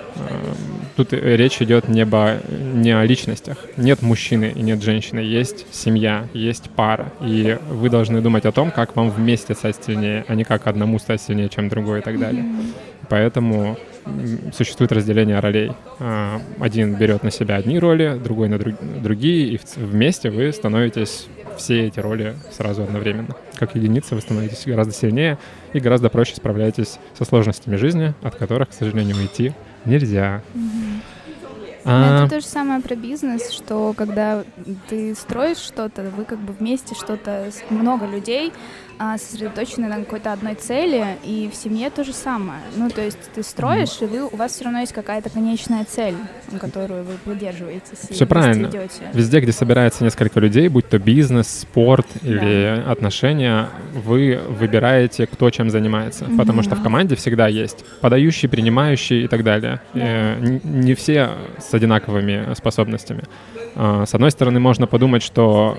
Тут 0.99 1.13
э, 1.13 1.38
речь 1.38 1.61
идет 1.61 1.88
не, 1.88 2.01
обо- 2.01 2.41
не 2.73 2.91
о 2.91 3.05
личностях. 3.05 3.55
Нет 3.77 4.01
мужчины 4.01 4.51
и 4.53 4.61
нет 4.61 4.84
женщины. 4.84 5.19
Есть 5.21 5.65
семья, 5.71 6.27
есть 6.34 6.69
пара. 6.71 7.13
И 7.21 7.57
вы 7.69 7.89
должны 7.89 8.19
думать 8.19 8.43
о 8.45 8.51
том, 8.51 8.69
как 8.69 8.97
вам 8.97 9.09
вместе 9.09 9.55
стать 9.55 9.77
сильнее, 9.81 10.26
а 10.27 10.35
не 10.35 10.43
как 10.43 10.67
одному 10.67 10.99
стать 10.99 11.21
сильнее, 11.21 11.47
чем 11.47 11.69
другой 11.69 11.99
и 11.99 12.01
так 12.01 12.19
далее. 12.19 12.43
Поэтому 13.07 13.77
существует 14.53 14.91
разделение 14.91 15.39
ролей. 15.39 15.71
А, 15.99 16.41
Один 16.59 16.95
берет 16.95 17.23
на 17.23 17.31
себя 17.31 17.55
одни 17.55 17.80
роли, 17.80 18.19
другой 18.21 18.49
на 18.49 18.57
друг- 18.59 19.01
другие, 19.01 19.53
и 19.53 19.59
вместе 19.77 20.30
вы 20.30 20.51
становитесь 20.51 21.27
все 21.55 21.88
эти 21.88 22.01
роли 22.01 22.35
сразу 22.51 22.84
одновременно. 22.84 23.38
Как 23.55 23.73
единица 23.73 24.15
вы 24.15 24.21
становитесь 24.21 24.63
гораздо 24.65 24.93
сильнее 24.93 25.38
и 25.71 25.80
гораздо 25.80 26.09
проще 26.09 26.35
справляетесь 26.35 26.99
со 27.17 27.23
сложностями 27.23 27.77
жизни, 27.77 28.13
от 28.21 28.35
которых, 28.35 28.67
к 28.67 28.73
сожалению, 28.73 29.15
уйти 29.15 29.53
нельзя. 29.89 30.41
А, 31.85 32.23
Это 32.23 32.35
то 32.35 32.41
же 32.41 32.45
самое 32.45 32.81
про 32.81 32.95
бизнес, 32.95 33.51
что 33.51 33.93
когда 33.95 34.43
ты 34.89 35.15
строишь 35.15 35.57
что-то, 35.57 36.03
вы 36.15 36.25
как 36.25 36.39
бы 36.39 36.53
вместе 36.53 36.93
что-то, 36.93 37.49
много 37.69 38.05
людей 38.05 38.53
сосредоточены 39.17 39.88
на 39.88 39.95
какой-то 39.97 40.34
одной 40.34 40.55
цели, 40.55 41.17
и 41.23 41.49
в 41.51 41.55
семье 41.55 41.89
то 41.89 42.03
же 42.03 42.11
самое. 42.13 42.59
Ну, 42.76 42.89
то 42.89 43.01
есть 43.01 43.17
ты 43.34 43.43
строишь, 43.43 43.97
и 44.01 44.05
вы, 44.05 44.26
у 44.26 44.35
вас 44.35 44.51
все 44.53 44.65
равно 44.65 44.80
есть 44.81 44.91
какая-то 44.93 45.30
конечная 45.30 45.85
цель, 45.85 46.15
которую 46.59 47.05
вы 47.05 47.13
придерживаетесь. 47.23 48.07
вместе 48.07 48.26
правильно. 48.26 48.67
идёте. 48.67 48.89
Везде, 49.13 49.39
где 49.39 49.51
собирается 49.53 50.03
несколько 50.03 50.39
людей, 50.39 50.67
будь 50.67 50.88
то 50.89 50.99
бизнес, 50.99 51.47
спорт 51.47 52.07
или 52.23 52.84
отношения, 52.85 53.69
вы 53.93 54.39
выбираете, 54.49 55.27
кто 55.27 55.49
чем 55.49 55.69
занимается. 55.69 56.26
Потому 56.38 56.61
что 56.63 56.76
в 56.76 56.84
команде 56.84 57.15
всегда 57.15 57.47
есть 57.47 57.85
подающий, 58.01 58.49
принимающий 58.49 59.23
и 59.23 59.27
так 59.27 59.43
далее. 59.43 59.80
Э, 59.93 60.34
н- 60.39 60.61
Не 60.63 60.93
все 60.93 61.30
с 61.57 61.73
одинаковыми 61.73 62.53
способностями. 62.53 63.23
А, 63.76 64.05
С 64.05 64.13
одной 64.13 64.31
стороны, 64.31 64.59
можно 64.59 64.88
подумать, 64.88 65.23
что 65.23 65.77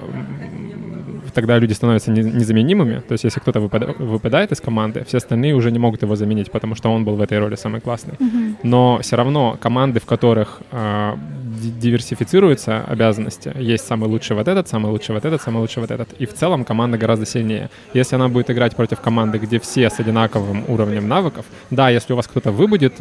тогда 1.30 1.58
люди 1.58 1.72
становятся 1.74 2.10
не- 2.10 2.22
незаменимыми. 2.22 3.00
То 3.08 3.12
есть, 3.12 3.24
если 3.24 3.40
кто-то 3.40 3.60
выпада- 3.60 3.94
выпадает 3.98 4.52
из 4.52 4.60
команды, 4.60 5.04
все 5.06 5.18
остальные 5.18 5.54
уже 5.54 5.70
не 5.70 5.78
могут 5.78 6.02
его 6.02 6.16
заменить, 6.16 6.50
потому 6.50 6.74
что 6.74 6.90
он 6.92 7.04
был 7.04 7.14
в 7.16 7.20
этой 7.20 7.38
роли 7.38 7.56
самый 7.56 7.80
классный. 7.80 8.14
Но 8.62 8.98
все 9.02 9.16
равно 9.16 9.56
команды, 9.60 10.00
в 10.00 10.06
которых 10.06 10.60
ди- 10.72 11.70
диверсифицируются 11.80 12.84
обязанности, 12.88 13.52
есть 13.58 13.86
самый 13.86 14.08
лучший 14.08 14.36
вот 14.36 14.48
этот, 14.48 14.68
самый 14.68 14.90
лучший 14.90 15.14
вот 15.14 15.24
этот, 15.24 15.42
самый 15.42 15.58
лучший 15.60 15.80
вот 15.80 15.90
этот. 15.90 16.12
И 16.20 16.26
в 16.26 16.34
целом 16.34 16.64
команда 16.64 16.98
гораздо 16.98 17.26
сильнее. 17.26 17.68
Если 17.94 18.16
она 18.16 18.28
будет 18.28 18.50
играть 18.50 18.76
против 18.76 19.00
команды, 19.00 19.38
где 19.38 19.58
все 19.58 19.88
с 19.90 20.00
одинаковым 20.00 20.64
уровнем 20.68 21.08
навыков, 21.08 21.44
да, 21.70 21.90
если 21.90 22.12
у 22.12 22.16
вас 22.16 22.26
кто-то 22.26 22.50
выбудет, 22.52 22.94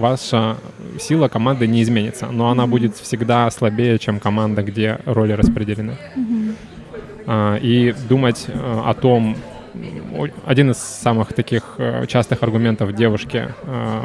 ваша 0.00 0.56
сила 0.98 1.28
команды 1.28 1.66
не 1.66 1.82
изменится, 1.82 2.26
но 2.32 2.50
она 2.50 2.66
будет 2.66 2.96
всегда 2.96 3.50
слабее, 3.50 3.98
чем 3.98 4.20
команда, 4.20 4.62
где 4.62 4.98
роли 5.04 5.32
распределены. 5.32 5.96
А, 6.16 6.75
и 7.28 7.94
думать 8.08 8.44
э, 8.48 8.52
о 8.54 8.94
том, 8.94 9.36
один 10.44 10.70
из 10.70 10.78
самых 10.78 11.32
таких 11.32 11.74
э, 11.78 12.06
частых 12.06 12.42
аргументов 12.42 12.94
девушки 12.94 13.48
э, 13.62 14.02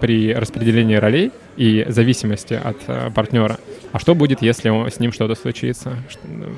при 0.00 0.34
распределении 0.34 0.96
ролей 0.96 1.32
и 1.56 1.84
зависимости 1.88 2.54
от 2.54 2.76
партнера. 3.14 3.58
А 3.92 3.98
что 3.98 4.14
будет, 4.14 4.42
если 4.42 4.90
с 4.90 5.00
ним 5.00 5.12
что-то 5.12 5.34
случится? 5.34 5.96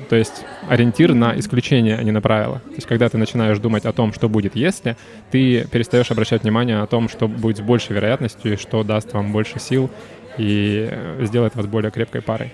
То 0.09 0.15
есть 0.17 0.43
ориентир 0.67 1.13
на 1.13 1.37
исключение, 1.39 1.95
а 1.95 2.03
не 2.03 2.11
на 2.11 2.21
правило. 2.21 2.59
То 2.65 2.75
есть 2.75 2.87
когда 2.87 3.07
ты 3.07 3.17
начинаешь 3.17 3.59
думать 3.59 3.85
о 3.85 3.93
том, 3.93 4.11
что 4.11 4.27
будет, 4.27 4.57
если, 4.57 4.97
ты 5.31 5.65
перестаешь 5.71 6.11
обращать 6.11 6.43
внимание 6.43 6.81
о 6.81 6.87
том, 6.87 7.07
что 7.07 7.29
будет 7.29 7.57
с 7.57 7.61
большей 7.61 7.95
вероятностью 7.95 8.53
и 8.53 8.57
что 8.57 8.83
даст 8.83 9.13
вам 9.13 9.31
больше 9.31 9.59
сил 9.59 9.89
и 10.37 10.91
сделает 11.21 11.55
вас 11.55 11.65
более 11.65 11.91
крепкой 11.91 12.21
парой. 12.21 12.51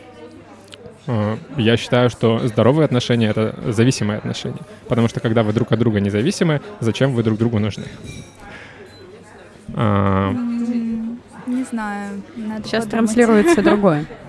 Э, 1.08 1.38
Я 1.58 1.78
считаю, 1.78 2.10
что 2.10 2.48
здоровые 2.48 2.86
отношения— 2.86 3.28
это 3.30 3.56
зависимые 3.72 4.18
отношения. 4.18 4.62
Потому 4.88 5.08
что 5.08 5.20
когда 5.20 5.44
вы 5.44 5.54
друг 5.54 5.72
от 5.72 5.80
друга 5.80 6.00
независимы, 6.00 6.62
зачем 6.80 7.14
вы 7.14 7.24
друг 7.24 7.38
другу 7.38 7.60
нужны? 7.60 7.86
А, 9.76 10.32
Не 11.48 11.64
знаю. 11.64 12.22
Сейчас 12.64 12.86
транслируется 12.86 13.62
другое. 13.62 14.06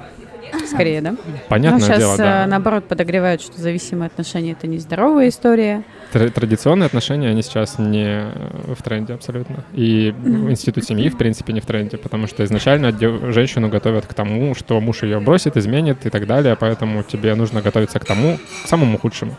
Скорее, 0.66 1.00
да? 1.00 1.16
Понятное 1.48 1.80
ну, 1.80 1.84
сейчас, 1.86 1.98
дело, 1.98 2.16
да. 2.16 2.46
наоборот, 2.46 2.86
подогревают, 2.88 3.40
что 3.40 3.60
зависимые 3.60 4.08
отношения— 4.08 4.52
это 4.52 4.66
нездоровая 4.66 5.28
история. 5.28 5.84
Тр- 6.12 6.30
Традиционные 6.30 6.86
отношения, 6.86 7.28
они 7.28 7.42
сейчас 7.42 7.78
не 7.78 8.04
э, 8.04 8.74
в 8.76 8.82
тренде 8.82 9.14
абсолютно. 9.14 9.64
И 9.72 10.14
институт 10.48 10.84
семьи, 10.84 11.08
в 11.08 11.16
принципе, 11.16 11.52
не 11.52 11.60
в 11.60 11.66
тренде, 11.66 11.96
потому 11.96 12.26
что 12.26 12.44
изначально 12.44 12.92
дев- 12.92 13.32
женщину 13.32 13.68
готовят 13.68 14.06
к 14.06 14.14
тому, 14.14 14.54
что 14.54 14.80
муж 14.80 15.02
ее 15.02 15.20
бросит, 15.20 15.56
изменит 15.56 16.06
и 16.06 16.10
так 16.10 16.26
далее, 16.26 16.56
поэтому 16.56 17.02
тебе 17.02 17.34
нужно 17.34 17.62
готовиться 17.62 17.98
к 17.98 18.04
тому, 18.04 18.38
к 18.64 18.68
самому 18.68 18.98
худшему. 18.98 19.36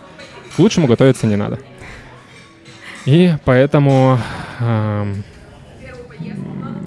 К 0.55 0.59
лучшему 0.59 0.87
готовиться 0.87 1.27
не 1.27 1.35
надо. 1.35 1.59
И 3.05 3.33
поэтому 3.45 4.19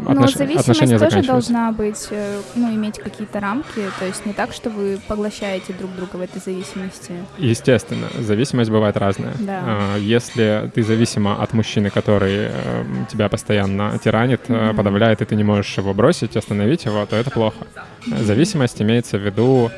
эм, 0.06 0.14
Но 0.14 0.22
отнош- 0.24 0.36
зависимость 0.36 0.98
тоже 0.98 1.22
должна 1.22 1.72
быть, 1.72 2.09
э, 2.10 2.40
ну, 2.55 2.74
иметь 2.74 2.98
какие-то 2.98 3.40
рамки, 3.40 3.82
то 3.98 4.06
есть 4.06 4.27
не 4.27 4.32
так, 4.32 4.52
что 4.52 4.70
вы 4.70 4.98
поглощаете 5.09 5.72
друг 5.72 5.94
друга 5.97 6.16
в 6.16 6.20
этой 6.20 6.40
зависимости. 6.40 7.12
Естественно, 7.39 8.09
зависимость 8.18 8.70
бывает 8.70 8.97
разная. 8.97 9.32
Да. 9.39 9.60
А, 9.64 9.97
Если 9.98 10.70
ты 10.74 10.82
зависима 10.82 11.43
от 11.43 11.52
мужчины, 11.52 11.90
который 11.90 12.48
э, 12.51 12.85
тебя 13.10 13.28
постоянно 13.28 13.98
тиранит, 14.02 14.40
э, 14.48 14.72
подавляет, 14.77 15.20
и 15.22 15.24
ты 15.24 15.36
не 15.36 15.44
можешь 15.44 15.77
его 15.78 15.94
бросить, 15.94 16.36
остановить 16.36 16.85
его, 16.85 17.05
то 17.06 17.16
это 17.16 17.31
плохо. 17.31 17.66
Зависимость 18.06 18.81
имеется 18.82 19.18
в 19.18 19.22
виду 19.22 19.70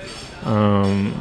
эм, 0.44 1.12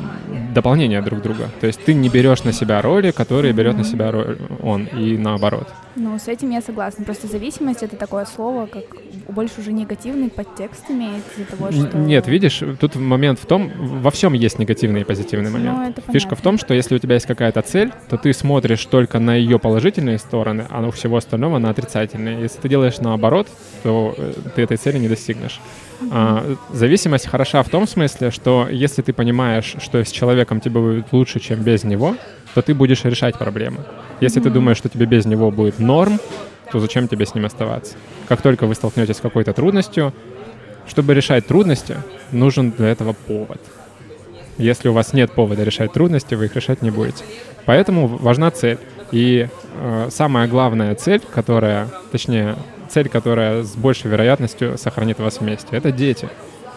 дополнение 0.54 1.02
друг 1.02 1.22
друга. 1.22 1.50
То 1.60 1.68
есть 1.68 1.84
ты 1.84 1.94
не 1.94 2.10
берешь 2.10 2.44
на 2.44 2.54
себя 2.54 2.82
роли, 2.82 3.12
которые 3.12 3.54
берет 3.54 3.78
на 3.78 3.84
себя 3.84 4.12
роль 4.12 4.38
он, 4.62 4.86
и 4.86 5.18
наоборот. 5.18 5.68
Ну, 5.96 6.18
с 6.18 6.28
этим 6.28 6.52
я 6.52 6.62
согласна. 6.62 7.04
Просто 7.04 7.28
зависимость— 7.28 7.84
это 7.84 7.96
такое 7.98 8.26
слово, 8.26 8.66
как 8.66 8.84
больше 9.30 9.60
уже 9.60 9.74
негативный 9.74 10.30
подтекст 10.30 10.90
имеет 10.90 11.24
из-за 11.36 11.46
того, 11.46 11.72
что... 11.72 11.98
Нет, 11.98 12.28
видишь, 12.28 12.64
тут 12.80 12.96
момент 12.96 13.40
в 13.40 13.46
том, 13.46 13.72
во 13.78 14.12
всем 14.12 14.34
есть 14.34 14.60
негативный 14.60 15.02
и 15.02 15.04
позитивный 15.04 15.50
момент. 15.50 15.78
Ну, 15.78 15.90
это 15.90 16.02
Фишка 16.12 16.36
в 16.36 16.42
том, 16.42 16.58
что 16.58 16.74
если 16.74 16.96
у 16.96 17.00
тебя 17.00 17.16
есть 17.16 17.26
какая-то 17.26 17.62
цель, 17.62 17.92
то 18.10 18.18
ты 18.18 18.34
смотришь 18.34 18.86
только 18.86 19.20
на 19.20 19.36
ее 19.36 19.60
положительные 19.60 20.18
стороны, 20.18 20.66
а 20.70 20.86
у 20.88 20.92
всего 20.92 21.18
остального 21.18 21.58
на 21.58 21.70
отрицательные. 21.70 22.42
Если 22.42 22.60
ты 22.60 22.70
делаешь 22.70 23.00
наоборот, 23.00 23.48
то 23.84 24.16
э, 24.18 24.34
ты 24.56 24.62
этой 24.62 24.78
цели 24.78 24.98
не 24.98 25.08
достигнешь. 25.08 25.60
А, 26.10 26.56
зависимость 26.72 27.28
хороша 27.28 27.62
в 27.64 27.70
том 27.70 27.88
смысле, 27.88 28.32
что 28.32 28.68
если 28.70 29.02
ты 29.02 29.14
понимаешь, 29.14 29.76
что 29.80 30.04
с 30.04 30.12
человеком 30.12 30.60
тебе 30.60 30.80
будет 30.80 31.12
лучше, 31.12 31.40
чем 31.40 31.62
без 31.62 31.84
него, 31.84 32.16
то 32.54 32.62
ты 32.62 32.74
будешь 32.74 33.04
решать 33.04 33.38
проблемы. 33.38 33.80
Если 34.20 34.40
ты 34.40 34.50
думаешь, 34.50 34.78
что 34.78 34.90
тебе 34.90 35.06
без 35.06 35.26
него 35.26 35.52
будет 35.52 35.80
норм, 35.80 36.20
то 36.72 36.80
зачем 36.80 37.08
тебе 37.08 37.26
с 37.26 37.36
ним 37.36 37.46
оставаться? 37.46 37.96
Как 38.28 38.42
только 38.42 38.66
вы 38.66 38.76
столкнетесь 38.76 39.18
с 39.18 39.22
какой-то 39.22 39.54
трудностью, 39.54 40.14
чтобы 40.88 41.14
решать 41.14 41.46
трудности, 41.46 41.98
нужен 42.32 42.72
для 42.72 42.88
этого 42.90 43.14
повод. 43.14 43.62
Если 44.58 44.90
у 44.90 44.94
вас 44.94 45.14
нет 45.14 45.32
повода 45.32 45.64
решать 45.64 45.94
трудности, 45.94 46.36
вы 46.36 46.46
их 46.46 46.56
решать 46.56 46.82
не 46.82 46.92
будете. 46.92 47.24
Поэтому 47.66 48.08
важна 48.08 48.52
цель. 48.52 48.78
И 49.12 49.48
э, 49.76 50.08
самая 50.12 50.48
главная 50.48 50.96
цель, 50.96 51.22
которая, 51.34 51.88
точнее, 52.12 52.56
цель, 52.92 53.10
которая 53.10 53.64
с 53.64 53.76
большей 53.76 54.12
вероятностью 54.12 54.78
сохранит 54.78 55.20
вас 55.20 55.40
вместе, 55.40 55.68
это 55.72 55.92
дети. 55.92 56.30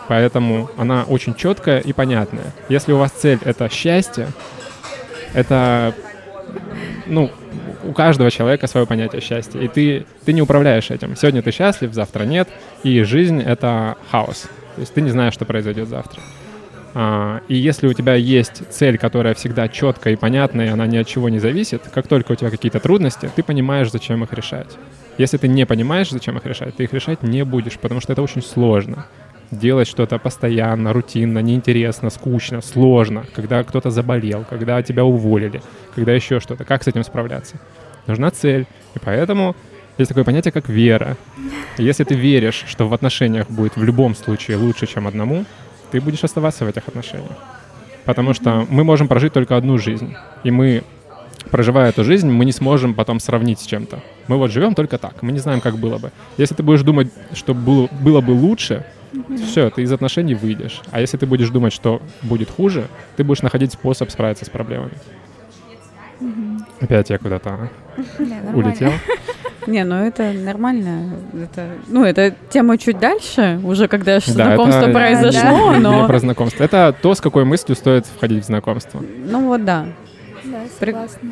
Поэтому 0.09 0.70
она 0.77 1.05
очень 1.05 1.35
четкая 1.35 1.81
и 1.81 1.93
понятная. 1.93 2.53
Если 2.69 2.93
у 2.93 2.99
вас 2.99 3.11
цель— 3.12 3.39
это 3.45 3.69
счастье, 3.69 4.28
это, 5.32 5.95
ну, 7.07 7.31
у 7.82 7.93
каждого 7.93 8.31
человека 8.31 8.66
свое 8.66 8.86
понятие 8.86 9.20
счастья, 9.20 9.61
и 9.61 9.69
ты, 9.69 10.07
ты 10.24 10.32
не 10.32 10.43
управляешь 10.43 10.91
этим. 10.91 11.16
Сегодня 11.16 11.43
ты 11.43 11.51
счастлив, 11.51 11.93
завтра 11.93 12.24
нет, 12.24 12.49
и 12.82 13.03
жизнь— 13.03 13.41
это 13.47 13.97
хаос. 14.11 14.47
То 14.74 14.81
есть 14.81 14.95
ты 14.95 15.01
не 15.01 15.11
знаешь, 15.11 15.35
что 15.35 15.45
произойдет 15.45 15.89
завтра. 15.89 16.20
А, 16.95 17.41
и 17.49 17.57
если 17.57 17.86
у 17.86 17.93
тебя 17.93 18.15
есть 18.15 18.62
цель, 18.70 18.99
которая 18.99 19.35
всегда 19.35 19.69
четкая 19.69 20.15
и 20.15 20.16
понятная, 20.16 20.66
и 20.66 20.69
она 20.69 20.86
ни 20.86 20.97
от 20.97 21.07
чего 21.07 21.28
не 21.28 21.41
зависит, 21.41 21.82
как 21.93 22.07
только 22.07 22.32
у 22.32 22.35
тебя 22.35 22.51
какие-то 22.51 22.81
трудности, 22.81 23.31
ты 23.35 23.43
понимаешь, 23.43 23.91
зачем 23.91 24.23
их 24.23 24.32
решать. 24.32 24.77
Если 25.19 25.36
ты 25.36 25.49
не 25.49 25.66
понимаешь, 25.66 26.11
зачем 26.11 26.36
их 26.36 26.47
решать, 26.47 26.77
ты 26.77 26.85
их 26.85 26.93
решать 26.93 27.23
не 27.23 27.45
будешь, 27.45 27.78
потому 27.78 28.01
что 28.01 28.12
это 28.12 28.23
очень 28.23 28.43
сложно. 28.43 29.07
Делать 29.51 29.86
что-то 29.86 30.19
постоянно, 30.19 30.93
рутинно, 30.93 31.39
неинтересно, 31.39 32.11
скучно, 32.11 32.61
сложно, 32.61 33.24
когда 33.35 33.62
кто-то 33.62 33.91
заболел, 33.91 34.45
когда 34.49 34.82
тебя 34.82 35.05
уволили, 35.05 35.62
когда 35.95 36.12
еще 36.12 36.41
что-то. 36.41 36.65
Как 36.65 36.82
с 36.82 36.89
этим 36.89 37.05
справляться? 37.05 37.61
Нужна 38.07 38.31
цель. 38.31 38.66
И 38.95 38.99
поэтому 38.99 39.55
есть 39.99 40.09
такое 40.09 40.24
понятие, 40.24 40.51
как 40.51 40.69
вера. 40.69 41.16
Если 41.78 42.03
ты 42.03 42.15
веришь, 42.15 42.65
что 42.66 42.89
в 42.89 42.95
отношениях 42.95 43.49
будет 43.49 43.77
в 43.77 43.85
любом 43.85 44.16
случае 44.16 44.57
лучше, 44.57 44.86
чем 44.86 45.07
одному, 45.07 45.45
ты 45.93 46.01
будешь 46.01 46.24
оставаться 46.24 46.65
в 46.65 46.69
этих 46.69 46.89
отношениях. 46.89 47.36
Потому 48.05 48.35
что 48.35 48.66
мы 48.69 48.82
можем 48.82 49.07
прожить 49.07 49.32
только 49.32 49.57
одну 49.57 49.78
жизнь. 49.78 50.16
И 50.43 50.51
мы, 50.51 50.82
проживая 51.55 51.90
эту 51.90 52.02
жизнь, 52.02 52.28
мы 52.28 52.44
не 52.44 52.51
сможем 52.51 52.94
потом 52.94 53.20
сравнить 53.20 53.60
с 53.60 53.66
чем-то. 53.66 54.01
Мы 54.26 54.39
вот 54.39 54.51
живем 54.51 54.74
только 54.74 54.98
так, 54.98 55.22
мы 55.22 55.31
не 55.31 55.39
знаем, 55.39 55.60
как 55.60 55.76
было 55.76 55.98
бы. 55.98 56.10
Если 56.36 56.52
ты 56.52 56.64
будешь 56.64 56.82
думать, 56.82 57.12
что 57.32 57.55
было, 57.55 57.89
было 57.93 58.20
бы 58.20 58.32
лучше, 58.32 58.85
все, 59.36 59.70
ты 59.70 59.82
из 59.82 59.93
отношений 59.93 60.35
выйдешь. 60.35 60.81
А 60.90 61.01
если 61.01 61.16
ты 61.16 61.26
будешь 61.26 61.51
думать, 61.51 61.72
что 61.72 62.02
будет 62.22 62.51
хуже, 62.51 62.89
ты 63.16 63.22
будешь 63.22 63.43
находить 63.43 63.72
способ 63.72 64.10
справиться 64.10 64.44
с 64.44 64.48
проблемами. 64.48 64.94
Опять 66.81 67.10
я 67.10 67.18
куда-то 67.18 67.51
а? 67.51 67.68
Не, 68.18 68.52
улетел. 68.52 68.90
Не, 69.68 69.85
ну 69.85 69.94
это 69.94 70.32
нормально. 70.32 71.16
Это, 71.40 71.68
ну, 71.86 72.05
это 72.05 72.35
тема 72.51 72.78
чуть 72.78 72.98
дальше, 72.98 73.60
уже 73.62 73.86
когда 73.86 74.16
Да, 74.16 74.20
знакомство 74.26 74.81
это 74.81 74.93
произошло, 74.93 75.70
не- 75.70 75.76
не 75.76 75.82
но... 75.82 76.06
про 76.09 76.18
знакомство. 76.18 76.64
Это 76.64 76.93
то, 77.01 77.14
с 77.14 77.20
какой 77.20 77.44
мыслью 77.44 77.76
стоит 77.76 78.06
входить 78.06 78.43
в 78.43 78.47
знакомство. 78.47 79.01
Ну 79.01 79.47
вот 79.47 79.64
да. 79.64 79.86
Согласна. 80.78 81.31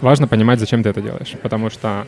Важно 0.00 0.28
понимать, 0.28 0.58
зачем 0.58 0.82
ты 0.82 0.88
это 0.88 1.02
делаешь, 1.02 1.34
потому 1.42 1.70
что 1.70 2.06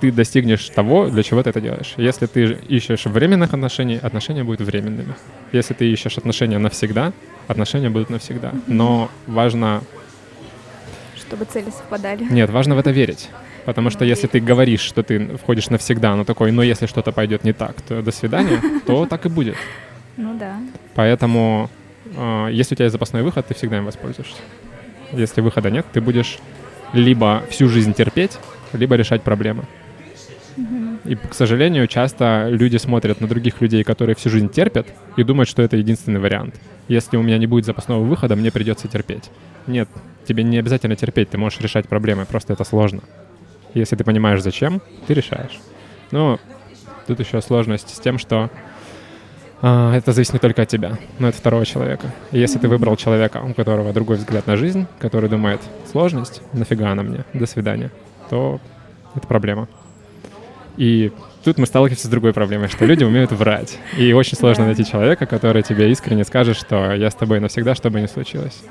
ты 0.00 0.10
достигнешь 0.10 0.68
того, 0.70 1.08
для 1.08 1.22
чего 1.22 1.42
ты 1.42 1.50
это 1.50 1.60
делаешь. 1.60 1.94
Если 1.96 2.26
ты 2.26 2.58
ищешь 2.68 3.04
временных 3.04 3.52
отношений, 3.54 3.98
отношения 4.02 4.42
будут 4.42 4.62
временными. 4.62 5.14
Если 5.52 5.74
ты 5.74 5.92
ищешь 5.92 6.18
отношения 6.18 6.58
навсегда, 6.58 7.12
отношения 7.48 7.90
будут 7.90 8.10
навсегда. 8.10 8.52
Но 8.66 9.10
важно... 9.26 9.82
Чтобы 11.16 11.44
цели 11.44 11.70
совпадали. 11.70 12.24
Нет, 12.30 12.50
важно 12.50 12.74
в 12.74 12.78
это 12.78 12.90
верить. 12.90 13.28
Потому 13.66 13.90
что 13.90 14.04
если 14.04 14.26
ты 14.26 14.40
говоришь, 14.40 14.80
что 14.80 15.02
ты 15.02 15.36
входишь 15.36 15.68
навсегда, 15.68 16.16
но 16.16 16.24
такой, 16.24 16.50
но 16.50 16.62
если 16.62 16.86
что-то 16.86 17.12
пойдет 17.12 17.44
не 17.44 17.52
так, 17.52 17.80
то 17.82 18.02
до 18.02 18.10
свидания, 18.10 18.60
то 18.86 19.06
так 19.10 19.26
и 19.26 19.28
будет. 19.28 19.56
Ну 20.16 20.34
да. 20.38 20.56
Поэтому, 20.94 21.70
э, 22.16 22.48
если 22.50 22.74
у 22.74 22.76
тебя 22.76 22.86
есть 22.86 22.92
запасной 22.92 23.22
выход, 23.22 23.46
ты 23.46 23.54
всегда 23.54 23.76
им 23.78 23.84
воспользуешься. 23.84 24.38
Если 25.12 25.40
выхода 25.40 25.70
нет, 25.70 25.86
ты 25.92 26.00
будешь 26.00 26.38
либо 26.92 27.42
всю 27.50 27.68
жизнь 27.68 27.94
терпеть, 27.94 28.38
либо 28.72 28.96
решать 28.96 29.22
проблемы. 29.22 29.64
И, 31.04 31.14
к 31.14 31.34
сожалению, 31.34 31.86
часто 31.86 32.48
люди 32.50 32.76
смотрят 32.76 33.20
на 33.20 33.26
других 33.26 33.60
людей, 33.60 33.82
которые 33.84 34.14
всю 34.14 34.28
жизнь 34.28 34.50
терпят, 34.50 34.86
и 35.16 35.22
думают, 35.22 35.48
что 35.48 35.62
это 35.62 35.76
единственный 35.76 36.20
вариант. 36.20 36.60
Если 36.88 37.16
у 37.16 37.22
меня 37.22 37.38
не 37.38 37.46
будет 37.46 37.64
запасного 37.64 38.02
выхода, 38.04 38.36
мне 38.36 38.50
придется 38.50 38.86
терпеть. 38.86 39.30
Нет, 39.66 39.88
тебе 40.26 40.44
не 40.44 40.58
обязательно 40.58 40.96
терпеть, 40.96 41.30
ты 41.30 41.38
можешь 41.38 41.60
решать 41.60 41.88
проблемы, 41.88 42.26
просто 42.26 42.52
это 42.52 42.64
сложно. 42.64 43.00
Если 43.74 43.96
ты 43.96 44.04
понимаешь, 44.04 44.42
зачем, 44.42 44.82
ты 45.06 45.14
решаешь. 45.14 45.58
Но 46.10 46.38
тут 47.06 47.20
еще 47.20 47.40
сложность 47.40 47.94
с 47.94 48.00
тем, 48.00 48.18
что 48.18 48.50
это 49.62 50.12
зависит 50.12 50.32
не 50.32 50.38
только 50.38 50.62
от 50.62 50.68
тебя, 50.68 50.98
но 51.18 51.26
и 51.26 51.30
от 51.30 51.36
второго 51.36 51.66
человека. 51.66 52.10
И 52.32 52.38
если 52.38 52.58
ты 52.58 52.68
выбрал 52.68 52.96
человека, 52.96 53.42
у 53.44 53.52
которого 53.52 53.92
другой 53.92 54.16
взгляд 54.16 54.46
на 54.46 54.56
жизнь, 54.56 54.86
который 54.98 55.28
думает, 55.28 55.60
сложность, 55.90 56.42
нафига 56.52 56.90
она 56.90 57.02
мне, 57.02 57.24
до 57.34 57.46
свидания, 57.46 57.90
то 58.30 58.60
это 59.14 59.26
проблема. 59.26 59.68
И 60.76 61.12
тут 61.44 61.58
мы 61.58 61.66
сталкиваемся 61.66 62.06
с 62.06 62.10
другой 62.10 62.32
проблемой, 62.32 62.68
что 62.68 62.86
люди 62.86 63.04
умеют 63.04 63.32
врать. 63.32 63.78
И 63.98 64.12
очень 64.14 64.36
сложно 64.36 64.64
найти 64.64 64.84
человека, 64.84 65.26
который 65.26 65.62
тебе 65.62 65.90
искренне 65.90 66.24
скажет, 66.24 66.56
что 66.56 66.94
я 66.94 67.10
с 67.10 67.14
тобой 67.14 67.40
навсегда, 67.40 67.74
что 67.74 67.90
бы 67.90 68.00
ни 68.00 68.06
случилось. 68.06 68.62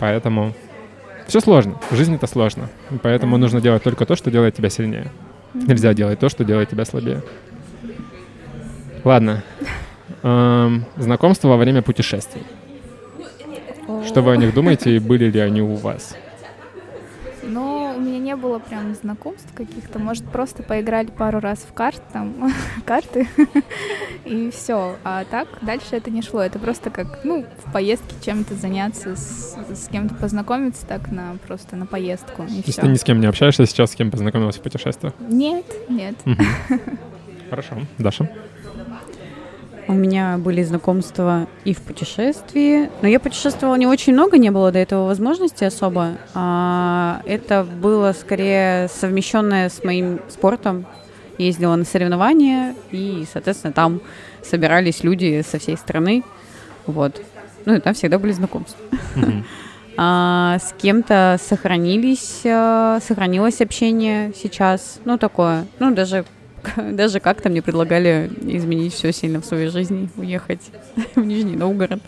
Поэтому 0.00 0.54
все 1.28 1.38
сложно. 1.38 1.76
Жизнь 1.92 2.14
это 2.16 2.26
сложно. 2.26 2.68
И 2.90 2.96
поэтому 2.98 3.36
нужно 3.36 3.60
делать 3.60 3.84
только 3.84 4.06
то, 4.06 4.16
что 4.16 4.32
делает 4.32 4.56
тебя 4.56 4.70
сильнее. 4.70 5.12
Нельзя 5.54 5.94
делать 5.94 6.18
то, 6.18 6.28
что 6.28 6.42
делает 6.42 6.70
тебя 6.70 6.84
слабее. 6.84 7.22
Ладно. 9.04 9.44
Эм, 10.22 10.84
знакомство 10.96 11.48
во 11.48 11.56
время 11.56 11.82
путешествий. 11.82 12.42
Что 14.06 14.22
вы 14.22 14.32
о 14.32 14.36
них 14.36 14.54
думаете 14.54 14.96
и 14.96 14.98
были 14.98 15.30
ли 15.30 15.40
они 15.40 15.62
у 15.62 15.74
вас? 15.74 16.16
Но 17.42 17.94
у 17.96 18.00
меня 18.00 18.18
не 18.18 18.36
было 18.36 18.58
прям 18.58 18.94
знакомств 18.94 19.48
каких-то. 19.54 19.98
Может, 19.98 20.24
просто 20.24 20.62
поиграли 20.62 21.06
пару 21.06 21.40
раз 21.40 21.60
в 21.60 21.72
карт, 21.72 22.00
там, 22.12 22.52
карты, 22.84 23.28
и 24.24 24.50
все. 24.50 24.96
А 25.04 25.24
так 25.24 25.48
дальше 25.62 25.96
это 25.96 26.10
не 26.10 26.22
шло. 26.22 26.40
Это 26.42 26.58
просто 26.58 26.90
как, 26.90 27.24
ну, 27.24 27.44
в 27.64 27.72
поездке 27.72 28.14
чем-то 28.24 28.54
заняться, 28.54 29.16
с, 29.16 29.56
с 29.74 29.88
кем-то 29.88 30.14
познакомиться 30.14 30.86
так 30.86 31.10
на 31.10 31.36
просто 31.46 31.76
на 31.76 31.86
поездку, 31.86 32.44
и 32.44 32.62
То 32.62 32.66
есть 32.66 32.80
ты 32.80 32.88
ни 32.88 32.96
с 32.96 33.04
кем 33.04 33.20
не 33.20 33.26
общаешься 33.26 33.66
сейчас, 33.66 33.92
с 33.92 33.94
кем 33.94 34.10
познакомился 34.10 34.60
в 34.60 34.62
путешествиях? 34.62 35.14
Нет, 35.18 35.64
нет. 35.88 36.14
Хорошо. 37.50 37.78
Даша? 37.98 38.28
У 39.90 39.92
меня 39.92 40.38
были 40.38 40.62
знакомства 40.62 41.48
и 41.64 41.74
в 41.74 41.80
путешествии, 41.80 42.88
но 43.02 43.08
я 43.08 43.18
путешествовала 43.18 43.74
не 43.74 43.88
очень 43.88 44.12
много, 44.12 44.38
не 44.38 44.52
было 44.52 44.70
до 44.70 44.78
этого 44.78 45.08
возможности 45.08 45.64
особо. 45.64 46.12
А, 46.32 47.22
это 47.26 47.64
было 47.64 48.12
скорее 48.12 48.86
совмещенное 48.86 49.68
с 49.68 49.82
моим 49.82 50.20
спортом. 50.28 50.86
Ездила 51.38 51.74
на 51.74 51.84
соревнования, 51.84 52.76
и, 52.92 53.26
соответственно, 53.32 53.72
там 53.72 54.00
собирались 54.44 55.02
люди 55.02 55.42
со 55.44 55.58
всей 55.58 55.76
страны. 55.76 56.22
Вот. 56.86 57.20
Ну 57.64 57.74
и 57.74 57.80
там 57.80 57.92
всегда 57.94 58.20
были 58.20 58.30
знакомства. 58.30 58.78
А, 60.02 60.56
с 60.58 60.72
кем-то 60.80 61.36
сохранились, 61.46 62.40
а, 62.46 63.00
сохранилось 63.06 63.60
общение 63.60 64.32
сейчас. 64.34 64.98
Ну, 65.04 65.18
такое. 65.18 65.66
Ну, 65.78 65.90
даже, 65.90 66.24
даже 66.92 67.20
как-то 67.20 67.48
мне 67.48 67.62
предлагали 67.62 68.30
изменить 68.42 68.94
все 68.94 69.12
сильно 69.12 69.40
в 69.40 69.44
своей 69.44 69.68
жизни, 69.68 70.08
уехать 70.16 70.60
в 71.14 71.24
Нижний 71.24 71.56
Новгород. 71.56 72.00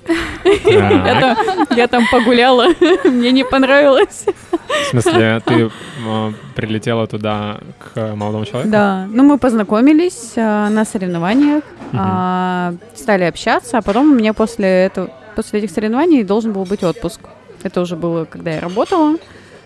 Я 0.44 1.88
там, 1.88 2.04
погуляла, 2.10 2.68
мне 3.04 3.32
не 3.32 3.44
понравилось. 3.44 4.26
В 4.50 4.90
смысле, 4.90 5.40
ты 5.44 5.70
э, 6.06 6.32
прилетела 6.54 7.06
туда 7.06 7.58
к 7.78 8.14
молодому 8.14 8.44
человеку? 8.44 8.70
Да, 8.70 9.06
ну 9.10 9.22
мы 9.22 9.38
познакомились 9.38 10.32
а, 10.36 10.68
на 10.70 10.84
соревнованиях, 10.84 11.64
а, 11.92 12.74
стали 12.94 13.24
общаться, 13.24 13.78
а 13.78 13.82
потом 13.82 14.12
у 14.12 14.14
меня 14.14 14.32
после 14.32 14.86
этого, 14.86 15.10
после 15.36 15.60
этих 15.60 15.70
соревнований 15.70 16.24
должен 16.24 16.52
был 16.52 16.64
быть 16.64 16.82
отпуск. 16.82 17.20
Это 17.62 17.80
уже 17.80 17.96
было, 17.96 18.24
когда 18.24 18.52
я 18.52 18.60
работала. 18.60 19.16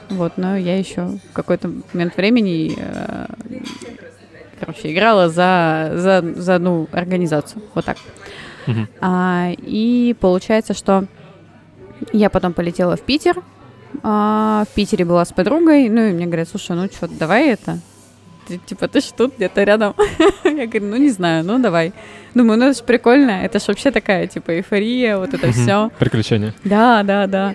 Вот, 0.08 0.34
но 0.36 0.56
я 0.56 0.78
еще 0.78 1.18
в 1.30 1.32
какой-то 1.32 1.70
момент 1.92 2.16
времени, 2.16 2.76
короче, 4.58 4.92
играла 4.92 5.28
за, 5.28 5.92
за, 5.94 6.24
за 6.34 6.54
одну 6.56 6.88
организацию. 6.92 7.62
Вот 7.74 7.84
так. 7.84 7.96
Мгм. 8.66 8.88
А, 9.00 9.52
и 9.56 10.14
получается, 10.20 10.74
что 10.74 11.04
я 12.12 12.30
потом 12.30 12.52
полетела 12.52 12.96
в 12.96 13.02
Питер. 13.02 13.42
А, 14.02 14.64
в 14.70 14.74
Питере 14.74 15.04
была 15.04 15.24
с 15.24 15.32
подругой. 15.32 15.88
Ну, 15.88 16.02
и 16.02 16.12
мне 16.12 16.26
говорят, 16.26 16.48
слушай, 16.48 16.76
ну 16.76 16.86
что, 16.86 17.08
давай 17.08 17.48
это. 17.48 17.78
Ты, 18.48 18.58
типа, 18.58 18.86
ты 18.86 19.00
ж 19.00 19.04
тут 19.16 19.36
где-то 19.36 19.64
рядом. 19.64 19.94
я 20.44 20.66
говорю, 20.66 20.86
ну 20.86 20.96
не 20.96 21.10
знаю, 21.10 21.44
ну 21.44 21.58
давай. 21.58 21.92
Думаю, 22.34 22.58
ну 22.58 22.66
это 22.66 22.78
ж 22.78 22.84
прикольно. 22.84 23.30
Это 23.30 23.58
ж 23.58 23.68
вообще 23.68 23.90
такая, 23.90 24.26
типа, 24.26 24.52
эйфория, 24.52 25.16
вот 25.16 25.34
это 25.34 25.50
все. 25.52 25.90
Приключения. 25.98 26.54
Да, 26.64 27.02
да, 27.02 27.26
да. 27.26 27.54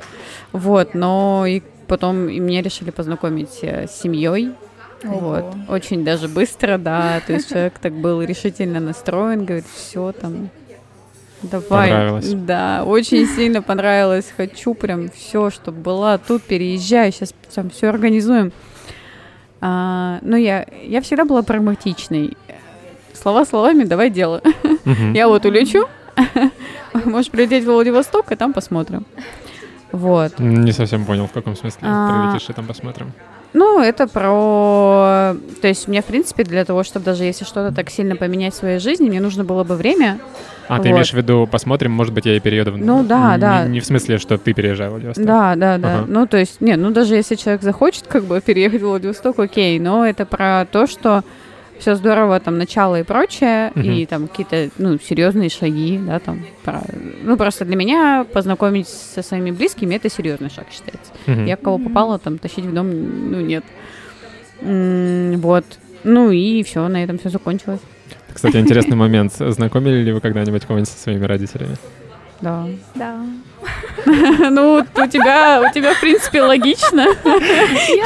Вот, 0.51 0.93
но 0.93 1.45
и 1.47 1.61
потом 1.87 2.29
и 2.29 2.39
мне 2.39 2.61
решили 2.61 2.91
познакомить 2.91 3.59
э, 3.61 3.87
с 3.87 4.01
семьей. 4.01 4.51
Вот, 5.03 5.55
очень 5.67 6.03
даже 6.03 6.27
быстро, 6.27 6.77
да. 6.77 7.21
То 7.25 7.33
есть 7.33 7.49
человек 7.49 7.79
так 7.79 7.93
был 7.93 8.21
решительно 8.21 8.79
настроен, 8.79 9.45
говорит, 9.45 9.65
все 9.73 10.11
там, 10.11 10.49
давай. 11.41 11.89
Понравилось. 11.89 12.33
Да, 12.33 12.83
очень 12.85 13.27
сильно 13.27 13.61
понравилось. 13.61 14.31
Хочу 14.35 14.73
прям 14.73 15.09
все, 15.09 15.49
чтобы 15.49 15.79
была 15.79 16.17
тут, 16.17 16.43
переезжай, 16.43 17.11
сейчас 17.11 17.33
там 17.53 17.69
все 17.69 17.89
организуем. 17.89 18.51
А, 19.59 20.19
ну, 20.21 20.35
я, 20.35 20.65
я 20.83 21.01
всегда 21.01 21.25
была 21.25 21.43
прагматичной. 21.43 22.35
Слова 23.13 23.45
словами, 23.45 23.83
давай 23.83 24.09
дело. 24.09 24.41
Мгм. 24.85 25.13
Я 25.13 25.27
вот 25.27 25.45
улечу, 25.45 25.87
можешь 27.05 27.29
прилететь 27.29 27.63
в 27.63 27.67
Владивосток, 27.67 28.31
и 28.31 28.35
там 28.35 28.53
посмотрим. 28.53 29.05
Вот. 29.91 30.39
Не 30.39 30.71
совсем 30.71 31.05
понял, 31.05 31.27
в 31.27 31.31
каком 31.31 31.55
смысле. 31.55 31.81
А. 31.83 32.29
Прилетишь 32.29 32.49
и 32.49 32.53
там 32.53 32.65
посмотрим. 32.65 33.11
Ну, 33.53 33.81
это 33.81 34.07
про... 34.07 35.35
То 35.61 35.67
есть 35.67 35.87
мне, 35.87 36.01
в 36.01 36.05
принципе, 36.05 36.43
для 36.43 36.63
того, 36.63 36.83
чтобы 36.83 37.05
даже 37.05 37.23
если 37.25 37.43
что-то 37.43 37.75
так 37.75 37.89
сильно 37.89 38.15
поменять 38.15 38.53
в 38.53 38.57
своей 38.57 38.79
жизни, 38.79 39.09
мне 39.09 39.19
нужно 39.19 39.43
было 39.43 39.63
бы 39.63 39.75
время. 39.75 40.19
А, 40.67 40.77
ты 40.79 40.87
Вот. 40.87 40.93
имеешь 40.93 41.11
в 41.11 41.17
виду, 41.17 41.47
посмотрим, 41.51 41.91
может 41.91 42.13
быть, 42.13 42.25
я 42.25 42.37
и 42.37 42.39
перееду 42.39 42.71
в... 42.71 42.77
Ну 42.77 43.03
да, 43.03 43.33
не, 43.35 43.41
да. 43.41 43.65
Не 43.65 43.79
в 43.81 43.85
смысле, 43.85 44.17
что 44.19 44.37
ты 44.37 44.53
переезжай 44.53 44.87
в 44.87 44.91
Владивосток. 44.91 45.25
Да, 45.25 45.55
да, 45.55 45.77
да. 45.77 45.95
Ага. 45.95 46.05
Ну, 46.07 46.27
то 46.27 46.37
есть, 46.37 46.61
не, 46.61 46.77
ну 46.77 46.91
даже 46.91 47.15
если 47.15 47.35
человек 47.35 47.61
захочет 47.61 48.07
как 48.07 48.23
бы 48.23 48.39
переехать 48.45 48.81
в 48.81 48.85
Владивосток, 48.85 49.37
окей, 49.39 49.79
но 49.79 50.05
это 50.07 50.25
про 50.25 50.65
то, 50.71 50.87
что 50.87 51.23
все 51.81 51.95
здорово, 51.95 52.39
там, 52.39 52.57
начало 52.57 52.99
и 52.99 53.03
прочее, 53.03 53.71
Мгм. 53.75 53.91
и 53.91 54.05
там 54.05 54.27
какие-то, 54.27 54.69
ну, 54.77 54.97
серьезные 54.99 55.49
шаги, 55.49 55.99
да, 56.01 56.19
там, 56.19 56.45
про- 56.63 56.83
ну, 57.23 57.35
просто 57.37 57.65
для 57.65 57.75
меня 57.75 58.25
познакомить 58.31 58.87
со 58.87 59.21
своими 59.23 59.51
близкими, 59.51 59.95
это 59.95 60.09
серьезный 60.09 60.49
шаг 60.49 60.67
считается. 60.71 61.11
Мгм. 61.27 61.45
Я 61.45 61.57
кого 61.57 61.77
попала, 61.79 62.19
там, 62.19 62.37
тащить 62.37 62.65
в 62.65 62.73
дом, 62.73 63.31
ну, 63.31 63.41
нет. 63.41 63.63
М, 64.61 65.39
Вот. 65.41 65.65
Ну 66.03 66.31
и 66.31 66.63
все, 66.63 66.87
на 66.87 67.03
этом 67.03 67.17
все 67.19 67.29
закончилось. 67.29 67.79
Кстати, 68.33 68.57
интересный 68.57 68.95
момент. 68.95 69.33
Знакомили 69.33 70.01
ли 70.03 70.11
вы 70.13 70.19
когда-нибудь 70.21 70.65
кого-нибудь 70.65 70.89
со 70.89 70.97
своими 70.97 71.25
родителями? 71.25 71.75
Да. 72.41 72.65
Да. 72.95 73.15
Ну, 74.05 74.77
у 74.95 75.07
тебя, 75.07 75.61
у 75.61 75.71
тебя, 75.73 75.93
в 75.93 76.01
принципе, 76.01 76.41
логично. 76.41 77.05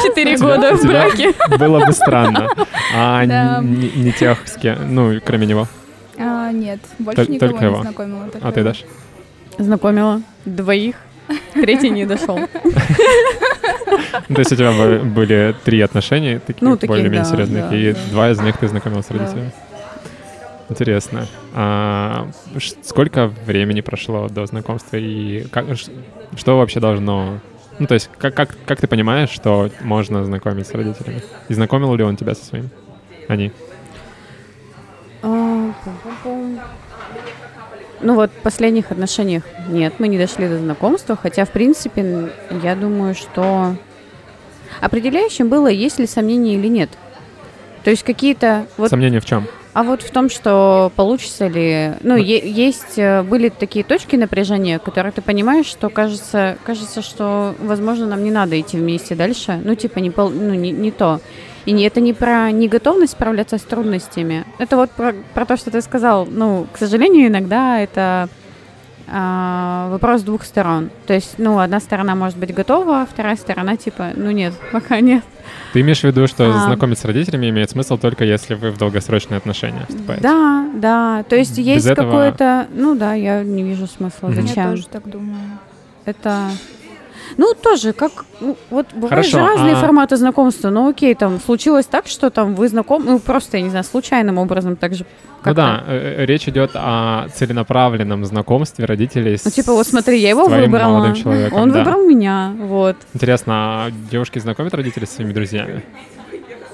Четыре 0.05 0.37
года 0.37 0.75
в 0.75 0.83
браке. 0.85 1.33
Было 1.57 1.85
бы 1.85 1.93
странно. 1.93 2.49
А 2.93 3.23
не 3.25 3.89
не 3.95 4.11
тех, 4.11 4.45
с 4.45 4.57
кем... 4.57 4.93
Ну, 4.93 5.19
кроме 5.25 5.45
него. 5.47 5.67
А, 6.17 6.51
нет, 6.51 6.79
больше 6.99 7.25
никого 7.31 7.57
не 7.57 7.81
знакомила. 7.81 8.29
А 8.41 8.51
ты. 8.51 8.63
Даш? 8.63 8.83
Знакомила 9.57 10.21
двоих. 10.45 10.95
Третий 11.53 11.89
не 11.89 12.05
дошел. 12.05 12.37
То 14.27 14.39
есть 14.39 14.51
у 14.51 14.55
тебя 14.55 14.71
бы- 14.71 14.99
были 15.03 15.55
три 15.63 15.81
отношения, 15.81 16.39
такие 16.39 16.67
Ну, 16.67 16.75
таких, 16.75 16.89
более-менее 16.89 17.25
серьезные, 17.25 17.91
и 17.91 17.95
два 18.11 18.29
из 18.29 18.39
них 18.39 18.57
ты 18.57 18.67
знакомил 18.67 19.01
с 19.03 19.09
родителями. 19.09 19.51
Интересно. 20.69 21.27
А 21.53 22.27
сколько 22.83 23.27
времени 23.27 23.81
прошло 23.81 24.27
до 24.29 24.45
знакомства 24.45 24.97
и 24.97 25.47
как, 25.49 25.65
что 26.35 26.57
вообще 26.57 26.79
должно... 26.79 27.39
Ну, 27.77 27.87
то 27.87 27.93
есть 27.93 28.09
как, 28.17 28.33
как, 28.33 28.55
как 28.65 28.79
ты 28.79 28.87
понимаешь, 28.87 29.29
что 29.29 29.69
можно 29.81 30.23
знакомить 30.23 30.67
с 30.67 30.71
родителями? 30.71 31.21
И 31.49 31.53
знакомил 31.53 31.93
ли 31.95 32.03
он 32.03 32.15
тебя 32.15 32.33
со 32.35 32.45
своим? 32.45 32.69
Они? 33.27 33.51
А. 35.21 35.73
Ну 38.01 38.15
вот 38.15 38.31
в 38.31 38.41
последних 38.41 38.91
отношениях 38.91 39.43
нет, 39.67 39.95
мы 39.99 40.07
не 40.07 40.17
дошли 40.17 40.47
до 40.47 40.59
знакомства, 40.59 41.15
хотя 41.15 41.45
в 41.45 41.51
принципе 41.51 42.29
я 42.63 42.75
думаю, 42.75 43.15
что 43.15 43.75
определяющим 44.81 45.49
было, 45.49 45.67
есть 45.67 45.99
ли 45.99 46.07
сомнения 46.07 46.55
или 46.55 46.67
нет. 46.67 46.89
То 47.85 47.91
есть 47.91 48.01
какие-то 48.01 48.65
вот 48.77 48.89
Сомнения 48.89 49.19
в 49.19 49.25
чем? 49.25 49.45
А 49.73 49.83
вот 49.83 50.01
в 50.01 50.09
том, 50.09 50.27
что 50.29 50.91
получится 50.95 51.45
ли... 51.47 51.91
Ну, 52.01 52.15
е- 52.15 52.49
есть, 52.49 52.97
э, 52.97 53.21
были 53.21 53.49
такие 53.49 53.85
точки 53.85 54.15
напряжения, 54.15 54.79
которые 54.79 55.11
ты 55.11 55.21
понимаешь, 55.21 55.67
что 55.67 55.89
кажется, 55.89 56.57
кажется, 56.65 57.03
что, 57.03 57.53
возможно, 57.59 58.07
нам 58.07 58.23
не 58.23 58.31
надо 58.31 58.59
идти 58.59 58.77
вместе 58.77 59.13
дальше. 59.13 59.61
Ну, 59.63 59.75
типа, 59.75 59.99
не, 59.99 60.09
пол- 60.09 60.31
ну, 60.31 60.55
не, 60.55 60.71
не 60.71 60.89
то. 60.89 61.19
И 61.67 61.79
это 61.83 62.01
не 62.01 62.13
про 62.13 62.49
неготовность 62.49 63.11
справляться 63.11 63.59
с 63.59 63.61
трудностями. 63.61 64.45
Это 64.57 64.77
вот 64.77 64.89
про, 64.89 65.13
про 65.35 65.45
то, 65.45 65.55
что 65.55 65.69
ты 65.69 65.79
сказал. 65.83 66.25
Ну, 66.25 66.65
к 66.73 66.79
сожалению, 66.79 67.27
иногда 67.27 67.79
это 67.79 68.29
а, 69.07 69.89
вопрос 69.91 70.23
двух 70.23 70.43
сторон. 70.43 70.89
То 71.05 71.13
есть, 71.13 71.35
ну, 71.37 71.59
одна 71.59 71.79
сторона 71.79 72.15
может 72.15 72.39
быть 72.39 72.51
готова, 72.51 73.01
а 73.01 73.05
вторая 73.05 73.35
сторона, 73.35 73.77
типа, 73.77 74.11
ну, 74.15 74.31
нет, 74.31 74.53
пока 74.71 74.99
нет. 75.01 75.23
Ты 75.73 75.81
имеешь 75.81 76.01
в 76.01 76.03
виду, 76.03 76.27
что 76.27 76.49
А. 76.49 76.65
знакомиться 76.65 77.03
с 77.03 77.05
родителями 77.05 77.49
имеет 77.49 77.69
смысл 77.69 77.97
только 77.97 78.23
если 78.25 78.53
вы 78.55 78.71
в 78.71 78.77
долгосрочные 78.77 79.37
отношения 79.37 79.85
вступаете? 79.89 80.23
Да, 80.23 80.69
да. 80.75 81.23
То 81.29 81.35
есть 81.35 81.57
Без 81.57 81.65
есть 81.65 81.85
этого- 81.87 82.07
какое-то... 82.11 82.67
Ну 82.73 82.95
да, 82.95 83.13
я 83.13 83.43
не 83.43 83.63
вижу 83.63 83.87
смысла. 83.87 84.27
Мгм. 84.27 84.35
Я 84.41 84.47
Зачем? 84.47 84.69
тоже 84.71 84.87
так 84.87 85.09
думаю. 85.09 85.41
Это... 86.05 86.49
Ну, 87.37 87.53
тоже, 87.53 87.93
как... 87.93 88.25
ну, 88.39 88.57
вот 88.69 88.87
бывают 88.93 89.25
же 89.25 89.37
разные 89.37 89.73
а- 89.73 89.77
форматы 89.77 90.17
знакомства. 90.17 90.69
Ну, 90.69 90.89
окей, 90.89 91.15
там, 91.15 91.39
случилось 91.39 91.85
так, 91.85 92.07
что 92.07 92.29
там 92.29 92.55
вы 92.55 92.67
знакомы... 92.67 93.05
Ну, 93.05 93.19
просто, 93.19 93.57
я 93.57 93.63
не 93.63 93.69
знаю, 93.69 93.83
случайным 93.83 94.37
образом 94.37 94.75
так 94.75 94.93
же 94.93 95.05
Ну 95.43 95.53
да, 95.53 95.83
э, 95.87 96.21
э, 96.21 96.25
речь 96.25 96.47
идет 96.47 96.71
о 96.73 97.27
целенаправленном 97.33 98.25
знакомстве 98.25 98.85
родителей 98.85 99.37
Ну, 99.43 99.51
с 99.51 99.53
типа, 99.53 99.73
вот 99.73 99.87
смотри, 99.87 100.19
я 100.19 100.29
его 100.29 100.45
с 100.45 100.51
выбрала. 100.51 100.93
молодым 100.93 101.15
человеком. 101.15 101.59
Он 101.59 101.71
да. 101.71 101.79
выбрал 101.79 102.05
меня, 102.05 102.53
вот. 102.57 102.95
Интересно, 103.13 103.53
а 103.53 103.91
девушки 104.11 104.39
знакомят 104.39 104.73
родителей 104.73 105.07
со 105.07 105.15
своими 105.15 105.33
друзьями? 105.33 105.83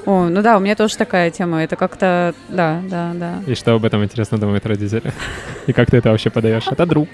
О, 0.06 0.30
ну 0.30 0.42
да, 0.42 0.58
у 0.58 0.60
меня 0.60 0.76
тоже 0.76 0.98
такая 0.98 1.30
тема. 1.30 1.64
Это 1.64 1.76
как-то... 1.76 2.34
Да, 2.50 2.82
да, 2.90 3.12
да. 3.14 3.36
И 3.46 3.56
что 3.56 3.74
об 3.74 3.86
этом 3.86 4.04
интересно 4.04 4.38
думают 4.38 4.66
родители? 4.66 5.14
И 5.68 5.74
как 5.74 5.92
ты 5.92 5.98
это 5.98 6.10
вообще 6.10 6.30
подаешь? 6.30 6.66
Это 6.70 6.86
друг. 6.86 7.08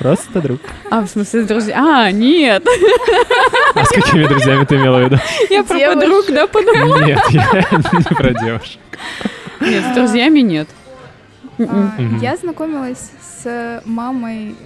Просто 0.00 0.40
друг. 0.40 0.60
А, 0.90 1.02
в 1.02 1.08
смысле, 1.08 1.42
друзья? 1.42 1.76
А, 2.06 2.10
нет. 2.10 2.66
А 3.74 3.84
с 3.84 3.88
какими 3.90 4.26
друзьями 4.26 4.64
ты 4.64 4.76
имела 4.76 4.96
в 4.96 5.04
виду? 5.04 5.18
Я 5.50 5.62
про 5.62 5.78
подруг, 5.94 6.24
да, 6.28 6.46
подумала. 6.46 7.04
Нет, 7.04 7.20
я 7.28 7.44
не 7.92 8.14
про 8.14 8.32
девушек. 8.32 8.80
Нет, 9.60 9.84
с 9.84 9.94
друзьями 9.94 10.40
нет. 10.40 10.68
А, 11.58 11.62
М-м. 11.98 12.18
Я 12.18 12.34
знакомилась 12.38 13.10
с 13.44 13.82
мамой 13.84 14.56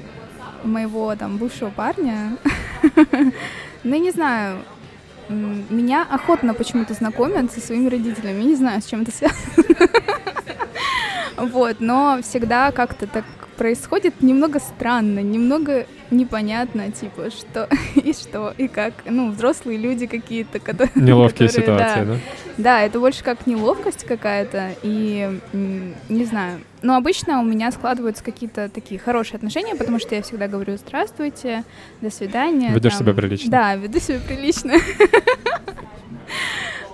моего 0.63 1.15
там 1.17 1.37
бывшего 1.37 1.71
парня. 1.71 2.37
Ну, 3.87 3.93
я 3.93 3.99
не 3.99 4.13
знаю, 4.13 4.61
меня 5.29 6.07
охотно 6.11 6.55
почему-то 6.55 6.95
знакомят 6.95 7.53
со 7.53 7.61
своими 7.61 7.91
родителями. 7.91 8.45
Не 8.45 8.55
знаю, 8.55 8.81
с 8.81 8.87
чем 8.87 9.03
это 9.03 9.13
связано. 9.13 9.41
Вот, 11.37 11.81
но 11.81 12.21
всегда 12.23 12.71
как-то 12.71 13.07
так 13.07 13.25
происходит 13.57 14.21
немного 14.21 14.61
странно, 14.61 15.21
немного 15.21 15.87
непонятно, 16.11 16.91
типа, 16.91 17.31
что 17.31 17.69
и 17.95 18.13
что, 18.13 18.55
и 18.57 18.69
как. 18.69 18.95
Ну, 19.05 19.31
взрослые 19.31 19.79
люди 19.79 20.07
какие-то, 20.07 20.59
которые... 20.61 20.91
Неловкие 20.95 21.49
которые, 21.49 21.67
да, 21.67 21.89
ситуации, 21.89 22.05
да? 22.05 22.19
Да, 22.57 22.81
это 22.83 23.01
больше 23.01 23.25
как 23.25 23.47
неловкость 23.47 24.05
какая-то, 24.05 24.71
и 24.83 25.41
не 25.53 26.25
знаю. 26.25 26.61
Но 26.83 26.97
обычно 26.97 27.41
у 27.41 27.45
меня 27.45 27.73
складываются 27.73 28.23
какие-то 28.23 28.69
такие 28.69 29.01
хорошие 29.01 29.37
отношения, 29.37 29.75
потому 29.75 29.99
что 29.99 30.15
я 30.15 30.23
всегда 30.23 30.49
говорю 30.49 30.77
«здравствуйте», 30.77 31.65
«до 32.01 32.11
свидания». 32.11 32.71
Ведёшь 32.73 32.93
там. 32.93 33.03
себя 33.03 33.15
прилично. 33.15 33.51
Да, 33.51 33.75
веду 33.77 33.99
себя 33.99 34.21
прилично. 34.21 34.75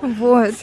Вот. 0.03 0.55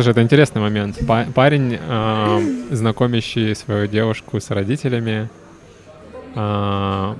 Слушай, 0.00 0.12
это 0.12 0.22
интересный 0.22 0.62
момент. 0.62 0.98
Па- 1.06 1.26
парень, 1.34 1.78
а, 1.86 2.40
знакомящий 2.70 3.54
свою 3.54 3.86
девушку 3.86 4.40
с 4.40 4.48
родителями, 4.48 5.28
а, 6.34 7.18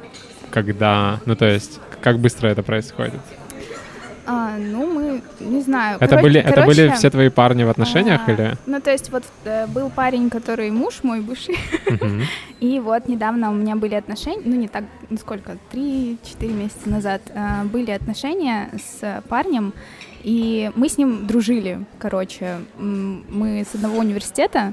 когда, 0.50 1.20
ну 1.26 1.36
то 1.36 1.44
есть, 1.44 1.78
как 2.00 2.18
быстро 2.18 2.48
это 2.48 2.62
происходит? 2.62 3.20
А, 4.24 4.56
ну, 4.56 4.86
мы 4.86 5.20
не 5.40 5.60
знаю. 5.60 5.96
Это 5.96 6.06
Короче- 6.06 6.22
были, 6.22 6.40
это 6.40 6.62
были 6.62 6.82
короче, 6.84 6.96
все 6.96 7.10
твои 7.10 7.28
парни 7.28 7.64
в 7.64 7.68
отношениях 7.68 8.22
а, 8.26 8.32
или? 8.32 8.54
Ну, 8.64 8.80
то 8.80 8.90
есть 8.90 9.10
вот 9.10 9.24
э, 9.44 9.66
был 9.66 9.90
парень, 9.90 10.30
который 10.30 10.70
муж 10.70 11.00
мой 11.02 11.20
бывший, 11.20 11.58
и 12.60 12.80
вот 12.80 13.08
недавно 13.08 13.50
у 13.50 13.54
меня 13.54 13.76
были 13.76 13.94
отношения, 13.94 14.40
ну 14.42 14.56
не 14.56 14.68
так, 14.68 14.84
сколько, 15.20 15.58
3-4 15.70 16.16
месяца 16.50 16.88
назад 16.88 17.20
э, 17.34 17.64
были 17.64 17.90
отношения 17.90 18.70
с 18.78 19.22
парнем, 19.28 19.74
и 20.22 20.70
мы 20.74 20.88
с 20.88 20.98
ним 20.98 21.26
дружили, 21.26 21.84
короче, 21.98 22.58
мы 22.78 23.64
с 23.70 23.74
одного 23.74 23.98
университета, 23.98 24.72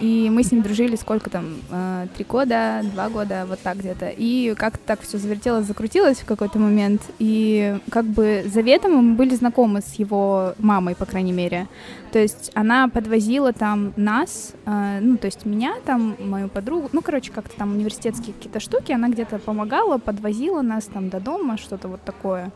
и 0.00 0.30
мы 0.30 0.42
с 0.42 0.52
ним 0.52 0.62
дружили 0.62 0.96
сколько 0.96 1.28
там, 1.28 1.56
э, 1.70 2.06
три 2.14 2.24
года, 2.24 2.82
два 2.92 3.08
года, 3.08 3.46
вот 3.48 3.58
так 3.60 3.78
где-то. 3.78 4.08
И 4.08 4.54
как-то 4.54 4.80
так 4.86 5.00
все 5.00 5.18
завертелось, 5.18 5.66
закрутилось 5.66 6.18
в 6.18 6.24
какой-то 6.24 6.58
момент. 6.58 7.02
И 7.18 7.78
как 7.90 8.04
бы 8.04 8.44
заветом 8.46 8.92
мы 8.92 9.14
были 9.14 9.34
знакомы 9.34 9.80
с 9.80 9.94
его 9.94 10.54
мамой, 10.58 10.94
по 10.94 11.04
крайней 11.04 11.32
мере. 11.32 11.66
То 12.12 12.18
есть 12.18 12.50
она 12.54 12.88
подвозила 12.88 13.52
там 13.52 13.92
нас, 13.96 14.54
э, 14.66 14.98
ну, 15.00 15.16
то 15.16 15.26
есть 15.26 15.44
меня 15.44 15.74
там, 15.84 16.16
мою 16.20 16.48
подругу, 16.48 16.88
ну, 16.92 17.02
короче, 17.02 17.32
как-то 17.32 17.56
там 17.56 17.72
университетские 17.72 18.34
какие-то 18.34 18.60
штуки, 18.60 18.92
она 18.92 19.08
где-то 19.08 19.38
помогала, 19.38 19.98
подвозила 19.98 20.62
нас 20.62 20.84
там 20.84 21.08
до 21.08 21.20
дома, 21.20 21.58
что-то 21.58 21.88
вот 21.88 22.02
такое. 22.02 22.52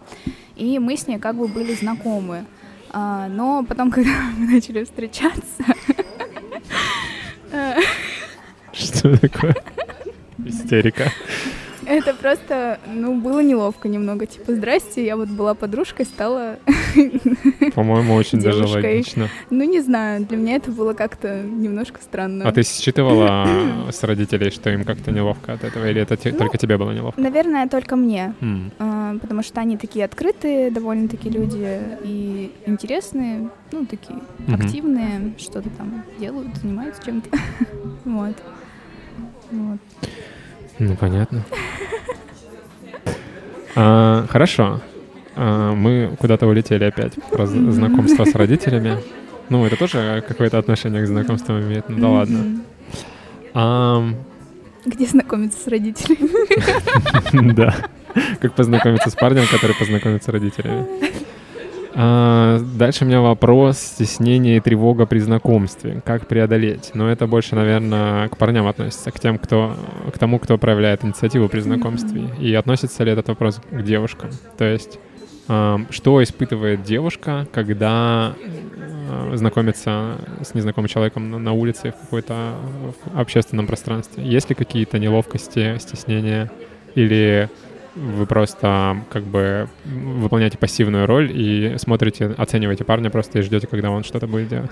И 0.57 0.79
мы 0.79 0.97
с 0.97 1.07
ней 1.07 1.19
как 1.19 1.37
бы 1.37 1.49
были 1.49 1.75
знакомы. 1.75 2.45
А, 2.91 3.29
но 3.29 3.65
потом, 3.65 3.91
когда 3.93 4.11
мы 4.37 4.47
начали 4.47 4.85
встречаться, 4.85 5.65
э, 5.89 6.03
Что 8.73 9.17
такое? 9.19 9.55
Истерика. 10.45 11.13
Это 11.87 12.15
просто, 12.15 12.79
ну, 12.87 13.21
было 13.21 13.41
неловко 13.41 13.89
немного. 13.89 14.27
Типа, 14.27 14.53
здрасте, 14.53 15.05
я 15.05 15.17
вот 15.17 15.29
была 15.29 15.55
подружкой, 15.55 16.07
стала... 16.07 16.59
По-моему, 17.75 18.15
очень 18.15 18.41
даже 18.41 18.65
логично. 18.67 19.29
Ну, 19.51 19.65
не 19.65 19.81
знаю, 19.81 20.25
для 20.25 20.37
меня 20.37 20.57
это 20.57 20.71
было 20.71 20.93
как-то 20.93 21.43
немножко 21.43 22.01
странно. 22.03 22.47
А 22.47 22.53
ты 22.53 22.63
считывала 22.63 23.47
с 23.91 24.03
родителей, 24.03 24.51
что 24.51 24.71
им 24.71 24.85
как-то 24.85 25.11
неловко 25.11 25.55
от 25.55 25.65
этого, 25.65 25.89
или 25.91 26.01
это 26.01 26.19
Ну, 26.25 26.39
только 26.39 26.59
тебе 26.59 26.79
было 26.79 26.93
неловко? 26.93 27.21
Наверное, 27.21 27.69
только 27.69 27.97
мне. 27.97 28.35
А, 28.79 29.17
потому 29.21 29.43
что 29.43 29.61
они 29.61 29.77
такие 29.77 30.05
открытые, 30.05 30.71
довольно-таки 30.71 31.31
люди 31.31 31.81
и 32.05 32.53
интересные, 32.67 33.51
ну, 33.73 33.87
такие 33.87 34.19
активные, 34.53 35.35
что-то 35.39 35.71
там 35.71 36.05
делают, 36.19 36.55
занимаются 36.57 37.05
чем-то. 37.05 37.31
Вот. 38.05 38.35
Вот. 39.51 39.79
Ну, 40.83 40.97
понятно. 40.97 41.45
А, 43.75 44.27
хорошо. 44.29 44.83
А, 45.35 45.73
мы 45.73 46.15
куда-то 46.19 46.47
улетели 46.47 46.85
опять 46.85 47.15
про 47.31 47.47
знакомство 47.47 48.27
с 48.27 48.35
родителями. 48.35 48.99
Ну, 49.49 49.65
это 49.65 49.77
тоже 49.77 50.23
какое-то 50.29 50.59
отношение 50.59 51.03
к 51.03 51.07
знакомствам 51.07 51.63
имеет. 51.63 51.89
Ну 51.89 51.99
да 51.99 52.09
ладно. 52.11 52.61
Ам, 53.55 54.17
Где 54.85 55.07
знакомиться 55.07 55.59
с 55.59 55.67
родителями? 55.69 57.53
Да. 57.55 57.75
Как 58.43 58.53
познакомиться 58.53 59.09
с 59.09 59.15
парнем, 59.15 59.47
который 59.51 59.75
познакомится 59.75 60.31
с 60.31 60.33
родителями. 60.35 60.87
А, 61.95 62.59
Дальше 62.77 63.05
у 63.05 63.09
меня 63.09 63.21
вопрос 63.21 63.79
стеснение 63.79 64.57
и 64.57 64.61
тревога 64.61 65.07
при 65.07 65.19
знакомстве. 65.19 66.01
Как 66.05 66.27
преодолеть? 66.27 66.91
Но 66.95 67.11
это 67.11 67.27
больше, 67.27 67.55
наверное, 67.55 68.29
к 68.29 68.37
парням 68.37 68.67
относится, 68.67 69.11
к 69.11 69.21
тем, 69.21 69.39
кто, 69.39 69.77
к 70.13 70.19
тому, 70.19 70.39
кто 70.39 70.57
проявляет 70.59 71.05
инициативу 71.05 71.49
при 71.49 71.61
знакомстве. 71.61 72.31
И 72.41 72.55
относится 72.55 73.05
ли 73.05 73.13
этот 73.13 73.29
вопрос 73.29 73.61
к 73.71 73.83
девушкам? 73.83 74.31
То 74.57 74.65
есть, 74.65 74.99
ам, 75.49 75.87
что 75.91 76.23
испытывает 76.23 76.83
девушка, 76.83 77.47
когда 77.53 78.35
э, 78.41 79.37
знакомится 79.37 80.17
с 80.43 80.55
незнакомым 80.55 80.89
человеком 80.89 81.31
на- 81.31 81.39
на 81.39 81.53
улице 81.53 81.93
в 81.93 82.01
какой-то 82.05 82.55
общественном 83.15 83.67
пространстве? 83.67 84.25
Есть 84.25 84.49
ли 84.49 84.55
какие-то 84.55 84.99
неловкости, 84.99 85.77
стеснения? 85.79 86.51
Или 86.95 87.49
вы 87.95 88.27
просто 88.27 89.05
как 89.11 89.25
бы 89.25 89.69
выполняете 89.85 90.59
пассивную 90.59 91.07
роль 91.07 91.31
и 91.33 91.77
смотрите, 91.79 92.35
оцениваете 92.37 92.85
парня 92.85 93.11
просто 93.11 93.39
и 93.39 93.43
ждете, 93.43 93.67
когда 93.67 93.91
он 93.91 94.05
что-то 94.05 94.27
будет 94.27 94.49
делать? 94.49 94.71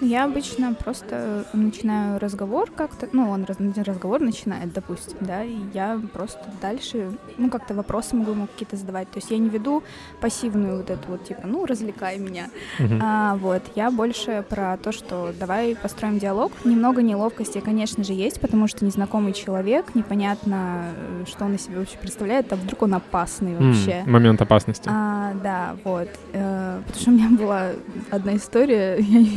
Я 0.00 0.24
обычно 0.24 0.74
просто 0.74 1.44
начинаю 1.52 2.18
разговор 2.20 2.70
как-то, 2.70 3.08
ну, 3.12 3.30
он 3.30 3.44
раз- 3.44 3.56
разговор 3.86 4.20
начинает, 4.20 4.72
допустим, 4.72 5.16
да, 5.20 5.42
и 5.42 5.56
я 5.74 6.00
просто 6.12 6.38
дальше, 6.62 7.10
ну, 7.36 7.50
как-то 7.50 7.74
вопросы 7.74 8.14
могу 8.14 8.30
ему 8.30 8.46
какие-то 8.46 8.76
задавать. 8.76 9.10
То 9.10 9.18
есть 9.18 9.30
я 9.30 9.38
не 9.38 9.48
веду 9.48 9.82
пассивную 10.20 10.76
вот 10.78 10.90
эту 10.90 11.08
вот, 11.08 11.24
типа, 11.24 11.42
ну, 11.46 11.66
развлекай 11.66 12.18
меня. 12.18 12.46
Мгм. 12.78 13.00
А, 13.02 13.36
вот, 13.36 13.62
я 13.74 13.90
больше 13.90 14.44
про 14.48 14.76
то, 14.76 14.92
что 14.92 15.32
давай 15.38 15.74
построим 15.74 16.18
диалог. 16.18 16.52
Немного 16.64 17.02
неловкости, 17.02 17.58
конечно 17.60 18.04
же, 18.04 18.12
есть, 18.12 18.40
потому 18.40 18.68
что 18.68 18.84
незнакомый 18.84 19.32
человек, 19.32 19.94
непонятно, 19.94 20.84
э, 20.96 21.24
что 21.26 21.44
он 21.44 21.54
из 21.56 21.62
себя 21.62 21.78
вообще 21.78 21.98
представляет, 21.98 22.52
а 22.52 22.56
вдруг 22.56 22.82
он 22.82 22.94
опасный 22.94 23.56
вообще. 23.56 24.04
Момент 24.06 24.40
опасности. 24.40 24.88
А, 24.92 25.32
да, 25.42 25.76
вот. 25.84 26.08
Э, 26.32 26.80
потому 26.86 27.00
что 27.00 27.10
у 27.10 27.14
меня 27.14 27.30
была 27.36 27.62
одна 28.10 28.36
история. 28.36 28.96
я- 29.00 29.28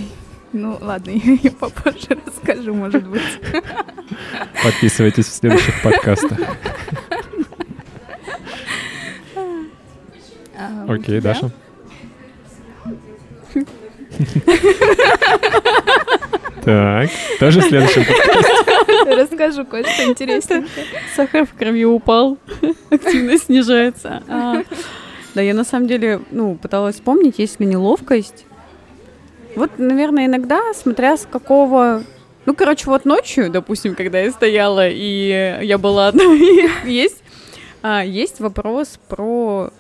ну, 0.53 0.77
ладно, 0.81 1.11
я 1.11 1.33
ее 1.33 1.51
попозже 1.51 2.17
расскажу, 2.25 2.73
может 2.73 3.07
быть. 3.07 3.21
Подписывайтесь 4.63 5.27
в 5.27 5.33
следующих 5.33 5.81
подкастах. 5.81 6.37
А, 10.57 10.85
Окей? 10.87 11.19
Даша. 11.21 11.51
Так, 16.63 17.09
тоже 17.39 17.61
в 17.61 17.63
следующем 17.63 18.05
подкасте. 18.05 19.15
Расскажу 19.15 19.65
кое-что 19.65 20.03
интереснее. 20.03 20.65
Сахар 21.15 21.45
в 21.45 21.53
крови 21.53 21.85
упал, 21.85 22.37
активность 22.91 23.45
снижается. 23.45 24.21
А, 24.27 24.61
Да, 25.33 25.41
я 25.41 25.53
на 25.53 25.63
самом 25.63 25.87
деле, 25.87 26.21
ну, 26.29 26.55
пыталась 26.55 26.95
вспомнить, 26.95 27.39
есть 27.39 27.59
ли 27.59 27.65
неловкость. 27.65 28.45
Вот, 29.55 29.71
наверное, 29.77 30.25
иногда, 30.25 30.73
смотря 30.73 31.17
с 31.17 31.25
какого... 31.25 32.03
Ну, 32.45 32.55
короче, 32.55 32.89
вот 32.89 33.05
ночью, 33.05 33.51
допустим, 33.51 33.95
когда 33.95 34.19
я 34.19 34.31
стояла, 34.31 34.87
и 34.89 35.59
я 35.61 35.77
была 35.77 36.07
одна, 36.07 36.23
есть, 36.85 37.23
а, 37.83 38.03
есть 38.03 38.39
вопрос 38.39 38.99
про 39.07 39.71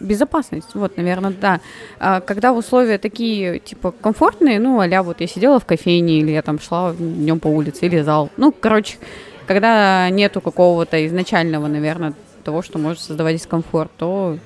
безопасность. 0.00 0.74
Вот, 0.74 0.96
наверное, 0.96 1.32
да. 1.38 1.60
А, 1.98 2.20
когда 2.20 2.52
условия 2.52 2.98
такие, 2.98 3.58
типа, 3.58 3.92
комфортные, 3.92 4.58
ну, 4.58 4.80
а 4.80 5.02
вот 5.02 5.20
я 5.20 5.26
сидела 5.26 5.60
в 5.60 5.66
кофейне, 5.66 6.20
или 6.20 6.30
я 6.32 6.42
там 6.42 6.58
шла 6.58 6.92
днем 6.98 7.38
по 7.40 7.48
улице, 7.48 7.86
или 7.86 8.00
зал. 8.00 8.30
Ну, 8.36 8.52
короче, 8.52 8.98
когда 9.46 10.08
нету 10.10 10.40
какого-то 10.40 11.06
изначального, 11.06 11.66
наверное, 11.66 12.14
того, 12.44 12.62
что 12.62 12.78
может 12.78 13.00
создавать 13.00 13.36
дискомфорт, 13.36 13.90
то, 13.96 14.38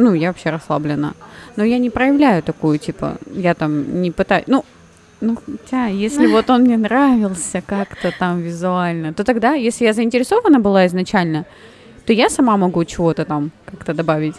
ну, 0.00 0.14
я 0.14 0.28
вообще 0.28 0.50
расслаблена. 0.50 1.12
Но 1.56 1.64
я 1.64 1.78
не 1.78 1.90
проявляю 1.90 2.42
такую, 2.42 2.78
типа, 2.78 3.16
я 3.34 3.54
там 3.54 4.02
не 4.02 4.10
пытаюсь, 4.10 4.44
ну, 4.46 4.64
ну, 5.20 5.36
хотя, 5.36 5.86
если 5.86 6.26
вот 6.26 6.50
он 6.50 6.62
мне 6.62 6.78
нравился 6.78 7.60
как-то 7.60 8.10
там 8.18 8.40
визуально, 8.40 9.12
то 9.12 9.24
тогда, 9.24 9.52
если 9.52 9.84
я 9.84 9.92
заинтересована 9.92 10.60
была 10.60 10.86
изначально, 10.86 11.44
то 12.06 12.12
я 12.12 12.30
сама 12.30 12.56
могу 12.56 12.84
чего-то 12.84 13.24
там 13.24 13.50
как-то 13.66 13.92
добавить. 13.92 14.36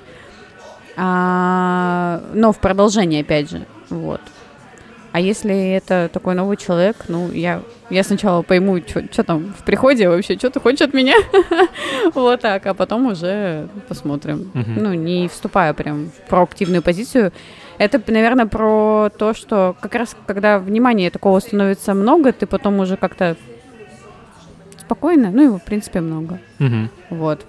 А, 0.98 2.22
но 2.34 2.52
в 2.52 2.58
продолжение, 2.58 3.22
опять 3.22 3.52
же, 3.52 3.66
вот. 3.90 4.22
А 5.12 5.20
если 5.20 5.74
это 5.74 6.10
такой 6.12 6.36
новый 6.36 6.56
человек, 6.56 6.96
ну, 7.10 7.30
я, 7.32 7.62
я 7.90 8.04
сначала 8.04 8.44
пойму, 8.44 8.80
что 8.80 9.24
там 9.24 9.54
в 9.60 9.64
приходе 9.64 10.08
вообще, 10.08 10.38
что 10.38 10.50
ты 10.50 10.60
хочешь 10.60 10.82
от 10.82 10.94
меня. 10.94 11.16
Вот 12.14 12.42
так, 12.42 12.66
а 12.66 12.74
потом 12.74 13.08
уже 13.08 13.68
посмотрим. 13.88 14.52
Мгм. 14.54 14.84
Ну, 14.84 14.94
не 14.94 15.28
вступая 15.28 15.74
прям 15.74 16.10
в 16.10 16.30
проактивную 16.30 16.82
позицию. 16.82 17.32
Это, 17.78 18.02
наверное, 18.08 18.46
про 18.46 19.10
то, 19.18 19.34
что 19.34 19.76
как 19.82 19.96
раз 19.96 20.16
когда 20.26 20.60
внимания 20.60 21.10
такого 21.10 21.40
становится 21.40 21.94
много, 21.94 22.32
ты 22.32 22.46
потом 22.46 22.80
уже 22.80 22.96
как-то 22.96 23.36
спокойно, 24.80 25.32
ну, 25.32 25.44
его, 25.44 25.58
в 25.60 25.64
принципе, 25.64 26.00
много. 26.00 26.40
Мгм. 26.60 26.90
Вот. 27.10 27.46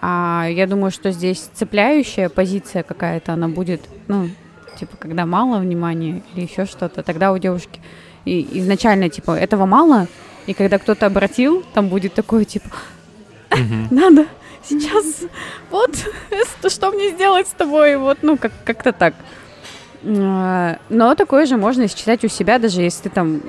А 0.00 0.46
я 0.50 0.66
думаю, 0.66 0.90
что 0.90 1.12
здесь 1.12 1.48
цепляющая 1.54 2.28
позиция 2.28 2.82
какая-то, 2.82 3.32
она 3.32 3.48
будет, 3.48 3.80
ну, 4.08 4.28
типа, 4.74 4.96
когда 4.98 5.24
мало 5.26 5.58
внимания 5.58 6.22
или 6.34 6.44
еще 6.44 6.66
что-то, 6.66 7.02
тогда 7.02 7.32
у 7.32 7.38
девушки 7.38 7.80
и 8.24 8.46
изначально, 8.60 9.08
типа, 9.08 9.32
этого 9.32 9.66
мало, 9.66 10.06
и 10.46 10.54
когда 10.54 10.78
кто-то 10.78 11.06
обратил, 11.06 11.62
там 11.74 11.88
будет 11.88 12.14
такое, 12.14 12.44
типа, 12.44 12.68
надо 13.90 14.26
сейчас, 14.62 15.22
вот, 15.70 15.90
что- 16.70 16.90
мне 16.92 17.10
сделать 17.10 17.46
с 17.46 17.50
тобой, 17.52 17.96
вот, 17.96 18.18
ну, 18.22 18.36
как- 18.36 18.52
как-то 18.64 18.92
так. 18.92 19.14
А, 20.06 20.76
Но 20.90 21.14
такое 21.14 21.46
же 21.46 21.56
можно 21.56 21.88
считать 21.88 22.24
у 22.24 22.28
себя, 22.28 22.58
даже 22.58 22.82
если 22.82 23.04
ты 23.04 23.10
там 23.10 23.40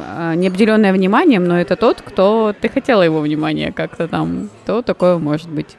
а, 0.00 0.34
не 0.34 0.46
обделенная 0.48 0.92
вниманием, 0.92 1.44
но 1.44 1.60
это 1.60 1.76
тот, 1.76 2.00
кто 2.00 2.54
ты 2.58 2.68
хотела 2.70 3.02
его 3.02 3.20
внимания 3.20 3.72
как-то 3.72 4.08
там, 4.08 4.48
то 4.64 4.80
такое 4.82 5.18
может 5.18 5.48
быть 5.50 5.76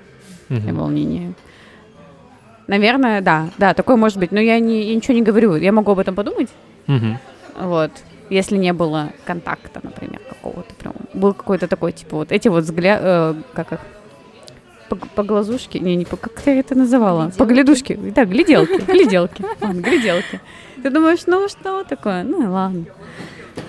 Мгм. 0.49 0.75
волнение. 0.75 1.33
Наверное, 2.69 3.21
да, 3.21 3.49
да, 3.57 3.73
такое 3.73 3.95
может 3.95 4.19
быть. 4.19 4.31
Но 4.31 4.39
я, 4.39 4.59
не, 4.59 4.83
я 4.83 4.95
ничего 4.95 5.15
не 5.15 5.23
говорю. 5.23 5.55
Я 5.55 5.71
могу 5.71 5.91
об 5.91 5.97
этом 5.97 6.13
подумать. 6.13 6.49
Мгм. 6.85 7.17
Вот. 7.59 7.91
Если 8.29 8.57
не 8.57 8.73
было 8.73 9.09
контакта, 9.25 9.79
например, 9.81 10.21
какого-то 10.29 10.75
прям. 10.75 10.93
Был 11.15 11.33
какой-то 11.33 11.67
такой, 11.67 11.93
типа, 11.93 12.17
вот 12.17 12.31
эти 12.31 12.47
вот 12.47 12.65
взгляды, 12.65 13.41
как 13.53 13.73
их? 13.73 13.79
По, 14.87 14.95
по 14.95 15.23
глазушке? 15.23 15.79
Не, 15.79 15.95
не 15.95 16.05
по, 16.05 16.15
как 16.15 16.33
ты 16.41 16.59
это 16.59 16.75
называла? 16.75 17.31
По 17.39 17.45
глядушке. 17.45 17.97
Да, 17.97 18.25
гляделки, 18.25 18.79
гляделки. 18.85 19.43
Ладно, 19.61 19.81
гляделки. 19.81 20.39
Ты 20.83 20.91
думаешь, 20.91 21.25
ну 21.25 21.49
что 21.49 21.83
такое? 21.83 22.23
Ну 22.23 22.43
и 22.43 22.45
ладно. 22.45 22.85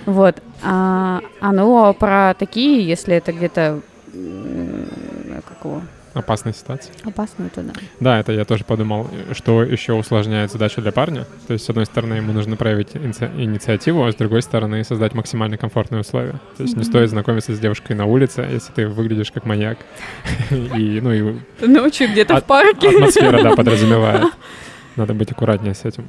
Вот. 0.05 0.37
А, 0.63 1.23
а 1.41 1.53
ну, 1.53 1.95
про 1.95 2.35
такие, 2.39 2.87
если 2.87 3.17
это 3.17 3.33
где-то 3.33 3.81
м, 4.13 4.89
как 5.49 5.65
его, 5.65 5.83
Опасная 6.13 6.53
ситуация. 6.53 6.93
опасно, 7.05 7.45
это 7.47 7.63
да. 7.63 7.73
Да, 8.01 8.19
это 8.21 8.33
я 8.33 8.45
тоже 8.45 8.65
подумал, 8.65 9.09
что 9.33 9.63
еще 9.63 9.93
усложняет 9.93 10.51
задачу 10.51 10.81
для 10.83 10.91
парня. 10.91 11.25
То 11.47 11.53
есть, 11.53 11.65
с 11.65 11.71
одной 11.71 11.87
стороны, 11.87 12.15
ему 12.15 12.33
нужно 12.33 12.57
проявить 12.57 12.89
иници- 12.95 13.31
инициативу, 13.41 14.05
а 14.05 14.11
с 14.11 14.17
другой 14.17 14.43
стороны, 14.43 14.83
создать 14.83 15.15
максимально 15.15 15.57
комфортные 15.57 16.01
условия. 16.01 16.41
То 16.57 16.65
есть 16.65 16.75
не 16.77 16.83
Мгм. 16.83 16.91
стоит 16.91 17.11
знакомиться 17.11 17.55
с 17.55 17.59
девушкой 17.61 17.93
на 17.95 18.07
улице, 18.07 18.47
если 18.51 18.73
ты 18.73 18.89
выглядишь 18.89 19.31
как 19.31 19.45
маньяк. 19.47 19.79
И, 20.51 21.01
ну, 21.01 21.13
и 21.13 21.35
Ночью 21.67 22.09
где-то 22.11 22.37
От- 22.39 22.45
в 22.45 22.47
парке. 22.47 22.89
атмосфера, 22.89 23.43
да, 23.43 23.51
подразумевает. 23.57 24.25
Надо 24.97 25.15
быть 25.15 25.31
аккуратнее 25.31 25.75
с 25.75 25.85
этим. 25.85 26.07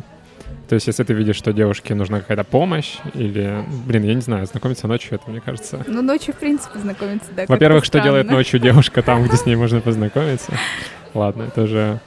То 0.72 0.76
есть, 0.76 0.88
если 0.88 1.04
ты 1.04 1.12
видишь, 1.12 1.36
что 1.36 1.52
девушке 1.52 1.96
нужна 1.96 2.22
какая-то 2.22 2.46
помощь, 2.46 2.96
или, 3.14 3.66
блин, 3.86 4.04
я 4.04 4.14
не 4.14 4.22
знаю, 4.22 4.46
знакомиться 4.46 4.88
ночью, 4.88 5.16
это, 5.16 5.30
мне 5.30 5.42
кажется... 5.42 5.84
Ну, 5.86 6.02
ночью, 6.02 6.34
в 6.34 6.38
принципе, 6.38 6.80
знакомиться, 6.80 7.28
да. 7.36 7.44
Во-первых, 7.46 7.84
что 7.84 8.00
делает 8.00 8.32
ночью 8.32 8.58
девушка 8.58 9.02
там, 9.02 9.22
где 9.26 9.36
с 9.36 9.46
ней 9.46 9.58
можно 9.58 9.82
познакомиться? 9.82 10.54
Ладно, 11.14 11.44
это 11.50 11.68
же... 11.68 12.00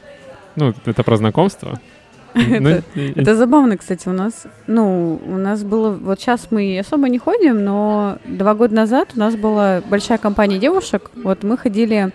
Ну, 0.57 0.73
это 0.87 1.03
про 1.03 1.19
знакомство. 1.19 1.79
Ну, 2.35 2.71
Это- 2.71 2.85
Это 2.95 3.37
забавно, 3.37 3.77
кстати, 3.77 4.09
у 4.09 4.13
нас, 4.13 4.47
ну, 4.67 5.21
у 5.27 5.37
нас 5.37 5.63
было, 5.63 5.91
вот 5.91 6.19
сейчас 6.21 6.47
мы 6.51 6.79
особо 6.79 7.11
не 7.11 7.19
ходим, 7.19 7.63
но 7.63 8.17
два 8.25 8.55
года 8.55 8.75
назад 8.75 9.11
у 9.15 9.19
нас 9.19 9.37
была 9.37 9.83
большая 9.91 10.17
компания 10.17 10.59
девушек, 10.59 11.11
вот 11.23 11.43
мы 11.43 11.59
ходили 11.59 12.13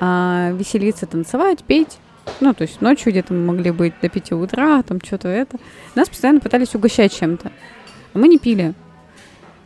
а, 0.00 0.52
веселиться, 0.52 1.04
танцевать, 1.04 1.62
петь, 1.64 1.98
ну, 2.40 2.54
то 2.54 2.62
есть 2.62 2.80
ночью 2.80 3.12
где-то 3.12 3.32
мы 3.32 3.46
могли 3.46 3.70
быть 3.70 3.94
до 4.02 4.08
5 4.08 4.32
утра, 4.32 4.82
там 4.82 5.00
что-то 5.04 5.28
это. 5.28 5.58
Нас 5.94 6.08
постоянно 6.08 6.40
пытались 6.40 6.74
угощать 6.74 7.16
чем-то, 7.16 7.50
а 8.12 8.18
мы 8.18 8.28
не 8.28 8.38
пили. 8.38 8.74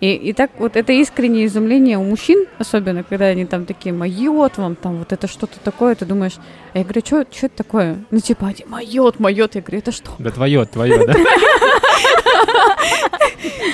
И, 0.00 0.14
и 0.14 0.32
так 0.32 0.50
вот 0.58 0.76
это 0.76 0.92
искреннее 0.94 1.44
изумление 1.44 1.98
у 1.98 2.04
мужчин, 2.04 2.46
особенно 2.58 3.04
когда 3.04 3.26
они 3.26 3.44
там 3.44 3.66
такие, 3.66 3.94
майот 3.94 4.56
вам, 4.56 4.74
там 4.74 4.96
вот 4.96 5.12
это 5.12 5.26
что-то 5.26 5.60
такое, 5.60 5.94
ты 5.94 6.06
думаешь, 6.06 6.36
а 6.72 6.78
я 6.78 6.84
говорю, 6.84 7.02
что 7.04 7.18
это 7.18 7.50
такое? 7.50 7.98
Ну 8.10 8.18
типа, 8.18 8.46
они, 8.46 8.64
майот, 8.66 9.20
майот, 9.20 9.56
я 9.56 9.60
говорю, 9.60 9.78
это 9.78 9.92
что? 9.92 10.12
Да 10.18 10.30
твое, 10.30 10.64
твое, 10.64 11.06
да? 11.06 11.14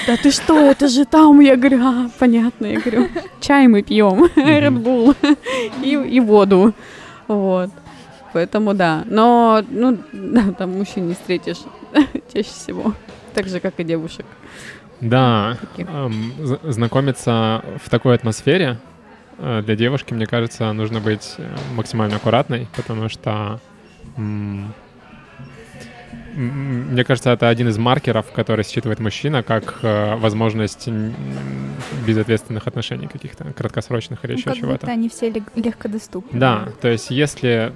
Да 0.07 0.17
ты 0.17 0.31
что, 0.31 0.71
это 0.71 0.89
же 0.89 1.05
там, 1.05 1.41
я 1.41 1.57
говорю, 1.57 1.81
а, 1.83 2.11
понятно, 2.19 2.67
я 2.67 2.81
говорю, 2.81 3.09
чай 3.41 3.67
мы 3.67 3.83
пьем, 3.83 4.25
Red 4.37 4.81
Bull 4.81 5.17
и, 5.83 5.91
и 5.91 6.21
воду, 6.21 6.75
вот. 7.27 7.71
Поэтому 8.37 8.75
да, 8.75 9.03
но, 9.07 9.65
ну, 9.71 9.97
да, 10.13 10.53
там 10.53 10.77
мужчин 10.77 11.09
не 11.09 11.15
встретишь 11.15 11.63
чаще 12.35 12.51
всего, 12.51 12.93
так 13.33 13.49
же, 13.49 13.61
как 13.61 13.81
и 13.81 13.83
девушек. 13.85 14.27
Да, 15.01 15.57
эм, 15.79 16.35
знакомиться 16.65 17.65
в 17.83 17.89
такой 17.89 18.15
атмосфере 18.15 18.77
э, 19.39 19.63
для 19.63 19.75
девушки, 19.75 20.13
мне 20.13 20.27
кажется, 20.27 20.71
нужно 20.75 21.01
быть 21.01 21.37
э, 21.39 21.49
максимально 21.77 22.17
аккуратной, 22.17 22.69
потому 22.77 23.09
что 23.09 23.59
м, 24.19 24.75
мне 26.37 27.05
кажется, 27.05 27.31
это 27.31 27.49
один 27.49 27.69
из 27.69 27.79
маркеров, 27.79 28.31
который 28.33 28.65
считывает 28.65 29.01
мужчина 29.01 29.43
как 29.43 29.79
э, 29.83 30.17
возможность 30.17 30.89
безответственных 32.07 32.67
отношений 32.67 33.07
каких-то 33.07 33.45
краткосрочных 33.53 34.25
или 34.25 34.33
Ну, 34.33 34.39
еще 34.39 34.45
как 34.51 34.57
чего-то. 34.57 34.81
будто 34.81 34.93
они 34.93 35.09
все 35.09 35.31
лег- 35.31 35.51
легкодоступны. 35.55 36.39
Да, 36.39 36.69
то 36.81 36.89
есть 36.89 37.11
если 37.11 37.73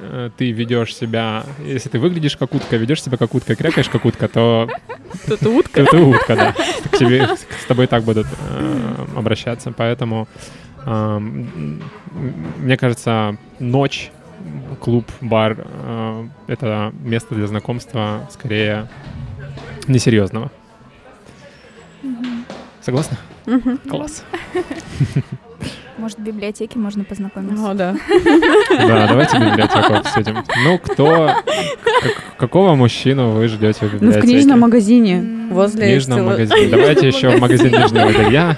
э, 0.00 0.30
ты 0.36 0.52
ведешь 0.52 0.94
себя, 0.94 1.44
если 1.64 1.88
ты 1.88 1.98
выглядишь 1.98 2.36
как 2.36 2.54
утка, 2.54 2.76
ведешь 2.76 3.02
себя 3.02 3.16
как 3.16 3.34
утка, 3.34 3.54
крякаешь 3.56 3.88
как 3.88 4.04
утка, 4.04 4.28
то 4.28 4.68
Это 5.26 5.48
утка. 5.50 5.84
ты 5.84 5.96
утка, 5.98 6.36
да. 6.36 6.52
К 6.92 6.98
тебе, 6.98 7.28
с 7.62 7.66
тобой 7.66 7.86
так 7.86 8.04
будут 8.04 8.26
э, 8.50 8.94
обращаться, 9.16 9.72
поэтому 9.76 10.28
эм, 10.86 11.82
мне 12.58 12.76
кажется, 12.76 13.36
ночь, 13.58 14.10
клуб, 14.80 15.04
бар 15.20 15.56
э, 15.64 16.26
это 16.46 16.92
место 17.02 17.34
для 17.34 17.46
знакомства 17.46 18.26
скорее 18.30 18.88
несерьезного. 19.86 20.50
Согласна? 22.80 23.16
Класс. 23.88 24.24
Может, 25.98 26.18
в 26.18 26.22
библиотеке 26.22 26.78
можно 26.78 27.02
познакомиться. 27.02 27.70
О, 27.70 27.74
да. 27.74 27.96
Да, 28.70 29.08
давайте 29.08 29.36
библиотеку 29.38 29.94
обсудим. 29.94 30.44
Ну, 30.62 30.78
кто, 30.78 31.26
как- 32.00 32.36
какого 32.36 32.76
мужчину 32.76 33.32
вы 33.32 33.48
ждете 33.48 33.80
в 33.80 33.82
Ну, 33.82 33.88
в 33.88 33.92
библиотеке? 33.94 34.26
книжном 34.28 34.60
магазине 34.60 35.14
М, 35.16 35.48
В 35.50 35.54
возле... 35.54 35.86
книжном 35.88 36.26
магазине. 36.26 36.68
Давайте 36.68 37.08
еще 37.08 37.30
в 37.30 37.40
магазин 37.40 37.72
нижнего 37.72 38.12
белья 38.12 38.56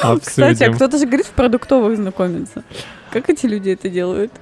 Кстати, 0.00 0.02
а 0.02 0.10
обсудим. 0.12 0.74
кто-то 0.74 0.98
же 0.98 1.06
говорит 1.06 1.26
в 1.26 1.30
продуктовых 1.30 1.96
знакомиться. 1.96 2.64
Как 3.12 3.28
эти 3.28 3.44
люди 3.46 3.70
это 3.70 3.90
делают? 3.90 4.32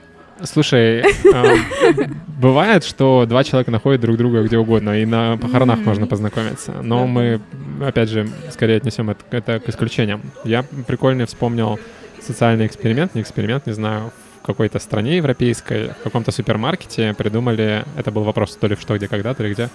Слушай, 0.44 1.00
эм, 1.24 2.16
бывает, 2.40 2.84
что 2.84 3.26
два 3.26 3.44
человека 3.44 3.70
находят 3.70 4.00
друг 4.00 4.16
друга 4.16 4.42
где 4.42 4.58
угодно, 4.58 5.00
и 5.02 5.04
на 5.04 5.36
похоронах 5.36 5.80
можно 5.80 6.06
познакомиться. 6.06 6.72
Но 6.82 7.06
мы, 7.06 7.40
опять 7.84 8.08
же, 8.08 8.28
скорее 8.50 8.76
отнесем 8.76 9.10
это, 9.10 9.24
это 9.30 9.60
к 9.60 9.68
исключениям. 9.68 10.22
Я 10.44 10.62
прикольно 10.86 11.26
вспомнил 11.26 11.78
социальный 12.20 12.66
эксперимент, 12.66 13.14
не 13.14 13.22
эксперимент, 13.22 13.66
не 13.66 13.72
знаю, 13.72 14.12
в 14.42 14.46
какой-то 14.46 14.78
стране 14.78 15.16
европейской, 15.16 15.88
в 15.88 16.02
каком-то 16.02 16.30
супермаркете 16.30 17.12
придумали, 17.14 17.84
это 17.96 18.10
был 18.10 18.22
вопрос 18.22 18.56
то 18.56 18.66
ли 18.68 18.76
в 18.76 18.80
что, 18.80 18.96
где, 18.96 19.08
когда, 19.08 19.34
то 19.34 19.42
ли 19.42 19.52
где, 19.52 19.68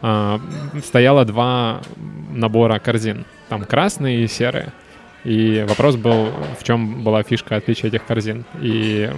а, 0.00 0.40
стояло 0.84 1.24
два 1.24 1.80
набора 2.30 2.78
корзин, 2.78 3.24
там 3.48 3.64
красные 3.64 4.22
и 4.22 4.28
серые. 4.28 4.72
И 5.24 5.64
вопрос 5.68 5.94
был, 5.96 6.30
в 6.58 6.64
чем 6.64 7.04
была 7.04 7.22
фишка 7.22 7.56
отличия 7.56 7.88
этих 7.88 8.04
корзин. 8.04 8.44
И 8.60 9.08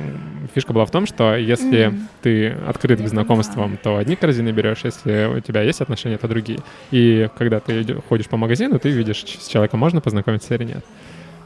фишка 0.55 0.73
была 0.75 0.85
в 0.85 0.91
том, 0.91 1.07
что 1.07 1.35
если 1.35 1.87
Мгм. 1.87 2.09
ты 2.21 2.49
открыт 2.69 3.01
к 3.01 3.09
знакомствам, 3.09 3.79
то 3.83 3.97
одни 3.97 4.15
корзины 4.15 4.51
берешь, 4.51 4.81
если 4.85 5.37
у 5.37 5.41
тебя 5.41 5.63
есть 5.63 5.81
отношения, 5.81 6.19
то 6.19 6.29
другие. 6.29 6.59
И 6.91 7.29
когда 7.39 7.61
ты 7.61 7.85
ходишь 8.09 8.27
по 8.27 8.37
магазину, 8.37 8.79
ты 8.79 8.91
видишь, 8.91 9.25
с 9.25 9.49
человеком 9.49 9.81
можно 9.81 10.01
познакомиться 10.03 10.55
или 10.55 10.65
нет. 10.65 10.85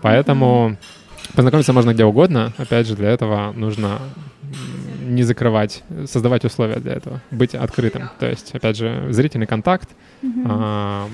Поэтому 0.03 0.77
познакомиться 1.35 1.73
можно 1.73 1.93
где 1.95 2.05
угодно. 2.05 2.53
Опять 2.59 2.87
же, 2.89 2.97
для 2.97 3.11
этого 3.11 3.53
нужно 3.53 3.99
не 5.03 5.23
закрывать, 5.23 5.83
создавать 6.07 6.45
условия 6.45 6.77
для 6.77 6.93
этого, 6.95 7.21
быть 7.31 7.55
открытым. 7.55 8.11
То 8.19 8.29
есть, 8.29 8.55
опять 8.55 8.77
же, 8.77 9.07
зрительный 9.11 9.47
контакт, 9.47 9.89
а- 10.23 11.07
а- 11.07 11.09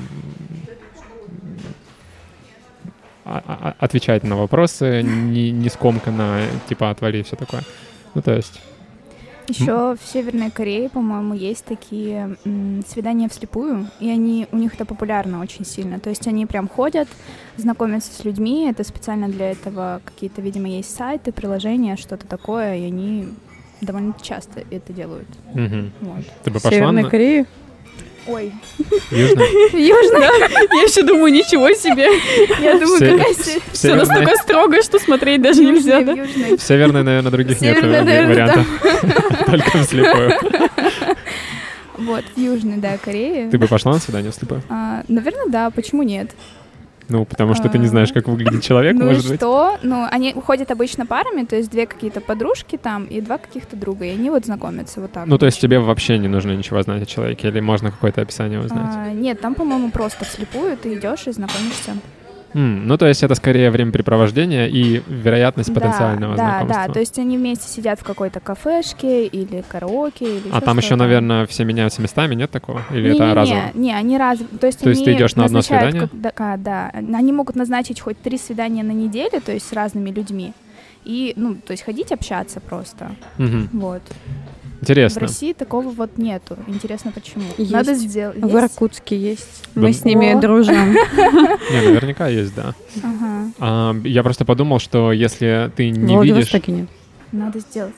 отвечать 3.24 4.22
на 4.22 4.36
вопросы, 4.36 5.02
не, 5.02 5.50
не 5.50 5.68
скомканно, 5.68 6.40
типа 6.68 6.90
отвали 6.90 7.18
и 7.18 7.22
все 7.22 7.36
такое. 7.36 7.62
Ну, 8.14 8.22
то 8.22 8.34
есть, 8.34 8.60
Еще 9.48 9.96
в 10.00 10.06
Северной 10.06 10.50
Корее, 10.50 10.88
по-моему, 10.88 11.34
есть 11.34 11.64
такие 11.64 12.36
м, 12.44 12.82
свидания 12.86 13.28
вслепую, 13.28 13.86
и 14.00 14.08
они 14.08 14.46
у 14.52 14.56
них 14.56 14.74
это 14.74 14.84
популярно 14.86 15.40
очень 15.40 15.64
сильно. 15.66 16.00
То 16.00 16.10
есть 16.10 16.26
они 16.26 16.46
прям 16.46 16.68
ходят, 16.68 17.08
знакомятся 17.56 18.12
с 18.12 18.24
людьми, 18.24 18.68
это 18.70 18.84
специально 18.84 19.28
для 19.28 19.50
этого 19.50 20.00
какие-то, 20.04 20.40
видимо, 20.40 20.68
есть 20.68 20.94
сайты, 20.96 21.30
приложения, 21.32 21.96
что-то 21.96 22.26
такое, 22.26 22.76
и 22.76 22.84
они 22.86 23.28
довольно 23.80 24.14
часто 24.22 24.62
это 24.70 24.92
делают. 24.92 25.28
мгм. 25.52 25.92
Вот. 26.00 26.24
ты 26.42 26.50
бы 26.50 26.58
В 26.58 26.62
пошла 26.62 26.78
Северной 26.78 27.02
на 27.02 27.10
Корее? 27.10 27.46
Ой, 28.26 28.52
Южно? 29.10 29.42
Южная, 29.72 30.30
Я 30.72 30.82
еще 30.82 31.02
думаю, 31.02 31.32
ничего 31.32 31.70
себе. 31.72 32.08
я 32.60 32.78
думаю, 32.78 32.98
какая 32.98 33.34
Все 33.72 33.94
настолько 33.94 34.36
строго, 34.36 34.82
что 34.82 34.98
смотреть 34.98 35.42
даже 35.42 35.62
нельзя, 35.62 35.98
Южная? 35.98 36.24
Южная. 36.24 36.56
в 36.56 36.62
Северной, 36.62 37.02
наверное, 37.02 37.30
других 37.30 37.60
нет 37.60 37.82
вариантов. 37.82 38.66
Только 39.46 39.78
вслепую. 39.82 40.32
Вот, 41.96 42.24
в 42.34 42.40
Южной, 42.40 42.78
да, 42.78 42.98
Корее. 42.98 43.48
Ты 43.50 43.56
бы 43.56 43.68
пошла 43.68 43.92
на 43.92 44.00
свидание 44.00 44.32
вслепую? 44.32 44.62
А, 44.68 45.04
наверное, 45.06 45.46
да, 45.46 45.70
почему 45.70 46.02
нет? 46.02 46.32
Ну, 47.08 47.24
потому 47.24 47.54
что 47.54 47.68
ты 47.68 47.78
не 47.78 47.86
А. 47.86 47.88
знаешь, 47.88 48.12
как 48.12 48.28
выглядит 48.28 48.62
человек, 48.62 48.96
ну 48.96 49.04
и 49.04 49.08
может 49.08 49.28
быть. 49.28 49.40
что? 49.40 49.78
Ну, 49.82 50.06
они 50.10 50.32
уходят 50.34 50.70
обычно 50.70 51.06
парами, 51.06 51.44
то 51.44 51.56
есть 51.56 51.70
две 51.70 51.86
какие-то 51.86 52.20
подружки 52.20 52.76
там 52.76 53.04
и 53.04 53.20
два 53.20 53.38
каких-то 53.38 53.76
друга, 53.76 54.04
и 54.06 54.10
они 54.10 54.30
вот 54.30 54.46
знакомятся 54.46 55.00
вот 55.00 55.12
так. 55.12 55.26
Ну, 55.26 55.38
то 55.38 55.46
есть 55.46 55.60
тебе 55.60 55.78
вообще 55.80 56.18
не 56.18 56.28
нужно 56.28 56.52
ничего 56.52 56.82
знать 56.82 57.02
о 57.02 57.06
человеке, 57.06 57.48
или 57.48 57.60
можно 57.60 57.90
какое-то 57.90 58.22
описание 58.22 58.60
узнать? 58.60 58.94
А, 58.94 59.10
нет, 59.10 59.40
там, 59.40 59.54
по-моему, 59.54 59.90
просто 59.90 60.24
вслепую 60.24 60.76
ты 60.76 60.94
идешь 60.94 61.26
и 61.26 61.32
знакомишься. 61.32 61.92
М, 62.54 62.86
ну, 62.86 62.96
то 62.96 63.06
есть 63.06 63.22
это 63.22 63.34
скорее 63.34 63.70
времяпрепровождение 63.70 64.70
и 64.70 65.02
вероятность 65.06 65.72
Да, 65.72 65.80
потенциального 65.80 66.36
да, 66.36 66.44
знакомства. 66.44 66.84
Да, 66.86 66.92
то 66.92 67.00
есть 67.00 67.18
они 67.18 67.36
вместе 67.36 67.68
сидят 67.68 67.98
в 68.00 68.04
какой-то 68.04 68.38
кафешке 68.40 69.26
или 69.26 69.62
караоке 69.66 70.38
или 70.38 70.48
а 70.52 70.60
там 70.60 70.78
еще, 70.78 70.94
наверное, 70.94 71.46
все 71.46 71.64
меняются 71.64 72.00
местами, 72.00 72.34
нет 72.36 72.50
такого? 72.50 72.80
Или 72.90 73.08
не, 73.08 73.14
это 73.14 73.26
не, 73.26 73.32
разово? 73.34 73.58
Не, 73.74 73.80
не, 73.80 73.94
они 73.94 74.18
раз, 74.18 74.38
то 74.60 74.66
есть 74.66 74.78
То 74.80 74.88
есть 74.90 75.04
ты 75.04 75.12
идёшь 75.14 75.34
на 75.34 75.46
одно 75.46 75.62
свидание? 75.62 76.08
как- 76.08 76.34
да, 76.36 76.56
да, 76.56 76.90
они 76.94 77.32
могут 77.32 77.56
назначить 77.56 78.00
хоть 78.00 78.18
три 78.20 78.38
свидания 78.38 78.84
на 78.84 78.92
неделю, 78.92 79.40
то 79.44 79.52
есть 79.52 79.66
с 79.68 79.72
разными 79.72 80.10
людьми, 80.10 80.52
и, 81.04 81.32
ну, 81.36 81.56
то 81.56 81.72
есть 81.72 81.82
ходить 81.82 82.12
общаться 82.12 82.60
просто, 82.60 83.16
Мгм. 83.38 83.68
вот. 83.72 84.02
В 84.84 84.90
Интересно. 84.90 85.20
России 85.22 85.52
такого 85.52 85.88
вот 85.88 86.18
нету. 86.18 86.56
Интересно, 86.66 87.10
почему? 87.12 87.44
Есть. 87.58 87.70
Надо 87.72 87.94
сделать. 87.94 88.36
В 88.38 88.56
Иркутске 88.56 89.16
есть. 89.16 89.64
Мы 89.74 89.92
с 89.92 90.04
ними 90.04 90.32
О. 90.32 90.40
дружим. 90.40 90.92
Не, 90.92 91.86
наверняка 91.88 92.28
есть, 92.28 92.54
да. 92.54 92.74
Ага, 93.02 93.50
А, 93.58 93.94
я 94.04 94.22
просто 94.22 94.44
подумал, 94.44 94.78
что 94.78 95.12
если 95.12 95.70
ты 95.74 95.90
В 95.90 95.96
не 95.98 95.98
видишь... 96.00 96.16
Владивостоке 96.16 96.72
нет. 96.72 96.88
надо 97.32 97.58
сделать. 97.60 97.94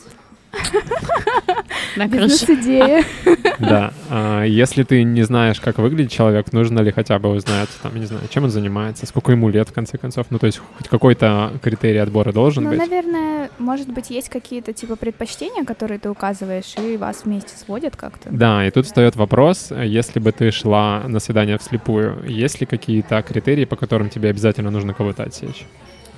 На. 1.97 2.07
Бизнес-идея. 2.09 3.05
Да. 3.59 3.93
а, 4.11 4.45
если 4.45 4.83
ты 4.83 5.03
не 5.03 5.23
знаешь, 5.23 5.61
как 5.61 5.79
выглядит 5.79 6.11
человек, 6.13 6.53
нужно 6.53 6.81
ли 6.81 6.93
хотя 6.93 7.19
бы 7.19 7.31
узнать, 7.31 7.71
там, 7.83 7.95
я 7.95 8.01
не 8.01 8.07
знаю, 8.07 8.23
чем 8.29 8.45
он 8.45 8.51
занимается, 8.51 9.07
сколько 9.07 9.33
ему 9.33 9.49
лет, 9.49 9.69
в 9.71 9.73
конце 9.73 9.97
концов. 9.97 10.27
Ну, 10.29 10.39
то 10.39 10.47
есть 10.47 10.61
хоть 10.77 10.89
какой-то 10.89 11.53
критерий 11.63 11.99
отбора 11.99 12.33
должен 12.33 12.65
Ну, 12.65 12.71
быть. 12.71 12.79
наверное, 12.79 13.49
может 13.59 13.89
быть, 13.89 14.11
есть 14.11 14.29
какие-то 14.29 14.75
типа 14.75 14.97
предпочтения, 14.97 15.65
которые 15.65 15.99
ты 15.99 16.11
указываешь, 16.11 16.75
и 16.77 16.99
вас 16.99 17.23
вместе 17.25 17.57
сводят 17.57 17.97
как-то. 17.97 18.29
Да, 18.31 18.67
и 18.67 18.71
тут 18.71 18.85
встает 18.85 19.17
вопрос, 19.17 19.71
если 19.71 20.21
бы 20.21 20.33
ты 20.33 20.51
шла 20.51 21.03
на 21.07 21.19
свидание 21.19 21.57
вслепую, 21.57 22.23
есть 22.29 22.61
ли 22.61 22.67
какие-то 22.67 23.23
критерии, 23.23 23.65
по 23.65 23.77
которым 23.77 24.11
тебе 24.11 24.29
обязательно 24.29 24.71
нужно 24.71 24.93
кого-то 24.93 25.23
отсечь? 25.23 25.65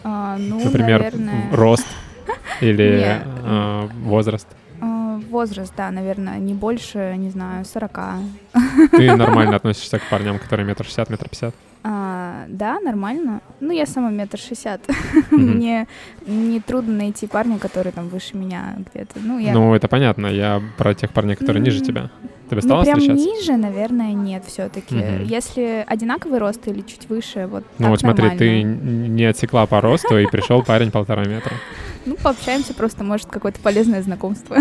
А, 0.02 0.36
ну, 0.38 0.60
Например, 0.64 1.00
наверное, 1.02 1.44
рост 1.52 1.86
или 2.60 3.22
а, 3.44 3.88
возраст. 4.02 4.46
а, 4.80 5.20
возраст, 5.30 5.72
да, 5.76 5.90
наверное, 5.90 6.38
не 6.38 6.54
больше, 6.54 7.14
не 7.16 7.30
знаю, 7.30 7.64
40. 7.64 7.98
Ты 8.92 9.16
нормально 9.16 9.56
относишься 9.56 9.98
к 9.98 10.02
парням, 10.10 10.38
которые 10.38 10.66
метр 10.66 10.84
шестьдесят, 10.84 11.10
метр 11.10 11.28
пятьдесят? 11.28 11.54
А, 11.84 12.44
да, 12.48 12.80
нормально. 12.80 13.40
Ну, 13.60 13.72
я 13.72 13.86
сама 13.86 14.10
метр 14.10 14.38
шестьдесят. 14.38 14.80
Мне 15.30 15.86
не 16.26 16.60
трудно 16.60 16.94
найти 16.94 17.26
парня, 17.26 17.58
который 17.58 17.92
там 17.92 18.08
выше 18.08 18.36
меня 18.36 18.76
где-то. 18.78 19.20
Ну, 19.22 19.38
я 19.38 19.52
Ну, 19.52 19.74
это 19.74 19.88
понятно. 19.88 20.26
Я 20.26 20.60
про 20.76 20.94
тех 20.94 21.12
парней, 21.12 21.36
которые 21.36 21.62
ниже 21.62 21.80
тебя. 21.80 22.10
Ты 22.48 22.56
бы 22.56 22.62
ну, 22.64 22.82
прям 22.82 22.98
встречаться? 22.98 23.26
ниже, 23.26 23.56
наверное, 23.56 24.12
нет 24.12 24.44
все-таки. 24.46 24.94
Мгм. 24.94 25.24
Если 25.24 25.84
одинаковый 25.86 26.38
рост 26.38 26.66
или 26.66 26.80
чуть 26.80 27.08
выше, 27.08 27.46
вот 27.46 27.64
Ну 27.78 27.84
так 27.84 27.88
вот 27.90 28.00
смотри, 28.00 28.30
ты 28.30 28.64
нормально. 28.64 29.08
не 29.08 29.24
отсекла 29.24 29.66
по 29.66 29.80
росту, 29.80 30.18
и 30.18 30.26
пришел 30.26 30.62
парень 30.62 30.90
полтора 30.90 31.24
метра. 31.24 31.52
Ну, 32.06 32.16
пообщаемся 32.16 32.72
просто, 32.72 33.04
может, 33.04 33.26
какое-то 33.26 33.60
полезное 33.60 34.00
знакомство. 34.02 34.56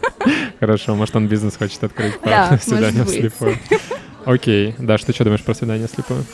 Хорошо, 0.60 0.94
может, 0.94 1.14
он 1.14 1.28
бизнес 1.28 1.54
хочет 1.56 1.84
открыть 1.84 2.18
по 2.20 2.26
Да, 2.26 2.58
свиданию 2.62 3.04
вслепую. 3.04 3.56
Окей. 4.24 4.74
Даш, 4.78 5.04
ты 5.04 5.12
что 5.12 5.24
думаешь 5.24 5.42
про 5.42 5.52
свидание 5.52 5.88
вслепую? 5.88 6.24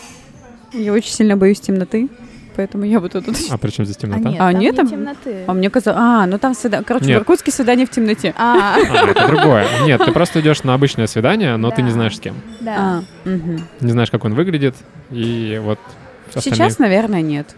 Я 0.72 0.92
очень 0.92 1.12
сильно 1.12 1.36
боюсь 1.36 1.58
темноты, 1.60 2.08
поэтому 2.54 2.84
я 2.84 3.00
бы 3.00 3.08
тут... 3.08 3.24
А 3.50 3.58
при 3.58 3.70
чем 3.70 3.84
здесь 3.84 3.96
А 3.96 4.00
темнота? 4.00 4.30
нет, 4.30 4.40
А, 4.40 4.52
там 4.52 4.60
нет 4.60 4.72
не 4.72 4.76
там? 4.76 4.88
темноты. 4.88 5.44
А 5.46 5.52
мне 5.52 5.70
казалось... 5.70 5.98
А, 6.00 6.26
ну 6.26 6.38
там 6.38 6.54
свидание... 6.54 6.84
Короче, 6.84 7.06
Нет. 7.06 7.18
в 7.18 7.20
Иркутске 7.22 7.50
свидание 7.50 7.86
в 7.86 7.90
темноте. 7.90 8.34
А, 8.36 8.76
А, 8.76 9.10
это 9.10 9.26
другое. 9.28 9.66
Нет, 9.84 10.02
ты 10.04 10.12
просто 10.12 10.40
идешь 10.40 10.62
на 10.62 10.74
обычное 10.74 11.06
свидание, 11.06 11.56
но 11.56 11.70
ты 11.70 11.82
не 11.82 11.90
знаешь 11.90 12.16
с 12.16 12.20
кем. 12.20 12.34
да. 12.60 13.02
А. 13.24 13.28
Не 13.80 13.90
знаешь, 13.90 14.10
как 14.10 14.24
он 14.24 14.34
выглядит, 14.34 14.74
и 15.10 15.60
вот 15.62 15.78
Сейчас, 16.40 16.78
наверное, 16.78 17.20
нет. 17.22 17.54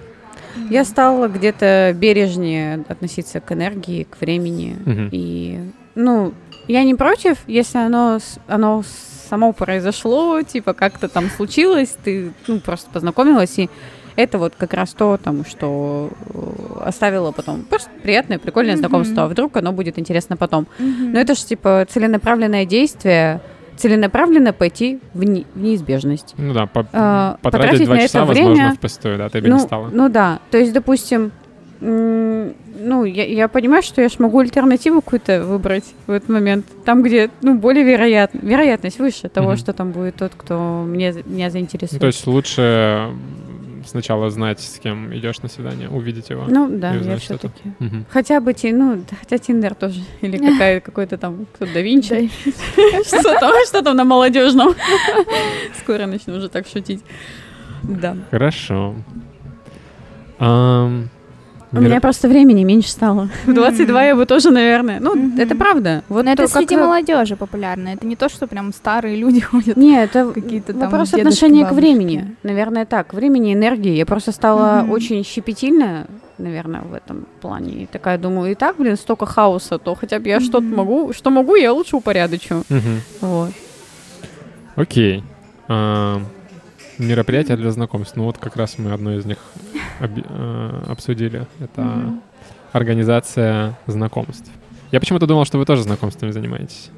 Я 0.71 0.85
стала 0.85 1.29
где-то 1.29 1.93
бережнее 1.97 2.85
относиться 2.89 3.41
к 3.41 3.53
энергии, 3.53 4.05
к 4.05 4.21
времени. 4.21 4.77
И, 5.13 5.61
ну, 5.95 6.33
я 6.69 6.85
не 6.85 6.95
против, 6.95 7.39
если 7.47 7.79
оно, 7.79 8.19
оно 8.47 8.83
само 9.29 9.53
произошло, 9.53 10.41
типа 10.43 10.73
как-то 10.73 11.09
там 11.09 11.29
случилось, 11.31 11.97
ты 12.05 12.33
ну, 12.47 12.61
просто 12.61 12.89
познакомилась, 12.91 13.59
и 13.59 13.69
это 14.17 14.39
вот 14.39 14.55
как 14.57 14.75
раз 14.75 14.91
то, 14.95 15.19
там, 15.23 15.45
что 15.45 16.11
э, 16.33 16.87
оставило 16.89 17.33
потом 17.33 17.63
просто 17.63 17.91
приятное, 18.03 18.39
прикольное 18.39 18.75
Мгм. 18.75 18.81
знакомство, 18.81 19.25
а 19.25 19.29
вдруг 19.29 19.57
оно 19.57 19.73
будет 19.73 19.99
интересно 19.99 20.37
потом. 20.37 20.67
Мгм. 20.79 21.13
Но 21.13 21.21
это 21.21 21.35
же, 21.35 21.45
типа, 21.45 21.87
целенаправленное 21.89 22.65
действие, 22.65 23.41
целенаправленно 23.77 24.53
пойти 24.53 25.01
в, 25.15 25.25
не- 25.25 25.47
в 25.55 25.61
неизбежность. 25.61 26.35
Ну 26.39 26.53
да, 26.55 26.67
по- 26.67 26.87
А, 26.93 27.39
потратить 27.43 27.71
потратить 27.71 27.87
два 27.87 27.95
на 27.97 28.03
часа, 28.03 28.19
это 28.19 28.27
возможно, 28.29 28.55
время. 28.55 28.75
впустую, 28.77 29.19
да, 29.19 29.29
ты 29.29 29.41
бы 29.43 29.49
ну, 29.49 29.55
не 29.57 29.61
стала. 29.61 29.91
ну 29.93 30.09
да, 30.09 30.39
то 30.53 30.59
есть, 30.59 30.73
допустим, 30.73 31.33
м, 31.81 32.55
ну, 32.81 33.05
я, 33.05 33.25
я 33.27 33.49
понимаю, 33.49 33.83
что 33.83 34.01
я 34.01 34.09
ж 34.09 34.15
могу 34.21 34.39
альтернативу 34.39 35.01
какую-то 35.01 35.43
выбрать 35.45 35.85
в 36.07 36.13
этот 36.13 36.29
момент. 36.29 36.67
Там, 36.85 37.03
где, 37.03 37.31
ну, 37.43 37.57
более 37.57 37.85
вероятно, 37.85 38.39
вероятность 38.43 38.99
выше 39.01 39.29
того, 39.29 39.49
Мгм. 39.51 39.57
что 39.59 39.73
там 39.73 39.91
будет 39.91 40.17
тот, 40.17 40.33
кто 40.37 40.85
мне, 40.87 41.13
меня 41.27 41.51
заинтересует. 41.51 41.93
Ну, 41.95 41.99
то 41.99 42.07
есть 42.07 42.27
лучше 42.27 43.09
сначала 43.87 44.31
знать, 44.31 44.61
с 44.61 44.79
кем 44.79 45.15
идешь 45.15 45.41
на 45.43 45.49
свидание, 45.49 45.89
увидеть 45.89 46.31
его. 46.31 46.45
Ну, 46.49 46.69
да, 46.71 46.95
я 46.95 47.17
все-таки. 47.19 47.63
Мгм. 47.79 48.07
Хотя 48.11 48.41
бы, 48.41 48.55
ну, 48.63 49.05
хотя 49.21 49.39
Тиндер 49.39 49.75
тоже, 49.75 50.01
или 50.21 50.37
какая, 50.37 50.81
какой-то 50.81 51.19
там, 51.19 51.47
кто 51.53 51.67
да 51.67 51.81
Винчи. 51.81 52.31
Что 53.07 53.39
там, 53.39 53.53
что 53.67 53.83
там 53.83 53.97
на 53.97 54.05
молодежном? 54.05 54.75
Скоро 55.83 56.07
начну 56.07 56.37
уже 56.37 56.49
так 56.49 56.67
шутить. 56.67 57.03
Да. 57.83 58.17
Хорошо. 58.31 58.95
У 61.77 61.81
меня 61.81 62.01
просто 62.01 62.29
времени 62.29 62.65
меньше 62.65 62.89
стало. 62.91 63.29
В 63.47 63.53
22 63.53 64.05
я 64.05 64.17
бы 64.17 64.27
тоже, 64.27 64.51
наверное. 64.51 65.01
Ну, 65.01 65.15
это 65.39 65.55
правда. 65.55 66.03
Вот 66.09 66.25
Но 66.25 66.33
это 66.33 66.47
то, 66.47 66.53
как 66.53 66.63
среди 66.63 66.77
вы- 66.77 66.83
молодежи 66.85 67.37
популярно. 67.37 67.89
Это 67.89 68.07
не 68.07 68.17
то, 68.17 68.29
что 68.29 68.47
прям 68.47 68.73
старые 68.73 69.17
люди 69.17 69.41
ходят. 69.51 69.77
Не, 69.77 70.03
это 70.03 70.31
Какие-то 70.33 70.73
там 70.73 70.83
вопрос 70.83 71.11
дедушки, 71.11 71.21
отношения 71.45 71.67
к 71.67 71.73
времени. 71.73 72.35
Наверное, 72.43 72.85
так. 72.87 73.13
Времени, 73.15 73.53
энергии. 73.55 73.93
Я 73.97 74.07
просто 74.07 74.33
стала 74.33 74.87
очень 74.89 75.25
щепетильна, 75.25 76.07
наверное, 76.39 76.83
в 76.83 76.95
этом 76.95 77.27
плане. 77.41 77.73
И 77.83 77.87
такая 77.87 78.19
думаю, 78.19 78.53
и 78.53 78.55
так, 78.55 78.77
блин, 78.77 78.97
столько 78.97 79.27
хаоса, 79.27 79.79
то 79.79 79.95
хотя 79.95 80.19
бы 80.19 80.29
я 80.29 80.41
что-то 80.41 80.63
могу. 80.63 81.13
Что 81.13 81.31
могу, 81.31 81.55
я 81.57 81.73
лучше 81.73 81.97
упорядочу. 81.97 82.63
Мгм. 82.69 83.01
Вот. 83.21 83.51
Окей. 84.77 85.23
Ам, 85.69 86.27
мероприятия 86.99 87.57
для 87.57 87.71
знакомств. 87.71 88.17
Ну 88.17 88.25
вот 88.25 88.39
как 88.39 88.57
раз 88.57 88.79
мы 88.79 88.93
одно 88.93 89.15
из 89.15 89.25
них 89.25 89.39
оби- 90.01 90.25
э, 90.29 90.85
обсудили. 90.89 91.47
Это 91.61 91.81
Мгм. 91.83 92.21
организация 92.73 93.77
знакомств. 93.87 94.51
Я 94.93 95.01
почему-то 95.01 95.27
думал, 95.27 95.45
что 95.45 95.59
вы 95.59 95.65
тоже 95.65 95.83
знакомствами 95.83 96.31
занимаетесь. 96.31 96.91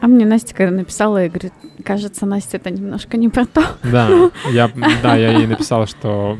А 0.00 0.06
мне 0.08 0.24
Настя 0.26 0.54
когда 0.54 0.74
написала, 0.76 1.24
и 1.24 1.28
говорит, 1.28 1.52
кажется, 1.84 2.26
Настя, 2.26 2.56
это 2.56 2.70
немножко 2.70 3.16
не 3.16 3.28
про 3.28 3.46
то. 3.46 3.62
Да, 3.84 4.08
я, 4.50 4.70
да, 5.02 5.16
я 5.16 5.30
ей 5.38 5.46
написал, 5.46 5.86
что 5.86 6.36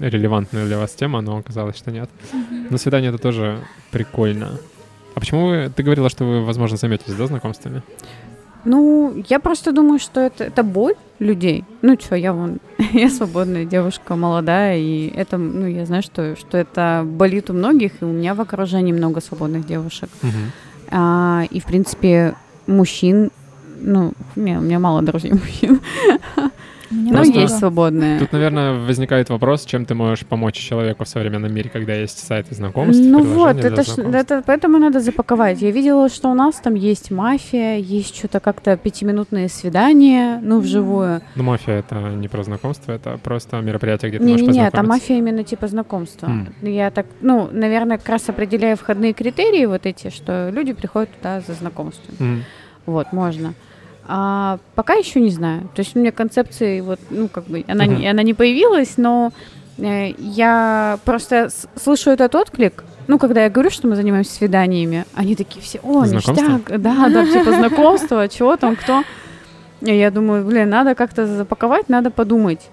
релевантная 0.00 0.64
для 0.64 0.78
вас 0.78 0.92
тема, 0.92 1.20
но 1.20 1.36
оказалось, 1.36 1.76
что 1.76 1.90
нет. 1.90 2.08
Но 2.70 2.78
свидание 2.78 3.10
это 3.10 3.18
тоже 3.18 3.58
прикольно. 3.90 4.52
А 5.14 5.20
почему 5.20 5.46
вы... 5.48 5.70
Ты 5.74 5.82
говорила, 5.82 6.08
что 6.08 6.24
вы, 6.24 6.42
возможно, 6.44 6.76
заметились, 6.78 7.16
да, 7.16 7.26
знакомствами? 7.26 7.82
Ну, 8.64 9.22
я 9.28 9.40
просто 9.40 9.72
думаю, 9.72 9.98
что 9.98 10.20
это, 10.20 10.44
это 10.44 10.62
боль 10.62 10.94
людей. 11.20 11.64
Ну, 11.82 11.96
что, 12.00 12.16
я 12.16 12.32
вон, 12.32 12.58
я 12.92 13.08
свободная 13.08 13.64
девушка, 13.64 14.16
молодая, 14.16 14.78
и 14.78 15.12
это, 15.14 15.38
ну, 15.38 15.66
я 15.66 15.86
знаю, 15.86 16.02
что, 16.02 16.34
что 16.34 16.58
это 16.58 17.04
болит 17.06 17.50
у 17.50 17.52
многих, 17.52 17.92
и 18.00 18.04
у 18.04 18.08
меня 18.08 18.34
в 18.34 18.40
окружении 18.40 18.92
много 18.92 19.20
свободных 19.20 19.66
девушек. 19.66 20.08
Мгм. 20.22 20.52
А, 20.90 21.44
и, 21.50 21.60
в 21.60 21.66
принципе, 21.66 22.34
мужчин, 22.66 23.30
ну, 23.80 24.12
не, 24.34 24.58
у 24.58 24.62
меня 24.62 24.78
мало 24.78 25.02
друзей 25.02 25.32
мужчин, 25.34 25.80
У 26.90 26.94
меня 26.94 27.12
но 27.12 27.18
Просто- 27.18 27.38
есть 27.40 27.58
свободные. 27.58 28.18
Тут, 28.18 28.32
наверное, 28.32 28.72
возникает 28.72 29.30
вопрос, 29.30 29.64
чем 29.64 29.84
ты 29.86 29.94
можешь 29.94 30.26
помочь 30.26 30.54
человеку 30.56 31.04
в 31.04 31.08
современном 31.08 31.54
мире, 31.54 31.70
когда 31.72 31.94
есть 31.94 32.18
сайты 32.18 32.54
знакомств, 32.54 33.00
Ну 33.04 33.22
вот, 33.22 33.56
это, 33.64 33.82
ж- 33.82 33.98
это 33.98 34.42
поэтому 34.44 34.78
надо 34.78 34.98
запаковать. 35.00 35.62
Я 35.62 35.70
видела, 35.70 36.08
что 36.08 36.30
у 36.30 36.34
нас 36.34 36.56
там 36.56 36.74
есть 36.74 37.10
мафия, 37.10 37.76
есть 37.76 38.16
что-то 38.16 38.40
как-то 38.40 38.76
пятиминутные 38.76 39.48
свидания, 39.48 40.40
ну, 40.42 40.58
вживую. 40.60 41.20
Ну, 41.36 41.42
мафия— 41.44 41.78
это 41.80 41.94
не 42.10 42.28
про 42.28 42.42
знакомство, 42.42 42.92
это 42.92 43.18
просто 43.22 43.60
мероприятие, 43.60 44.10
где 44.10 44.18
ты 44.18 44.24
можешь 44.24 44.40
Не-не-не, 44.40 44.70
там 44.70 44.86
познакомиться. 44.86 45.02
мафия 45.12 45.18
именно 45.18 45.44
типа 45.44 45.68
знакомства. 45.68 46.26
М. 46.26 46.48
Я 46.62 46.90
так, 46.90 47.06
ну, 47.20 47.48
наверное, 47.52 47.98
как 47.98 48.08
раз 48.08 48.28
определяю 48.28 48.76
входные 48.76 49.12
критерии 49.12 49.66
вот 49.66 49.86
эти, 49.86 50.10
что 50.10 50.50
люди 50.52 50.72
приходят 50.72 51.10
туда 51.16 51.40
за 51.46 51.54
знакомством. 51.54 52.14
Мгм. 52.18 52.44
Вот, 52.86 53.12
можно. 53.12 53.54
А 54.12 54.58
пока 54.74 54.94
еще 54.94 55.20
не 55.20 55.30
знаю. 55.30 55.68
То 55.74 55.82
есть 55.82 55.94
у 55.94 56.00
меня 56.00 56.10
концепции, 56.10 56.80
вот, 56.80 56.98
ну, 57.10 57.28
как 57.28 57.44
бы, 57.44 57.64
она, 57.68 57.84
Мгм. 57.84 57.96
не, 58.00 58.08
она 58.10 58.22
не 58.24 58.34
появилась, 58.34 58.94
но 58.96 59.30
э, 59.78 60.10
я 60.18 60.98
просто 61.04 61.48
с- 61.48 61.68
слышу 61.80 62.10
этот 62.10 62.34
отклик. 62.34 62.82
Ну, 63.06 63.18
когда 63.20 63.44
я 63.44 63.50
говорю, 63.50 63.70
что 63.70 63.86
мы 63.86 63.94
занимаемся 63.94 64.32
свиданиями, 64.32 65.04
они 65.14 65.36
такие 65.36 65.62
все, 65.62 65.78
о, 65.84 66.04
Знакомство? 66.06 66.32
ништяк, 66.56 66.80
да, 66.80 67.08
да, 67.08 67.24
типа 67.24 67.52
знакомство, 67.52 68.28
чего 68.28 68.56
там, 68.56 68.74
кто. 68.74 69.04
И 69.80 69.94
я 69.96 70.10
думаю, 70.10 70.44
блин, 70.44 70.68
надо 70.70 70.94
как-то 70.96 71.26
запаковать, 71.26 71.88
надо 71.88 72.10
подумать. 72.10 72.68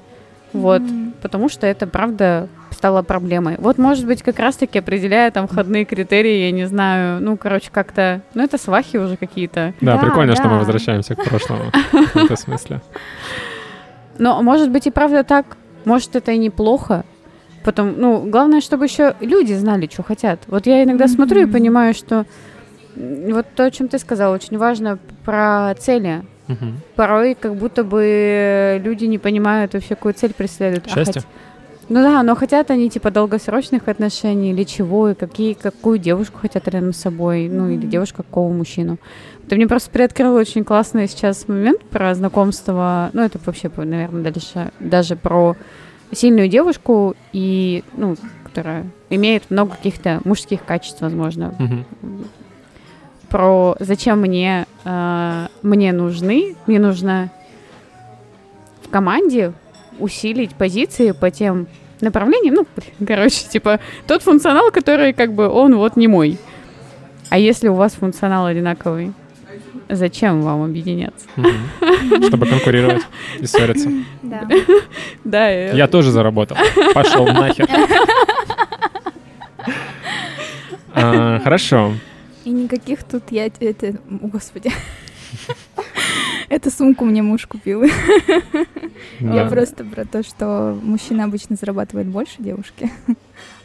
Вот, 0.53 0.81
Мгм. 0.81 1.13
потому 1.21 1.49
что 1.49 1.67
это, 1.67 1.85
правда, 1.85 2.47
стало 2.77 3.01
проблемой. 3.01 3.55
Вот, 3.57 3.77
может 3.77 4.05
быть, 4.05 4.21
как 4.21 4.39
раз-таки 4.39 4.79
определяя 4.79 5.31
там 5.31 5.47
входные 5.47 5.83
критерии, 5.83 6.45
я 6.45 6.51
не 6.51 6.65
знаю, 6.67 7.21
ну, 7.21 7.35
короче, 7.35 7.69
как-то, 7.71 8.21
ну, 8.35 8.43
это 8.43 8.57
свахи 8.57 8.97
уже 8.97 9.17
какие-то. 9.17 9.73
Да, 9.81 9.95
Да, 9.95 9.97
прикольно, 10.01 10.35
что 10.35 10.43
мы 10.45 10.51
да. 10.51 10.59
возвращаемся 10.59 11.15
к 11.15 11.23
прошлому 11.23 11.63
в 11.91 12.15
этом 12.15 12.37
смысле. 12.37 12.81
Но, 14.19 14.41
может 14.41 14.69
быть, 14.71 14.87
и 14.87 14.91
правда 14.91 15.23
так, 15.23 15.57
может, 15.85 16.15
это 16.15 16.31
и 16.31 16.37
неплохо. 16.37 17.03
Потом, 17.63 17.95
ну, 17.97 18.21
главное, 18.29 18.61
чтобы 18.61 18.85
еще 18.85 19.15
люди 19.19 19.53
знали, 19.53 19.89
что 19.91 20.03
хотят. 20.03 20.39
Вот 20.47 20.67
я 20.67 20.83
иногда 20.83 21.07
смотрю 21.07 21.41
и 21.41 21.51
понимаю, 21.51 21.93
что 21.93 22.25
вот 22.95 23.45
то, 23.55 23.65
о 23.65 23.71
чем 23.71 23.87
ты 23.87 23.99
сказал, 23.99 24.31
очень 24.31 24.57
важно 24.57 24.99
про 25.25 25.73
цели. 25.79 26.23
Мгм. 26.47 26.79
Порой 26.95 27.35
как 27.35 27.55
будто 27.55 27.83
бы 27.83 28.81
люди 28.83 29.05
не 29.05 29.17
понимают 29.17 29.73
вообще, 29.73 29.95
какую 29.95 30.13
цель 30.13 30.33
преследуют. 30.33 30.85
А 30.87 30.89
Счастье? 30.95 31.23
Ну 31.89 32.01
да, 32.01 32.21
но 32.23 32.35
хотят 32.35 32.69
они 32.69 32.89
типа 32.89 33.11
долгосрочных 33.11 33.87
отношений 33.87 34.51
или 34.51 34.63
чего, 34.63 35.09
и 35.09 35.13
какие, 35.13 35.53
какую 35.53 35.99
девушку 35.99 36.39
хотят 36.39 36.67
рядом 36.67 36.91
с 36.91 36.97
собой, 36.97 37.47
ну 37.47 37.69
или 37.69 37.77
Мгм. 37.77 37.89
девушка 37.89 38.23
какого 38.23 38.51
мужчину. 38.51 38.97
Ты 39.47 39.55
мне 39.55 39.67
просто 39.67 39.89
приоткрыл 39.89 40.35
очень 40.35 40.65
классный 40.65 41.07
сейчас 41.07 41.47
момент 41.47 41.81
про 41.85 42.13
знакомство, 42.13 43.09
ну 43.13 43.21
это 43.21 43.39
вообще, 43.45 43.71
наверное, 43.77 44.21
дальше 44.21 44.71
даже 44.81 45.15
про 45.15 45.55
сильную 46.11 46.49
девушку 46.49 47.15
и, 47.31 47.83
ну, 47.95 48.17
которая 48.43 48.85
имеет 49.09 49.49
много 49.49 49.71
каких-то 49.75 50.19
мужских 50.25 50.65
качеств, 50.65 51.01
возможно, 51.01 51.53
Мгм. 51.57 51.85
про 53.29 53.77
зачем 53.79 54.19
мне 54.21 54.65
э, 54.83 55.47
мне 55.61 55.93
нужны, 55.93 56.55
мне 56.65 56.79
нужно 56.79 57.29
в 58.83 58.89
команде 58.89 59.53
усилить 59.99 60.55
позиции 60.55 61.11
по 61.11 61.31
тем 61.31 61.67
направлениям, 62.01 62.55
ну, 62.55 62.67
короче, 63.05 63.47
типа 63.47 63.79
тот 64.05 64.21
функционал, 64.23 64.71
который 64.71 65.13
как 65.13 65.33
бы 65.33 65.47
он 65.49 65.75
вот 65.75 65.95
не 65.95 66.07
мой. 66.07 66.37
А 67.29 67.37
если 67.37 67.67
у 67.67 67.73
вас 67.73 67.93
функционал 67.93 68.45
одинаковый, 68.45 69.13
зачем 69.89 70.41
вам 70.41 70.63
объединяться? 70.63 71.27
Чтобы 72.27 72.45
конкурировать 72.45 73.01
и 73.39 73.45
ссориться. 73.45 73.89
Да. 74.21 74.47
Да, 75.23 75.51
э, 75.51 75.75
Я 75.75 75.87
тоже 75.87 76.11
заработал. 76.11 76.57
Пошел 76.93 77.25
нахер. 77.27 77.67
А, 80.93 81.39
Хорошо. 81.39 81.93
И 82.45 82.49
никаких 82.49 83.03
тут 83.03 83.23
я... 83.29 83.47
Это... 83.47 83.87
о, 84.09 84.27
Господи. 84.27 84.71
Эту 86.49 86.71
сумку 86.71 87.03
мне 87.03 87.21
муж 87.21 87.45
купил. 87.45 87.83
Я 89.19 89.45
просто 89.47 89.83
про 89.83 90.05
то, 90.05 90.23
что 90.23 90.77
мужчина 90.81 91.25
обычно 91.25 91.55
зарабатывает 91.55 92.07
больше 92.07 92.35
девушки. 92.39 92.89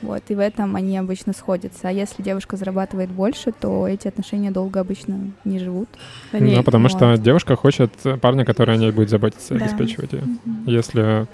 Вот, 0.02 0.22
и 0.28 0.34
в 0.34 0.40
этом 0.40 0.74
они 0.74 0.98
обычно 0.98 1.32
сходятся. 1.32 1.88
А 1.88 1.92
если 1.92 2.22
девушка 2.22 2.56
зарабатывает 2.56 3.08
больше, 3.10 3.52
то 3.52 3.86
эти 3.86 4.08
отношения 4.08 4.50
долго 4.50 4.80
обычно 4.80 5.30
не 5.44 5.58
живут. 5.60 5.88
не, 6.32 6.56
Ну, 6.56 6.62
потому 6.64 6.88
что 6.88 7.16
девушка 7.16 7.54
хочет 7.56 7.92
парня, 8.20 8.44
который 8.44 8.74
о 8.74 8.78
ней 8.78 8.90
будет 8.90 9.10
заботиться 9.10 9.54
и 9.54 9.58
Да. 9.58 9.64
обеспечивать 9.64 10.12
ее. 10.12 10.24
Если 10.66 11.26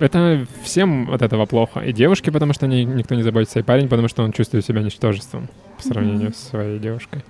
это 0.00 0.46
всем 0.64 1.10
от 1.12 1.22
этого 1.22 1.46
плохо. 1.46 1.80
И 1.80 1.92
девушке, 1.92 2.32
потому 2.32 2.52
что 2.52 2.66
о 2.66 2.68
ней 2.68 2.84
никто 2.84 3.14
не 3.14 3.22
заботится, 3.22 3.60
и 3.60 3.62
парень, 3.62 3.88
потому 3.88 4.08
что 4.08 4.24
он 4.24 4.32
чувствует 4.32 4.64
себя 4.64 4.82
ничтожеством 4.82 5.48
по 5.76 5.82
сравнению 5.84 6.30
Мгм. 6.30 6.34
с 6.34 6.48
своей 6.48 6.78
девушкой. 6.80 7.22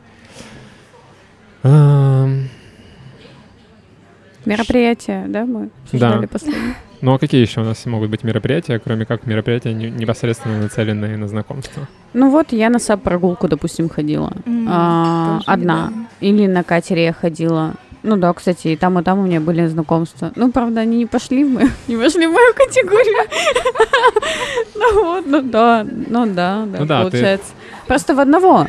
Мероприятие, 4.46 5.24
да, 5.28 5.44
мы 5.44 5.70
обсуждали 5.84 6.26
последнее. 6.26 6.74
Ну 7.00 7.14
а 7.14 7.18
какие 7.18 7.40
еще 7.40 7.60
у 7.62 7.64
нас 7.64 7.84
могут 7.86 8.10
быть 8.10 8.22
мероприятия, 8.22 8.78
кроме 8.78 9.04
как 9.06 9.26
мероприятия 9.26 9.72
не- 9.72 9.90
непосредственно 9.90 10.60
нацеленные 10.60 11.16
на 11.16 11.26
знакомство? 11.26 11.88
Ну 12.14 12.30
вот 12.30 12.52
я 12.52 12.70
на 12.70 12.78
САП-прогулку, 12.78 13.48
допустим, 13.48 13.88
ходила. 13.88 14.32
М, 14.46 14.68
А, 14.70 15.40
одна. 15.46 15.86
недавно. 15.88 16.06
Или 16.20 16.46
на 16.46 16.62
катере 16.62 17.04
я 17.06 17.12
ходила. 17.12 17.74
Ну 18.04 18.16
да, 18.16 18.32
кстати, 18.32 18.68
и 18.68 18.76
там, 18.76 18.98
и 18.98 19.02
там 19.02 19.18
у 19.18 19.22
меня 19.22 19.40
были 19.40 19.66
знакомства. 19.66 20.30
Ну, 20.36 20.50
правда, 20.52 20.80
они 20.82 20.98
не 20.98 21.06
пошли 21.06 21.44
в 21.44 21.50
мою, 21.50 21.68
не 21.88 21.96
вошли 21.96 22.26
в 22.26 22.32
мою 22.32 22.54
категорию. 22.54 23.28
Ну 24.74 25.04
вот, 25.04 25.26
ну 25.26 25.42
да, 25.42 25.84
ну 26.08 26.26
да, 26.26 26.64
да, 26.66 26.78
Ну 26.80 26.86
да, 26.86 27.00
получается. 27.02 27.46
Просто 27.86 28.14
в 28.14 28.20
одного. 28.20 28.66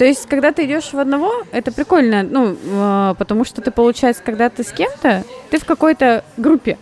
То 0.00 0.06
есть, 0.06 0.26
когда 0.30 0.50
ты 0.50 0.64
идешь 0.64 0.94
в 0.94 0.98
одного, 0.98 1.30
это 1.52 1.70
прикольно, 1.72 2.22
ну, 2.22 2.56
э, 2.56 3.14
потому 3.18 3.44
что 3.44 3.60
ты, 3.60 3.70
получается, 3.70 4.22
когда 4.24 4.48
ты 4.48 4.64
с 4.64 4.72
кем-то, 4.72 5.24
ты 5.50 5.58
в 5.58 5.66
какой-то 5.66 6.24
группе. 6.38 6.78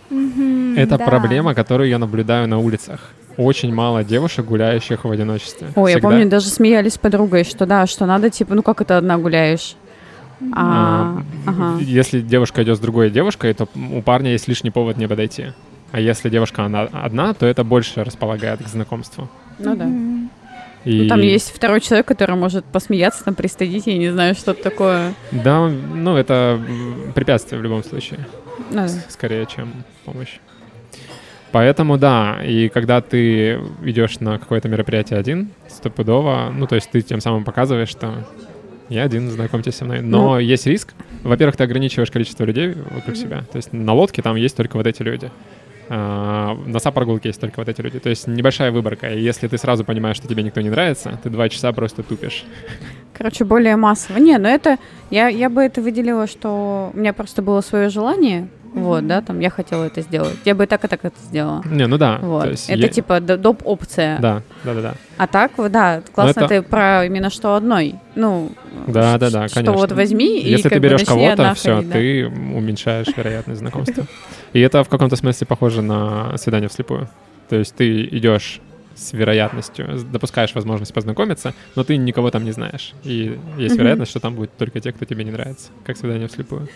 Это 0.77 0.97
да. 0.97 1.03
проблема, 1.03 1.53
которую 1.53 1.89
я 1.89 1.99
наблюдаю 1.99 2.47
на 2.47 2.59
улицах. 2.59 3.09
Очень 3.35 3.73
мало 3.73 4.05
девушек, 4.05 4.45
гуляющих 4.45 5.03
в 5.03 5.11
одиночестве. 5.11 5.67
Ой, 5.75 5.91
я 5.91 5.97
Всегда- 5.97 6.09
помню, 6.09 6.29
даже 6.29 6.47
смеялись 6.47 6.93
с 6.93 6.97
подругой, 6.97 7.43
что 7.43 7.65
да, 7.65 7.87
что 7.87 8.05
надо, 8.05 8.29
типа, 8.29 8.55
ну 8.55 8.63
как 8.63 8.79
это 8.79 8.97
одна 8.97 9.17
гуляешь? 9.17 9.75
А, 10.53 11.17
А, 11.45 11.49
ага. 11.49 11.77
Если 11.81 12.21
девушка 12.21 12.63
идет 12.63 12.77
с 12.77 12.79
другой 12.79 13.09
девушкой, 13.09 13.53
то 13.53 13.67
у 13.91 14.01
парня 14.01 14.31
есть 14.31 14.47
лишний 14.47 14.71
повод 14.71 14.95
не 14.95 15.09
подойти. 15.09 15.47
А 15.91 15.99
если 15.99 16.29
девушка 16.29 16.63
она 16.63 16.83
одна, 16.83 17.33
то 17.33 17.45
это 17.45 17.65
больше 17.65 18.01
располагает 18.05 18.63
к 18.63 18.67
знакомству. 18.69 19.27
Ну 19.57 19.75
да. 19.75 19.89
Мгм. 20.85 20.93
И 20.95 21.01
Ну, 21.03 21.09
там 21.09 21.21
есть 21.21 21.51
второй 21.53 21.81
человек, 21.81 22.07
который 22.07 22.35
может 22.35 22.63
посмеяться, 22.65 23.23
там 23.25 23.35
пристыдить, 23.35 23.87
я 23.87 23.97
не 23.97 24.09
знаю, 24.11 24.33
что-то 24.35 24.63
такое. 24.63 25.13
Да, 25.31 25.67
ну 25.67 26.15
это 26.15 26.59
препятствие 27.15 27.59
в 27.59 27.63
любом 27.63 27.83
случае, 27.83 28.19
Ну, 28.71 28.87
с- 28.87 29.05
скорее, 29.09 29.45
чем 29.45 29.71
помощь. 30.05 30.39
Поэтому 31.51 31.97
да, 31.97 32.39
и 32.45 32.69
когда 32.69 33.01
ты 33.01 33.59
идешь 33.83 34.19
на 34.19 34.37
какое-то 34.37 34.69
мероприятие 34.69 35.17
один, 35.17 35.49
стопудово, 35.67 36.51
ну 36.55 36.67
то 36.67 36.75
есть 36.75 36.91
ты 36.91 37.01
тем 37.01 37.21
самым 37.21 37.43
показываешь, 37.43 37.89
что 37.89 38.23
я 38.87 39.03
один, 39.03 39.29
знакомьтесь 39.31 39.75
со 39.75 39.85
мной. 39.85 40.01
Но 40.01 40.33
Ну. 40.35 40.39
есть 40.39 40.67
риск. 40.67 40.93
Во-первых, 41.23 41.57
ты 41.57 41.63
ограничиваешь 41.63 42.11
количество 42.11 42.43
людей 42.43 42.75
вокруг 42.91 43.15
себя. 43.15 43.43
То 43.51 43.57
есть 43.57 43.73
на 43.73 43.93
лодке 43.93 44.21
там 44.21 44.35
есть 44.35 44.55
только 44.55 44.77
вот 44.77 44.85
эти 44.87 45.01
люди. 45.01 45.31
А, 45.91 46.55
на 46.67 46.79
сап-прогулке 46.79 47.29
есть 47.29 47.41
только 47.41 47.59
вот 47.59 47.67
эти 47.67 47.81
люди. 47.81 47.99
То 47.99 48.09
есть 48.09 48.27
небольшая 48.27 48.71
выборка. 48.71 49.07
И 49.07 49.21
если 49.21 49.47
ты 49.47 49.57
сразу 49.57 49.83
понимаешь, 49.83 50.17
что 50.17 50.27
тебе 50.27 50.43
никто 50.43 50.61
не 50.61 50.69
нравится, 50.69 51.19
ты 51.23 51.29
два 51.31 51.49
часа 51.49 51.73
просто 51.73 52.03
тупишь. 52.03 52.45
короче, 53.17 53.43
более 53.43 53.75
массово. 53.75 54.19
Не, 54.19 54.37
ну 54.37 54.47
это, 54.47 54.77
я, 55.09 55.27
я 55.27 55.49
бы 55.49 55.61
это 55.61 55.81
выделила, 55.81 56.27
что 56.27 56.91
у 56.93 56.97
меня 56.97 57.11
просто 57.11 57.41
было 57.41 57.61
свое 57.61 57.89
желание, 57.89 58.47
вот, 58.73 59.07
да, 59.07 59.21
там, 59.21 59.39
я 59.39 59.49
хотела 59.49 59.85
это 59.85 60.01
сделать. 60.01 60.35
Я 60.45 60.55
бы 60.55 60.63
и 60.63 60.67
так, 60.67 60.83
и 60.85 60.87
так 60.87 61.03
это 61.03 61.15
сделала. 61.23 61.63
Не, 61.65 61.87
ну 61.87 61.97
да. 61.97 62.19
Вот. 62.21 62.45
это 62.45 62.73
е- 62.73 62.89
типа 62.89 63.19
доп. 63.19 63.61
опция. 63.65 64.19
Да, 64.19 64.41
да, 64.63 64.73
да, 64.73 64.81
да. 64.81 64.93
А 65.17 65.27
так, 65.27 65.51
да, 65.71 66.01
классно 66.13 66.41
это- 66.41 66.47
ты 66.49 66.61
про 66.61 67.05
именно 67.05 67.29
что 67.29 67.55
одной. 67.55 67.95
Ну, 68.15 68.51
Да, 68.87 69.17
да, 69.17 69.29
да, 69.29 69.47
Что 69.47 69.55
конечно. 69.55 69.73
вот 69.77 69.91
возьми 69.91 70.39
и 70.39 70.49
Если 70.49 70.69
ты 70.69 70.79
берешь 70.79 71.03
кого-то, 71.03 71.53
все, 71.55 71.75
ходить, 71.75 71.89
да. 71.89 71.93
ты 71.93 72.25
уменьшаешь 72.27 73.07
вероятность 73.15 73.59
знакомства. 73.59 74.05
И 74.53 74.59
это 74.59 74.83
в 74.83 74.89
каком-то 74.89 75.15
смысле 75.15 75.45
похоже 75.47 75.81
на 75.81 76.37
свидание 76.37 76.69
вслепую. 76.69 77.09
То 77.49 77.55
есть 77.57 77.75
ты 77.75 78.03
идешь 78.05 78.61
с 78.95 79.13
вероятностью, 79.13 79.87
допускаешь 80.11 80.53
возможность 80.53 80.93
познакомиться, 80.93 81.53
но 81.75 81.83
ты 81.85 81.95
никого 81.97 82.31
там 82.31 82.43
не 82.43 82.51
знаешь. 82.51 82.93
И 83.03 83.39
есть 83.57 83.77
вероятность, 83.77 84.11
что 84.11 84.19
там 84.19 84.35
будут 84.35 84.51
только 84.57 84.79
те, 84.81 84.91
кто 84.91 85.05
тебе 85.05 85.23
не 85.23 85.31
нравится, 85.31 85.69
как 85.85 85.95
свидание 85.97 86.27
вслепую. 86.27 86.67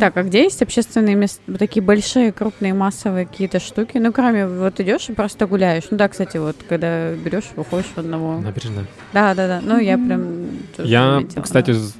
Так, 0.00 0.16
а 0.16 0.22
где 0.22 0.42
есть 0.42 0.60
общественные 0.62 1.14
места, 1.14 1.40
вот 1.46 1.58
такие 1.58 1.82
большие, 1.82 2.32
крупные, 2.32 2.74
массовые 2.74 3.26
какие-то 3.26 3.60
штуки? 3.60 3.98
Ну, 3.98 4.12
кроме 4.12 4.46
вот 4.46 4.80
идешь 4.80 5.08
и 5.08 5.12
просто 5.12 5.46
гуляешь. 5.46 5.84
Ну 5.90 5.96
да, 5.96 6.08
кстати, 6.08 6.36
вот 6.38 6.56
когда 6.68 7.14
берешь, 7.14 7.50
выходишь 7.54 7.90
в 7.94 7.98
одного. 7.98 8.40
Набережная. 8.40 8.86
Да, 9.12 9.34
да, 9.34 9.46
да. 9.46 9.60
Ну, 9.62 9.78
я 9.78 9.96
прям 9.96 10.48
тоже 10.76 10.88
Я, 10.88 11.14
заметила, 11.14 11.42
кстати, 11.42 11.70
да. 11.72 11.78
с, 11.78 11.94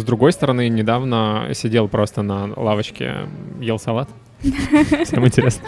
с 0.00 0.04
другой 0.04 0.32
стороны, 0.32 0.68
недавно 0.68 1.48
сидел 1.54 1.88
просто 1.88 2.22
на 2.22 2.52
лавочке, 2.54 3.28
ел 3.60 3.78
салат. 3.78 4.08
Всем 5.04 5.26
интересно. 5.26 5.66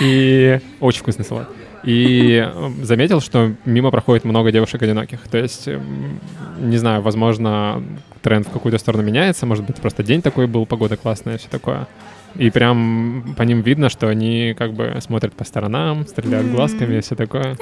И 0.00 0.60
очень 0.80 1.00
вкусный 1.00 1.24
салат. 1.24 1.48
И 1.84 2.44
э, 2.46 2.70
заметил, 2.82 3.20
что 3.20 3.52
мимо 3.64 3.90
проходит 3.90 4.24
много 4.24 4.52
девушек 4.52 4.82
одиноких. 4.82 5.20
То 5.28 5.38
есть, 5.38 5.66
м, 5.68 6.20
не 6.58 6.76
знаю, 6.76 7.02
возможно, 7.02 7.82
тренд 8.22 8.46
в 8.46 8.50
какую-то 8.50 8.78
сторону 8.78 9.02
меняется. 9.02 9.46
Может 9.46 9.64
быть, 9.64 9.76
просто 9.76 10.02
день 10.02 10.20
такой 10.22 10.46
был, 10.46 10.66
погода 10.66 10.96
классная, 10.96 11.38
все 11.38 11.48
такое. 11.48 11.86
И 12.36 12.50
прям 12.50 13.34
по 13.36 13.42
ним 13.42 13.62
видно, 13.62 13.88
что 13.88 14.08
они 14.08 14.54
как 14.56 14.72
бы 14.72 14.96
смотрят 15.00 15.34
по 15.34 15.44
сторонам, 15.44 16.06
стреляют 16.06 16.50
глазками 16.50 16.96
и 16.96 17.00
все 17.00 17.14
такое. 17.14 17.56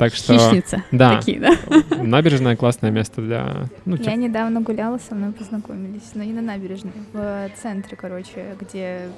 Так 0.00 0.14
что 0.14 0.32
Хищницы 0.32 0.82
да. 0.92 1.18
такие, 1.18 1.38
да? 1.38 1.50
набережная 2.02 2.56
классное 2.56 2.90
место 2.90 3.20
для... 3.20 3.66
Ну, 3.84 3.96
Я 3.96 4.04
типа, 4.04 4.14
недавно 4.14 4.62
гуляла, 4.62 4.96
со 4.96 5.14
мной 5.14 5.32
познакомились, 5.32 6.12
но 6.14 6.24
не 6.24 6.32
на 6.32 6.40
набережной, 6.40 6.92
в 7.12 7.50
центре, 7.60 7.98
короче, 7.98 8.56
где... 8.58 9.08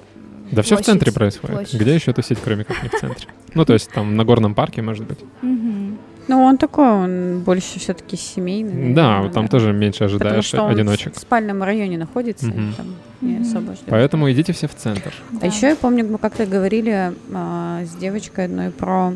да 0.50 0.62
все 0.62 0.76
в 0.76 0.82
центре 0.82 1.12
происходит. 1.12 1.54
площадь. 1.54 1.80
Где 1.80 1.94
еще 1.94 2.12
тусить, 2.12 2.38
кроме 2.42 2.64
как 2.64 2.82
не 2.82 2.88
в 2.88 2.98
центре? 2.98 3.28
Ну, 3.54 3.64
то 3.64 3.74
есть 3.74 3.92
там 3.92 4.16
на 4.16 4.24
горном 4.24 4.56
парке, 4.56 4.82
может 4.82 5.06
быть. 5.06 5.20
Мгм. 5.40 5.98
Ну, 6.28 6.42
он 6.42 6.56
такой, 6.56 6.86
он 6.88 7.40
больше 7.40 7.78
все-таки 7.78 8.16
семейный. 8.16 8.94
Да, 8.94 9.08
наверное, 9.16 9.32
там 9.32 9.48
тоже 9.48 9.72
меньше 9.72 10.04
Потому 10.04 10.16
ожидаешь 10.16 10.44
что 10.44 10.62
он 10.62 10.70
одиночек. 10.70 11.14
в 11.14 11.18
спальном 11.18 11.62
районе 11.62 11.98
находится. 11.98 12.46
и 12.46 12.50
Мгм. 12.50 12.74
там 12.74 12.86
не 13.20 13.32
Мгм. 13.34 13.42
особо 13.42 13.72
ждет. 13.74 13.84
Поэтому 13.88 14.30
идите 14.30 14.52
все 14.52 14.68
в 14.68 14.74
центр. 14.74 15.12
А 15.32 15.36
Да. 15.40 15.46
еще 15.46 15.68
я 15.68 15.76
помню, 15.76 16.04
мы 16.08 16.18
как-то 16.18 16.46
говорили 16.46 17.12
а, 17.34 17.84
с 17.84 17.94
девочкой 17.96 18.44
одной 18.46 18.70
про 18.70 19.14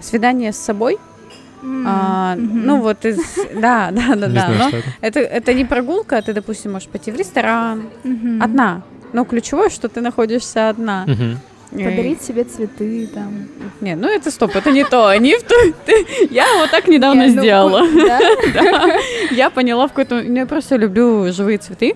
свидание 0.00 0.52
с 0.52 0.56
собой. 0.56 0.96
М, 1.62 1.84
А, 1.86 2.36
мгм. 2.36 2.66
Ну 2.66 2.80
вот 2.80 3.04
из... 3.04 3.16
Да, 3.54 3.90
да, 3.92 4.14
да, 4.14 4.26
Не 4.28 4.34
да. 4.34 4.46
знаю, 4.54 4.58
но 4.58 4.68
это. 4.68 4.88
это, 5.00 5.20
это 5.20 5.54
не 5.54 5.64
прогулка, 5.64 6.20
ты, 6.22 6.32
допустим, 6.32 6.72
можешь 6.72 6.88
пойти 6.88 7.10
в 7.12 7.16
ресторан 7.16 7.84
Мгм. 8.04 8.42
одна. 8.42 8.82
Но 9.12 9.24
ключевое, 9.24 9.68
что 9.70 9.88
ты 9.88 10.00
находишься 10.00 10.68
одна. 10.70 11.04
Мгм. 11.06 11.38
Подарить 11.70 12.22
себе 12.22 12.44
цветы 12.44 13.08
там. 13.12 13.48
Не, 13.80 13.96
ну 13.96 14.08
это 14.08 14.30
стоп, 14.30 14.54
это 14.54 14.70
не 14.70 14.84
то. 14.84 15.08
Они 15.08 15.34
в 15.34 15.42
то. 15.42 15.54
Я 16.30 16.46
вот 16.58 16.70
так 16.70 16.86
недавно 16.88 17.26
Не, 17.26 17.34
ну, 17.34 17.42
сделала. 17.42 17.82
Да? 17.88 18.20
Да. 18.54 18.98
Я 19.30 19.50
поняла 19.50 19.86
в 19.86 19.90
какой-то... 19.92 20.22
ну, 20.22 20.36
Я 20.36 20.46
просто 20.46 20.76
люблю 20.76 21.32
живые 21.32 21.58
цветы. 21.58 21.94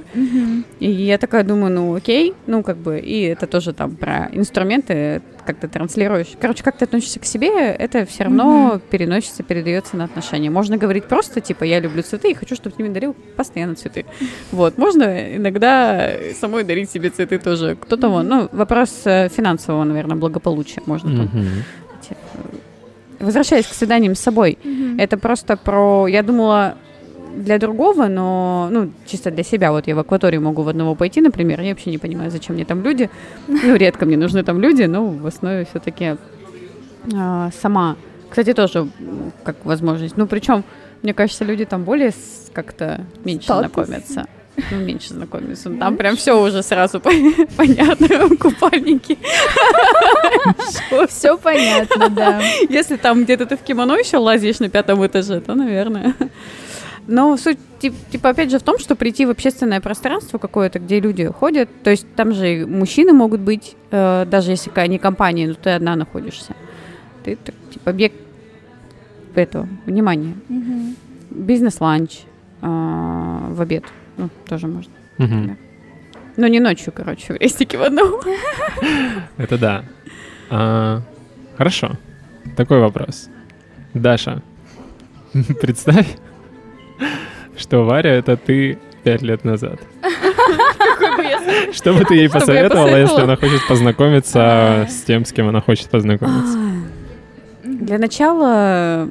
И 0.81 0.91
я 0.91 1.19
такая 1.19 1.45
думаю, 1.45 1.73
ну 1.73 1.95
окей, 1.95 2.35
ну 2.47 2.63
как 2.63 2.77
бы, 2.77 2.99
и 2.99 3.23
это 3.23 3.47
тоже 3.47 3.73
там 3.73 3.97
про 3.97 4.29
инструменты, 4.33 5.23
как 5.49 5.57
ты 5.59 5.67
транслируешь. 5.67 6.29
Короче, 6.39 6.63
как 6.63 6.77
ты 6.77 6.85
относишься 6.85 7.19
к 7.21 7.25
себе, 7.25 7.49
это 7.71 8.05
все 8.05 8.25
равно 8.25 8.73
Мгм. 8.75 8.81
переносится, 8.91 9.43
передается 9.43 9.97
на 9.97 10.05
отношения. 10.05 10.51
Можно 10.51 10.77
говорить 10.77 11.05
просто, 11.05 11.41
типа, 11.41 11.65
я 11.65 11.81
люблю 11.81 12.03
цветы 12.03 12.31
и 12.33 12.35
хочу, 12.35 12.55
чтобы 12.55 12.77
ты 12.77 12.83
мне 12.83 12.93
дарил 12.93 13.17
постоянно 13.37 13.75
цветы. 13.75 14.05
Вот, 14.53 14.77
можно 14.77 15.37
иногда 15.37 16.11
самой 16.39 16.65
дарить 16.65 16.91
себе 16.91 17.09
цветы 17.09 17.39
тоже. 17.39 17.77
Кто-то 17.81 18.11
вон, 18.11 18.29
ну, 18.29 18.49
вопрос 18.53 18.91
э, 19.07 19.31
финансового, 19.31 19.85
наверное, 19.85 20.17
благополучия 20.17 20.83
можно 20.85 21.17
там. 21.17 21.25
Мгм. 21.33 21.49
Возвращаясь 23.21 23.67
к 23.67 23.73
свиданиям 23.75 24.15
с 24.15 24.21
собой, 24.21 24.59
это 24.99 25.17
просто 25.17 25.57
про, 25.57 26.07
я 26.07 26.23
думала, 26.23 26.77
для 27.39 27.59
другого, 27.59 28.09
но, 28.09 28.69
ну, 28.71 28.91
чисто 29.07 29.31
для 29.31 29.43
себя. 29.43 29.73
Вот 29.73 29.87
я 29.87 29.95
в 29.95 29.99
акваторию 29.99 30.43
могу 30.43 30.63
в 30.63 30.69
одного 30.69 30.95
пойти, 30.95 31.21
например, 31.21 31.61
я 31.61 31.71
вообще 31.71 31.91
не 31.91 31.99
понимаю, 31.99 32.31
зачем 32.31 32.55
мне 32.57 32.65
там 32.65 32.83
люди. 32.83 33.09
Ну, 33.47 33.75
редко 33.77 34.07
мне 34.07 34.17
нужны 34.17 34.43
там 34.43 34.61
люди, 34.61 34.83
но 34.85 35.07
в 35.07 35.27
основе 35.27 35.65
все-таки 35.65 36.17
сама. 37.63 37.97
Кстати, 38.31 38.53
тоже 38.53 38.89
как 39.45 39.57
возможность. 39.65 40.17
Ну, 40.17 40.27
причем, 40.27 40.65
мне 41.03 41.15
кажется, 41.15 41.45
люди 41.45 41.65
там 41.65 41.85
более 41.85 42.13
как-то 42.53 43.01
меньше 43.25 43.45
Статус. 43.45 43.73
знакомятся. 43.87 44.27
Ну, 44.73 44.79
меньше 44.79 45.15
знакомятся. 45.15 45.69
Ну, 45.71 45.79
Там 45.79 45.97
прям 45.97 46.17
все 46.17 46.33
уже 46.43 46.63
сразу 46.65 47.01
по- 47.01 47.11
понятно, 47.57 48.09
купальники. 48.37 49.17
Все 51.09 51.37
понятно, 51.39 52.09
да. 52.09 52.41
Если 52.69 52.97
там 52.97 53.23
где-то 53.25 53.47
ты 53.47 53.57
в 53.57 53.61
кимоно 53.61 53.93
еще 53.95 54.17
лазишь 54.19 54.59
на 54.59 54.69
пятом 54.69 55.07
этаже, 55.07 55.41
то, 55.41 55.55
наверное. 55.55 56.15
Но 57.09 57.37
суть, 57.39 57.59
тип- 57.81 57.95
типа, 58.11 58.29
опять 58.29 58.51
же, 58.51 58.59
в 58.59 58.63
том, 58.63 58.79
что 58.79 58.95
прийти 58.95 59.25
в 59.27 59.31
общественное 59.31 59.81
пространство 59.81 60.37
какое-то, 60.39 60.79
где 60.79 61.01
люди 61.01 61.27
ходят, 61.27 61.69
то 61.83 61.91
есть 61.91 62.07
там 62.15 62.33
же 62.33 62.61
и 62.61 62.65
мужчины 62.65 63.13
могут 63.15 63.41
быть, 63.41 63.77
э, 63.91 64.27
даже 64.31 64.51
если 64.51 64.71
не 64.89 64.99
компания, 64.99 65.49
но 65.49 65.55
ты 65.55 65.71
одна 65.71 65.97
находишься. 65.97 66.55
Ты, 67.25 67.37
так, 67.37 67.55
типа, 67.73 67.91
объект 67.91 68.15
этого, 69.35 69.67
внимания. 69.87 70.35
Мгм. 70.49 70.97
Бизнес-ланч 71.31 72.21
э, 72.61 72.67
в 72.67 73.61
обед, 73.61 73.85
ну, 74.19 74.29
тоже 74.47 74.67
можно. 74.67 74.93
Мгм. 75.17 75.57
Но 76.37 76.47
не 76.47 76.61
ночью, 76.61 76.93
короче, 76.95 77.33
в 77.33 77.37
рестике 77.37 77.79
в 77.79 77.83
одном. 77.83 78.21
Это 79.39 79.59
да. 79.59 79.85
А, 80.51 81.03
Хорошо. 81.57 81.97
Такой 82.57 82.81
вопрос. 82.81 83.29
Даша, 83.95 84.43
представь, 85.61 86.07
что 87.57 87.85
Варя— 87.85 88.11
это 88.15 88.37
ты 88.37 88.79
пять 89.03 89.23
лет 89.23 89.45
назад. 89.45 89.79
Что 91.73 91.93
бы 91.93 92.05
ты 92.05 92.15
ей 92.15 92.31
посоветовала, 92.31 92.97
если 92.97 93.21
она 93.23 93.37
хочет 93.37 93.67
познакомиться 93.69 94.87
с 94.89 95.03
тем, 95.03 95.25
с 95.25 95.33
кем 95.33 95.49
она 95.49 95.61
хочет 95.61 95.89
познакомиться? 95.89 96.59
Для 97.65 97.99
начала, 97.99 99.03
м, 99.03 99.11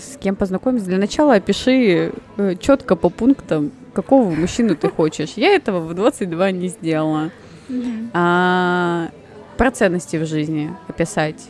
с 0.00 0.16
кем 0.18 0.36
познакомиться, 0.36 0.88
для 0.88 0.98
начала 0.98 1.34
опиши 1.34 2.12
четко 2.60 2.96
по 2.96 3.08
пунктам, 3.08 3.72
какого 3.94 4.30
мужчину 4.30 4.74
ты 4.76 4.88
хочешь. 4.88 5.32
Я 5.36 5.54
этого 5.54 5.80
в 5.80 5.94
22 5.94 6.50
не 6.50 6.68
сделала. 6.68 7.30
А, 8.12 9.08
про 9.56 9.70
ценности 9.70 10.16
в 10.16 10.26
жизни 10.26 10.70
описать. 10.88 11.48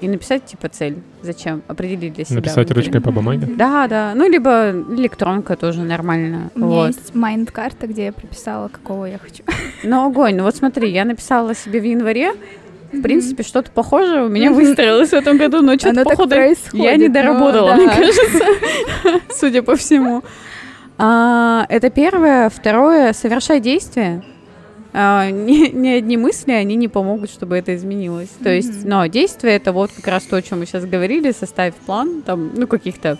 И 0.00 0.08
написать, 0.08 0.46
типа, 0.46 0.68
цель. 0.68 0.98
Зачем? 1.22 1.62
Определить 1.68 2.14
для 2.14 2.24
себя. 2.24 2.36
Написать 2.36 2.68
внутри. 2.68 2.84
ручкой 2.84 3.00
по 3.02 3.10
бумаге? 3.10 3.46
Да, 3.46 3.86
да. 3.86 4.12
Ну, 4.14 4.28
либо 4.28 4.70
электронка 4.70 5.56
тоже 5.56 5.82
нормально. 5.82 6.50
У 6.54 6.58
меня 6.60 6.68
Вот. 6.68 6.86
есть 6.88 7.14
майнд-карта, 7.14 7.86
где 7.86 8.06
я 8.06 8.12
прописала, 8.12 8.68
какого 8.68 9.04
я 9.06 9.18
хочу. 9.18 9.42
Ну, 9.82 10.06
огонь. 10.06 10.36
Ну, 10.36 10.44
вот 10.44 10.56
смотри, 10.56 10.90
я 10.90 11.04
написала 11.04 11.54
себе 11.54 11.80
в 11.80 11.84
январе. 11.84 12.32
В 12.92 13.02
принципе, 13.02 13.42
что-то 13.44 13.70
похожее 13.70 14.24
у 14.24 14.28
меня 14.28 14.50
выстроилось 14.50 15.10
в 15.10 15.14
этом 15.14 15.38
году, 15.38 15.62
но 15.62 15.76
что-то, 15.78 16.02
походу, 16.02 16.34
я 16.72 16.96
не 16.96 17.06
но 17.06 17.14
доработала, 17.14 17.68
да. 17.68 17.76
мне 17.76 17.88
кажется, 17.88 18.44
судя 19.38 19.62
по 19.62 19.76
всему. 19.76 20.24
А, 20.98 21.66
это 21.68 21.88
первое. 21.90 22.50
Второе, 22.50 23.12
совершай 23.12 23.60
действия. 23.60 24.22
А, 24.92 25.30
ни, 25.30 25.68
ни 25.68 25.88
одни 25.88 26.16
мысли, 26.16 26.52
они 26.52 26.76
не 26.76 26.88
помогут, 26.88 27.30
чтобы 27.30 27.56
это 27.56 27.74
изменилось. 27.74 28.30
То 28.42 28.50
есть, 28.50 28.84
но 28.84 29.06
действие 29.06 29.56
это 29.56 29.72
вот 29.72 29.90
как 29.94 30.06
раз 30.06 30.24
то, 30.24 30.36
о 30.36 30.42
чем 30.42 30.60
мы 30.60 30.66
сейчас 30.66 30.84
говорили, 30.84 31.32
составь 31.32 31.74
план, 31.74 32.22
там, 32.22 32.52
ну, 32.54 32.66
каких-то 32.66 33.18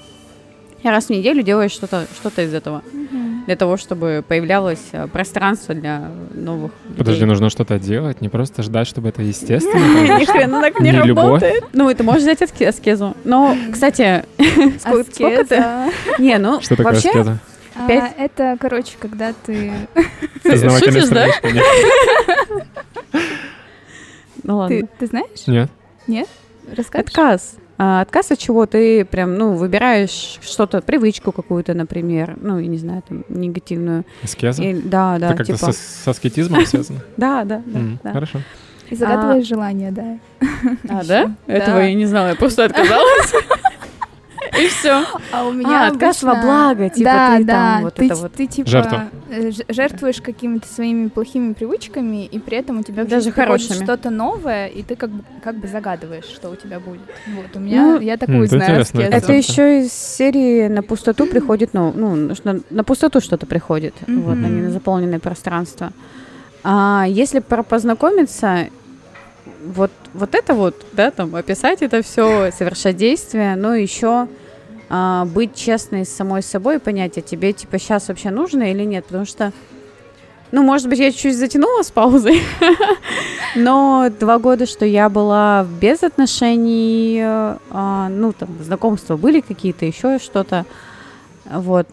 раз 0.88 1.06
в 1.06 1.10
неделю 1.10 1.42
делаешь 1.42 1.72
что-то 1.72 2.06
что 2.14 2.40
из 2.40 2.54
этого 2.54 2.82
Мгм. 2.92 3.44
для 3.46 3.56
того, 3.56 3.76
чтобы 3.76 4.24
появлялось 4.26 4.80
а, 4.92 5.08
пространство 5.08 5.74
для 5.74 6.10
новых 6.32 6.72
Подожди, 6.96 7.20
людей. 7.20 7.26
нужно 7.26 7.50
что-то 7.50 7.78
делать, 7.78 8.20
не 8.20 8.28
просто 8.28 8.62
ждать, 8.62 8.86
чтобы 8.86 9.10
это 9.10 9.22
естественно 9.22 10.18
Ни 10.20 10.24
хрена 10.24 10.62
так 10.62 10.80
не 10.80 10.92
работает. 10.92 11.64
Ну, 11.72 11.90
это 11.90 12.02
можешь 12.02 12.22
взять 12.22 12.40
аскезу. 12.42 13.14
Но, 13.24 13.54
кстати, 13.70 14.24
сколько 14.78 15.04
ты? 15.12 15.24
Аскеза. 15.26 15.90
Не, 16.18 16.38
ну, 16.38 16.60
вообще, 16.78 17.38
А, 17.80 17.88
Пять- 17.88 18.14
Это, 18.18 18.56
короче, 18.60 18.96
когда 19.00 19.32
ты... 19.32 19.72
Познавательная 20.44 21.00
шутишь, 21.02 21.08
да? 21.08 21.26
Ну 24.42 24.56
ладно. 24.56 24.76
Ты, 24.80 24.88
ты 24.98 25.06
знаешь? 25.06 25.46
Нет. 25.46 25.70
Нет? 26.06 26.28
Расскажешь? 26.74 27.08
Отказ. 27.08 27.56
А, 27.78 28.00
отказ 28.02 28.30
от 28.30 28.38
чего 28.38 28.66
ты 28.66 29.04
прям, 29.04 29.36
ну, 29.36 29.52
выбираешь 29.52 30.38
что-то, 30.42 30.80
привычку 30.82 31.32
какую-то, 31.32 31.74
например, 31.74 32.36
ну, 32.40 32.58
я 32.58 32.66
не 32.66 32.78
знаю, 32.78 33.02
там, 33.06 33.24
негативную. 33.28 34.04
Аскеза? 34.22 34.62
Или- 34.62 34.80
да, 34.80 35.18
да, 35.18 35.28
Это 35.28 35.36
как-то 35.36 35.56
типа. 35.56 35.72
со, 35.72 35.72
с 35.72 36.08
аскетизмом 36.08 36.64
связано? 36.66 37.00
Да, 37.16 37.44
да, 37.44 37.62
да. 38.02 38.12
Хорошо. 38.12 38.40
И 38.90 38.96
загадываешь 38.96 39.46
желание, 39.46 39.92
да. 39.92 40.18
А, 40.88 41.04
да? 41.04 41.26
Да. 41.46 41.52
Этого 41.54 41.78
я 41.78 41.94
не 41.94 42.06
знала, 42.06 42.28
я 42.30 42.34
просто 42.34 42.64
отказалась. 42.64 43.32
И 44.58 44.66
все. 44.68 45.04
А 45.32 45.46
у 45.46 45.52
А, 45.64 45.86
отказ 45.88 46.22
во 46.22 46.34
благо, 46.34 46.88
типа, 46.88 47.04
да, 47.04 47.36
ты 47.38 47.44
да, 47.44 47.52
там 47.52 47.82
вот 47.82 47.94
ты, 47.94 48.06
это 48.06 48.14
вот. 48.16 48.32
ты 48.32 48.46
типа 48.46 48.68
Жертва. 48.68 49.08
э, 49.30 49.50
жертвуешь 49.68 50.20
какими-то 50.20 50.66
своими 50.66 51.08
плохими 51.08 51.52
привычками, 51.52 52.26
и 52.26 52.38
при 52.38 52.58
этом 52.58 52.80
у 52.80 52.82
тебя 52.82 53.04
Даже 53.04 53.30
хорошими. 53.30 53.84
что-то 53.84 54.10
новое, 54.10 54.66
и 54.66 54.82
ты 54.82 54.96
как 54.96 55.10
бы, 55.10 55.22
как 55.42 55.56
бы 55.56 55.68
загадываешь, 55.68 56.24
что 56.24 56.50
у 56.50 56.56
тебя 56.56 56.80
будет. 56.80 57.00
Вот, 57.34 57.54
у 57.54 57.60
меня, 57.60 57.82
Ну, 57.82 58.00
я 58.00 58.16
такую 58.16 58.44
это 58.44 58.56
знаю. 58.56 58.84
Это 58.94 59.32
еще 59.32 59.82
из 59.82 59.92
серии 59.92 60.68
на 60.68 60.82
пустоту 60.82 61.26
приходит, 61.26 61.70
ну, 61.72 61.92
ну 61.94 62.34
что- 62.34 62.60
на 62.70 62.84
пустоту 62.84 63.20
что-то 63.20 63.46
приходит, 63.46 63.94
Мгм. 64.06 64.22
вот, 64.22 64.32
а 64.34 64.48
не 64.48 64.62
на 64.62 64.70
заполненное 64.70 65.20
пространство. 65.20 65.92
А 66.62 67.06
если 67.08 67.38
про 67.38 67.62
познакомиться, 67.62 68.66
вот, 69.64 69.90
вот 70.14 70.34
это 70.34 70.54
вот, 70.54 70.86
да, 70.92 71.10
там, 71.10 71.34
описать 71.34 71.82
это 71.82 72.02
все, 72.02 72.50
совершать 72.50 72.96
действия, 72.96 73.56
но 73.56 73.74
еще 73.74 74.28
а, 74.88 75.24
быть 75.26 75.54
честной 75.54 76.04
с 76.04 76.10
самой 76.10 76.42
собой 76.42 76.76
и 76.76 76.78
понять, 76.78 77.18
а 77.18 77.20
тебе, 77.20 77.52
типа, 77.52 77.78
сейчас 77.78 78.08
вообще 78.08 78.30
нужно 78.30 78.70
или 78.70 78.84
нет, 78.84 79.04
потому 79.04 79.24
что 79.24 79.52
ну, 80.52 80.64
может 80.64 80.88
быть, 80.88 80.98
я 80.98 81.12
чуть-чуть 81.12 81.36
затянула 81.36 81.82
с 81.82 81.92
паузой, 81.92 82.42
но 83.54 84.08
два 84.18 84.40
года, 84.40 84.66
что 84.66 84.84
я 84.84 85.08
была 85.08 85.64
без 85.80 86.02
отношений, 86.02 87.20
а, 87.22 88.08
ну, 88.08 88.32
там, 88.32 88.48
знакомства 88.60 89.16
были 89.16 89.40
какие-то, 89.40 89.86
еще 89.86 90.18
что-то, 90.18 90.66
вот. 91.44 91.86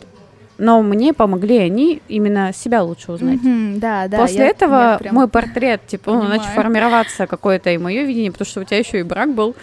Но 0.58 0.82
мне 0.82 1.14
помогли 1.14 1.58
они 1.58 2.02
именно 2.08 2.52
себя 2.54 2.82
лучше 2.82 3.12
узнать. 3.12 3.42
Мгм, 3.44 3.80
да, 3.80 4.08
да. 4.08 4.18
После 4.18 4.40
я- 4.40 4.48
этого 4.50 4.74
я 4.94 4.98
прям- 4.98 5.14
мой 5.16 5.28
портрет, 5.28 5.82
типа, 5.86 6.10
он 6.10 6.20
начал 6.30 6.46
понимаю. 6.46 6.56
формироваться 6.56 7.28
какое-то 7.28 7.70
и 7.70 7.78
мое 7.78 8.04
видение, 8.04 8.32
потому 8.32 8.48
что 8.48 8.62
у 8.62 8.64
тебя 8.64 8.78
еще 8.80 9.00
и 9.00 9.04
брак 9.04 9.34
был. 9.36 9.56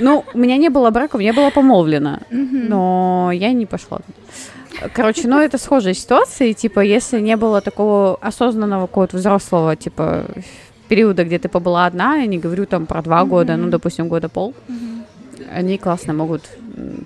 Ну, 0.00 0.24
у 0.32 0.38
меня 0.38 0.56
не 0.56 0.70
было 0.70 0.90
брака, 0.90 1.18
я 1.18 1.32
была 1.34 1.50
помолвлена, 1.50 2.20
но 2.30 3.30
я 3.34 3.52
не 3.52 3.66
пошла. 3.66 3.98
Короче, 4.92 5.28
ну 5.28 5.38
это 5.38 5.56
схожие 5.58 5.94
ситуации, 5.94 6.52
типа, 6.52 6.80
если 6.80 7.20
не 7.20 7.36
было 7.36 7.60
такого 7.60 8.16
осознанного 8.20 8.86
какого-то 8.86 9.16
взрослого, 9.18 9.76
типа, 9.76 10.24
периода, 10.88 11.24
где 11.24 11.38
ты 11.38 11.48
побыла 11.48 11.86
одна, 11.86 12.16
я 12.16 12.26
не 12.26 12.38
говорю 12.38 12.66
там 12.66 12.86
про 12.86 13.02
два 13.02 13.24
года, 13.24 13.56
ну, 13.56 13.68
допустим, 13.68 14.08
года 14.08 14.28
пол, 14.28 14.54
они 15.52 15.78
классно 15.78 16.12
могут 16.12 16.42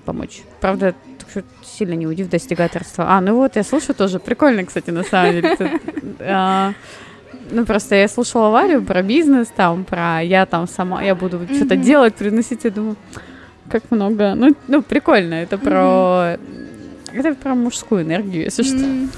помочь. 0.05 0.43
Правда, 0.61 0.95
чуть 1.33 1.45
сильно 1.63 1.95
не 1.95 2.07
уйди 2.07 2.23
в 2.23 2.29
достигаторство. 2.29 3.05
А, 3.09 3.21
ну 3.21 3.37
вот, 3.37 3.57
я 3.57 3.63
слушаю 3.63 3.95
тоже. 3.95 4.19
Прикольно, 4.19 4.65
кстати, 4.65 4.91
на 4.91 5.03
самом 5.03 5.33
деле. 5.33 5.57
Тут, 5.57 5.69
а, 6.21 6.73
ну, 7.51 7.65
просто 7.65 7.95
я 7.95 8.09
слушала 8.09 8.51
Варю 8.51 8.83
про 8.83 9.03
бизнес, 9.03 9.49
там, 9.49 9.85
про 9.85 10.21
я 10.23 10.47
там 10.47 10.69
сама, 10.69 11.03
я 11.03 11.15
буду 11.15 11.39
mm-hmm. 11.39 11.57
что-то 11.57 11.77
делать, 11.77 12.15
приносить, 12.15 12.65
я 12.65 12.71
думаю, 12.71 12.97
как 13.71 13.91
много. 13.91 14.35
Ну, 14.35 14.55
ну 14.67 14.83
прикольно, 14.83 15.35
это 15.35 15.59
про... 15.59 16.37
Mm-hmm. 16.37 16.65
Это 17.11 17.35
про 17.35 17.55
мужскую 17.55 18.03
энергию, 18.03 18.45
если 18.45 18.65
mm-hmm. 18.65 19.09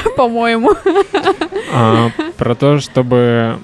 что. 0.00 0.10
По-моему. 0.16 0.72
А, 1.72 2.10
про 2.36 2.54
то, 2.56 2.80
чтобы 2.80 3.58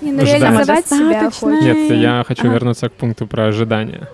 не, 0.00 0.12
ну, 0.12 0.22
реализовать 0.22 0.86
себя. 0.86 1.30
Нет, 1.60 1.90
я 1.90 2.24
хочу 2.26 2.42
ага. 2.42 2.54
вернуться 2.54 2.88
к 2.88 2.92
пункту 2.92 3.26
про 3.26 3.46
ожидания 3.46 4.08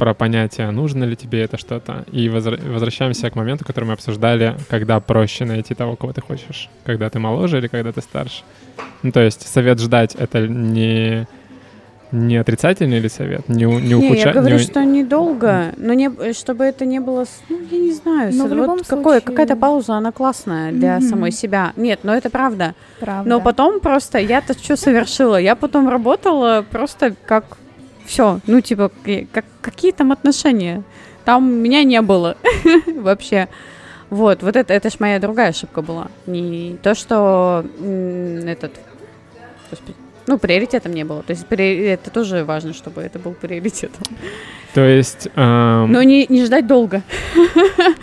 про 0.00 0.14
понятие, 0.14 0.70
нужно 0.70 1.04
ли 1.04 1.14
тебе 1.14 1.42
это 1.42 1.58
что-то. 1.58 2.06
И 2.10 2.28
возра- 2.28 2.58
возвращаемся 2.72 3.28
к 3.28 3.36
моменту, 3.36 3.66
который 3.66 3.84
мы 3.84 3.92
обсуждали, 3.92 4.56
когда 4.70 4.98
проще 4.98 5.44
найти 5.44 5.74
того, 5.74 5.94
кого 5.94 6.14
ты 6.14 6.22
хочешь. 6.22 6.70
Когда 6.86 7.10
ты 7.10 7.18
моложе 7.18 7.58
или 7.58 7.68
когда 7.68 7.92
ты 7.92 8.00
старше. 8.00 8.42
Ну, 9.02 9.12
то 9.12 9.20
есть 9.20 9.46
совет 9.46 9.78
ждать— 9.78 10.14
это 10.18 10.48
не 10.48 11.26
не 12.12 12.38
отрицательный 12.38 12.98
ли 12.98 13.08
совет? 13.08 13.48
Не, 13.48 13.66
не 13.66 13.94
ухудшать? 13.94 14.16
Не, 14.16 14.22
я 14.22 14.32
говорю, 14.32 14.56
не... 14.56 14.62
что 14.62 14.84
недолго, 14.84 15.74
но 15.76 15.92
не, 15.92 16.32
чтобы 16.32 16.64
это 16.64 16.84
не 16.84 16.98
было, 16.98 17.24
ну, 17.48 17.58
я 17.70 17.78
не 17.78 17.92
знаю, 17.92 18.34
но 18.34 18.46
в 18.46 18.54
вот 18.54 18.86
какое, 18.86 19.20
какая-то 19.20 19.54
пауза, 19.54 19.94
она 19.94 20.10
классная 20.10 20.72
для 20.72 20.96
mm-hmm. 20.96 21.08
самой 21.08 21.30
себя. 21.30 21.72
Нет, 21.76 22.00
но 22.02 22.14
это 22.14 22.30
правда. 22.30 22.74
Правда. 22.98 23.28
Но 23.28 23.40
потом 23.40 23.80
просто 23.80 24.18
я-то 24.18 24.54
что 24.54 24.76
совершила? 24.76 25.36
Я 25.36 25.54
потом 25.54 25.88
работала 25.88 26.64
просто 26.68 27.14
как 27.26 27.58
все, 28.10 28.40
ну, 28.48 28.60
типа, 28.60 28.90
как, 29.32 29.44
какие 29.60 29.92
там 29.92 30.10
отношения? 30.10 30.82
Там 31.24 31.48
меня 31.48 31.84
не 31.84 32.02
было 32.02 32.36
вообще. 32.96 33.48
Вот, 34.10 34.42
вот 34.42 34.56
это, 34.56 34.74
это 34.74 34.90
ж 34.90 34.98
моя 34.98 35.20
другая 35.20 35.50
ошибка 35.50 35.80
была. 35.80 36.08
Не 36.26 36.76
то, 36.82 36.96
что 36.96 37.64
этот, 37.78 38.72
господи, 39.70 39.96
ну, 40.26 40.38
приоритетом 40.38 40.92
не 40.92 41.04
было. 41.04 41.22
То 41.22 41.32
есть 41.32 41.46
это 41.48 42.10
тоже 42.10 42.44
важно, 42.44 42.72
чтобы 42.72 43.02
это 43.02 43.18
был 43.18 43.32
приоритетом. 43.32 44.04
То 44.74 44.86
есть... 44.86 45.28
Эм... 45.34 45.90
Но 45.90 46.02
не, 46.02 46.26
не 46.28 46.44
ждать 46.44 46.66
долго. 46.66 47.02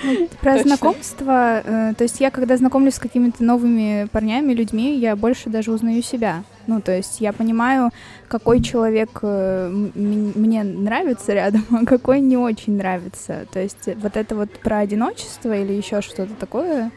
Ну, 0.03 0.29
про 0.41 0.59
знакомство, 0.59 1.61
э, 1.63 1.93
то 1.97 2.03
есть 2.03 2.19
я, 2.19 2.29
когда 2.29 2.57
знакомлюсь 2.57 2.95
с 2.95 2.99
какими-то 2.99 3.43
новыми 3.43 4.07
парнями, 4.11 4.53
людьми, 4.53 4.97
я 4.97 5.15
больше 5.15 5.49
даже 5.49 5.71
узнаю 5.71 6.01
себя. 6.01 6.43
Ну, 6.67 6.81
то 6.81 6.91
есть 6.95 7.21
я 7.21 7.31
понимаю, 7.31 7.91
какой 8.27 8.61
человек 8.61 9.19
э, 9.21 9.69
мне 9.95 10.63
нравится 10.63 11.33
рядом, 11.33 11.63
а 11.71 11.85
какой 11.85 12.19
не 12.19 12.37
очень 12.37 12.77
нравится. 12.77 13.45
То 13.51 13.61
есть 13.61 13.87
вот 13.95 14.17
это 14.17 14.35
вот 14.35 14.51
про 14.51 14.79
одиночество 14.79 15.55
или 15.55 15.73
еще 15.73 16.01
что-то 16.01 16.33
такое, 16.33 16.91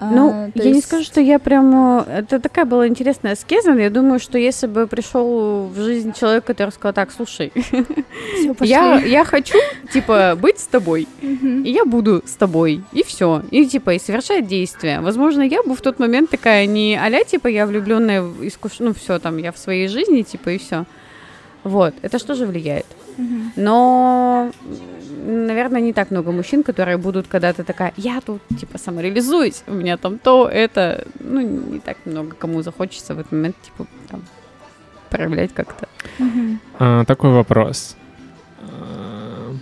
ну, 0.00 0.30
а, 0.30 0.50
я 0.54 0.64
есть... 0.64 0.76
не 0.76 0.80
скажу, 0.80 1.04
что 1.04 1.20
я 1.20 1.38
прям... 1.38 2.00
Это 2.00 2.38
такая 2.38 2.64
была 2.64 2.86
интересная 2.86 3.32
аскеза. 3.32 3.72
Я 3.72 3.90
думаю, 3.90 4.20
что 4.20 4.38
если 4.38 4.66
бы 4.66 4.86
пришел 4.86 5.66
в 5.66 5.76
жизнь 5.76 6.12
человек, 6.12 6.44
который 6.44 6.70
сказал, 6.70 6.92
так, 6.92 7.10
слушай, 7.10 7.52
я, 8.60 9.00
я 9.00 9.24
хочу, 9.24 9.58
типа, 9.92 10.38
быть 10.40 10.60
с 10.60 10.66
тобой, 10.66 11.08
и 11.20 11.70
я 11.70 11.84
буду 11.84 12.22
с 12.24 12.34
тобой, 12.34 12.82
и 12.92 13.02
все. 13.02 13.42
И, 13.50 13.66
типа, 13.66 13.94
и 13.94 13.98
совершать 13.98 14.46
действия. 14.46 15.00
Возможно, 15.00 15.42
я 15.42 15.62
бы 15.62 15.74
в 15.74 15.80
тот 15.80 15.98
момент 15.98 16.30
такая 16.30 16.66
не 16.66 16.96
а 16.96 17.24
типа, 17.24 17.48
я 17.48 17.66
влюбленная 17.66 18.22
искуш... 18.42 18.78
Ну, 18.78 18.94
все, 18.94 19.18
там, 19.18 19.38
я 19.38 19.50
в 19.50 19.58
своей 19.58 19.88
жизни, 19.88 20.22
типа, 20.22 20.50
и 20.50 20.58
все. 20.58 20.84
Вот, 21.64 21.94
это 22.02 22.18
что 22.18 22.34
же 22.34 22.46
влияет? 22.46 22.86
Но 23.56 24.52
наверное, 25.28 25.80
не 25.80 25.92
так 25.92 26.10
много 26.10 26.32
мужчин, 26.32 26.62
которые 26.62 26.96
будут 26.96 27.26
когда-то 27.28 27.64
такая, 27.64 27.92
я 27.96 28.20
тут, 28.20 28.40
типа, 28.60 28.78
самореализуюсь, 28.78 29.62
у 29.66 29.74
меня 29.74 29.96
там 29.96 30.18
то, 30.18 30.48
это, 30.48 31.06
ну, 31.20 31.40
не 31.40 31.80
так 31.80 31.98
много 32.04 32.34
кому 32.34 32.62
захочется 32.62 33.14
в 33.14 33.18
этот 33.18 33.32
момент, 33.32 33.56
типа, 33.62 33.86
там, 34.08 34.22
проявлять 35.10 35.52
как-то. 35.54 35.88
А, 36.78 37.04
такой 37.04 37.30
вопрос. 37.30 37.96
А, 38.60 39.54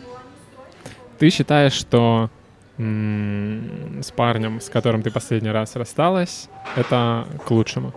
ты 1.19 1.31
считаешь, 1.31 1.73
что 1.73 2.31
с 2.79 4.11
парнем, 4.15 4.61
с 4.61 4.69
которым 4.69 5.03
ты 5.03 5.11
последний 5.11 5.51
раз 5.51 5.77
рассталась, 5.77 6.51
это 6.77 7.27
к 7.47 7.51
лучшему? 7.51 7.95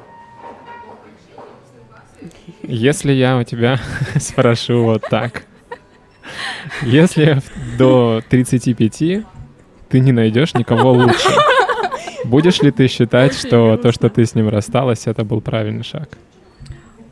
Если 2.64 3.12
я 3.12 3.38
у 3.38 3.44
тебя 3.44 3.78
спрошу 4.20 4.86
вот 4.86 5.04
так, 5.10 5.44
если 6.82 7.42
до 7.78 8.22
35 8.30 9.26
ты 9.90 10.00
не 10.00 10.12
найдешь 10.12 10.54
никого 10.54 10.92
лучше, 10.92 11.30
будешь 12.26 12.62
ли 12.62 12.72
ты 12.72 12.88
считать, 12.88 13.36
что 13.36 13.78
то, 13.78 13.92
что 13.92 14.10
ты 14.10 14.26
с 14.26 14.36
ним 14.36 14.50
рассталась, 14.50 15.08
это 15.08 15.24
был 15.24 15.42
правильный 15.42 15.84
шаг? 15.84 16.10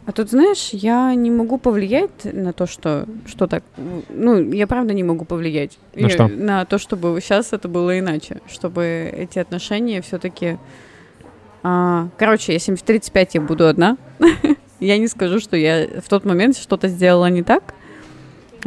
А 0.07 0.14
тут, 0.14 0.30
знаешь, 0.30 0.69
я 0.72 1.14
не 1.15 1.30
могу 1.30 1.57
повлиять 1.57 2.23
на 2.23 2.53
то, 2.53 2.65
что 2.65 3.06
что 3.26 3.45
так... 3.45 3.61
Ну, 4.07 4.53
я 4.53 4.65
правда 4.65 4.94
не 4.94 5.03
могу 5.03 5.26
повлиять. 5.26 5.77
На 5.95 6.07
что? 6.07 6.30
На 6.30 6.64
то, 6.64 6.77
чтобы 6.77 7.19
сейчас 7.22 7.52
это 7.52 7.68
было 7.68 7.99
иначе. 7.99 8.39
Чтобы 8.49 9.11
эти 9.11 9.38
отношения 9.38 10.02
все-таки... 10.02 10.60
А, 11.61 12.07
короче, 12.18 12.53
если 12.53 12.73
в 12.73 12.81
35 12.81 13.35
я 13.35 13.41
буду 13.41 13.68
одна, 13.68 13.98
я 14.80 14.98
не 14.98 15.07
скажу, 15.07 15.41
что 15.41 15.57
я 15.57 15.85
в 16.02 16.07
тот 16.07 16.23
момент 16.23 16.57
что-то 16.57 16.88
сделала 16.88 17.30
не 17.30 17.44
так. 17.44 17.73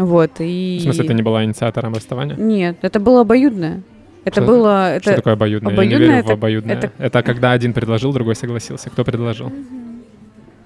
Вот, 0.01 0.31
и... 0.39 0.79
В 0.81 0.83
смысле, 0.85 1.05
ты 1.05 1.15
не 1.15 1.23
была 1.23 1.45
инициатором 1.45 1.95
расставания? 1.95 2.37
Нет, 2.37 2.79
это 2.83 2.99
было 3.01 3.21
обоюдное. 3.21 3.83
Это 4.25 4.41
что, 4.41 4.51
было... 4.51 4.95
Это... 4.95 5.03
Что 5.03 5.17
такое 5.17 5.33
обоюдное? 5.35 5.73
обоюдное 5.73 5.99
Я 5.99 5.99
не 5.99 6.07
верю 6.07 6.19
это, 6.21 6.29
в 6.29 6.33
обоюдное. 6.33 6.77
Это... 6.77 6.93
это 6.99 7.23
когда 7.23 7.53
один 7.53 7.73
предложил, 7.73 8.13
другой 8.13 8.35
согласился. 8.35 8.89
Кто 8.91 9.05
предложил? 9.05 9.53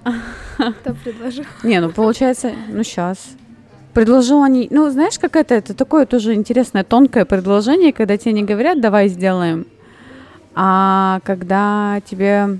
Кто 0.57 0.93
предложил? 0.93 1.43
Не, 1.63 1.81
ну 1.81 1.89
получается, 1.89 2.51
ну 2.69 2.83
сейчас. 2.83 3.35
Предложил 3.93 4.43
они... 4.43 4.67
Ну, 4.71 4.89
знаешь, 4.89 5.17
как 5.19 5.35
это? 5.35 5.55
Это 5.55 5.73
такое 5.73 6.05
тоже 6.05 6.33
интересное, 6.33 6.83
тонкое 6.83 7.23
предложение, 7.25 7.93
когда 7.93 8.17
тебе 8.17 8.33
не 8.33 8.43
говорят, 8.43 8.81
давай 8.81 9.07
сделаем, 9.07 9.67
а 10.53 11.19
когда 11.23 12.01
тебе... 12.05 12.59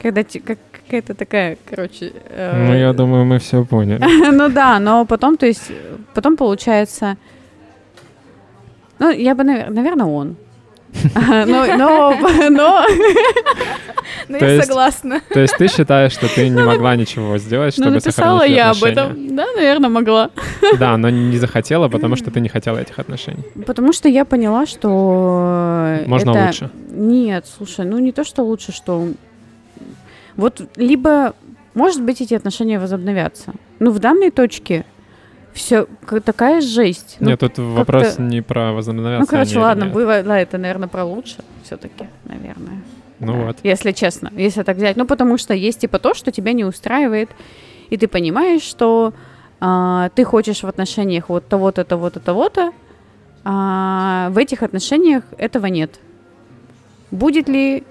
Когда, 0.00 0.24
как, 0.24 0.58
какая-то 0.86 1.14
такая, 1.14 1.58
короче... 1.68 2.12
Э... 2.30 2.66
Ну, 2.66 2.74
я 2.74 2.92
думаю, 2.92 3.24
мы 3.24 3.38
все 3.38 3.64
поняли. 3.64 4.00
ну 4.32 4.48
да, 4.48 4.78
но 4.78 5.04
потом, 5.04 5.36
то 5.36 5.46
есть, 5.46 5.72
потом 6.14 6.36
получается... 6.36 7.16
Ну, 8.98 9.10
я 9.10 9.34
бы, 9.34 9.44
наверное, 9.44 10.06
он. 10.06 10.36
Но, 11.46 11.66
но, 11.76 12.16
но... 12.50 12.86
Ну, 14.28 14.38
я 14.38 14.62
согласна. 14.62 15.20
То 15.28 15.40
есть 15.40 15.56
ты 15.56 15.68
считаешь, 15.68 16.12
что 16.12 16.26
ты 16.34 16.48
не 16.48 16.62
могла 16.62 16.96
ничего 16.96 17.38
сделать, 17.38 17.74
чтобы 17.74 17.90
ну, 17.90 17.94
написала 17.96 18.46
я 18.46 18.70
об 18.70 18.82
этом. 18.82 19.36
Да, 19.36 19.46
наверное, 19.54 19.90
могла. 19.90 20.30
Да, 20.78 20.96
но 20.96 21.10
не 21.10 21.36
захотела, 21.38 21.88
потому 21.88 22.16
что 22.16 22.30
ты 22.30 22.40
не 22.40 22.48
хотела 22.48 22.78
этих 22.78 22.98
отношений. 22.98 23.44
Потому 23.66 23.92
что 23.92 24.08
я 24.08 24.24
поняла, 24.24 24.66
что... 24.66 25.98
Можно 26.06 26.46
лучше. 26.46 26.70
Нет, 26.88 27.46
слушай, 27.46 27.84
ну 27.84 27.98
не 27.98 28.12
то, 28.12 28.24
что 28.24 28.42
лучше, 28.42 28.72
что 28.72 29.08
вот 30.36 30.68
либо, 30.76 31.34
может 31.74 32.02
быть, 32.02 32.20
эти 32.20 32.34
отношения 32.34 32.78
возобновятся. 32.78 33.54
Но 33.78 33.90
в 33.90 33.98
данной 33.98 34.30
точке 34.30 34.84
все 35.52 35.86
такая 36.24 36.60
жесть. 36.60 37.16
Ну, 37.18 37.30
Нет, 37.30 37.40
тут 37.40 37.58
вопрос 37.58 38.18
не 38.18 38.42
про 38.42 38.72
возобновляться. 38.72 39.20
Ну, 39.20 39.26
короче, 39.26 39.58
ладно, 39.58 39.86
было, 39.86 40.22
да, 40.22 40.38
это, 40.38 40.58
наверное, 40.58 40.88
про 40.88 41.04
лучше 41.04 41.36
все-таки, 41.64 42.08
наверное. 42.24 42.82
Ну 43.18 43.32
да, 43.32 43.38
вот. 43.46 43.56
Если 43.62 43.92
честно, 43.92 44.30
если 44.36 44.62
так 44.62 44.76
взять. 44.76 44.96
Ну, 44.96 45.06
потому 45.06 45.38
что 45.38 45.54
есть 45.54 45.80
типа 45.80 45.98
то, 45.98 46.12
что 46.12 46.30
тебя 46.30 46.52
не 46.52 46.64
устраивает, 46.64 47.30
и 47.88 47.96
ты 47.96 48.08
понимаешь, 48.08 48.62
что 48.62 49.14
а, 49.60 50.10
ты 50.10 50.24
хочешь 50.24 50.62
в 50.62 50.66
отношениях 50.66 51.30
вот 51.30 51.48
того-то, 51.48 51.84
того-то, 51.84 52.20
того-то, 52.20 52.72
а 53.44 54.28
в 54.30 54.38
этих 54.38 54.62
отношениях 54.62 55.24
этого 55.38 55.66
нет. 55.66 55.98
Будет 57.10 57.48
ли? 57.48 57.84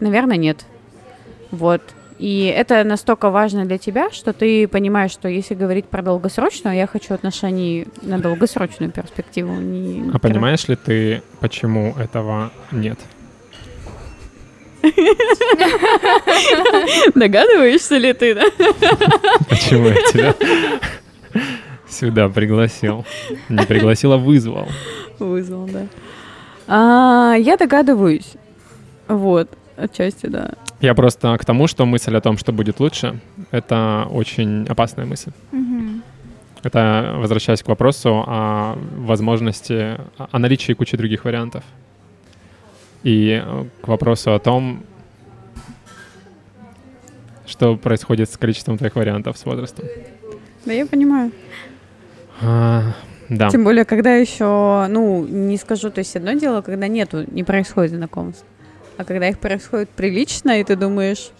Наверное, 0.00 0.36
нет. 0.36 0.64
Вот. 1.52 1.80
И 2.18 2.44
это 2.44 2.84
настолько 2.84 3.30
важно 3.30 3.64
для 3.64 3.78
тебя, 3.78 4.10
что 4.10 4.32
ты 4.32 4.68
понимаешь, 4.68 5.12
что 5.12 5.28
если 5.28 5.54
говорить 5.54 5.86
про 5.86 6.02
долгосрочную, 6.02 6.76
я 6.76 6.86
хочу 6.86 7.14
отношений 7.14 7.86
на 8.02 8.18
долгосрочную 8.18 8.92
перспективу. 8.92 9.54
Не... 9.54 10.10
А 10.12 10.18
понимаешь 10.18 10.68
ли 10.68 10.76
ты, 10.76 11.22
почему 11.40 11.94
этого 11.98 12.52
нет? 12.70 12.98
Догадываешься 17.14 17.96
ли 17.98 18.12
ты, 18.12 18.34
да? 18.34 18.42
Почему 19.48 19.88
я 19.88 19.94
тебя 20.10 20.34
сюда 21.88 22.28
пригласил? 22.28 23.04
Не 23.48 23.64
пригласил, 23.66 24.12
а 24.12 24.18
вызвал. 24.18 24.68
Вызвал, 25.18 25.66
да. 25.66 25.86
А, 26.66 27.34
я 27.36 27.56
догадываюсь. 27.56 28.34
Вот, 29.08 29.48
отчасти, 29.76 30.26
да. 30.26 30.52
Я 30.82 30.94
просто 30.94 31.38
к 31.38 31.44
тому, 31.44 31.68
что 31.68 31.86
мысль 31.86 32.16
о 32.16 32.20
том, 32.20 32.36
что 32.36 32.52
будет 32.52 32.80
лучше, 32.80 33.20
это 33.52 34.08
очень 34.10 34.66
опасная 34.66 35.06
мысль. 35.06 35.30
Угу. 35.52 36.02
Это 36.64 37.14
возвращаясь 37.18 37.62
к 37.62 37.68
вопросу 37.68 38.24
о 38.26 38.76
возможности, 38.96 40.00
о 40.16 40.38
наличии 40.40 40.72
кучи 40.72 40.96
других 40.96 41.24
вариантов. 41.24 41.62
И 43.04 43.40
э, 43.44 43.64
к 43.80 43.86
вопросу 43.86 44.34
о 44.34 44.40
том, 44.40 44.82
что 47.46 47.76
происходит 47.76 48.28
с 48.28 48.36
количеством 48.36 48.76
твоих 48.76 48.96
вариантов 48.96 49.38
с 49.38 49.44
возрастом. 49.44 49.84
Да, 50.66 50.72
я 50.72 50.84
понимаю. 50.86 51.30
А, 52.40 52.92
да. 53.28 53.50
Тем 53.50 53.62
более, 53.62 53.84
когда 53.84 54.16
еще, 54.16 54.86
ну, 54.88 55.24
не 55.28 55.56
скажу, 55.58 55.90
то 55.90 56.00
есть 56.00 56.16
одно 56.16 56.32
дело, 56.32 56.60
когда 56.60 56.88
нету, 56.88 57.24
не 57.30 57.44
происходит 57.44 57.92
знакомств. 57.92 58.44
А 58.96 59.04
когда 59.04 59.28
их 59.28 59.38
происходит 59.38 59.88
прилично, 59.90 60.60
и 60.60 60.64
ты 60.64 60.76
думаешь, 60.76 61.30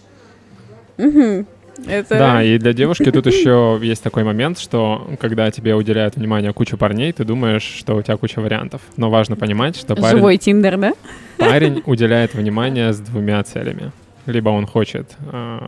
угу, 0.97 1.45
это... 1.87 2.17
Да, 2.17 2.43
и 2.43 2.57
для 2.57 2.73
девушки 2.73 3.11
тут 3.11 3.25
еще 3.25 3.79
есть 3.81 4.03
такой 4.03 4.23
момент, 4.23 4.59
что 4.59 5.09
когда 5.19 5.49
тебе 5.51 5.75
уделяют 5.75 6.15
внимание 6.15 6.53
куча 6.53 6.77
парней, 6.77 7.11
ты 7.11 7.23
думаешь, 7.23 7.63
что 7.63 7.95
у 7.95 8.01
тебя 8.01 8.17
куча 8.17 8.39
вариантов. 8.39 8.81
Но 8.97 9.09
важно 9.09 9.35
понимать, 9.35 9.75
что 9.75 9.95
парень, 9.95 10.17
Живой 10.17 10.37
тиндер, 10.37 10.77
да? 10.77 10.93
парень 11.37 11.81
уделяет 11.85 12.33
внимание 12.33 12.93
с 12.93 12.99
двумя 12.99 13.41
целями. 13.43 13.91
Либо 14.25 14.49
он 14.49 14.65
хочет 14.65 15.11
э, 15.31 15.59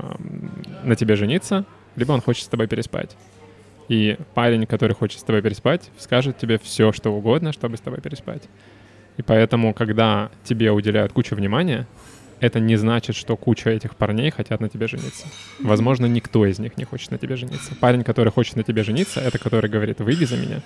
на 0.84 0.96
тебе 0.96 1.16
жениться, 1.16 1.66
либо 1.96 2.14
он 2.14 2.22
хочет 2.22 2.46
с 2.46 2.48
тобой 2.48 2.68
переспать. 2.68 3.16
И 3.90 4.18
парень, 4.34 4.66
который 4.66 4.94
хочет 4.94 5.20
с 5.20 5.24
тобой 5.24 5.42
переспать, 5.42 5.90
скажет 6.00 6.38
тебе 6.38 6.58
все, 6.58 6.92
что 6.92 7.12
угодно, 7.12 7.52
чтобы 7.52 7.78
с 7.78 7.82
тобой 7.82 8.00
переспать. 8.02 8.44
И 9.18 9.22
поэтому, 9.22 9.74
когда 9.74 10.30
тебе 10.44 10.72
уделяют 10.72 11.14
кучу 11.14 11.36
внимания, 11.36 11.88
это 12.40 12.60
не 12.60 12.76
значит, 12.76 13.16
что 13.16 13.38
куча 13.38 13.70
этих 13.70 13.96
парней 13.96 14.30
хотят 14.30 14.60
на 14.60 14.70
тебе 14.70 14.88
жениться. 14.88 15.28
Возможно, 15.60 16.06
никто 16.06 16.46
из 16.46 16.60
них 16.60 16.78
не 16.78 16.84
хочет 16.84 17.12
на 17.12 17.18
тебе 17.18 17.36
жениться. 17.38 17.76
Парень, 17.80 18.04
который 18.04 18.32
хочет 18.32 18.56
на 18.56 18.64
тебе 18.64 18.84
жениться, 18.84 19.22
это 19.22 19.38
который 19.38 19.70
говорит, 19.70 20.00
выйди 20.00 20.26
за 20.26 20.38
меня. 20.38 20.62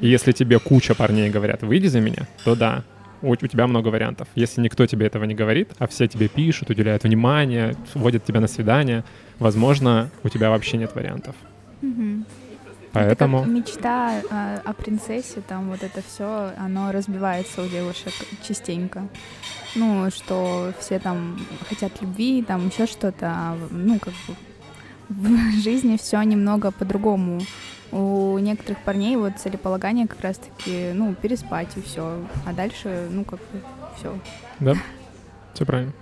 И 0.00 0.08
если 0.08 0.32
тебе 0.32 0.58
куча 0.58 0.94
парней 0.94 1.28
говорят, 1.28 1.62
выйди 1.62 1.88
за 1.88 2.00
меня, 2.00 2.26
то 2.44 2.54
да, 2.54 2.84
у, 3.20 3.32
у 3.32 3.36
тебя 3.36 3.66
много 3.66 3.88
вариантов. 3.88 4.28
Если 4.34 4.62
никто 4.62 4.86
тебе 4.86 5.06
этого 5.06 5.24
не 5.24 5.34
говорит, 5.34 5.70
а 5.78 5.86
все 5.86 6.06
тебе 6.08 6.28
пишут, 6.28 6.70
уделяют 6.70 7.04
внимание, 7.04 7.76
водят 7.94 8.24
тебя 8.24 8.40
на 8.40 8.46
свидание, 8.46 9.04
возможно, 9.38 10.10
у 10.22 10.28
тебя 10.28 10.50
вообще 10.50 10.78
нет 10.78 10.94
вариантов. 10.94 11.36
Мгм. 11.82 12.24
Поэтому... 12.94 13.40
Это 13.40 13.48
мечта 13.48 14.22
а, 14.30 14.60
о 14.64 14.72
принцессе, 14.72 15.40
там 15.40 15.68
вот 15.70 15.82
это 15.82 16.00
все, 16.00 16.52
оно 16.56 16.92
разбивается 16.92 17.62
у 17.62 17.66
девушек 17.66 18.12
частенько. 18.46 19.08
Ну, 19.74 20.08
что 20.10 20.72
все 20.78 21.00
там 21.00 21.38
хотят 21.68 22.00
любви, 22.00 22.42
там 22.42 22.68
еще 22.68 22.86
что-то, 22.86 23.26
а, 23.26 23.58
ну, 23.70 23.98
как 23.98 24.14
бы 24.28 24.36
в 25.08 25.52
жизни 25.62 25.96
все 25.96 26.22
немного 26.22 26.70
по-другому. 26.70 27.40
У 27.90 28.38
некоторых 28.38 28.78
парней 28.82 29.16
вот 29.16 29.38
целеполагание 29.38 30.06
как 30.06 30.20
раз-таки, 30.20 30.92
ну, 30.94 31.14
переспать 31.14 31.76
и 31.76 31.82
все. 31.82 32.24
А 32.46 32.52
дальше, 32.52 33.08
ну, 33.10 33.24
как 33.24 33.40
бы 33.40 33.60
все. 33.96 34.18
Да, 34.60 34.74
все 35.52 35.66
правильно. 35.66 35.92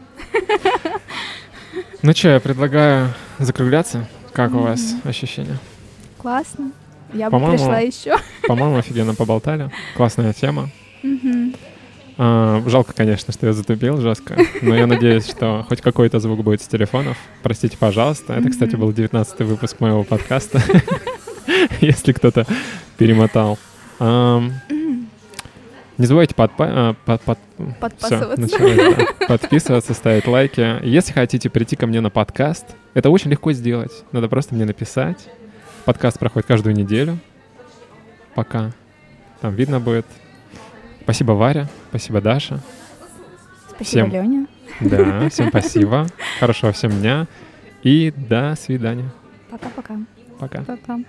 Ну 2.02 2.12
что, 2.12 2.28
я 2.28 2.40
предлагаю 2.40 3.14
закругляться. 3.38 4.08
Как 4.32 4.52
у 4.54 4.58
вас 4.58 4.94
ощущения? 5.04 5.58
Классно. 6.18 6.72
Я 7.12 7.26
бы 7.26 7.32
По-моему, 7.32 7.56
пришла 7.58 7.78
еще. 7.80 8.16
По-моему, 8.46 8.76
офигенно 8.78 9.14
поболтали. 9.14 9.70
Классная 9.96 10.32
тема. 10.32 10.70
А, 12.18 12.62
жалко, 12.66 12.92
конечно, 12.92 13.32
что 13.32 13.46
я 13.46 13.52
затупил 13.54 13.96
жестко, 14.00 14.36
но 14.60 14.74
я 14.76 14.86
надеюсь, 14.86 15.26
что 15.28 15.64
хоть 15.68 15.80
какой-то 15.80 16.20
звук 16.20 16.42
будет 16.42 16.60
с 16.62 16.66
телефонов. 16.68 17.16
Простите, 17.42 17.76
пожалуйста. 17.78 18.34
Это, 18.34 18.50
кстати, 18.50 18.76
был 18.76 18.92
19 18.92 19.40
выпуск 19.40 19.80
моего 19.80 20.04
подкаста, 20.04 20.60
если 21.80 22.12
кто-то 22.12 22.46
перемотал. 22.98 23.58
Ам, 23.98 24.52
Не 25.98 26.06
забывайте 26.06 26.34
подпа- 26.34 26.68
а, 26.68 26.94
под- 27.06 27.22
под- 27.22 27.38
всё, 27.58 27.74
Подпасываться. 27.80 28.40
началось, 28.40 28.76
да. 28.76 29.26
подписываться, 29.28 29.94
ставить 29.94 30.26
лайки. 30.26 30.84
Если 30.86 31.12
хотите 31.12 31.48
прийти 31.48 31.76
ко 31.76 31.86
мне 31.86 32.00
на 32.00 32.10
подкаст, 32.10 32.66
это 32.94 33.08
очень 33.10 33.30
легко 33.30 33.52
сделать. 33.52 33.92
Надо 34.12 34.28
просто 34.28 34.54
мне 34.54 34.64
написать. 34.66 35.28
Подкаст 35.84 36.18
проходит 36.18 36.46
каждую 36.46 36.76
неделю. 36.76 37.18
Пока. 38.34 38.70
Там 39.40 39.54
видно 39.54 39.80
будет. 39.80 40.06
Спасибо, 41.02 41.32
Варя. 41.32 41.68
Спасибо, 41.90 42.20
Даша. 42.20 42.60
Спасибо, 43.68 44.08
Всем. 44.08 44.10
Леня. 44.10 44.46
Да, 44.80 45.28
всем 45.28 45.48
спасибо. 45.48 46.06
Хорошего 46.38 46.72
всем 46.72 46.92
дня. 46.92 47.26
И 47.82 48.12
до 48.16 48.54
свидания. 48.56 49.10
Пока-пока. 49.50 49.98
Пока. 50.38 50.62
Пока. 50.62 51.00